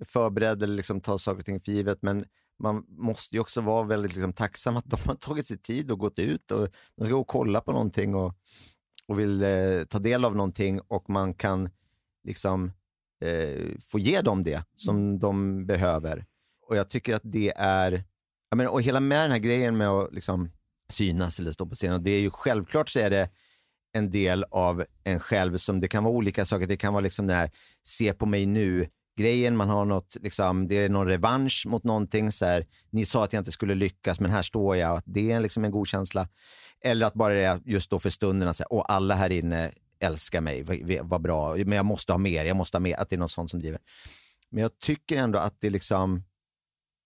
förberedd 0.04 0.62
eller 0.62 0.76
liksom 0.76 1.00
ta 1.00 1.18
saker 1.18 1.38
och 1.38 1.44
ting 1.44 1.60
för 1.60 1.72
givet, 1.72 2.02
men 2.02 2.24
man 2.58 2.84
måste 2.88 3.36
ju 3.36 3.40
också 3.40 3.60
vara 3.60 3.82
väldigt 3.82 4.14
liksom 4.14 4.32
tacksam 4.32 4.76
att 4.76 4.84
de 4.84 4.96
har 5.06 5.14
tagit 5.14 5.46
sig 5.46 5.58
tid 5.58 5.90
och 5.90 5.98
gått 5.98 6.18
ut 6.18 6.50
och 6.50 6.68
de 6.96 7.04
ska 7.04 7.14
gå 7.14 7.20
och 7.20 7.26
kolla 7.26 7.60
på 7.60 7.72
någonting 7.72 8.14
och, 8.14 8.34
och 9.06 9.18
vill 9.18 9.42
eh, 9.42 9.84
ta 9.88 9.98
del 9.98 10.24
av 10.24 10.36
någonting 10.36 10.80
och 10.80 11.10
man 11.10 11.34
kan 11.34 11.70
liksom 12.24 12.72
eh, 13.20 13.66
få 13.80 13.98
ge 13.98 14.20
dem 14.20 14.42
det 14.42 14.64
som 14.76 15.18
de 15.18 15.66
behöver. 15.66 16.26
Och 16.62 16.76
jag 16.76 16.90
tycker 16.90 17.14
att 17.14 17.22
det 17.24 17.52
är 17.56 18.04
Ja, 18.50 18.56
men, 18.56 18.68
och 18.68 18.82
hela 18.82 19.00
med 19.00 19.24
den 19.24 19.30
här 19.30 19.38
grejen 19.38 19.76
med 19.76 19.88
att 19.88 20.14
liksom, 20.14 20.50
synas 20.88 21.38
eller 21.38 21.52
stå 21.52 21.66
på 21.66 21.74
scenen, 21.74 22.02
det 22.02 22.10
är 22.10 22.20
ju 22.20 22.30
självklart 22.30 22.88
så 22.88 22.98
är 22.98 23.10
det 23.10 23.30
en 23.92 24.10
del 24.10 24.44
av 24.50 24.84
en 25.04 25.20
själv 25.20 25.56
som 25.56 25.80
det 25.80 25.88
kan 25.88 26.04
vara 26.04 26.14
olika 26.14 26.44
saker. 26.44 26.66
Det 26.66 26.76
kan 26.76 26.92
vara 26.92 27.00
liksom 27.00 27.26
den 27.26 27.36
här 27.36 27.50
se 27.82 28.12
på 28.12 28.26
mig 28.26 28.46
nu 28.46 28.88
grejen, 29.18 29.56
man 29.56 29.68
har 29.68 29.84
något, 29.84 30.16
liksom, 30.20 30.68
det 30.68 30.74
är 30.74 30.88
någon 30.88 31.08
revansch 31.08 31.64
mot 31.66 31.84
någonting. 31.84 32.32
Så 32.32 32.44
här, 32.44 32.66
ni 32.90 33.06
sa 33.06 33.24
att 33.24 33.32
jag 33.32 33.40
inte 33.40 33.52
skulle 33.52 33.74
lyckas, 33.74 34.20
men 34.20 34.30
här 34.30 34.42
står 34.42 34.76
jag. 34.76 35.02
det 35.04 35.32
är 35.32 35.40
liksom 35.40 35.64
en 35.64 35.70
god 35.70 35.86
känsla. 35.86 36.28
Eller 36.80 37.06
att 37.06 37.14
bara 37.14 37.34
det 37.34 37.44
är 37.44 37.60
just 37.64 37.90
då 37.90 37.98
för 37.98 38.10
stunden, 38.10 38.48
att 38.48 38.60
och 38.60 38.92
alla 38.92 39.14
här 39.14 39.30
inne 39.30 39.72
älskar 40.00 40.40
mig, 40.40 40.62
vad, 40.62 41.08
vad 41.08 41.20
bra, 41.20 41.54
men 41.56 41.72
jag 41.72 41.86
måste 41.86 42.12
ha 42.12 42.18
mer, 42.18 42.44
jag 42.44 42.56
måste 42.56 42.76
ha 42.76 42.80
mer, 42.80 42.96
att 42.96 43.10
det 43.10 43.16
är 43.16 43.20
något 43.20 43.30
sånt 43.30 43.50
som 43.50 43.60
driver. 43.60 43.80
Men 44.50 44.62
jag 44.62 44.78
tycker 44.78 45.16
ändå 45.16 45.38
att 45.38 45.60
det 45.60 45.70
liksom 45.70 46.22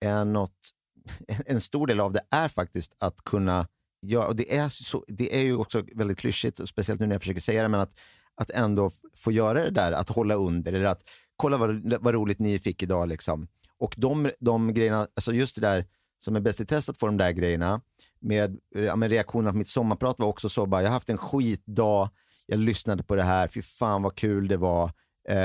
är 0.00 0.24
något 0.24 0.70
en 1.46 1.60
stor 1.60 1.86
del 1.86 2.00
av 2.00 2.12
det 2.12 2.22
är 2.30 2.48
faktiskt 2.48 2.94
att 2.98 3.24
kunna 3.24 3.68
göra, 4.02 4.26
och 4.26 4.36
det, 4.36 4.56
är 4.56 4.68
så, 4.68 5.04
det 5.08 5.36
är 5.36 5.42
ju 5.42 5.56
också 5.56 5.82
väldigt 5.94 6.18
klyschigt, 6.18 6.68
speciellt 6.68 7.00
nu 7.00 7.06
när 7.06 7.14
jag 7.14 7.22
försöker 7.22 7.40
säga 7.40 7.62
det, 7.62 7.68
men 7.68 7.80
att, 7.80 8.00
att 8.34 8.50
ändå 8.50 8.90
få 9.16 9.32
göra 9.32 9.64
det 9.64 9.70
där, 9.70 9.92
att 9.92 10.08
hålla 10.08 10.34
under, 10.34 10.72
eller 10.72 10.84
att 10.84 11.02
kolla 11.36 11.56
vad, 11.56 11.96
vad 12.00 12.14
roligt 12.14 12.38
ni 12.38 12.58
fick 12.58 12.82
idag. 12.82 13.08
Liksom. 13.08 13.48
Och 13.78 13.94
de, 13.96 14.30
de 14.40 14.74
grejerna, 14.74 15.08
alltså 15.14 15.32
just 15.32 15.54
det 15.54 15.60
där 15.60 15.86
som 16.18 16.36
är 16.36 16.40
bäst 16.40 16.60
i 16.60 16.66
test 16.66 16.88
att 16.88 16.98
få 16.98 17.06
de 17.06 17.16
där 17.16 17.30
grejerna, 17.30 17.80
med, 18.20 18.58
ja, 18.74 18.96
med 18.96 19.10
reaktionerna 19.10 19.50
på 19.50 19.56
mitt 19.56 19.68
sommarprat 19.68 20.18
var 20.18 20.26
också 20.26 20.48
så, 20.48 20.66
bara, 20.66 20.82
jag 20.82 20.88
har 20.88 20.94
haft 20.94 21.10
en 21.10 21.18
skitdag, 21.18 22.10
jag 22.46 22.58
lyssnade 22.58 23.02
på 23.02 23.14
det 23.14 23.22
här, 23.22 23.48
fy 23.48 23.62
fan 23.62 24.02
vad 24.02 24.14
kul 24.14 24.48
det 24.48 24.56
var. 24.56 24.90
Eh, 25.28 25.38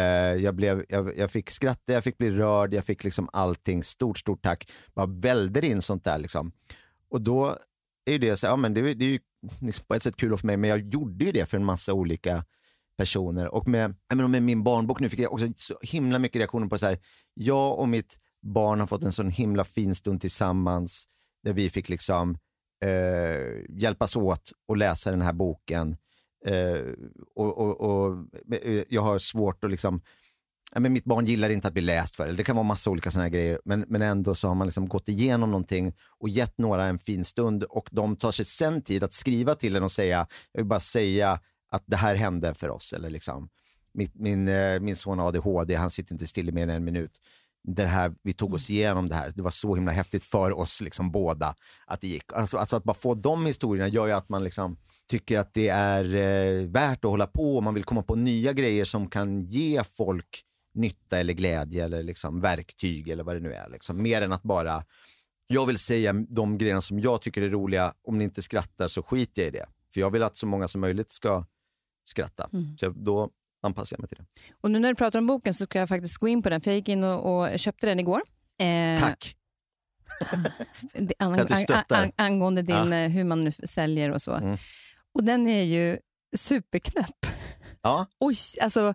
jag, 0.43 0.55
blev, 0.55 0.85
jag, 0.89 1.17
jag, 1.17 1.31
fick 1.31 1.49
skratta, 1.49 1.93
jag 1.93 2.03
fick 2.03 2.17
bli 2.17 2.31
rörd, 2.31 2.73
jag 2.73 2.85
fick 2.85 3.03
liksom 3.03 3.29
allting. 3.33 3.83
Stort, 3.83 4.17
stort 4.17 4.43
tack. 4.43 4.71
Bara 4.93 5.05
välder 5.05 5.65
in 5.65 5.81
sånt 5.81 6.03
där. 6.03 6.17
Liksom. 6.17 6.51
Och 7.09 7.21
då 7.21 7.57
är 8.05 8.19
det 8.19 8.37
så 8.37 8.47
ja, 8.47 8.55
men 8.55 8.73
det, 8.73 8.93
det 8.93 9.05
är 9.05 9.09
ju 9.09 9.19
liksom 9.61 9.85
på 9.87 9.93
ett 9.95 10.03
sätt 10.03 10.15
kul 10.15 10.37
för 10.37 10.47
mig, 10.47 10.57
men 10.57 10.69
jag 10.69 10.93
gjorde 10.93 11.25
ju 11.25 11.31
det 11.31 11.45
för 11.45 11.57
en 11.57 11.65
massa 11.65 11.93
olika 11.93 12.45
personer. 12.97 13.47
Och 13.47 13.67
med, 13.67 13.95
menar, 14.09 14.27
med 14.27 14.43
min 14.43 14.63
barnbok 14.63 14.99
nu 14.99 15.09
fick 15.09 15.19
jag 15.19 15.33
också 15.33 15.47
så 15.55 15.77
himla 15.81 16.19
mycket 16.19 16.39
reaktioner 16.39 16.67
på 16.67 16.77
så 16.77 16.85
här, 16.85 16.99
jag 17.33 17.79
och 17.79 17.89
mitt 17.89 18.19
barn 18.41 18.79
har 18.79 18.87
fått 18.87 19.03
en 19.03 19.11
sån 19.11 19.29
himla 19.29 19.63
fin 19.63 19.95
stund 19.95 20.21
tillsammans 20.21 21.07
där 21.43 21.53
vi 21.53 21.69
fick 21.69 21.89
liksom 21.89 22.37
eh, 22.83 23.79
hjälpas 23.81 24.15
åt 24.15 24.51
att 24.71 24.77
läsa 24.77 25.11
den 25.11 25.21
här 25.21 25.33
boken. 25.33 25.97
Eh, 26.45 26.93
och, 27.35 27.57
och, 27.57 27.81
och, 27.81 28.25
jag 28.89 29.01
har 29.01 29.19
svårt 29.19 29.63
att 29.63 29.71
liksom, 29.71 30.01
ja, 30.73 30.79
men 30.79 30.93
mitt 30.93 31.05
barn 31.05 31.25
gillar 31.25 31.49
inte 31.49 31.67
att 31.67 31.73
bli 31.73 31.81
läst 31.81 32.15
för, 32.15 32.27
det 32.27 32.43
kan 32.43 32.55
vara 32.55 32.63
massa 32.63 32.89
olika 32.89 33.11
sådana 33.11 33.29
grejer, 33.29 33.59
men, 33.65 33.85
men 33.87 34.01
ändå 34.01 34.35
så 34.35 34.47
har 34.47 34.55
man 34.55 34.67
liksom 34.67 34.87
gått 34.87 35.09
igenom 35.09 35.51
någonting 35.51 35.93
och 36.19 36.29
gett 36.29 36.57
några 36.57 36.85
en 36.85 36.99
fin 36.99 37.25
stund 37.25 37.63
och 37.63 37.89
de 37.91 38.15
tar 38.15 38.31
sig 38.31 38.45
sen 38.45 38.81
tid 38.81 39.03
att 39.03 39.13
skriva 39.13 39.55
till 39.55 39.75
en 39.75 39.83
och 39.83 39.91
säga, 39.91 40.27
jag 40.51 40.59
vill 40.61 40.67
bara 40.67 40.79
säga 40.79 41.39
att 41.69 41.83
det 41.85 41.97
här 41.97 42.15
hände 42.15 42.53
för 42.53 42.69
oss. 42.69 42.93
Eller 42.93 43.09
liksom, 43.09 43.49
min, 43.93 44.11
min, 44.13 44.47
eh, 44.47 44.79
min 44.79 44.95
son 44.95 45.19
har 45.19 45.27
ADHD, 45.27 45.75
han 45.75 45.91
sitter 45.91 46.13
inte 46.13 46.27
still 46.27 46.49
i 46.49 46.51
mer 46.51 46.63
än 46.63 46.69
en 46.69 46.83
minut. 46.83 47.21
Det 47.63 47.85
här, 47.85 48.15
vi 48.23 48.33
tog 48.33 48.53
oss 48.53 48.69
igenom 48.69 49.09
det 49.09 49.15
här. 49.15 49.31
Det 49.35 49.41
var 49.41 49.51
så 49.51 49.75
himla 49.75 49.91
häftigt 49.91 50.23
för 50.23 50.57
oss 50.59 50.81
liksom, 50.81 51.11
båda 51.11 51.55
att 51.85 52.01
det 52.01 52.07
gick. 52.07 52.33
Alltså, 52.33 52.57
alltså 52.57 52.75
att 52.75 52.83
bara 52.83 52.93
få 52.93 53.15
de 53.15 53.45
historierna 53.45 53.87
gör 53.87 54.07
ju 54.07 54.13
att 54.13 54.29
man 54.29 54.43
liksom, 54.43 54.77
tycker 55.07 55.39
att 55.39 55.53
det 55.53 55.69
är 55.69 56.15
eh, 56.15 56.67
värt 56.67 57.05
att 57.05 57.11
hålla 57.11 57.27
på 57.27 57.55
och 57.55 57.63
man 57.63 57.73
vill 57.73 57.83
komma 57.83 58.03
på 58.03 58.15
nya 58.15 58.53
grejer 58.53 58.85
som 58.85 59.09
kan 59.09 59.45
ge 59.45 59.83
folk 59.83 60.43
nytta 60.73 61.19
eller 61.19 61.33
glädje 61.33 61.85
eller 61.85 62.03
liksom 62.03 62.41
verktyg 62.41 63.09
eller 63.09 63.23
vad 63.23 63.35
det 63.35 63.39
nu 63.39 63.53
är. 63.53 63.69
Liksom. 63.69 64.01
Mer 64.01 64.21
än 64.21 64.33
att 64.33 64.43
bara, 64.43 64.83
jag 65.47 65.65
vill 65.65 65.77
säga 65.77 66.13
de 66.13 66.57
grejerna 66.57 66.81
som 66.81 66.99
jag 66.99 67.21
tycker 67.21 67.41
är 67.41 67.49
roliga, 67.49 67.93
om 68.03 68.17
ni 68.17 68.23
inte 68.23 68.41
skrattar 68.41 68.87
så 68.87 69.03
skiter 69.03 69.41
jag 69.41 69.47
i 69.47 69.51
det. 69.51 69.65
För 69.93 69.99
jag 69.99 70.11
vill 70.11 70.23
att 70.23 70.37
så 70.37 70.45
många 70.45 70.67
som 70.67 70.81
möjligt 70.81 71.09
ska 71.09 71.45
skratta. 72.03 72.49
Mm. 72.53 72.77
Så 72.77 72.89
då 72.89 73.29
anpassar 73.61 73.95
jag 73.95 74.01
mig 74.01 74.09
till 74.09 74.17
det. 74.17 74.25
Och 74.61 74.71
nu 74.71 74.79
när 74.79 74.89
du 74.89 74.95
pratar 74.95 75.19
om 75.19 75.27
boken 75.27 75.53
så 75.53 75.65
ska 75.65 75.79
jag 75.79 75.89
faktiskt 75.89 76.17
gå 76.17 76.27
in 76.27 76.43
på 76.43 76.49
den, 76.49 76.61
för 76.61 76.71
jag 76.71 76.75
gick 76.75 76.89
in 76.89 77.03
och, 77.03 77.39
och 77.39 77.59
köpte 77.59 77.87
den 77.87 77.99
igår. 77.99 78.21
Eh, 78.59 78.99
Tack! 78.99 79.35
an, 81.19 81.39
an, 81.39 81.47
an, 81.89 82.11
angående 82.15 82.61
din, 82.61 82.75
ja. 82.75 82.93
Eh, 82.93 83.09
hur 83.09 83.23
man 83.23 83.43
nu 83.43 83.51
säljer 83.51 84.11
och 84.11 84.21
så. 84.21 84.33
Mm. 84.33 84.57
Och 85.17 85.23
den 85.23 85.47
är 85.47 85.63
ju 85.63 85.99
superknäpp. 86.35 87.25
Ja. 87.81 88.05
Oj, 88.19 88.35
alltså, 88.61 88.93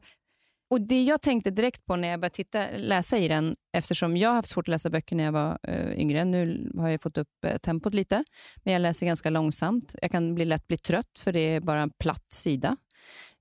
och 0.71 0.81
Det 0.81 1.03
jag 1.03 1.23
tänkte 1.23 1.51
direkt 1.51 1.87
på 1.87 1.97
när 1.97 2.09
jag 2.09 2.21
började 2.21 2.35
titta, 2.35 2.67
läsa 2.77 3.19
i 3.19 3.29
den, 3.29 3.55
eftersom 3.73 4.17
jag 4.17 4.29
har 4.29 4.37
haft 4.37 4.49
svårt 4.49 4.65
att 4.65 4.69
läsa 4.69 4.91
böcker 4.91 5.17
när 5.17 5.25
jag 5.25 5.33
var 5.33 5.59
uh, 5.69 6.01
yngre. 6.01 6.25
Nu 6.25 6.71
har 6.77 6.89
jag 6.89 7.03
fått 7.03 7.19
upp 7.19 7.29
uh, 7.47 7.57
tempot 7.57 7.95
lite, 7.95 8.25
men 8.57 8.73
jag 8.73 8.83
läser 8.83 9.07
ganska 9.07 9.31
långsamt. 9.31 9.95
Jag 10.03 10.11
kan 10.11 10.35
bli 10.35 10.45
lätt 10.45 10.67
bli 10.67 10.77
trött, 10.77 11.19
för 11.19 11.33
det 11.33 11.41
är 11.41 11.61
bara 11.61 11.83
en 11.83 11.91
platt 11.91 12.33
sida. 12.33 12.77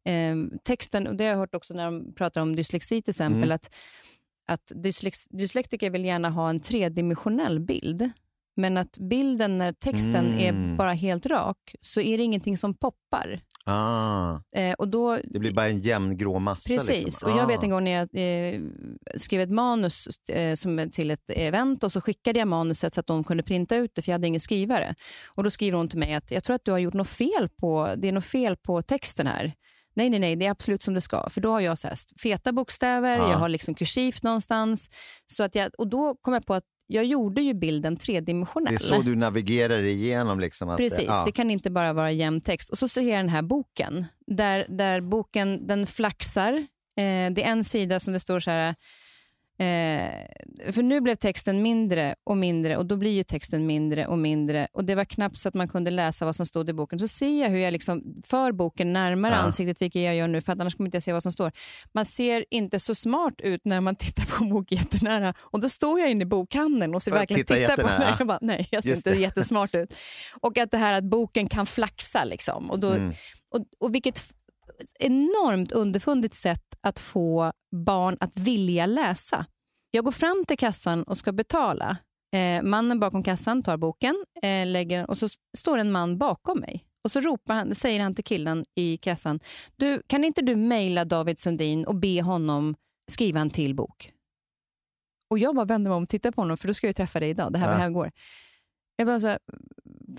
Uh, 0.10 0.58
texten, 0.64 1.08
och 1.08 1.16
det 1.16 1.24
har 1.24 1.32
jag 1.32 1.38
hört 1.38 1.56
också 1.56 1.74
när 1.74 1.86
de 1.86 2.14
pratar 2.14 2.42
om 2.42 2.56
dyslexi 2.56 3.02
till 3.02 3.12
exempel, 3.12 3.44
mm. 3.44 3.56
att, 3.56 3.76
att 4.48 4.72
dyslex, 4.76 5.26
dyslektiker 5.26 5.90
vill 5.90 6.06
gärna 6.06 6.30
ha 6.30 6.50
en 6.50 6.60
tredimensionell 6.60 7.60
bild. 7.60 8.12
Men 8.62 8.78
att 8.78 8.98
bilden, 8.98 9.58
när 9.58 9.74
texten 9.74 10.34
mm. 10.34 10.40
är 10.40 10.78
bara 10.78 10.94
helt 10.94 11.26
rak, 11.26 11.76
så 11.82 12.02
är 12.02 12.18
det 12.18 12.24
ingenting 12.24 12.58
som 12.58 12.74
poppar. 12.74 13.42
Ah. 13.66 14.40
Eh, 14.56 14.74
och 14.74 14.88
då, 14.88 15.18
det 15.24 15.40
blir 15.40 15.54
bara 15.54 15.68
en 15.68 15.80
jämn 15.80 16.18
grå 16.18 16.40
massa. 16.40 16.74
Precis. 16.74 17.04
Liksom. 17.04 17.30
Ah. 17.30 17.34
Och 17.34 17.40
jag 17.40 17.48
vet 17.48 17.60
ah. 17.60 17.64
en 17.64 17.70
gång 17.70 17.84
när 17.84 17.92
jag 17.92 18.10
eh, 18.54 18.62
skrev 19.16 19.42
ett 19.42 19.52
manus 19.52 20.08
eh, 20.30 20.56
som, 20.56 20.90
till 20.92 21.12
ett 21.12 21.30
event 21.30 21.84
och 21.84 21.92
så 21.92 22.02
skickade 22.02 22.40
jag 22.40 22.48
manuset 22.48 22.94
så 22.94 23.00
att 23.00 23.08
de 23.08 23.24
kunde 23.24 23.44
printa 23.44 23.76
ut 23.76 23.92
det, 23.96 24.02
för 24.02 24.10
jag 24.10 24.14
hade 24.14 24.28
ingen 24.28 24.40
skrivare. 24.40 24.96
Och 25.28 25.44
Då 25.44 25.50
skriver 25.50 25.78
hon 25.78 25.88
till 25.88 26.00
mig 26.00 26.14
att 26.14 26.32
jag 26.32 26.44
tror 26.44 26.56
att 26.56 26.66
du 26.66 26.72
har 26.72 26.80
gjort 26.80 26.94
något 26.94 27.10
fel 27.10 27.50
på, 27.50 27.94
det 27.98 28.08
är 28.08 28.12
något 28.12 28.26
fel 28.26 28.58
på 28.58 28.82
texten 28.82 29.28
här. 29.28 29.54
Nej, 29.94 30.10
nej, 30.10 30.20
nej, 30.20 30.36
det 30.36 30.46
är 30.46 30.52
absolut 30.52 30.84
som 30.84 30.94
det 30.94 31.02
ska. 31.02 31.30
För 31.30 31.42
då 31.42 31.52
har 31.52 31.60
jag 31.60 31.78
så 31.78 31.88
här, 31.88 31.98
feta 32.24 32.52
bokstäver, 32.52 33.20
ah. 33.20 33.32
jag 33.32 33.38
har 33.38 33.50
liksom 33.50 33.76
kursivt 33.76 34.24
någonstans. 34.24 34.90
Så 35.26 35.44
att 35.44 35.56
jag, 35.56 35.72
och 35.78 35.88
Då 35.88 36.16
kom 36.16 36.34
jag 36.34 36.46
på 36.46 36.54
att 36.54 36.64
jag 36.92 37.06
gjorde 37.06 37.42
ju 37.42 37.54
bilden 37.54 37.98
tredimensionell. 37.98 38.74
Det 38.74 38.76
är 38.76 38.96
så 38.96 39.02
du 39.02 39.16
navigerar 39.16 39.84
igenom. 39.84 40.40
Liksom 40.40 40.70
att, 40.70 40.78
Precis, 40.78 41.06
ja. 41.08 41.24
det 41.26 41.32
kan 41.32 41.52
inte 41.52 41.72
bara 41.72 41.94
vara 41.94 42.12
jämn 42.12 42.42
text. 42.42 42.70
Och 42.70 42.78
så 42.78 42.88
ser 42.88 43.02
jag 43.02 43.20
den 43.20 43.30
här 43.30 43.42
boken, 43.42 44.06
där, 44.28 44.66
där 44.70 45.02
boken 45.02 45.68
den 45.68 45.88
flaxar. 45.88 46.54
Eh, 46.54 47.32
det 47.32 47.44
är 47.44 47.52
en 47.52 47.64
sida 47.64 48.00
som 48.00 48.14
det 48.14 48.20
står 48.20 48.40
så 48.40 48.52
här, 48.52 48.76
Eh, 49.60 50.72
för 50.72 50.84
nu 50.84 51.02
blev 51.02 51.16
texten 51.16 51.62
mindre 51.62 52.16
och 52.24 52.38
mindre 52.38 52.78
och 52.78 52.86
då 52.86 52.98
blir 52.98 53.12
ju 53.12 53.24
texten 53.24 53.66
mindre 53.66 54.08
och 54.08 54.18
mindre 54.18 54.68
och 54.74 54.86
det 54.86 54.96
var 54.96 55.06
knappt 55.06 55.40
så 55.40 55.48
att 55.48 55.54
man 55.54 55.68
kunde 55.68 55.92
läsa 55.92 56.26
vad 56.26 56.36
som 56.36 56.46
stod 56.46 56.70
i 56.70 56.74
boken. 56.74 57.00
Så 57.00 57.08
ser 57.08 57.42
jag 57.42 57.50
hur 57.50 57.58
jag 57.58 57.72
liksom 57.72 58.22
för 58.24 58.52
boken 58.52 58.94
närmare 58.94 59.34
ja. 59.34 59.40
ansiktet, 59.40 59.82
vilket 59.82 60.02
jag 60.02 60.16
gör 60.16 60.28
nu, 60.28 60.42
för 60.42 60.52
annars 60.52 60.76
kommer 60.76 60.88
jag 60.88 60.90
inte 60.90 61.02
se 61.02 61.14
vad 61.14 61.24
som 61.24 61.32
står. 61.32 61.52
Man 61.92 62.06
ser 62.06 62.46
inte 62.50 62.80
så 62.80 62.96
smart 62.96 63.42
ut 63.42 63.62
när 63.64 63.82
man 63.82 63.96
tittar 63.96 64.26
på 64.26 64.44
en 64.44 64.50
bok 64.54 64.72
jättenära 64.72 65.34
och 65.40 65.60
då 65.60 65.70
står 65.70 66.00
jag 66.00 66.12
inne 66.12 66.22
i 66.22 66.26
bokhandeln 66.26 66.96
och 66.96 67.04
så 67.04 67.12
verkligen 67.12 67.46
titta 67.46 67.56
tittar 67.56 67.78
på 67.78 67.88
den. 67.88 68.16
Jag 68.20 68.28
bara, 68.28 68.40
nej, 68.42 68.68
jag 68.72 68.84
ser 68.84 68.90
Just 68.90 69.08
inte 69.08 69.18
det. 69.18 69.22
jättesmart 69.22 69.76
ut. 69.76 69.94
Och 70.42 70.58
att 70.58 70.72
det 70.72 70.78
här 70.78 70.94
att 70.94 71.04
boken 71.04 71.48
kan 71.48 71.66
flaxa 71.66 72.24
liksom. 72.24 72.72
Och, 72.72 72.80
då, 72.80 72.92
mm. 72.92 73.14
och, 73.50 73.66
och 73.80 73.96
vilket 73.96 74.34
enormt 75.00 75.72
underfundigt 75.72 76.34
sätt 76.34 76.76
att 76.82 77.00
få 77.00 77.52
barn 77.72 78.18
att 78.20 78.38
vilja 78.38 78.86
läsa. 78.86 79.46
Jag 79.92 80.06
går 80.06 80.12
fram 80.12 80.46
till 80.48 80.58
kassan 80.58 81.04
och 81.04 81.18
ska 81.18 81.32
betala. 81.32 81.98
Eh, 82.36 82.64
mannen 82.64 83.00
bakom 83.00 83.24
kassan 83.24 83.64
tar 83.64 83.78
boken 83.78 84.26
eh, 84.42 84.68
lägger, 84.68 85.10
och 85.10 85.18
så 85.18 85.28
står 85.58 85.78
en 85.78 85.92
man 85.92 86.18
bakom 86.18 86.60
mig. 86.60 86.86
Och 87.04 87.12
så 87.12 87.20
ropar 87.20 87.54
han, 87.54 87.76
säger 87.76 88.02
han 88.02 88.16
till 88.16 88.24
killen 88.24 88.66
i 88.76 88.98
kassan, 88.98 89.40
du, 89.76 90.02
kan 90.08 90.24
inte 90.24 90.42
du 90.42 90.56
mejla 90.56 91.06
David 91.06 91.40
Sundin 91.40 91.86
och 91.86 91.96
be 91.96 92.22
honom 92.22 92.76
skriva 93.12 93.40
en 93.40 93.50
till 93.50 93.76
bok? 93.76 94.14
Och 95.30 95.40
Jag 95.40 95.56
bara 95.56 95.66
vänder 95.66 95.90
mig 95.90 95.96
om 95.96 96.04
och 96.04 96.10
tittar 96.10 96.32
på 96.32 96.42
honom, 96.42 96.58
för 96.58 96.68
då 96.68 96.74
ska 96.74 96.88
jag 96.88 96.96
träffa 96.96 97.20
dig 97.20 97.30
idag. 97.30 97.54
Det 97.54 97.60
här, 97.60 97.72
ja. 97.72 97.78
här 97.78 97.90
går. 97.90 98.12
Jag 98.96 99.08
bara 99.08 99.20
så 99.20 99.28
här, 99.28 99.40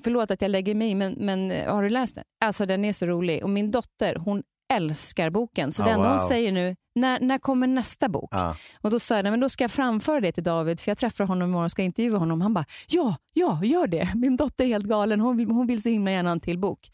förlåt 0.02 0.30
att 0.30 0.42
jag 0.42 0.50
lägger 0.50 0.74
mig 0.74 0.94
men, 0.94 1.12
men 1.12 1.66
har 1.68 1.82
du 1.82 1.88
läst 1.88 2.14
den? 2.14 2.24
Alltså 2.44 2.66
Den 2.66 2.84
är 2.84 2.92
så 2.92 3.06
rolig. 3.06 3.42
Och 3.42 3.50
Min 3.50 3.70
dotter 3.70 4.14
hon 4.14 4.42
älskar 4.76 5.30
boken. 5.30 5.72
Så 5.72 5.82
oh, 5.82 5.86
det 5.86 5.92
enda 5.92 6.08
wow. 6.08 6.18
hon 6.18 6.28
säger 6.28 6.52
nu, 6.52 6.76
när, 6.94 7.20
när 7.20 7.38
kommer 7.38 7.66
nästa 7.66 8.08
bok? 8.08 8.30
Ah. 8.32 8.54
Och 8.80 8.90
Då 8.90 9.00
sa 9.00 9.16
jag, 9.16 9.24
men 9.24 9.40
då 9.40 9.48
ska 9.48 9.64
jag 9.64 9.70
framföra 9.70 10.20
det 10.20 10.32
till 10.32 10.42
David, 10.42 10.80
för 10.80 10.90
jag 10.90 10.98
träffar 10.98 11.24
honom 11.24 11.48
imorgon 11.48 11.64
och 11.64 11.70
ska 11.70 11.82
intervjua 11.82 12.18
honom. 12.18 12.40
Han 12.40 12.54
bara, 12.54 12.64
ja, 12.88 13.16
ja, 13.32 13.64
gör 13.64 13.86
det. 13.86 14.08
Min 14.14 14.36
dotter 14.36 14.64
är 14.64 14.68
helt 14.68 14.86
galen. 14.86 15.20
Hon 15.20 15.50
hon 15.50 15.66
vill 15.66 15.82
så 15.82 15.88
himla 15.88 16.10
gärna 16.10 16.28
ha 16.28 16.32
en 16.32 16.40
till 16.40 16.58
bok. 16.58 16.90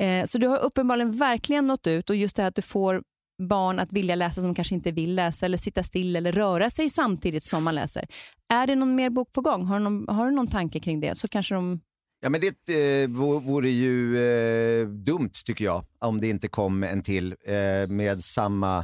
Eh, 0.00 0.24
så 0.24 0.38
du 0.38 0.46
har 0.46 0.58
uppenbarligen 0.58 1.12
verkligen 1.12 1.64
nått 1.64 1.86
ut 1.86 2.10
och 2.10 2.16
just 2.16 2.36
det 2.36 2.42
här 2.42 2.48
att 2.48 2.54
du 2.54 2.62
får 2.62 3.02
barn 3.48 3.78
att 3.78 3.92
vilja 3.92 4.14
läsa 4.14 4.42
som 4.42 4.54
kanske 4.54 4.74
inte 4.74 4.92
vill 4.92 5.14
läsa 5.14 5.46
eller 5.46 5.56
sitta 5.56 5.82
still 5.82 6.16
eller 6.16 6.32
röra 6.32 6.70
sig 6.70 6.88
samtidigt 6.88 7.44
som 7.44 7.64
man 7.64 7.74
läser. 7.74 8.06
Är 8.52 8.66
det 8.66 8.74
någon 8.74 8.94
mer 8.94 9.10
bok 9.10 9.32
på 9.32 9.40
gång? 9.40 9.66
Har 9.66 9.78
du 9.78 9.84
någon, 9.84 10.16
har 10.16 10.26
du 10.26 10.32
någon 10.32 10.46
tanke 10.46 10.80
kring 10.80 11.00
det? 11.00 11.18
Så 11.18 11.28
kanske 11.28 11.54
de 11.54 11.80
Ja, 12.22 12.28
men 12.28 12.40
det 12.40 13.02
eh, 13.02 13.08
vore 13.40 13.70
ju 13.70 14.22
eh, 14.22 14.86
dumt 14.86 15.32
tycker 15.44 15.64
jag 15.64 15.84
om 15.98 16.20
det 16.20 16.28
inte 16.28 16.48
kom 16.48 16.82
en 16.82 17.02
till 17.02 17.36
eh, 17.44 17.88
med 17.88 18.24
samma 18.24 18.78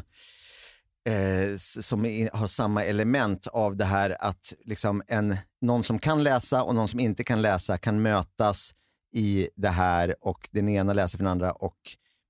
eh, 1.09 1.57
som 1.59 2.05
in, 2.05 2.29
har 2.33 2.47
samma 2.47 2.85
element 2.85 3.47
av 3.47 3.77
det 3.77 3.85
här 3.85 4.17
att 4.21 4.53
liksom 4.65 5.03
en, 5.07 5.37
någon 5.61 5.85
som 5.85 5.99
kan 5.99 6.23
läsa 6.23 6.63
och 6.63 6.75
någon 6.75 6.89
som 6.89 7.01
inte 7.01 7.25
kan 7.25 7.43
läsa 7.43 7.79
kan 7.79 8.03
mötas 8.03 8.75
i 9.13 9.49
det 9.57 9.69
här 9.69 10.15
och 10.21 10.49
den 10.53 10.69
ena 10.69 10.93
läser 10.93 11.19
för 11.19 11.25
den 11.25 11.33
andra 11.33 11.53
och 11.53 11.79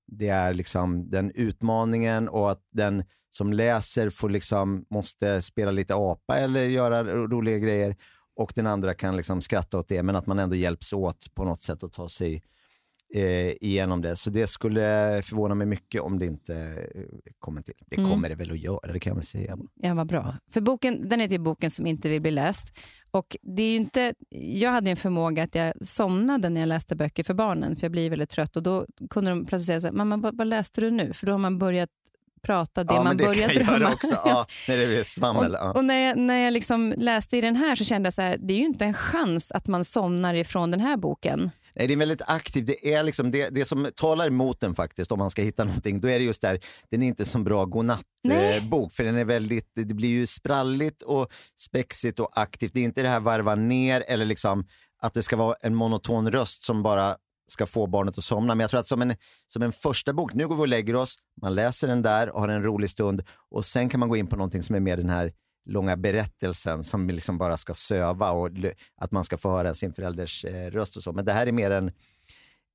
det 0.07 0.29
är 0.29 0.53
liksom 0.53 1.09
den 1.09 1.31
utmaningen 1.35 2.29
och 2.29 2.51
att 2.51 2.61
den 2.71 3.03
som 3.29 3.53
läser 3.53 4.09
får 4.09 4.29
liksom, 4.29 4.85
måste 4.89 5.41
spela 5.41 5.71
lite 5.71 5.95
apa 5.95 6.37
eller 6.37 6.63
göra 6.63 7.03
roliga 7.03 7.57
grejer 7.57 7.95
och 8.37 8.51
den 8.55 8.67
andra 8.67 8.93
kan 8.93 9.17
liksom 9.17 9.41
skratta 9.41 9.77
åt 9.79 9.87
det, 9.87 10.03
men 10.03 10.15
att 10.15 10.27
man 10.27 10.39
ändå 10.39 10.55
hjälps 10.55 10.93
åt 10.93 11.33
på 11.35 11.43
något 11.45 11.61
sätt 11.61 11.83
att 11.83 11.93
ta 11.93 12.09
sig 12.09 12.43
eh, 13.15 13.51
igenom 13.51 14.01
det. 14.01 14.15
Så 14.15 14.29
det 14.29 14.47
skulle 14.47 15.21
förvåna 15.25 15.55
mig 15.55 15.67
mycket 15.67 16.01
om 16.01 16.19
det 16.19 16.25
inte 16.25 16.55
eh, 16.95 17.01
kommer 17.39 17.61
till. 17.61 17.73
Det 17.87 17.97
Mm. 17.97 18.09
kommer 18.09 18.29
det 18.29 18.35
väl 18.35 18.51
att 18.51 18.59
göra, 18.59 18.93
det 18.93 18.99
kan 18.99 19.15
väl 19.15 19.25
säga. 19.25 19.57
Ja, 19.75 19.93
vad 19.93 20.07
bra. 20.07 20.35
För 20.51 20.61
boken, 20.61 21.09
den 21.09 21.19
heter 21.19 21.33
ju 21.35 21.39
Boken 21.39 21.71
som 21.71 21.85
inte 21.87 22.09
vill 22.09 22.21
bli 22.21 22.31
läst. 22.31 22.77
Och 23.11 23.37
det 23.41 23.63
är 23.63 23.75
inte, 23.75 24.13
jag 24.29 24.71
hade 24.71 24.89
en 24.89 24.95
förmåga 24.97 25.43
att 25.43 25.55
jag 25.55 25.73
somnade 25.87 26.49
när 26.49 26.61
jag 26.61 26.67
läste 26.67 26.95
böcker 26.95 27.23
för 27.23 27.33
barnen, 27.33 27.75
för 27.75 27.83
jag 27.83 27.91
blir 27.91 28.09
väldigt 28.09 28.29
trött. 28.29 28.57
Och 28.57 28.63
Då 28.63 28.85
kunde 29.09 29.29
de 29.31 29.45
plötsligt 29.45 29.65
säga 29.65 29.79
så 29.79 29.87
här, 29.87 29.93
mamma 29.93 30.17
vad, 30.17 30.37
vad 30.37 30.47
läste 30.47 30.81
du 30.81 30.91
nu? 30.91 31.13
För 31.13 31.25
då 31.25 31.31
har 31.31 31.39
man 31.39 31.57
börjat 31.59 31.89
prata 32.47 32.83
det 32.83 32.93
ja, 32.93 33.03
man 33.03 33.17
det 33.17 33.23
börjar 33.23 33.47
drömma. 33.49 33.93
också. 33.93 34.21
Ja, 34.25 34.47
när 34.67 34.77
det 34.77 34.87
blir 34.87 35.03
svammel. 35.03 35.51
Och, 35.51 35.57
Ja. 35.61 35.71
och 35.71 35.85
när 35.85 35.99
jag, 36.07 36.17
när 36.17 36.37
jag 36.43 36.53
liksom 36.53 36.93
läste 36.97 37.37
i 37.37 37.41
den 37.41 37.55
här 37.55 37.75
så 37.75 37.83
kände 37.83 38.07
jag 38.07 38.13
så 38.13 38.21
här, 38.21 38.37
det 38.37 38.53
är 38.53 38.57
ju 38.57 38.65
inte 38.65 38.85
en 38.85 38.93
chans 38.93 39.51
att 39.51 39.67
man 39.67 39.85
somnar 39.85 40.33
ifrån 40.33 40.71
den 40.71 40.79
här 40.79 40.97
boken. 40.97 41.51
Nej, 41.75 41.87
det 41.87 41.93
är 41.93 41.97
väldigt 41.97 42.21
aktiv. 42.27 42.65
Det 42.65 42.93
är 42.93 43.03
liksom 43.03 43.31
det, 43.31 43.49
det 43.49 43.65
som 43.65 43.87
talar 43.95 44.27
emot 44.27 44.59
den 44.59 44.75
faktiskt, 44.75 45.11
om 45.11 45.19
man 45.19 45.29
ska 45.29 45.41
hitta 45.41 45.63
någonting, 45.63 46.01
då 46.01 46.07
är 46.09 46.19
det 46.19 46.25
just 46.25 46.41
där, 46.41 46.59
den 46.91 47.03
är 47.03 47.07
inte 47.07 47.25
som 47.25 47.43
bra 47.43 47.65
godnattbok, 47.65 48.93
för 48.93 49.03
den 49.03 49.17
är 49.17 49.25
väldigt, 49.25 49.71
det 49.75 49.93
blir 49.93 50.09
ju 50.09 50.27
spralligt 50.27 51.01
och 51.01 51.27
spexigt 51.59 52.19
och 52.19 52.29
aktivt. 52.33 52.73
Det 52.73 52.79
är 52.79 52.83
inte 52.83 53.01
det 53.01 53.07
här 53.09 53.19
varva 53.19 53.55
ner 53.55 54.03
eller 54.07 54.25
liksom 54.25 54.65
att 55.01 55.13
det 55.13 55.23
ska 55.23 55.35
vara 55.35 55.55
en 55.61 55.75
monoton 55.75 56.31
röst 56.31 56.63
som 56.63 56.83
bara 56.83 57.15
ska 57.47 57.65
få 57.65 57.87
barnet 57.87 58.17
att 58.17 58.23
somna. 58.23 58.55
Men 58.55 58.63
jag 58.63 58.69
tror 58.69 58.79
att 58.79 58.87
som 58.87 59.01
en, 59.01 59.15
som 59.47 59.61
en 59.61 59.71
första 59.71 60.13
bok, 60.13 60.33
nu 60.33 60.47
går 60.47 60.55
vi 60.55 60.61
och 60.61 60.67
lägger 60.67 60.95
oss, 60.95 61.15
man 61.41 61.55
läser 61.55 61.87
den 61.87 62.01
där 62.01 62.29
och 62.29 62.41
har 62.41 62.47
en 62.47 62.63
rolig 62.63 62.89
stund 62.89 63.23
och 63.49 63.65
sen 63.65 63.89
kan 63.89 63.99
man 63.99 64.09
gå 64.09 64.17
in 64.17 64.27
på 64.27 64.35
någonting 64.35 64.63
som 64.63 64.75
är 64.75 64.79
mer 64.79 64.97
den 64.97 65.09
här 65.09 65.33
långa 65.69 65.97
berättelsen 65.97 66.83
som 66.83 67.09
liksom 67.09 67.37
bara 67.37 67.57
ska 67.57 67.73
söva 67.73 68.31
och 68.31 68.49
att 68.97 69.11
man 69.11 69.23
ska 69.23 69.37
få 69.37 69.49
höra 69.49 69.73
sin 69.73 69.93
förälders 69.93 70.45
eh, 70.45 70.71
röst 70.71 70.95
och 70.97 71.03
så. 71.03 71.11
Men 71.13 71.25
det 71.25 71.33
här 71.33 71.47
är 71.47 71.51
mer 71.51 71.71
en, 71.71 71.91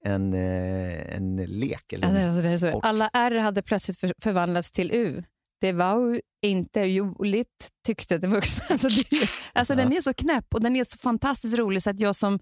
en, 0.05 0.35
eh, 0.35 1.17
en 1.17 1.37
lek 1.37 1.93
eller 1.93 2.09
en 2.09 2.37
Alltså, 2.37 2.69
sport. 2.69 2.85
alla 2.85 3.11
R 3.13 3.39
hade 3.39 3.63
plötsligt 3.63 3.99
för, 3.99 4.15
förvandlats 4.23 4.73
till 4.73 4.91
U. 4.93 5.23
Det 5.61 5.73
var 5.73 6.09
ju 6.09 6.21
inte 6.43 6.85
roligt 6.89 7.69
tyckte 7.87 8.19
den 8.19 8.31
vuxna. 8.31 8.65
Alltså, 8.71 8.89
det, 8.89 9.29
alltså, 9.53 9.75
Den 9.75 9.93
är 9.93 10.01
så 10.01 10.15
knäpp 10.15 10.55
och 10.55 10.61
den 10.61 10.77
är 10.77 10.85
så 10.85 10.99
fantastiskt 10.99 11.59
rolig 11.59 11.83
så 11.83 11.91
att 11.91 12.01
jag 12.01 12.17
som 12.17 12.39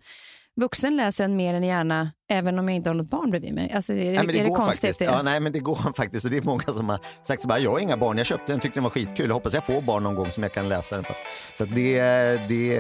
vuxen 0.61 0.97
läser 0.97 1.25
den 1.25 1.37
mer 1.37 1.55
än 1.55 1.65
gärna, 1.65 2.13
även 2.31 2.59
om 2.59 2.69
jag 2.69 2.77
inte 2.77 2.91
har 2.91 2.95
något 2.95 3.11
barn 3.11 3.31
bredvid 3.31 3.55
mig. 3.55 3.73
Alltså, 3.73 3.93
är 3.93 3.97
det, 3.97 4.03
Nej, 4.05 4.15
men 4.17 4.27
det 4.27 4.41
är 4.41 4.45
det 4.45 4.51
konstigt? 4.51 4.81
faktiskt. 4.81 4.99
Det? 4.99 5.05
Ja, 5.05 5.23
nej, 5.23 5.41
men 5.41 5.53
det 5.53 5.59
går 5.61 5.93
faktiskt. 5.97 6.25
Och 6.25 6.31
det 6.31 6.37
är 6.37 6.43
många 6.43 6.63
som 6.63 6.89
har 6.89 6.99
sagt 7.23 7.43
så 7.43 7.49
bara, 7.49 7.59
jag 7.59 7.71
har 7.71 7.79
inga 7.79 7.97
barn, 7.97 8.19
jag 8.19 8.27
köpte 8.27 8.53
den, 8.53 8.61
tyckte 8.61 8.77
den 8.77 8.85
var 8.85 8.91
skitkul. 8.91 9.27
Jag 9.27 9.35
hoppas 9.35 9.55
jag 9.55 9.65
får 9.65 9.83
barn 9.83 10.03
någon 10.03 10.15
gång 10.15 10.31
som 10.33 10.43
jag 10.43 10.53
kan 10.53 10.69
läsa 10.69 10.95
den 10.97 11.05
för. 11.05 11.17
Så 11.59 11.65
att 11.65 11.75
det, 11.75 12.01
det 12.49 12.77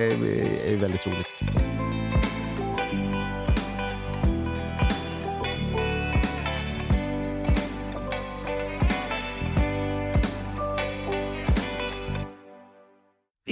är 0.73 0.77
väldigt 0.77 1.07
roligt. 1.07 1.27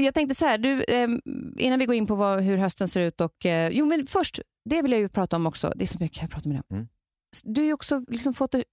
Jag 0.05 0.15
tänkte 0.15 0.35
så 0.35 0.45
här, 0.45 0.59
du, 0.59 0.83
eh, 0.83 1.09
innan 1.57 1.79
vi 1.79 1.87
går 1.87 1.95
in 1.95 2.07
på 2.07 2.15
vad, 2.15 2.41
hur 2.41 2.57
hösten 2.57 2.89
ser 2.89 3.01
ut. 3.01 3.21
Och, 3.21 3.47
eh, 3.47 3.71
jo, 3.73 3.87
men 3.87 4.07
först, 4.07 4.41
det 4.65 4.83
vill 4.83 4.93
jag 4.93 5.01
ju 5.01 5.09
prata 5.09 5.37
om 5.37 5.47
också. 5.47 5.73
Det 5.77 5.85
är 5.85 5.87
så 5.87 5.99
mycket 6.01 6.23
jag 6.23 6.31
pratar 6.31 6.49
med 6.49 6.57
dig. 6.57 6.65
Mm. 6.71 6.89
Du 7.45 7.61
har 7.61 7.67
ju 7.67 7.73
också 7.73 8.05
liksom 8.09 8.35
fått 8.35 8.55
en 8.55 8.65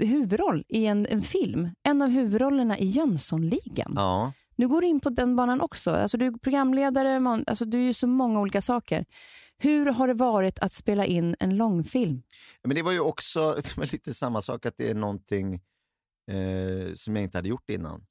huvudroll 0.00 0.64
i 0.68 0.86
en, 0.86 1.06
en 1.06 1.22
film. 1.22 1.70
En 1.82 2.02
av 2.02 2.08
huvudrollerna 2.08 2.78
i 2.78 2.86
Jönssonligan. 2.86 3.92
Ja. 3.96 4.32
Nu 4.56 4.68
går 4.68 4.80
du 4.80 4.86
in 4.86 5.00
på 5.00 5.10
den 5.10 5.36
banan 5.36 5.60
också. 5.60 5.90
Alltså, 5.90 6.18
du 6.18 6.26
är 6.26 6.30
programledare, 6.30 7.20
man, 7.20 7.44
alltså, 7.46 7.64
du 7.64 7.78
är 7.78 7.82
ju 7.82 7.92
så 7.92 8.06
många 8.06 8.40
olika 8.40 8.60
saker. 8.60 9.04
Hur 9.58 9.86
har 9.86 10.08
det 10.08 10.14
varit 10.14 10.58
att 10.58 10.72
spela 10.72 11.06
in 11.06 11.36
en 11.40 11.56
långfilm? 11.56 12.22
Men 12.64 12.74
det 12.74 12.82
var 12.82 12.92
ju 12.92 13.00
också 13.00 13.54
det 13.56 13.76
var 13.76 13.92
lite 13.92 14.14
samma 14.14 14.42
sak, 14.42 14.66
att 14.66 14.76
det 14.76 14.90
är 14.90 14.94
någonting 14.94 15.54
eh, 16.30 16.94
som 16.94 17.16
jag 17.16 17.22
inte 17.22 17.38
hade 17.38 17.48
gjort 17.48 17.70
innan. 17.70 18.06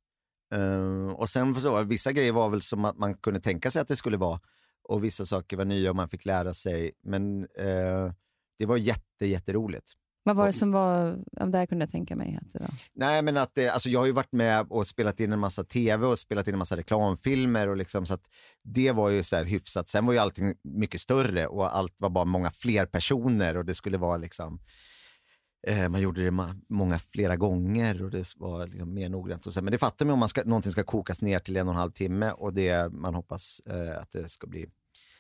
Eh, 0.54 1.14
och 1.14 1.30
sen 1.30 1.62
så, 1.62 1.84
vissa 1.84 2.12
grejer 2.12 2.32
var 2.32 2.50
väl 2.50 2.62
som 2.62 2.86
att 2.86 2.98
man 2.98 3.18
kunde 3.18 3.40
tänka 3.40 3.72
sig 3.72 3.82
att 3.82 3.88
det 3.88 3.96
skulle 3.96 4.18
vara 4.18 4.40
och 4.88 5.04
vissa 5.04 5.26
saker 5.26 5.58
var 5.58 5.66
nya 5.66 5.90
och 5.90 5.96
man 5.96 6.10
fick 6.10 6.26
lära 6.26 6.54
sig. 6.54 6.92
Men 7.04 7.42
eh, 7.44 8.12
det 8.58 8.66
var 8.66 8.78
jätte, 8.78 9.26
jätteroligt. 9.26 9.92
Vad 10.28 10.36
var 10.36 10.46
det 10.46 10.54
som 10.54 10.72
var... 10.72 11.18
Ja, 11.32 11.46
där 11.46 11.66
kunde 11.66 11.84
jag 11.84 11.90
tänka 11.90 12.16
mig 12.16 12.40
att 12.42 12.52
det 12.52 12.60
var. 12.60 12.70
Nej, 12.94 13.22
men 13.22 13.38
att 13.38 13.56
det, 13.56 13.70
alltså 13.70 13.90
jag 13.90 14.00
har 14.00 14.06
ju 14.06 14.12
varit 14.12 14.32
med 14.32 14.66
och 14.70 14.88
spelat 14.88 15.20
in 15.20 15.34
en 15.34 15.40
massa 15.40 15.64
tv 15.64 16.08
och 16.08 16.20
spelat 16.20 16.48
in 16.48 16.54
en 16.54 16.60
massa 16.60 16.78
reklamfilmer 16.78 17.68
och 17.68 17.78
liksom 17.78 18.06
så 18.06 18.14
att 18.14 18.30
det 18.64 18.92
var 18.92 19.10
ju 19.10 19.24
så 19.24 19.36
här 19.36 19.46
hyfsat. 19.46 19.90
Sen 19.90 20.06
var 20.06 20.14
ju 20.14 20.20
allting 20.20 20.56
mycket 20.64 21.02
större 21.02 21.48
och 21.48 21.78
allt 21.78 21.94
var 21.98 22.10
bara 22.10 22.26
många 22.26 22.52
fler 22.52 22.86
personer 22.86 23.58
och 23.58 23.66
det 23.66 23.76
skulle 23.76 23.98
vara 23.98 24.18
liksom 24.18 24.60
man 25.90 26.02
gjorde 26.02 26.24
det 26.24 26.32
många 26.70 27.00
flera 27.00 27.36
gånger 27.36 28.04
och 28.04 28.12
det 28.12 28.34
var 28.38 28.68
liksom 28.68 28.94
mer 28.94 29.10
noggrant. 29.10 29.46
Och 29.46 29.54
så. 29.54 29.62
Men 29.62 29.72
det 29.72 29.78
fattar 29.78 30.06
man 30.06 30.14
om 30.14 30.20
man 30.20 30.30
ska, 30.30 30.44
någonting 30.44 30.72
ska 30.72 30.84
kokas 30.84 31.22
ner 31.22 31.40
till 31.40 31.58
en 31.58 31.68
och 31.68 31.74
en 31.74 31.80
halv 31.80 31.92
timme 31.92 32.32
och 32.32 32.54
det, 32.54 32.92
man 32.94 33.16
hoppas 33.16 33.60
eh, 33.66 34.02
att 34.02 34.12
det 34.12 34.30
ska 34.30 34.48
bli 34.48 34.66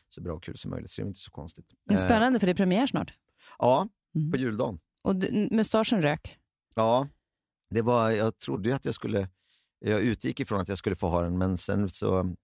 så 0.09 0.21
bra 0.21 0.33
och 0.33 0.43
kul 0.43 0.57
som 0.57 0.71
möjligt. 0.71 0.91
Så 0.91 1.01
det 1.01 1.05
är 1.05 1.07
inte 1.07 1.19
så 1.19 1.31
konstigt. 1.31 1.65
Men 1.85 1.95
Eh, 1.97 2.01
Spännande, 2.03 2.39
för 2.39 2.47
det 2.47 2.51
är 2.51 2.55
premiär 2.55 2.87
snart. 2.87 3.13
ja, 3.59 3.87
Mm. 4.15 4.31
på 4.31 4.37
juldagen. 4.37 4.79
Och 5.01 5.15
du- 5.15 5.47
mustaschen 5.51 6.01
rök. 6.01 6.37
Ja, 6.75 7.07
det 7.69 7.81
var, 7.81 8.09
jag 8.11 8.37
trodde 8.37 8.69
ju 8.69 8.75
att 8.75 8.85
jag 8.85 8.95
skulle, 8.95 9.27
jag 9.79 10.01
utgick 10.01 10.39
ifrån 10.39 10.59
att 10.61 10.69
jag 10.69 10.77
skulle 10.77 10.95
få 10.95 11.07
ha 11.09 11.21
den, 11.21 11.37
men 11.37 11.57
sen 11.57 11.89
så 11.89 12.35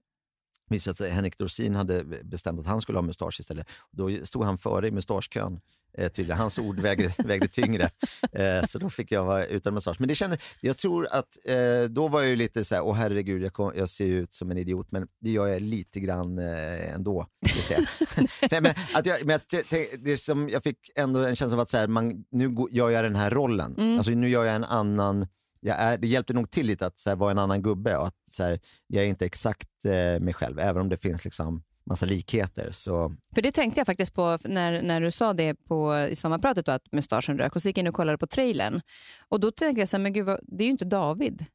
visade 0.72 0.98
sig 0.98 1.08
att 1.08 1.14
Henrik 1.14 1.38
Dorsin 1.38 1.76
hade 1.76 2.04
bestämt 2.24 2.60
att 2.60 2.66
han 2.66 2.82
skulle 2.82 2.98
ha 2.98 3.04
mustasch 3.04 3.40
istället. 3.40 3.68
Då 3.92 4.26
stod 4.26 4.44
han 4.44 4.58
före 4.58 4.88
i 4.88 4.92
mustaschkön. 4.92 5.60
Eh, 5.98 6.10
tydligen. 6.12 6.38
Hans 6.40 6.60
ord 6.60 6.80
vägde, 6.80 7.14
vägde 7.26 7.48
tyngre. 7.48 7.90
Eh, 8.32 8.66
så 8.68 8.80
då 8.80 8.90
fick 8.90 9.12
jag 9.12 9.26
vara 9.26 9.46
utan 9.46 9.74
mustasch. 9.74 9.96
Men 10.00 10.08
det 10.08 10.16
kände, 10.16 10.38
jag 10.62 10.78
tror 10.78 11.08
att 11.12 11.38
eh, 11.46 11.84
då 11.90 12.08
var 12.08 12.22
jag 12.22 12.30
ju 12.30 12.36
lite 12.36 12.66
så 12.66 12.76
här, 12.76 12.82
åh 12.82 12.94
herregud, 12.96 13.44
jag, 13.44 13.54
kom, 13.54 13.72
jag 13.76 13.90
ser 13.90 14.06
ut 14.06 14.34
som 14.34 14.52
en 14.52 14.58
idiot, 14.58 14.88
men 14.92 15.08
det 15.22 15.30
gör 15.32 15.48
jag 15.48 15.62
lite 15.62 16.00
grann 16.00 16.38
eh, 16.40 16.94
ändå. 16.94 17.28
jag 17.40 17.52
säga. 17.56 17.80
Nej, 18.52 18.62
men 18.62 18.74
att 18.94 19.06
jag, 19.06 19.26
men 19.26 19.40
jag, 19.52 19.66
tänk- 19.70 19.90
det 20.00 20.18
som 20.18 20.50
jag 20.50 20.64
fick 20.64 20.78
ändå 20.96 21.20
en 21.26 21.36
känsla 21.36 21.56
av 21.56 21.60
att 21.62 21.70
så 21.70 21.78
här, 21.78 21.88
man, 21.88 22.24
nu 22.32 22.50
går- 22.50 22.72
gör 22.72 22.90
jag 22.90 23.04
den 23.04 23.16
här 23.16 23.30
rollen. 23.32 23.76
Mm. 23.78 23.98
Alltså, 23.98 24.12
nu 24.12 24.30
gör 24.30 24.44
jag 24.46 24.56
en 24.56 24.64
annan 24.64 25.28
jag 25.62 25.80
är, 25.80 25.98
det 25.98 26.08
hjälpte 26.08 26.34
nog 26.34 26.52
till 26.52 26.66
lite 26.66 26.86
att 26.86 27.00
så 27.00 27.10
här, 27.10 27.18
vara 27.18 27.32
en 27.32 27.40
annan 27.40 27.62
gubbe 27.62 27.98
och 27.98 28.08
att 28.08 28.16
så 28.26 28.44
här, 28.44 28.60
jag 28.88 29.04
är 29.04 29.08
inte 29.08 29.26
exakt 29.26 29.86
eh, 29.86 30.20
mig 30.20 30.34
själv, 30.34 30.60
även 30.60 30.82
om 30.82 30.90
det 30.90 30.98
finns 30.98 31.26
liksom 31.26 31.64
massa 31.84 32.06
likheter. 32.06 32.72
Så, 32.72 33.16
För 33.36 33.42
det 33.42 33.52
tänkte 33.52 33.80
jag 33.80 33.88
faktiskt 33.88 34.14
på 34.14 34.38
när, 34.44 34.82
när 34.82 35.02
du 35.02 35.12
sa 35.12 35.34
det 35.34 35.56
på, 35.56 36.08
i 36.10 36.16
sommarpratet 36.16 36.66
då, 36.66 36.72
att 36.72 36.92
mustaschen 36.92 37.38
rök. 37.38 37.56
Och 37.56 37.62
så 37.62 37.70
gick 37.70 37.78
jag 37.78 37.84
in 37.84 37.88
och 37.88 37.96
kollade 37.96 38.18
på 38.18 38.28
trailern. 38.28 38.82
Och 39.30 39.40
då 39.40 39.52
tänkte 39.52 39.80
jag 39.80 39.90
så 39.90 39.98
här, 39.98 40.02
men 40.02 40.14
gud, 40.14 40.26
vad, 40.26 40.40
det 40.44 40.64
är 40.64 40.66
ju 40.66 40.72
inte 40.72 40.86
David 40.86 41.46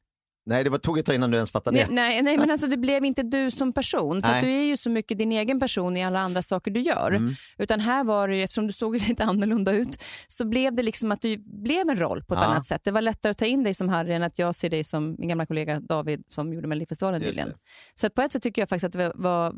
nej, 0.47 0.63
det 0.63 0.69
var, 0.69 0.77
tog 0.77 0.97
ett 0.99 1.05
tag 1.05 1.15
innan 1.15 1.31
du 1.31 1.37
ens 1.37 1.51
fattade 1.51 1.77
Nej, 1.77 1.85
det. 1.89 1.93
nej, 1.95 2.21
nej, 2.21 2.37
men 2.37 2.51
alltså 2.51 2.67
det 2.67 2.77
blev 2.77 3.05
inte 3.05 3.23
du 3.23 3.51
som 3.51 3.73
person. 3.73 4.21
För 4.21 4.41
du 4.41 4.51
är 4.53 4.63
ju 4.63 4.77
så 4.77 4.89
mycket 4.89 5.17
din 5.17 5.31
egen 5.31 5.59
person 5.59 5.97
i 5.97 6.03
alla 6.03 6.19
andra 6.19 6.41
saker 6.41 6.71
du 6.71 6.79
gör. 6.79 7.11
Mm. 7.11 7.35
Utan 7.57 7.79
här 7.79 8.03
var 8.03 8.27
det 8.27 8.35
ju, 8.35 8.43
eftersom 8.43 8.67
du 8.67 8.73
såg 8.73 8.95
lite 9.07 9.23
annorlunda 9.23 9.71
ut, 9.71 10.03
så 10.27 10.45
blev 10.45 10.75
det 10.75 10.83
liksom 10.83 11.11
att 11.11 11.21
du 11.21 11.37
blev 11.37 11.89
en 11.89 11.99
roll 11.99 12.23
på 12.23 12.33
ett 12.33 12.39
Ja. 12.39 12.45
annat 12.47 12.65
sätt. 12.65 12.81
Det 12.83 12.91
var 12.91 13.01
lättare 13.01 13.29
att 13.31 13.37
ta 13.37 13.45
in 13.45 13.63
dig 13.63 13.73
som 13.73 13.89
Harry 13.89 14.13
än 14.13 14.23
att 14.23 14.39
jag 14.39 14.55
ser 14.55 14.69
dig 14.69 14.83
som 14.83 15.15
min 15.19 15.29
gamla 15.29 15.45
kollega 15.45 15.79
David 15.79 16.23
som 16.29 16.53
gjorde 16.53 16.67
Melodifestivalen 16.67 17.21
nyligen. 17.21 17.53
Så 17.95 18.09
på 18.09 18.21
ett 18.21 18.31
sätt 18.31 18.43
tycker 18.43 18.61
jag 18.61 18.69
faktiskt 18.69 18.85
att 18.85 18.91
det 18.91 19.11
var 19.15 19.53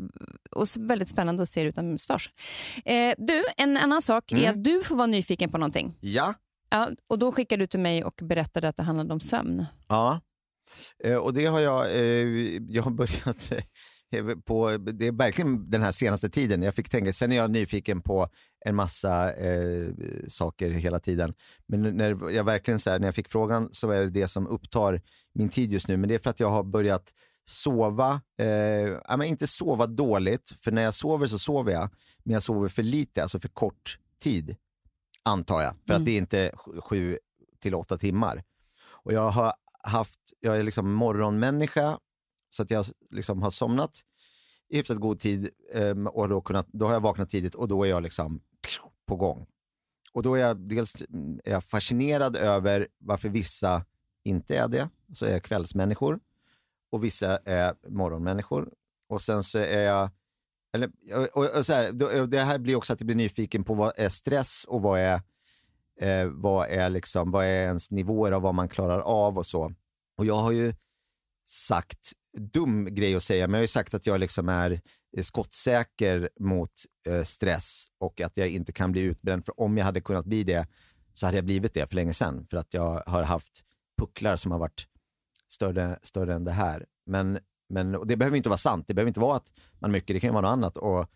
och 0.51 0.67
väldigt 0.79 1.09
spännande 1.09 1.43
att 1.43 1.49
se 1.49 1.63
det 1.63 1.69
utan 1.69 1.91
mustasch. 1.91 2.33
Eh, 2.85 3.13
du, 3.17 3.43
en 3.57 3.77
annan 3.77 4.01
sak 4.01 4.31
är 4.31 4.37
Mm. 4.37 4.49
att 4.49 4.63
du 4.63 4.83
får 4.83 4.95
vara 4.95 5.07
nyfiken 5.07 5.49
på 5.49 5.57
någonting. 5.57 5.97
Ja, 5.99 6.33
Ja, 6.71 6.89
och 7.07 7.19
då 7.19 7.31
skickade 7.31 7.63
du 7.63 7.67
till 7.67 7.79
mig 7.79 8.03
och 8.03 8.19
berättade 8.23 8.69
att 8.69 8.77
det 8.77 8.83
handlade 8.83 9.13
om 9.13 9.19
sömn. 9.19 9.65
ja. 9.87 10.19
Eh, 11.03 11.15
och 11.15 11.33
det 11.33 11.45
har 11.45 11.59
jag, 11.59 11.85
eh, 11.95 12.61
jag 12.69 12.83
har 12.83 12.91
börjat 12.91 13.51
eh, 14.11 14.25
på, 14.45 14.77
det 14.77 15.07
är 15.07 15.11
verkligen 15.11 15.69
den 15.69 15.81
här 15.81 15.91
senaste 15.91 16.29
tiden. 16.29 16.61
Jag 16.61 16.75
fick 16.75 16.89
tänka, 16.89 17.13
sen 17.13 17.31
är 17.31 17.35
jag 17.35 17.51
nyfiken 17.51 18.01
på 18.01 18.29
en 18.65 18.75
massa 18.75 19.33
eh, 19.33 19.87
saker 20.27 20.69
hela 20.69 20.99
tiden. 20.99 21.33
Men 21.67 21.81
när 21.97 22.31
jag 22.31 22.43
verkligen 22.43 22.79
så 22.79 22.89
här, 22.89 22.99
när 22.99 23.07
jag 23.07 23.15
fick 23.15 23.29
frågan 23.29 23.69
så 23.71 23.91
är 23.91 23.99
det 23.99 24.09
det 24.09 24.27
som 24.27 24.47
upptar 24.47 25.01
min 25.33 25.49
tid 25.49 25.73
just 25.73 25.87
nu. 25.87 25.97
Men 25.97 26.09
det 26.09 26.15
är 26.15 26.19
för 26.19 26.29
att 26.29 26.39
jag 26.39 26.49
har 26.49 26.63
börjat 26.63 27.13
sova, 27.49 28.21
eh, 28.39 28.47
ja, 28.47 29.17
men 29.17 29.23
inte 29.27 29.47
sova 29.47 29.87
dåligt, 29.87 30.53
för 30.63 30.71
när 30.71 30.81
jag 30.81 30.93
sover 30.93 31.27
så 31.27 31.39
sover 31.39 31.71
jag, 31.73 31.89
men 32.23 32.33
jag 32.33 32.43
sover 32.43 32.69
för 32.69 32.83
lite, 32.83 33.21
alltså 33.21 33.39
för 33.39 33.49
kort 33.49 33.97
tid, 34.23 34.55
antar 35.23 35.61
jag. 35.61 35.73
För 35.87 35.93
Mm. 35.93 36.01
att 36.01 36.05
det 36.05 36.11
är 36.11 36.17
inte 36.17 36.51
sj- 36.53 36.81
sju 36.81 37.17
till 37.59 37.75
åtta 37.75 37.97
timmar. 37.97 38.43
Och 39.03 39.13
jag 39.13 39.29
har 39.29 39.53
haft, 39.83 40.19
jag 40.39 40.59
är 40.59 40.63
liksom 40.63 40.93
morgonmänniska, 40.93 41.99
så 42.49 42.63
att 42.63 42.71
jag 42.71 42.85
liksom 43.09 43.41
har 43.41 43.51
somnat 43.51 44.01
i 44.69 44.77
hyfsat 44.77 44.97
god 44.97 45.19
tid 45.19 45.49
ehm, 45.73 46.07
och 46.07 46.29
då, 46.29 46.41
kunnat, 46.41 46.67
då 46.67 46.85
har 46.85 46.93
jag 46.93 47.01
vaknat 47.01 47.29
tidigt 47.29 47.55
och 47.55 47.67
då 47.67 47.83
är 47.83 47.89
jag 47.89 48.03
liksom 48.03 48.41
på 49.07 49.15
gång. 49.15 49.47
Och 50.13 50.23
då 50.23 50.35
är 50.35 50.39
jag 50.39 50.57
dels 50.57 51.01
mm, 51.01 51.39
är 51.43 51.51
jag 51.51 51.63
fascinerad 51.63 52.35
över 52.35 52.87
varför 52.97 53.29
vissa 53.29 53.85
inte 54.23 54.57
är 54.57 54.67
det, 54.67 54.89
så 55.13 55.25
är 55.25 55.31
jag 55.31 55.43
kvällsmänniskor 55.43 56.19
och 56.91 57.03
vissa 57.03 57.37
är 57.37 57.75
morgonmänniskor. 57.87 58.73
Och 59.09 59.21
sen 59.21 59.43
så 59.43 59.57
är 59.59 59.81
jag, 59.81 60.09
eller, 60.73 60.91
och, 61.13 61.37
och, 61.37 61.57
och 61.57 61.65
så 61.65 61.73
här, 61.73 61.91
då, 61.91 62.25
det 62.25 62.41
här 62.41 62.59
blir 62.59 62.75
också 62.75 62.93
att 62.93 63.01
jag 63.01 63.05
blir 63.05 63.15
nyfiken 63.15 63.63
på 63.63 63.73
vad 63.73 63.93
är 63.95 64.09
stress 64.09 64.65
och 64.67 64.81
vad 64.81 64.99
är 64.99 65.21
Eh, 66.01 66.27
vad, 66.27 66.69
är 66.69 66.89
liksom, 66.89 67.31
vad 67.31 67.45
är 67.45 67.63
ens 67.63 67.91
nivåer 67.91 68.31
av 68.31 68.41
vad 68.41 68.55
man 68.55 68.69
klarar 68.69 68.99
av 68.99 69.37
och 69.37 69.45
så. 69.45 69.73
Och 70.17 70.25
jag 70.25 70.35
har 70.35 70.51
ju 70.51 70.73
sagt, 71.47 72.11
dum 72.37 72.95
grej 72.95 73.15
att 73.15 73.23
säga, 73.23 73.47
men 73.47 73.53
jag 73.53 73.59
har 73.59 73.63
ju 73.63 73.67
sagt 73.67 73.93
att 73.93 74.05
jag 74.05 74.19
liksom 74.19 74.49
är 74.49 74.81
eh, 75.17 75.23
skottsäker 75.23 76.29
mot 76.39 76.71
eh, 77.07 77.23
stress 77.23 77.87
och 77.99 78.21
att 78.21 78.37
jag 78.37 78.47
inte 78.47 78.71
kan 78.71 78.91
bli 78.91 79.01
utbränd. 79.01 79.45
För 79.45 79.59
om 79.59 79.77
jag 79.77 79.85
hade 79.85 80.01
kunnat 80.01 80.25
bli 80.25 80.43
det 80.43 80.67
så 81.13 81.25
hade 81.25 81.37
jag 81.37 81.45
blivit 81.45 81.73
det 81.73 81.87
för 81.87 81.95
länge 81.95 82.13
sedan. 82.13 82.47
För 82.49 82.57
att 82.57 82.73
jag 82.73 83.03
har 83.05 83.23
haft 83.23 83.61
pucklar 83.97 84.35
som 84.35 84.51
har 84.51 84.59
varit 84.59 84.87
större, 85.47 85.99
större 86.01 86.33
än 86.33 86.43
det 86.43 86.51
här. 86.51 86.85
Men, 87.05 87.39
men 87.69 88.07
det 88.07 88.17
behöver 88.17 88.37
inte 88.37 88.49
vara 88.49 88.57
sant. 88.57 88.87
Det 88.87 88.93
behöver 88.93 89.07
inte 89.07 89.19
vara 89.19 89.37
att 89.37 89.53
man 89.79 89.91
mycket, 89.91 90.15
det 90.15 90.19
kan 90.19 90.27
ju 90.27 90.33
vara 90.33 90.41
något 90.41 90.51
annat. 90.51 90.77
Och 90.77 91.09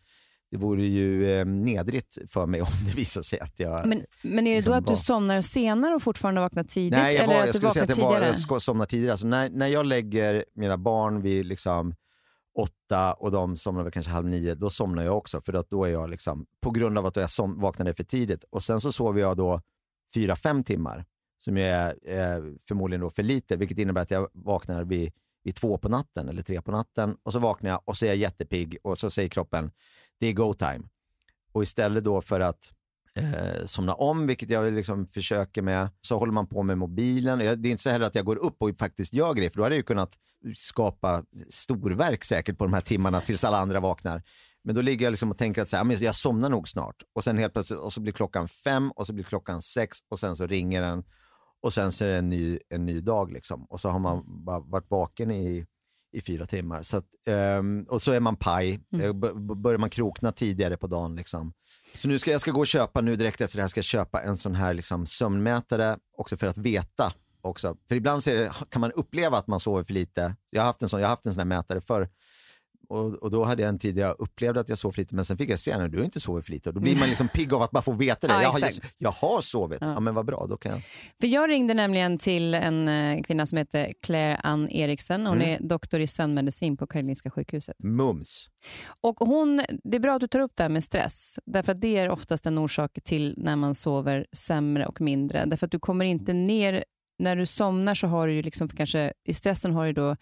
det 0.53 0.59
vore 0.59 0.85
ju 0.85 1.31
eh, 1.31 1.45
nedrigt 1.45 2.17
för 2.27 2.45
mig 2.45 2.61
om 2.61 2.67
det 2.87 2.95
visar 2.95 3.21
sig 3.21 3.39
att 3.39 3.59
jag... 3.59 3.87
Men, 3.87 4.05
men 4.21 4.47
är 4.47 4.51
det 4.51 4.55
liksom 4.55 4.71
då 4.71 4.77
att 4.77 4.87
du 4.87 4.95
somnar 4.95 5.41
senare 5.41 5.95
och 5.95 6.03
fortfarande 6.03 6.41
vaknar 6.41 6.63
tidigt? 6.63 6.99
Nej, 6.99 7.15
jag, 7.15 7.23
eller 7.23 7.33
var, 7.33 7.41
att 7.41 7.47
jag 7.47 7.55
skulle 7.55 7.71
säga 7.71 7.83
att 7.83 7.97
jag, 7.97 8.05
var, 8.05 8.21
jag 8.21 8.39
ska 8.39 8.59
somna 8.59 8.85
tidigare. 8.85 9.11
Alltså 9.11 9.27
när, 9.27 9.49
när 9.49 9.67
jag 9.67 9.85
lägger 9.85 10.45
mina 10.55 10.77
barn 10.77 11.21
vid 11.21 11.45
liksom 11.45 11.95
åtta 12.59 13.13
och 13.13 13.31
de 13.31 13.57
somnar 13.57 13.83
väl 13.83 13.91
kanske 13.91 14.11
halv 14.11 14.27
nio, 14.27 14.55
då 14.55 14.69
somnar 14.69 15.03
jag 15.03 15.17
också. 15.17 15.41
För 15.41 15.53
att 15.53 15.69
då 15.69 15.85
är 15.85 15.89
jag 15.89 16.09
liksom, 16.09 16.45
på 16.61 16.71
grund 16.71 16.97
av 16.97 17.05
att 17.05 17.15
jag 17.15 17.29
som, 17.29 17.59
vaknade 17.59 17.93
för 17.93 18.03
tidigt. 18.03 18.43
Och 18.49 18.63
sen 18.63 18.79
så 18.79 18.91
sover 18.91 19.21
jag 19.21 19.37
då 19.37 19.61
fyra, 20.13 20.35
fem 20.35 20.63
timmar, 20.63 21.05
som 21.37 21.57
ju 21.57 21.63
är 21.63 21.89
eh, 22.03 22.43
förmodligen 22.67 23.01
då 23.01 23.09
för 23.09 23.23
lite, 23.23 23.55
vilket 23.55 23.77
innebär 23.77 24.01
att 24.01 24.11
jag 24.11 24.29
vaknar 24.33 24.83
vid, 24.83 25.11
vid 25.43 25.55
två 25.55 25.77
på 25.77 25.89
natten 25.89 26.29
eller 26.29 26.41
tre 26.41 26.61
på 26.61 26.71
natten. 26.71 27.17
Och 27.23 27.33
så 27.33 27.39
vaknar 27.39 27.69
jag 27.69 27.81
och 27.85 27.97
så 27.97 28.05
är 28.05 28.09
jag 28.09 28.17
jättepigg 28.17 28.77
och 28.83 28.97
så 28.97 29.09
säger 29.09 29.29
kroppen, 29.29 29.71
det 30.19 30.27
är 30.27 30.33
go 30.33 30.53
time. 30.53 30.81
Och 31.51 31.63
istället 31.63 32.03
då 32.03 32.21
för 32.21 32.39
att 32.39 32.71
eh, 33.15 33.65
somna 33.65 33.93
om, 33.93 34.27
vilket 34.27 34.49
jag 34.49 34.73
liksom 34.73 35.07
försöker 35.07 35.61
med, 35.61 35.89
så 36.01 36.17
håller 36.19 36.33
man 36.33 36.47
på 36.47 36.63
med 36.63 36.77
mobilen. 36.77 37.39
Jag- 37.39 37.59
Det 37.59 37.69
är 37.69 37.71
inte 37.71 37.83
så 37.83 37.89
heller 37.89 38.05
att 38.05 38.15
jag 38.15 38.25
går 38.25 38.35
upp 38.35 38.55
och 38.61 38.77
faktiskt 38.77 39.13
gör 39.13 39.33
grejer, 39.33 39.49
för 39.49 39.57
då 39.57 39.63
hade 39.63 39.75
jag 39.75 39.79
ju 39.79 39.83
kunnat 39.83 40.17
skapa 40.55 41.23
storverk 41.49 42.23
säkert 42.23 42.57
på 42.57 42.63
de 42.63 42.73
här 42.73 42.81
timmarna 42.81 43.21
tills 43.21 43.43
alla 43.43 43.57
andra 43.57 43.79
vaknar. 43.79 44.23
Men 44.63 44.75
då 44.75 44.81
ligger 44.81 45.05
jag 45.05 45.11
liksom 45.11 45.31
och 45.31 45.37
tänker 45.37 45.61
att 45.61 45.69
så 45.69 45.77
här, 45.77 45.83
men 45.83 45.97
jag 46.03 46.15
somnar 46.15 46.49
nog 46.49 46.67
snart. 46.69 46.95
Och 47.15 47.23
sen 47.23 47.37
helt 47.37 47.53
plötsligt, 47.53 47.79
och 47.79 47.93
så 47.93 48.01
blir 48.01 48.13
klockan 48.13 48.47
fem 48.47 48.91
och 48.91 49.07
så 49.07 49.13
blir 49.13 49.23
klockan 49.23 49.61
sex 49.61 49.97
och 50.09 50.19
sen 50.19 50.35
så 50.35 50.47
ringer 50.47 50.81
den 50.81 51.03
och 51.61 51.73
sen 51.73 51.91
så 51.91 52.05
är 52.05 52.09
det 52.09 52.17
en 52.17 52.29
ny, 52.29 52.59
en 52.69 52.85
ny 52.85 52.99
dag 52.99 53.31
liksom. 53.31 53.63
Och 53.69 53.79
så 53.79 53.89
har 53.89 53.99
man 53.99 54.23
bara 54.45 54.59
varit 54.59 54.89
vaken 54.89 55.31
i, 55.31 55.65
i 56.13 56.21
fyra 56.21 56.45
timmar. 56.45 56.83
Så 56.83 56.97
att, 56.97 57.05
ehm, 57.25 57.85
och 57.89 58.01
så 58.01 58.11
är 58.11 58.19
man 58.19 58.35
paj, 58.35 58.79
Eh, 59.01 59.13
b- 59.13 59.27
b- 59.33 59.55
börjar 59.55 59.77
man 59.77 59.89
krokna 59.89 60.31
tidigare 60.31 60.77
på 60.77 60.87
dagen. 60.87 61.15
Liksom. 61.15 61.53
Så 61.95 62.07
nu 62.07 62.19
ska 62.19 62.31
jag 62.31 62.41
ska 62.41 62.51
gå 62.51 62.59
och 62.59 62.67
köpa, 62.67 63.01
nu 63.01 63.15
direkt 63.15 63.41
efter 63.41 63.57
det 63.57 63.63
här, 63.63 63.67
ska 63.67 63.77
jag 63.77 63.85
köpa 63.85 64.21
en 64.21 64.37
sån 64.37 64.55
här 64.55 64.73
liksom, 64.73 65.05
sömnmätare 65.05 65.97
också 66.17 66.37
för 66.37 66.47
att 66.47 66.57
veta 66.57 67.13
också. 67.41 67.77
För 67.87 67.95
ibland 67.95 68.23
så 68.23 68.29
det, 68.29 68.51
kan 68.69 68.79
man 68.81 68.91
uppleva 68.91 69.37
att 69.37 69.47
man 69.47 69.59
sover 69.59 69.83
för 69.83 69.93
lite. 69.93 70.35
Jag 70.49 70.61
har 70.61 70.65
haft 70.67 70.81
en 70.81 70.89
sån, 70.89 70.99
jag 70.99 71.07
har 71.07 71.09
haft 71.13 71.25
en 71.25 71.33
sån 71.33 71.39
här 71.39 71.45
mätare 71.45 71.81
förr. 71.81 72.09
Och, 72.93 73.13
och 73.13 73.31
då 73.31 73.43
hade 73.43 73.61
jag 73.61 73.69
en 73.69 73.79
tid 73.79 73.95
där 73.95 74.01
jag 74.01 74.15
upplevde 74.19 74.59
att 74.59 74.69
jag 74.69 74.77
sov 74.77 74.91
för 74.91 75.01
lite, 75.01 75.15
men 75.15 75.25
sen 75.25 75.37
fick 75.37 75.49
jag 75.49 75.59
se 75.59 75.71
att 75.71 75.91
du 75.91 76.03
inte 76.03 76.19
sovit 76.19 76.45
för 76.45 76.51
lite. 76.51 76.69
Och 76.69 76.75
då 76.75 76.81
blir 76.81 76.99
man 76.99 77.09
liksom 77.09 77.27
pigg 77.27 77.53
av 77.53 77.61
att 77.61 77.71
bara 77.71 77.83
få 77.83 77.91
veta 77.91 78.27
det. 78.27 78.33
Ja, 78.33 78.41
jag, 78.41 78.49
har, 78.49 78.59
exakt. 78.59 78.93
jag 78.97 79.11
har 79.11 79.41
sovit, 79.41 79.81
ja. 79.81 79.99
men 79.99 80.15
vad 80.15 80.25
bra, 80.25 80.45
då 80.49 80.57
kan 80.57 80.71
jag. 80.71 80.81
För 81.21 81.27
jag 81.27 81.49
ringde 81.49 81.73
nämligen 81.73 82.17
till 82.17 82.53
en 82.53 82.87
eh, 82.87 83.23
kvinna 83.23 83.45
som 83.45 83.57
heter 83.57 83.93
Claire 84.01 84.35
Ann 84.35 84.69
Eriksen. 84.69 85.25
Hon 85.25 85.37
Mm. 85.41 85.49
är 85.49 85.67
doktor 85.67 85.99
i 85.99 86.07
sömnmedicin 86.07 86.77
på 86.77 86.87
Karolinska 86.87 87.29
sjukhuset. 87.29 87.75
Mums. 87.83 88.49
Och 89.01 89.15
hon, 89.19 89.61
det 89.83 89.97
är 89.97 89.99
bra 89.99 90.15
att 90.15 90.21
du 90.21 90.27
tar 90.27 90.39
upp 90.39 90.51
det 90.55 90.63
här 90.63 90.69
med 90.69 90.83
stress, 90.83 91.39
därför 91.45 91.71
att 91.71 91.81
det 91.81 91.97
är 91.97 92.09
oftast 92.09 92.45
en 92.45 92.57
orsak 92.57 92.99
till 93.03 93.33
när 93.37 93.55
man 93.55 93.75
sover 93.75 94.25
sämre 94.31 94.85
och 94.85 95.01
mindre. 95.01 95.45
Därför 95.45 95.65
att 95.65 95.71
du 95.71 95.79
kommer 95.79 96.05
inte 96.05 96.33
ner, 96.33 96.83
när 97.19 97.35
du 97.35 97.45
somnar 97.45 97.93
så 97.95 98.07
har 98.07 98.27
du 98.27 98.33
ju 98.33 98.41
liksom 98.41 98.69
kanske, 98.69 99.13
i 99.27 99.33
stressen 99.33 99.73
har 99.73 99.85
du 99.85 99.93
då 99.93 100.15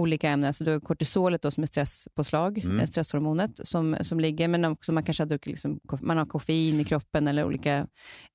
olika 0.00 0.30
ämnen, 0.30 0.46
alltså 0.46 0.64
du 0.64 0.70
har 0.72 0.80
kortisolet 0.80 1.42
då 1.42 1.50
som 1.50 1.62
är 1.62 1.66
stresspåslag, 1.66 2.58
Mm. 2.58 2.80
eh, 2.80 2.86
stresshormonet 2.86 3.60
som, 3.68 3.96
som 4.00 4.20
ligger, 4.20 4.48
men 4.48 4.64
också 4.64 4.92
man 4.92 5.02
kanske 5.02 5.22
har 5.22 5.28
druckit, 5.28 5.50
liksom, 5.50 5.80
man 6.00 6.16
har 6.16 6.26
koffein 6.26 6.80
i 6.80 6.84
kroppen 6.84 7.28
eller 7.28 7.44
olika 7.44 7.86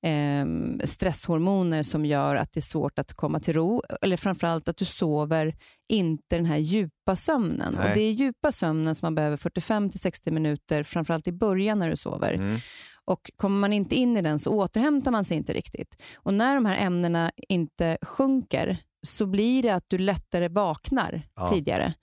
eh, 0.02 0.46
stresshormoner 0.84 1.82
som 1.82 2.04
gör 2.06 2.36
att 2.36 2.52
det 2.52 2.58
är 2.58 2.62
svårt 2.62 2.98
att 2.98 3.12
komma 3.12 3.40
till 3.40 3.54
ro, 3.54 3.82
eller 4.02 4.16
framförallt 4.16 4.68
att 4.68 4.76
du 4.76 4.84
sover 4.84 5.54
inte 5.88 6.36
den 6.36 6.46
här 6.46 6.58
djupa 6.58 7.16
sömnen. 7.16 7.74
Nej. 7.78 7.88
Och 7.88 7.94
det 7.94 8.00
är 8.02 8.12
djupa 8.12 8.52
sömnen 8.52 8.94
som 8.94 9.06
man 9.06 9.14
behöver 9.14 9.36
45-60 9.36 10.30
minuter, 10.30 10.82
framförallt 10.82 11.26
i 11.28 11.32
början 11.32 11.78
när 11.78 11.90
du 11.90 11.96
sover. 11.96 12.32
Mm. 12.32 12.58
Och 13.06 13.30
kommer 13.36 13.58
man 13.60 13.72
inte 13.72 13.94
in 13.94 14.16
i 14.16 14.22
den 14.22 14.38
så 14.38 14.50
återhämtar 14.50 15.10
man 15.10 15.24
sig 15.24 15.36
inte 15.36 15.52
riktigt. 15.52 16.02
Och 16.16 16.34
när 16.34 16.54
de 16.54 16.66
här 16.66 16.76
ämnena 16.86 17.30
inte 17.48 17.98
sjunker 18.02 18.78
så 19.06 19.26
blir 19.26 19.62
det 19.62 19.70
att 19.74 19.84
du 19.88 19.98
lättare 19.98 20.48
vaknar 20.48 21.22
Ja. 21.36 21.48
tidigare. 21.48 21.94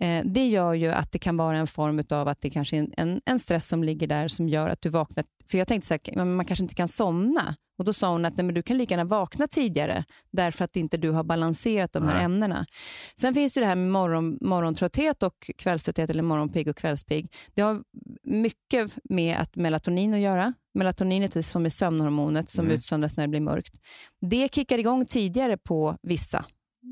Eh, 0.00 0.22
det 0.24 0.46
gör 0.46 0.74
ju 0.74 0.90
att 0.90 1.12
det 1.12 1.18
kan 1.18 1.36
vara 1.36 1.56
en 1.58 1.66
form 1.66 2.04
av 2.10 2.28
att 2.28 2.40
det 2.40 2.50
kanske 2.50 2.76
är 2.76 2.80
en, 2.80 2.92
en, 2.96 3.20
en 3.24 3.38
stress 3.38 3.68
som 3.68 3.84
ligger 3.84 4.06
där 4.06 4.28
som 4.28 4.48
gör 4.48 4.68
att 4.68 4.82
du 4.82 4.88
vaknar. 4.88 5.24
För 5.50 5.58
jag 5.58 5.68
tänkte 5.68 5.86
så 5.86 5.94
här, 5.94 6.24
man 6.24 6.44
kanske 6.46 6.62
inte 6.64 6.74
kan 6.74 6.88
somna. 6.88 7.56
Och 7.78 7.84
Då 7.84 7.92
sa 7.92 8.12
hon 8.12 8.24
att 8.24 8.36
nej, 8.36 8.44
men 8.46 8.54
du 8.54 8.62
kan 8.62 8.78
lika 8.78 8.94
gärna 8.94 9.04
vakna 9.04 9.46
tidigare 9.48 10.04
därför 10.30 10.64
att 10.64 10.76
inte 10.76 10.96
du 10.96 11.10
har 11.10 11.24
balanserat 11.24 11.92
de 11.92 12.02
här 12.04 12.14
Nej. 12.14 12.24
ämnena. 12.24 12.66
Sen 13.14 13.34
finns 13.34 13.54
det 13.54 13.60
det 13.60 13.66
här 13.66 13.74
med 13.76 13.90
morgon, 13.90 14.38
morgontrötthet 14.40 15.22
och 15.22 15.50
kvällströtthet 15.58 16.10
eller 16.10 16.22
morgonpigg 16.22 16.68
och 16.68 16.76
kvällspigg. 16.76 17.32
Det 17.54 17.62
har 17.62 17.82
mycket 18.24 18.96
med 19.04 19.36
att 19.36 19.56
melatonin 19.56 20.14
att 20.14 20.20
göra. 20.20 20.54
Melatoninet 20.74 21.36
är 21.36 21.42
som 21.42 21.64
är 21.64 21.68
sömnhormonet 21.68 22.50
som 22.50 22.64
Mm. 22.64 22.76
utsöndras 22.76 23.16
när 23.16 23.24
det 23.24 23.28
blir 23.28 23.40
mörkt. 23.40 23.74
Det 24.20 24.54
kickar 24.54 24.78
igång 24.78 25.06
tidigare 25.06 25.56
på 25.56 25.96
vissa. 26.02 26.44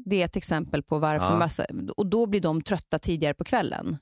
Det 0.05 0.23
är 0.23 0.25
ett 0.25 0.37
exempel 0.37 0.83
på 0.83 0.99
varför. 0.99 1.27
Ja. 1.33 1.39
Massa, 1.39 1.67
och 1.97 2.07
då 2.07 2.27
blir 2.27 2.41
de 2.41 2.63
trötta 2.63 2.99
tidigare 2.99 3.35
på 3.35 3.45
kvällen. 3.45 3.97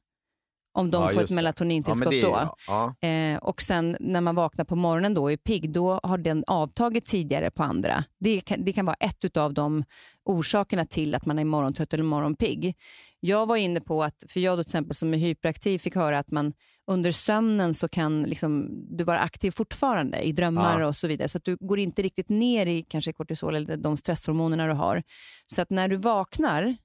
Om 0.76 0.90
de 0.90 1.02
Ja, 1.02 1.08
får 1.08 1.20
ett 1.20 1.28
det. 1.28 1.32
Ja, 1.32 1.36
melatonintillskott 1.36 2.10
det, 2.10 2.22
då. 2.22 2.28
ja, 2.66 2.94
ja. 3.00 3.08
Eh, 3.08 3.38
och 3.38 3.62
sen 3.62 3.96
när 4.00 4.20
man 4.20 4.34
vaknar 4.34 4.64
på 4.64 4.76
morgonen 4.76 5.14
då 5.14 5.22
och 5.22 5.32
är 5.32 5.36
pigg, 5.36 5.72
då 5.72 6.00
har 6.02 6.18
den 6.18 6.44
avtagit 6.46 7.04
tidigare 7.04 7.50
på 7.50 7.62
andra. 7.62 8.04
Det 8.20 8.40
kan, 8.40 8.64
det 8.64 8.72
kan 8.72 8.86
vara 8.86 8.96
ett 9.00 9.36
av 9.36 9.54
de 9.54 9.84
orsakerna 10.24 10.86
till 10.86 11.14
att 11.14 11.26
man 11.26 11.38
är 11.38 11.44
morgontrött 11.44 11.94
eller 11.94 12.04
morgonpigg. 12.04 12.76
Jag 13.20 13.46
var 13.46 13.56
inne 13.56 13.80
på 13.80 14.02
att, 14.04 14.24
för 14.28 14.40
jag 14.40 14.58
då 14.58 14.62
till 14.62 14.68
exempel 14.70 14.94
som 14.94 15.14
är 15.14 15.18
hyperaktiv 15.18 15.78
fick 15.78 15.94
höra 15.94 16.18
att 16.18 16.30
man 16.30 16.52
under 16.86 17.10
sömnen 17.10 17.74
så 17.74 17.88
kan 17.88 18.22
liksom, 18.22 18.68
du 18.96 19.04
vara 19.04 19.18
aktiv 19.18 19.50
fortfarande 19.50 20.18
i 20.22 20.32
drömmar 20.32 20.80
Ja. 20.80 20.86
och 20.86 20.96
så 20.96 21.08
vidare. 21.08 21.28
Så 21.28 21.38
att 21.38 21.44
du 21.44 21.56
går 21.60 21.78
inte 21.78 22.02
riktigt 22.02 22.28
ner 22.28 22.66
i 22.66 22.82
kanske 22.82 23.12
kortisol 23.12 23.54
eller 23.56 23.76
de 23.76 23.96
stresshormonerna 23.96 24.66
du 24.66 24.72
har. 24.72 25.02
Så 25.46 25.62
att 25.62 25.70
när 25.70 25.88
du 25.88 25.96
vaknar, 25.96 26.76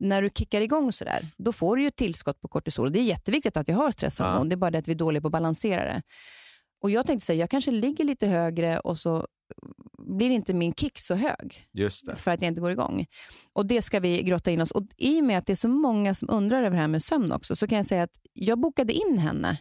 när 0.00 0.22
du 0.22 0.30
kickar 0.34 0.60
igång 0.60 0.92
sådär, 0.92 1.20
då 1.36 1.52
får 1.52 1.76
du 1.76 1.82
ju 1.82 1.90
tillskott 1.90 2.40
på 2.40 2.48
kortisol. 2.48 2.92
Det 2.92 2.98
är 3.00 3.02
jätteviktigt 3.02 3.56
att 3.56 3.68
vi 3.68 3.72
har 3.72 3.90
stresshormon. 3.90 4.34
Ja. 4.38 4.44
Det 4.44 4.54
är 4.54 4.56
bara 4.56 4.70
det 4.70 4.78
att 4.78 4.88
vi 4.88 4.92
är 4.92 4.96
dåliga 4.96 5.20
på 5.20 5.28
att 5.28 5.32
balansera 5.32 5.84
det. 5.84 6.02
Och 6.82 6.90
jag 6.90 7.06
tänkte 7.06 7.26
säga, 7.26 7.40
jag 7.40 7.50
kanske 7.50 7.70
ligger 7.70 8.04
lite 8.04 8.26
högre 8.26 8.78
och 8.80 8.98
så 8.98 9.26
blir 9.98 10.30
inte 10.30 10.54
min 10.54 10.72
kick 10.74 10.98
så 10.98 11.14
hög 11.14 11.66
för 12.16 12.30
att 12.30 12.42
jag 12.42 12.48
inte 12.48 12.60
går 12.60 12.70
igång. 12.70 13.06
Och 13.52 13.66
Det 13.66 13.82
ska 13.82 14.00
vi 14.00 14.22
grotta 14.22 14.50
in 14.50 14.60
oss. 14.60 14.70
Och 14.70 14.82
I 14.96 15.20
och 15.20 15.24
med 15.24 15.38
att 15.38 15.46
det 15.46 15.52
är 15.52 15.54
så 15.54 15.68
många 15.68 16.14
som 16.14 16.30
undrar 16.30 16.58
över 16.58 16.70
det 16.70 16.80
här 16.80 16.88
med 16.88 17.02
sömn 17.02 17.32
också, 17.32 17.56
så 17.56 17.66
kan 17.66 17.76
jag 17.76 17.86
säga 17.86 18.02
att 18.02 18.16
jag 18.32 18.58
bokade 18.60 18.92
in 18.92 19.18
henne 19.18 19.58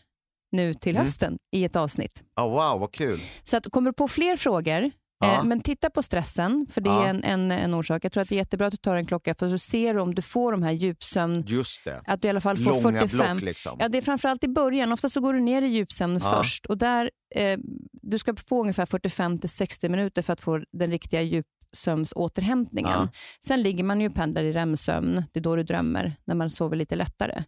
nu 0.51 0.73
till 0.73 0.95
Mm. 0.95 0.99
hösten 1.01 1.37
i 1.51 1.63
ett 1.63 1.75
avsnitt. 1.75 2.23
Oh, 2.35 2.49
wow, 2.49 2.79
vad 2.79 2.91
kul. 2.93 3.19
Så 3.43 3.57
att, 3.57 3.71
kommer 3.71 3.89
du 3.91 3.93
på 3.93 4.07
fler 4.07 4.35
frågor, 4.37 4.91
Ja. 5.19 5.33
eh, 5.37 5.43
men 5.43 5.61
titta 5.61 5.89
på 5.89 6.03
stressen, 6.03 6.67
för 6.69 6.81
det 6.81 6.89
Ja. 6.89 7.05
är 7.05 7.09
en, 7.09 7.23
en, 7.23 7.51
en 7.51 7.73
orsak. 7.73 8.05
Jag 8.05 8.11
tror 8.11 8.21
att 8.21 8.29
det 8.29 8.35
är 8.35 8.37
jättebra 8.37 8.67
att 8.67 8.71
du 8.71 8.77
tar 8.77 8.95
en 8.95 9.05
klocka, 9.05 9.35
för 9.35 9.49
så 9.49 9.57
ser 9.57 9.93
du 9.93 9.99
om 9.99 10.15
du 10.15 10.21
får 10.21 10.51
de 10.51 10.63
här 10.63 10.71
djupsömn, 10.71 11.43
Just 11.47 11.85
det. 11.85 12.01
att 12.05 12.21
du 12.21 12.27
i 12.27 12.29
alla 12.29 12.41
fall 12.41 12.57
får 12.57 12.63
Långa 12.83 12.99
45. 13.07 13.37
block 13.37 13.45
liksom. 13.45 13.77
Ja, 13.79 13.89
det 13.89 13.97
är 13.97 14.01
framförallt 14.01 14.43
i 14.43 14.47
början. 14.47 14.91
Ofta 14.91 15.09
så 15.09 15.21
går 15.21 15.33
du 15.33 15.39
ner 15.39 15.61
i 15.61 15.67
djupsömn 15.67 16.19
Ja. 16.23 16.37
först. 16.37 16.65
Och 16.65 16.77
där, 16.77 17.11
eh, 17.35 17.57
du 18.01 18.17
ska 18.17 18.35
få 18.49 18.61
ungefär 18.61 18.85
45-60 18.85 19.89
minuter 19.89 20.21
för 20.21 20.33
att 20.33 20.41
få 20.41 20.61
den 20.71 20.91
riktiga 20.91 21.21
djupsömnsåterhämtningen. 21.21 22.91
Ja. 22.91 23.09
Sen 23.45 23.61
ligger 23.61 23.83
man 23.83 24.01
ju 24.01 24.07
och 24.07 24.15
pendlar 24.15 24.43
i 24.43 24.51
REM-sömn. 24.51 25.23
Det 25.33 25.39
är 25.39 25.43
då 25.43 25.55
du 25.55 25.63
drömmer, 25.63 26.15
när 26.25 26.35
man 26.35 26.49
sover 26.49 26.75
lite 26.75 26.95
lättare. 26.95 27.43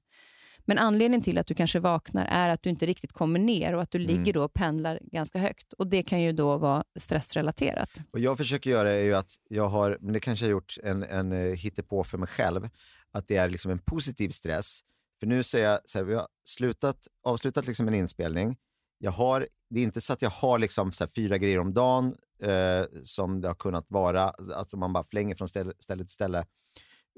Men 0.69 0.77
anledningen 0.77 1.21
till 1.21 1.37
att 1.37 1.47
du 1.47 1.53
kanske 1.53 1.79
vaknar 1.79 2.25
är 2.25 2.49
att 2.49 2.63
du 2.63 2.69
inte 2.69 2.85
riktigt 2.85 3.13
kommer 3.13 3.39
ner 3.39 3.75
och 3.75 3.81
att 3.81 3.91
du 3.91 3.97
Mm. 3.97 4.07
ligger 4.17 4.33
då 4.33 4.43
och 4.43 4.53
pendlar 4.53 4.99
ganska 5.03 5.39
högt. 5.39 5.73
Och 5.73 5.87
Det 5.87 6.03
kan 6.03 6.21
ju 6.21 6.31
då 6.31 6.57
vara 6.57 6.83
stressrelaterat. 6.99 7.89
Och 8.11 8.19
jag 8.19 8.37
försöker 8.37 8.69
göra 8.69 8.91
är 8.91 9.03
ju 9.03 9.13
att 9.15 9.31
jag 9.49 9.67
har, 9.69 9.97
men 10.01 10.13
det 10.13 10.19
kanske 10.19 10.45
jag 10.45 10.49
har 10.49 10.51
gjort 10.51 10.77
en, 10.83 11.03
en 11.03 11.31
eh, 11.31 11.55
hittepå 11.55 12.03
för 12.03 12.17
mig 12.17 12.27
själv, 12.27 12.69
att 13.11 13.27
det 13.27 13.35
är 13.35 13.49
liksom 13.49 13.71
en 13.71 13.79
positiv 13.79 14.29
stress. 14.29 14.79
För 15.19 15.27
nu 15.27 15.43
säger 15.43 15.69
jag 15.69 15.79
så 15.85 15.97
här, 15.97 16.05
vi 16.05 16.15
har 16.15 16.27
slutat, 16.45 17.07
avslutat 17.23 17.67
liksom 17.67 17.87
en 17.87 17.93
inspelning. 17.93 18.57
Jag 18.97 19.11
har, 19.11 19.47
det 19.69 19.79
är 19.79 19.83
inte 19.83 20.01
så 20.01 20.13
att 20.13 20.21
jag 20.21 20.29
har 20.29 20.59
liksom 20.59 20.91
så 20.91 21.07
fyra 21.07 21.37
grejer 21.37 21.59
om 21.59 21.73
dagen 21.73 22.15
eh, 22.43 22.85
som 23.03 23.41
det 23.41 23.47
har 23.47 23.55
kunnat 23.55 23.85
vara, 23.87 24.23
att 24.55 24.73
man 24.73 24.93
bara 24.93 25.03
flänger 25.03 25.35
från 25.35 25.47
ställe, 25.47 25.73
ställe 25.79 26.03
till 26.03 26.13
ställe. 26.13 26.45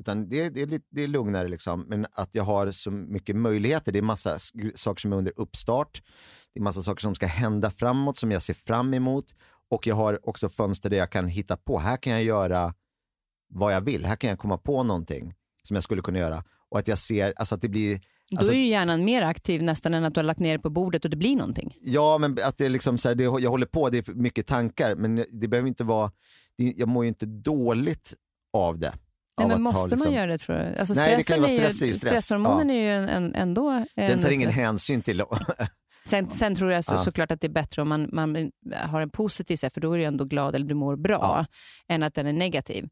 Utan 0.02 0.30
det, 0.30 0.49
det, 0.49 0.61
är 0.61 0.65
lite, 0.65 0.86
det 0.90 1.03
är 1.03 1.07
lugnare, 1.07 1.48
liksom. 1.48 1.86
men 1.88 2.07
att 2.11 2.36
jag 2.36 2.44
har 2.44 2.72
så 2.72 2.91
mycket 2.91 3.36
möjligheter. 3.36 3.91
Det 3.91 3.99
är 3.99 4.03
massa 4.03 4.40
saker 4.76 5.02
som 5.02 5.14
är 5.14 5.18
under 5.18 5.34
uppstart. 5.36 6.03
Det 6.53 6.60
är 6.60 6.64
massa 6.64 6.84
saker 6.84 7.02
som 7.02 7.15
ska 7.15 7.26
hända 7.26 7.72
framåt 7.72 8.18
som 8.18 8.32
jag 8.32 8.41
ser 8.41 8.53
fram 8.53 8.94
emot. 8.94 9.36
och 9.69 9.88
jag 9.88 9.95
har 9.95 10.30
också 10.30 10.49
fönster 10.49 10.90
där 10.90 10.98
jag 10.98 11.11
kan 11.11 11.28
hitta 11.28 11.57
på, 11.57 11.80
här 11.80 11.98
kan 11.98 12.14
jag 12.14 12.23
göra 12.23 12.73
vad 13.49 13.73
jag 13.73 13.82
vill, 13.82 14.06
här 14.06 14.15
kan 14.15 14.30
jag 14.30 14.40
komma 14.40 14.57
på 14.57 14.84
någonting 14.84 15.34
som 15.64 15.76
jag 15.76 15.84
skulle 15.84 16.02
kunna 16.02 16.19
göra. 16.19 16.44
Och 16.69 16.80
att 16.80 16.88
jag 16.88 16.98
ser, 16.98 17.34
alltså 17.36 17.56
att 17.56 17.61
det 17.61 17.69
blir 17.69 18.02
Alltså, 18.36 18.52
Då 18.52 18.57
är 18.57 18.61
ju 18.61 18.68
hjärnan 18.68 19.06
mer 19.06 19.22
aktiv 19.22 19.64
nästan 19.64 19.94
än 19.94 20.06
att 20.06 20.14
du 20.14 20.19
har 20.19 20.26
lagt 20.26 20.40
ner 20.40 20.57
det 20.57 20.60
på 20.60 20.69
bordet 20.69 21.06
och 21.06 21.11
det 21.11 21.18
blir 21.18 21.36
någonting. 21.36 21.78
Ja, 21.82 22.18
men 22.18 22.38
att 22.44 22.57
det 22.57 22.65
är 22.65 22.69
liksom 22.69 22.98
så 22.98 23.07
här, 23.07 23.15
det, 23.15 23.23
jag 23.23 23.49
håller 23.49 23.65
på, 23.65 23.90
det 23.90 24.07
är 24.07 24.14
mycket 24.14 24.48
tankar, 24.48 24.95
men 24.95 25.26
det 25.32 25.48
behöver 25.48 25.68
inte 25.68 25.84
vara, 25.84 26.11
det, 26.57 26.73
jag 26.78 26.88
mår 26.88 27.03
ju 27.03 27.07
inte 27.07 27.26
dåligt 27.26 28.14
av 28.53 28.80
det. 28.80 28.94
Nej, 29.40 29.48
men 29.48 29.62
måste 29.62 29.78
ha, 29.80 29.82
man 29.88 29.90
liksom, 29.98 30.14
göra 30.14 30.28
det 30.28 30.38
tror 30.38 30.56
du? 30.56 30.76
Alltså, 30.80 30.94
Nej, 30.94 31.16
det 31.16 31.24
kan 31.24 31.36
ju 31.36 31.41
vara 31.41 31.52
stress, 31.52 31.82
är 31.82 31.86
ju 31.86 31.94
stress. 31.94 32.12
Stresshormonen 32.12 32.70
Ja. 32.70 32.76
är 32.76 32.80
ju 32.80 32.90
en, 32.91 33.10
en, 33.10 33.36
ändå 33.36 33.70
en 33.70 33.86
Den 33.95 34.22
tar 34.22 34.30
ingen 34.30 34.52
stress. 34.52 34.64
hänsyn 34.66 35.02
till. 35.02 35.24
Sen, 36.08 36.28
sen 36.28 36.56
tror 36.56 36.72
jag 36.72 36.84
så, 36.86 36.94
Ja. 36.94 36.98
såklart 36.98 37.32
att 37.32 37.41
det 37.41 37.48
är 37.48 37.52
bättre 37.52 37.82
om 37.82 37.90
man, 37.90 38.10
man 38.14 38.52
har 38.76 39.02
en 39.02 39.10
positiv, 39.10 39.58
här, 39.64 39.70
för 39.70 39.82
då 39.82 39.94
är 39.94 39.98
du 39.98 40.03
ändå 40.03 40.26
glad 40.26 40.56
eller 40.56 40.66
du 40.66 40.76
mår 40.76 40.95
bra, 40.95 41.20
Ja. 41.22 41.45
än 41.95 42.03
att 42.03 42.14
den 42.14 42.28
är 42.28 42.34
negativ. 42.34 42.84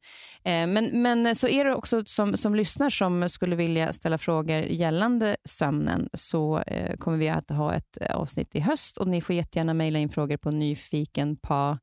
Eh, 0.44 0.68
men, 0.68 1.02
men 1.02 1.36
så 1.36 1.48
är 1.48 1.66
det 1.66 1.76
också 1.76 2.04
som, 2.06 2.38
som 2.38 2.56
lyssnar 2.56 2.90
som 2.90 3.30
skulle 3.30 3.56
vilja 3.56 3.94
ställa 3.94 4.18
frågor 4.18 4.58
gällande 4.58 5.38
sömnen 5.48 6.10
så 6.14 6.60
eh, 6.60 6.96
kommer 6.98 7.18
vi 7.18 7.30
att 7.30 7.50
ha 7.50 7.74
ett 7.74 7.98
eh, 8.02 8.16
avsnitt 8.16 8.56
i 8.56 8.60
höst 8.60 8.98
och 8.98 9.08
ni 9.08 9.22
får 9.22 9.36
jättegärna 9.36 9.74
mejla 9.74 10.00
in 10.00 10.10
frågor 10.10 10.38
på 10.38 10.52
nyfikenpa 10.52 11.80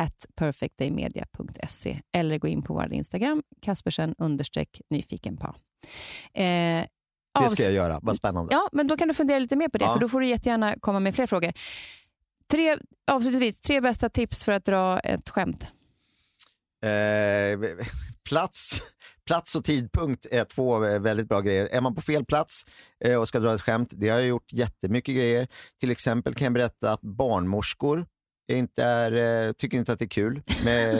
at 0.00 0.26
perfectdaymedia.se 0.34 2.00
eller 2.12 2.38
gå 2.38 2.48
in 2.48 2.62
på 2.62 2.74
vår 2.74 2.92
Instagram, 2.92 3.42
Kaspersen 3.62 4.14
understreck. 4.18 4.80
Eh, 4.90 6.86
Det 7.40 7.48
ska 7.50 7.62
jag 7.62 7.72
göra, 7.72 8.00
vad 8.02 8.16
spännande. 8.16 8.54
Ja, 8.54 8.68
men 8.72 8.86
då 8.86 8.96
kan 8.96 9.08
du 9.08 9.14
fundera 9.14 9.38
lite 9.38 9.56
mer 9.56 9.68
på 9.68 9.78
det, 9.78 9.84
Ja. 9.84 9.92
för 9.92 10.00
då 10.00 10.08
får 10.08 10.20
du 10.20 10.26
jättegärna 10.26 10.74
komma 10.80 11.00
med 11.00 11.14
fler 11.14 11.26
frågor. 11.26 11.52
Tre, 12.50 12.76
avslutningsvis, 13.10 13.60
tre 13.60 13.80
bästa 13.80 14.08
tips 14.08 14.44
för 14.44 14.52
att 14.52 14.64
dra 14.64 15.00
ett 15.00 15.28
skämt. 15.30 15.66
Eh, 16.84 17.60
plats, 18.28 18.82
plats 19.26 19.54
och 19.56 19.64
tidpunkt 19.64 20.26
är 20.30 20.44
två 20.44 20.84
eh, 20.84 21.00
väldigt 21.00 21.28
bra 21.28 21.40
grejer. 21.40 21.66
Är 21.66 21.80
man 21.80 21.94
på 21.94 22.00
fel 22.00 22.24
plats 22.24 22.62
eh, 23.04 23.16
och 23.20 23.28
ska 23.28 23.38
dra 23.38 23.54
ett 23.54 23.60
skämt, 23.62 23.88
det 23.92 24.08
har 24.08 24.18
jag 24.18 24.26
gjort 24.28 24.52
jättemycket 24.52 25.14
grejer. 25.14 25.48
Till 25.80 25.90
exempel 25.90 26.34
kan 26.34 26.44
jag 26.44 26.52
berätta 26.52 26.92
att 26.92 27.00
barnmorskor 27.00 28.06
inte 28.58 28.84
är, 28.84 29.46
eh, 29.46 29.52
tycker 29.52 29.78
inte 29.78 29.92
att 29.92 29.98
det 29.98 30.04
är 30.04 30.08
kul 30.08 30.42
med, 30.64 30.94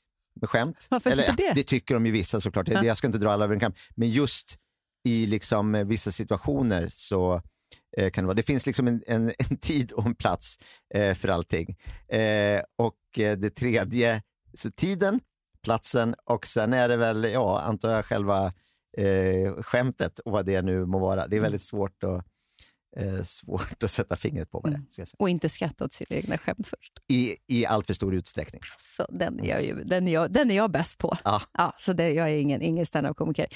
med 0.40 0.50
skämt. 0.50 0.86
Varför 0.90 1.10
Eller, 1.10 1.30
inte 1.30 1.42
ja, 1.42 1.48
det? 1.48 1.60
det 1.60 1.66
tycker 1.66 1.94
de 1.94 2.06
ju 2.06 2.12
vissa 2.12 2.40
såklart. 2.40 2.68
Ja. 2.68 2.84
Jag 2.84 2.96
ska 2.96 3.06
inte 3.06 3.18
dra 3.18 3.30
alla 3.30 3.44
över 3.44 3.54
en 3.54 3.60
kam. 3.60 3.72
Men 3.94 4.10
just 4.10 4.58
i 5.04 5.26
liksom 5.26 5.74
eh, 5.74 5.84
vissa 5.84 6.10
situationer 6.10 6.88
så 6.90 7.42
eh, 7.96 8.10
kan 8.10 8.24
det 8.24 8.26
vara. 8.26 8.34
Det 8.34 8.42
finns 8.42 8.66
liksom 8.66 8.88
en, 8.88 9.02
en, 9.06 9.32
en 9.50 9.56
tid 9.56 9.92
och 9.92 10.06
en 10.06 10.14
plats 10.14 10.58
eh, 10.94 11.14
för 11.14 11.28
allting. 11.28 11.76
Eh, 12.08 12.62
och 12.76 13.18
eh, 13.18 13.38
det 13.38 13.50
tredje, 13.50 14.22
så 14.54 14.70
tiden, 14.70 15.20
platsen 15.62 16.14
och 16.24 16.46
sen 16.46 16.72
är 16.72 16.88
det 16.88 16.96
väl, 16.96 17.24
ja, 17.24 17.60
antar 17.60 17.90
jag 17.90 18.04
själva 18.04 18.52
eh, 18.98 19.62
skämtet 19.62 20.18
och 20.18 20.32
vad 20.32 20.46
det 20.46 20.62
nu 20.62 20.86
må 20.86 20.98
vara. 20.98 21.26
Det 21.26 21.36
är 21.36 21.40
väldigt 21.40 21.62
svårt 21.62 22.04
att, 22.04 22.24
eh, 22.96 23.22
svårt 23.22 23.82
att 23.82 23.90
sätta 23.90 24.16
fingret 24.16 24.50
på 24.50 24.60
vad 24.60 24.72
det 24.72 24.76
är. 24.76 25.04
Säga. 25.04 25.06
Och 25.18 25.28
inte 25.28 25.48
skratta 25.48 25.84
åt 25.84 25.92
sina 25.92 26.16
egna 26.16 26.38
skämt 26.38 26.66
först. 26.66 26.92
I, 27.08 27.36
I 27.48 27.66
allt 27.66 27.86
för 27.86 27.94
stor 27.94 28.14
utsträckning. 28.14 28.60
Så 28.78 29.06
den 29.10 29.40
är 29.40 29.48
jag, 29.48 29.64
ju, 29.64 29.84
den 29.84 30.08
är 30.08 30.12
jag, 30.12 30.32
den 30.32 30.50
är 30.50 30.54
jag 30.54 30.70
bäst 30.70 30.98
på. 30.98 31.16
Ja. 31.24 31.42
Ja, 31.52 31.74
så 31.78 31.92
det, 31.92 32.10
jag 32.10 32.30
är 32.30 32.36
ingen, 32.36 32.62
ingen 32.62 32.86
standup-komiker. 32.86 33.46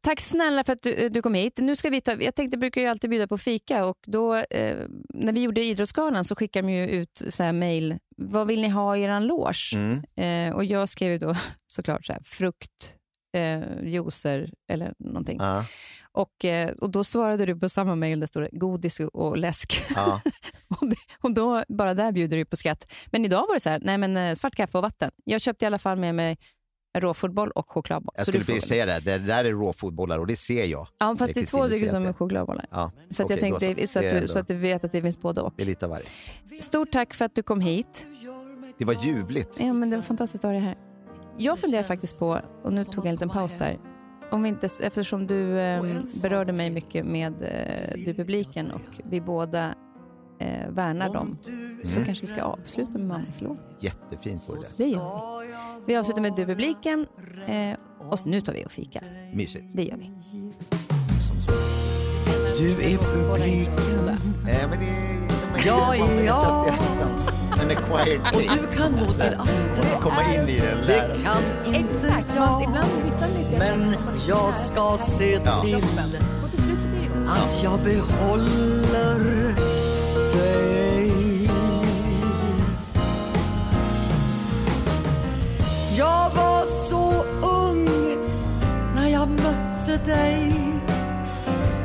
Tack 0.00 0.20
snälla 0.20 0.64
för 0.64 0.72
att 0.72 0.82
du, 0.82 1.08
du 1.08 1.22
kom 1.22 1.34
hit. 1.34 1.58
Nu 1.58 1.76
ska 1.76 1.90
vi 1.90 2.00
ta, 2.00 2.12
jag 2.12 2.34
tänkte, 2.34 2.58
brukar 2.58 2.80
ju 2.80 2.86
alltid 2.86 3.10
bjuda 3.10 3.26
på 3.28 3.38
fika 3.38 3.84
och 3.84 3.98
då, 4.06 4.36
eh, 4.36 4.76
när 5.14 5.32
vi 5.32 5.42
gjorde 5.42 5.64
Idrottsgalan 5.64 6.24
så 6.24 6.34
skickade 6.34 6.68
de 6.68 6.72
ju 6.72 6.88
ut 6.88 7.22
så 7.28 7.42
här 7.42 7.52
mail. 7.52 7.98
Vad 8.16 8.46
vill 8.46 8.60
ni 8.60 8.68
ha 8.68 8.96
i 8.96 9.02
er 9.02 9.20
loge? 9.20 9.74
Mm. 9.74 10.02
Eh, 10.16 10.56
och 10.56 10.64
jag 10.64 10.88
skrev 10.88 11.20
då 11.20 11.34
såklart 11.66 12.06
så 12.06 12.12
här, 12.12 12.22
frukt, 12.24 12.97
eh, 13.32 13.84
juicer 13.84 14.50
eller 14.68 14.94
någonting. 14.98 15.38
Ja, 15.40 15.64
Och, 16.12 16.44
eh, 16.44 16.70
och 16.70 16.90
då 16.90 17.04
svarade 17.04 17.46
du 17.46 17.56
på 17.56 17.68
samma 17.68 17.94
mejl, 17.94 18.20
där 18.20 18.40
det 18.40 18.48
godis 18.52 19.00
och 19.00 19.36
läsk. 19.36 19.80
ja. 19.96 20.20
och, 20.80 20.88
det, 20.88 20.96
och 21.22 21.34
då, 21.34 21.64
bara 21.68 21.94
där 21.94 22.12
bjuder 22.12 22.36
du 22.36 22.44
på 22.44 22.56
skratt. 22.56 22.92
Men 23.06 23.24
idag 23.24 23.46
var 23.48 23.54
det 23.54 23.60
så 23.60 23.70
här, 23.70 23.80
nej 23.82 23.98
men 23.98 24.16
eh, 24.16 24.34
svart 24.34 24.54
kaffe 24.54 24.78
och 24.78 24.82
vatten. 24.82 25.10
Jag 25.24 25.40
köpte 25.40 25.64
i 25.64 25.66
alla 25.66 25.78
fall 25.78 25.98
med 25.98 26.14
mig 26.14 26.38
råfotboll 26.98 27.50
och 27.50 27.70
chokladboll. 27.70 28.14
Jag 28.16 28.26
skulle 28.26 28.44
precis 28.44 28.68
säga 28.68 28.86
det, 28.86 29.00
det 29.00 29.18
där 29.18 29.44
är 29.44 29.52
råfotbollar 29.52 30.18
och 30.18 30.26
det 30.26 30.36
ser 30.36 30.66
jag. 30.66 30.88
Ja, 30.98 31.16
fast 31.18 31.34
det 31.34 31.40
är 31.40 31.44
två 31.44 31.68
stycken 31.68 31.90
som 31.90 32.06
är 32.06 32.12
chokladbollar. 32.12 32.66
Ja, 32.70 32.92
Så, 33.10 33.22
att 33.22 33.30
jag 33.30 33.38
då 33.38 33.58
tänkte, 33.58 33.86
så, 33.86 33.98
att 33.98 34.10
du, 34.10 34.28
så 34.28 34.38
att 34.38 34.48
du 34.48 34.54
vet 34.54 34.84
att 34.84 34.92
det 34.92 35.02
finns 35.02 35.20
både 35.20 35.40
och. 35.40 35.54
Det 35.56 35.62
är 35.62 35.66
lite 35.66 35.84
av 35.86 35.90
varje. 35.90 36.06
Stort 36.60 36.90
tack 36.92 37.14
för 37.14 37.24
att 37.24 37.34
du 37.34 37.42
kom 37.42 37.60
hit. 37.60 38.06
Det 38.78 38.84
var 38.84 39.04
ljuvligt. 39.04 39.60
Ja, 39.60 39.72
men 39.72 39.90
det 39.90 39.96
var 39.96 40.02
fantastiskt 40.02 40.44
att 40.44 40.48
ha 40.48 40.52
dig 40.52 40.60
här. 40.60 40.87
Jag 41.38 41.58
funderar 41.58 41.82
faktiskt 41.82 42.18
på, 42.18 42.40
och 42.64 42.72
nu 42.72 42.84
tog 42.84 42.94
jag 42.96 43.06
en 43.06 43.14
liten 43.14 43.28
paus 43.28 43.54
där, 43.54 43.78
om 44.30 44.42
vi 44.42 44.48
inte, 44.48 44.68
eftersom 44.82 45.26
du 45.26 45.58
eh, 45.58 45.82
berörde 46.22 46.52
mig 46.52 46.70
mycket 46.70 47.06
med 47.06 47.42
eh, 47.42 48.04
du 48.04 48.14
publiken 48.14 48.70
och 48.70 49.00
vi 49.10 49.20
båda 49.20 49.74
eh, 50.40 50.68
värnar 50.70 51.14
dem, 51.14 51.38
så 51.84 52.04
kanske 52.04 52.26
vi 52.26 52.26
ska 52.26 52.42
avsluta 52.42 52.90
med 52.92 53.06
mammas 53.06 53.40
låt. 53.42 53.58
Jättefint 53.80 54.48
vore 54.50 54.60
det. 54.60 54.84
Det 54.84 54.90
gör 54.90 55.40
vi. 55.40 55.52
Vi 55.86 55.96
avslutar 55.96 56.22
med 56.22 56.34
du 56.36 56.46
publiken 56.46 57.06
eh, 57.46 57.76
och 58.10 58.18
nu 58.26 58.40
tar 58.40 58.52
vi 58.52 58.64
och 58.66 58.72
fika. 58.72 59.00
Mysigt. 59.34 59.64
Det 59.74 59.82
gör 59.82 59.96
vi. 59.96 60.10
Du 62.58 62.70
är 62.82 62.98
publiken 63.14 64.08
Eh, 64.48 64.68
men 64.70 64.78
det, 64.78 64.86
de 65.54 65.66
Ja, 65.66 65.94
är, 65.94 66.24
ja. 66.24 66.66
Det 66.66 66.72
är 66.72 66.88
liksom 66.88 67.37
en 67.62 67.70
acquired 67.70 68.20
och 68.20 68.42
taste. 68.42 68.66
du 68.70 68.76
kan 68.76 68.92
gå 68.92 69.04
till 69.04 69.36
Måste 69.76 69.96
komma 70.00 70.22
in 70.34 70.48
i 70.48 70.60
den. 70.60 70.86
Det 70.86 71.16
kan 71.24 71.74
inte 71.74 71.78
Exakt, 71.78 72.26
jag 72.36 72.62
ibland 72.62 72.88
vissa 73.04 73.26
lite... 73.26 73.58
Men 73.58 73.96
jag 74.28 74.54
ska 74.56 74.98
se 74.98 75.38
till 75.38 75.84
Och 77.26 77.32
att 77.32 77.62
jag 77.62 77.80
behåller 77.80 79.18
dig. 80.34 81.48
Jag 85.96 86.30
var 86.30 86.64
så 86.88 87.24
ung 87.42 87.88
när 88.94 89.08
jag 89.08 89.28
mötte 89.28 90.10
dig. 90.10 90.52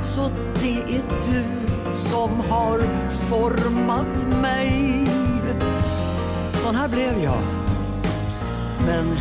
Så 0.03 0.29
det 0.61 0.95
är 0.95 1.03
du 1.25 1.72
som 1.95 2.40
har 2.49 2.80
format 3.30 4.41
mig. 4.41 5.07
Sån 6.53 6.76
här 6.76 6.88
blev 6.88 7.24
jag. 7.24 7.41
Men 8.86 9.15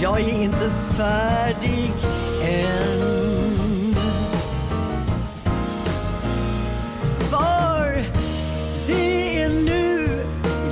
jag 0.00 0.20
är 0.20 0.42
inte 0.42 0.70
färdig 0.70 1.92
än. 2.42 3.94
För 7.30 8.04
det 8.86 9.42
är 9.42 9.48
nu 9.48 10.08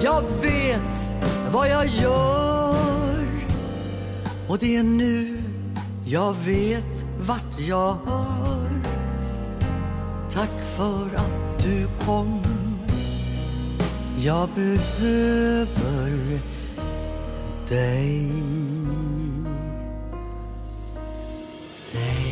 jag 0.02 0.22
vet 0.42 1.14
vad 1.52 1.68
jag 1.70 1.86
gör. 1.86 3.26
Och 4.48 4.58
det 4.58 4.76
är 4.76 4.82
nu 4.82 5.38
jag 6.04 6.34
vet 6.44 7.04
vart 7.26 7.58
jag 7.58 7.96
hör. 8.06 8.69
Tack 10.32 10.50
för 10.76 11.14
att 11.16 11.62
du 11.62 11.88
kom 12.04 12.42
Jag 14.18 14.48
behöver 14.48 16.40
dig 17.68 18.30
Dig 21.92 22.30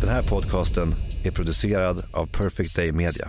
Den 0.00 0.08
här 0.08 0.22
podcasten 0.22 0.94
är 1.24 1.30
producerad 1.30 2.04
av 2.12 2.26
Perfect 2.26 2.76
Day 2.76 2.92
Media. 2.92 3.28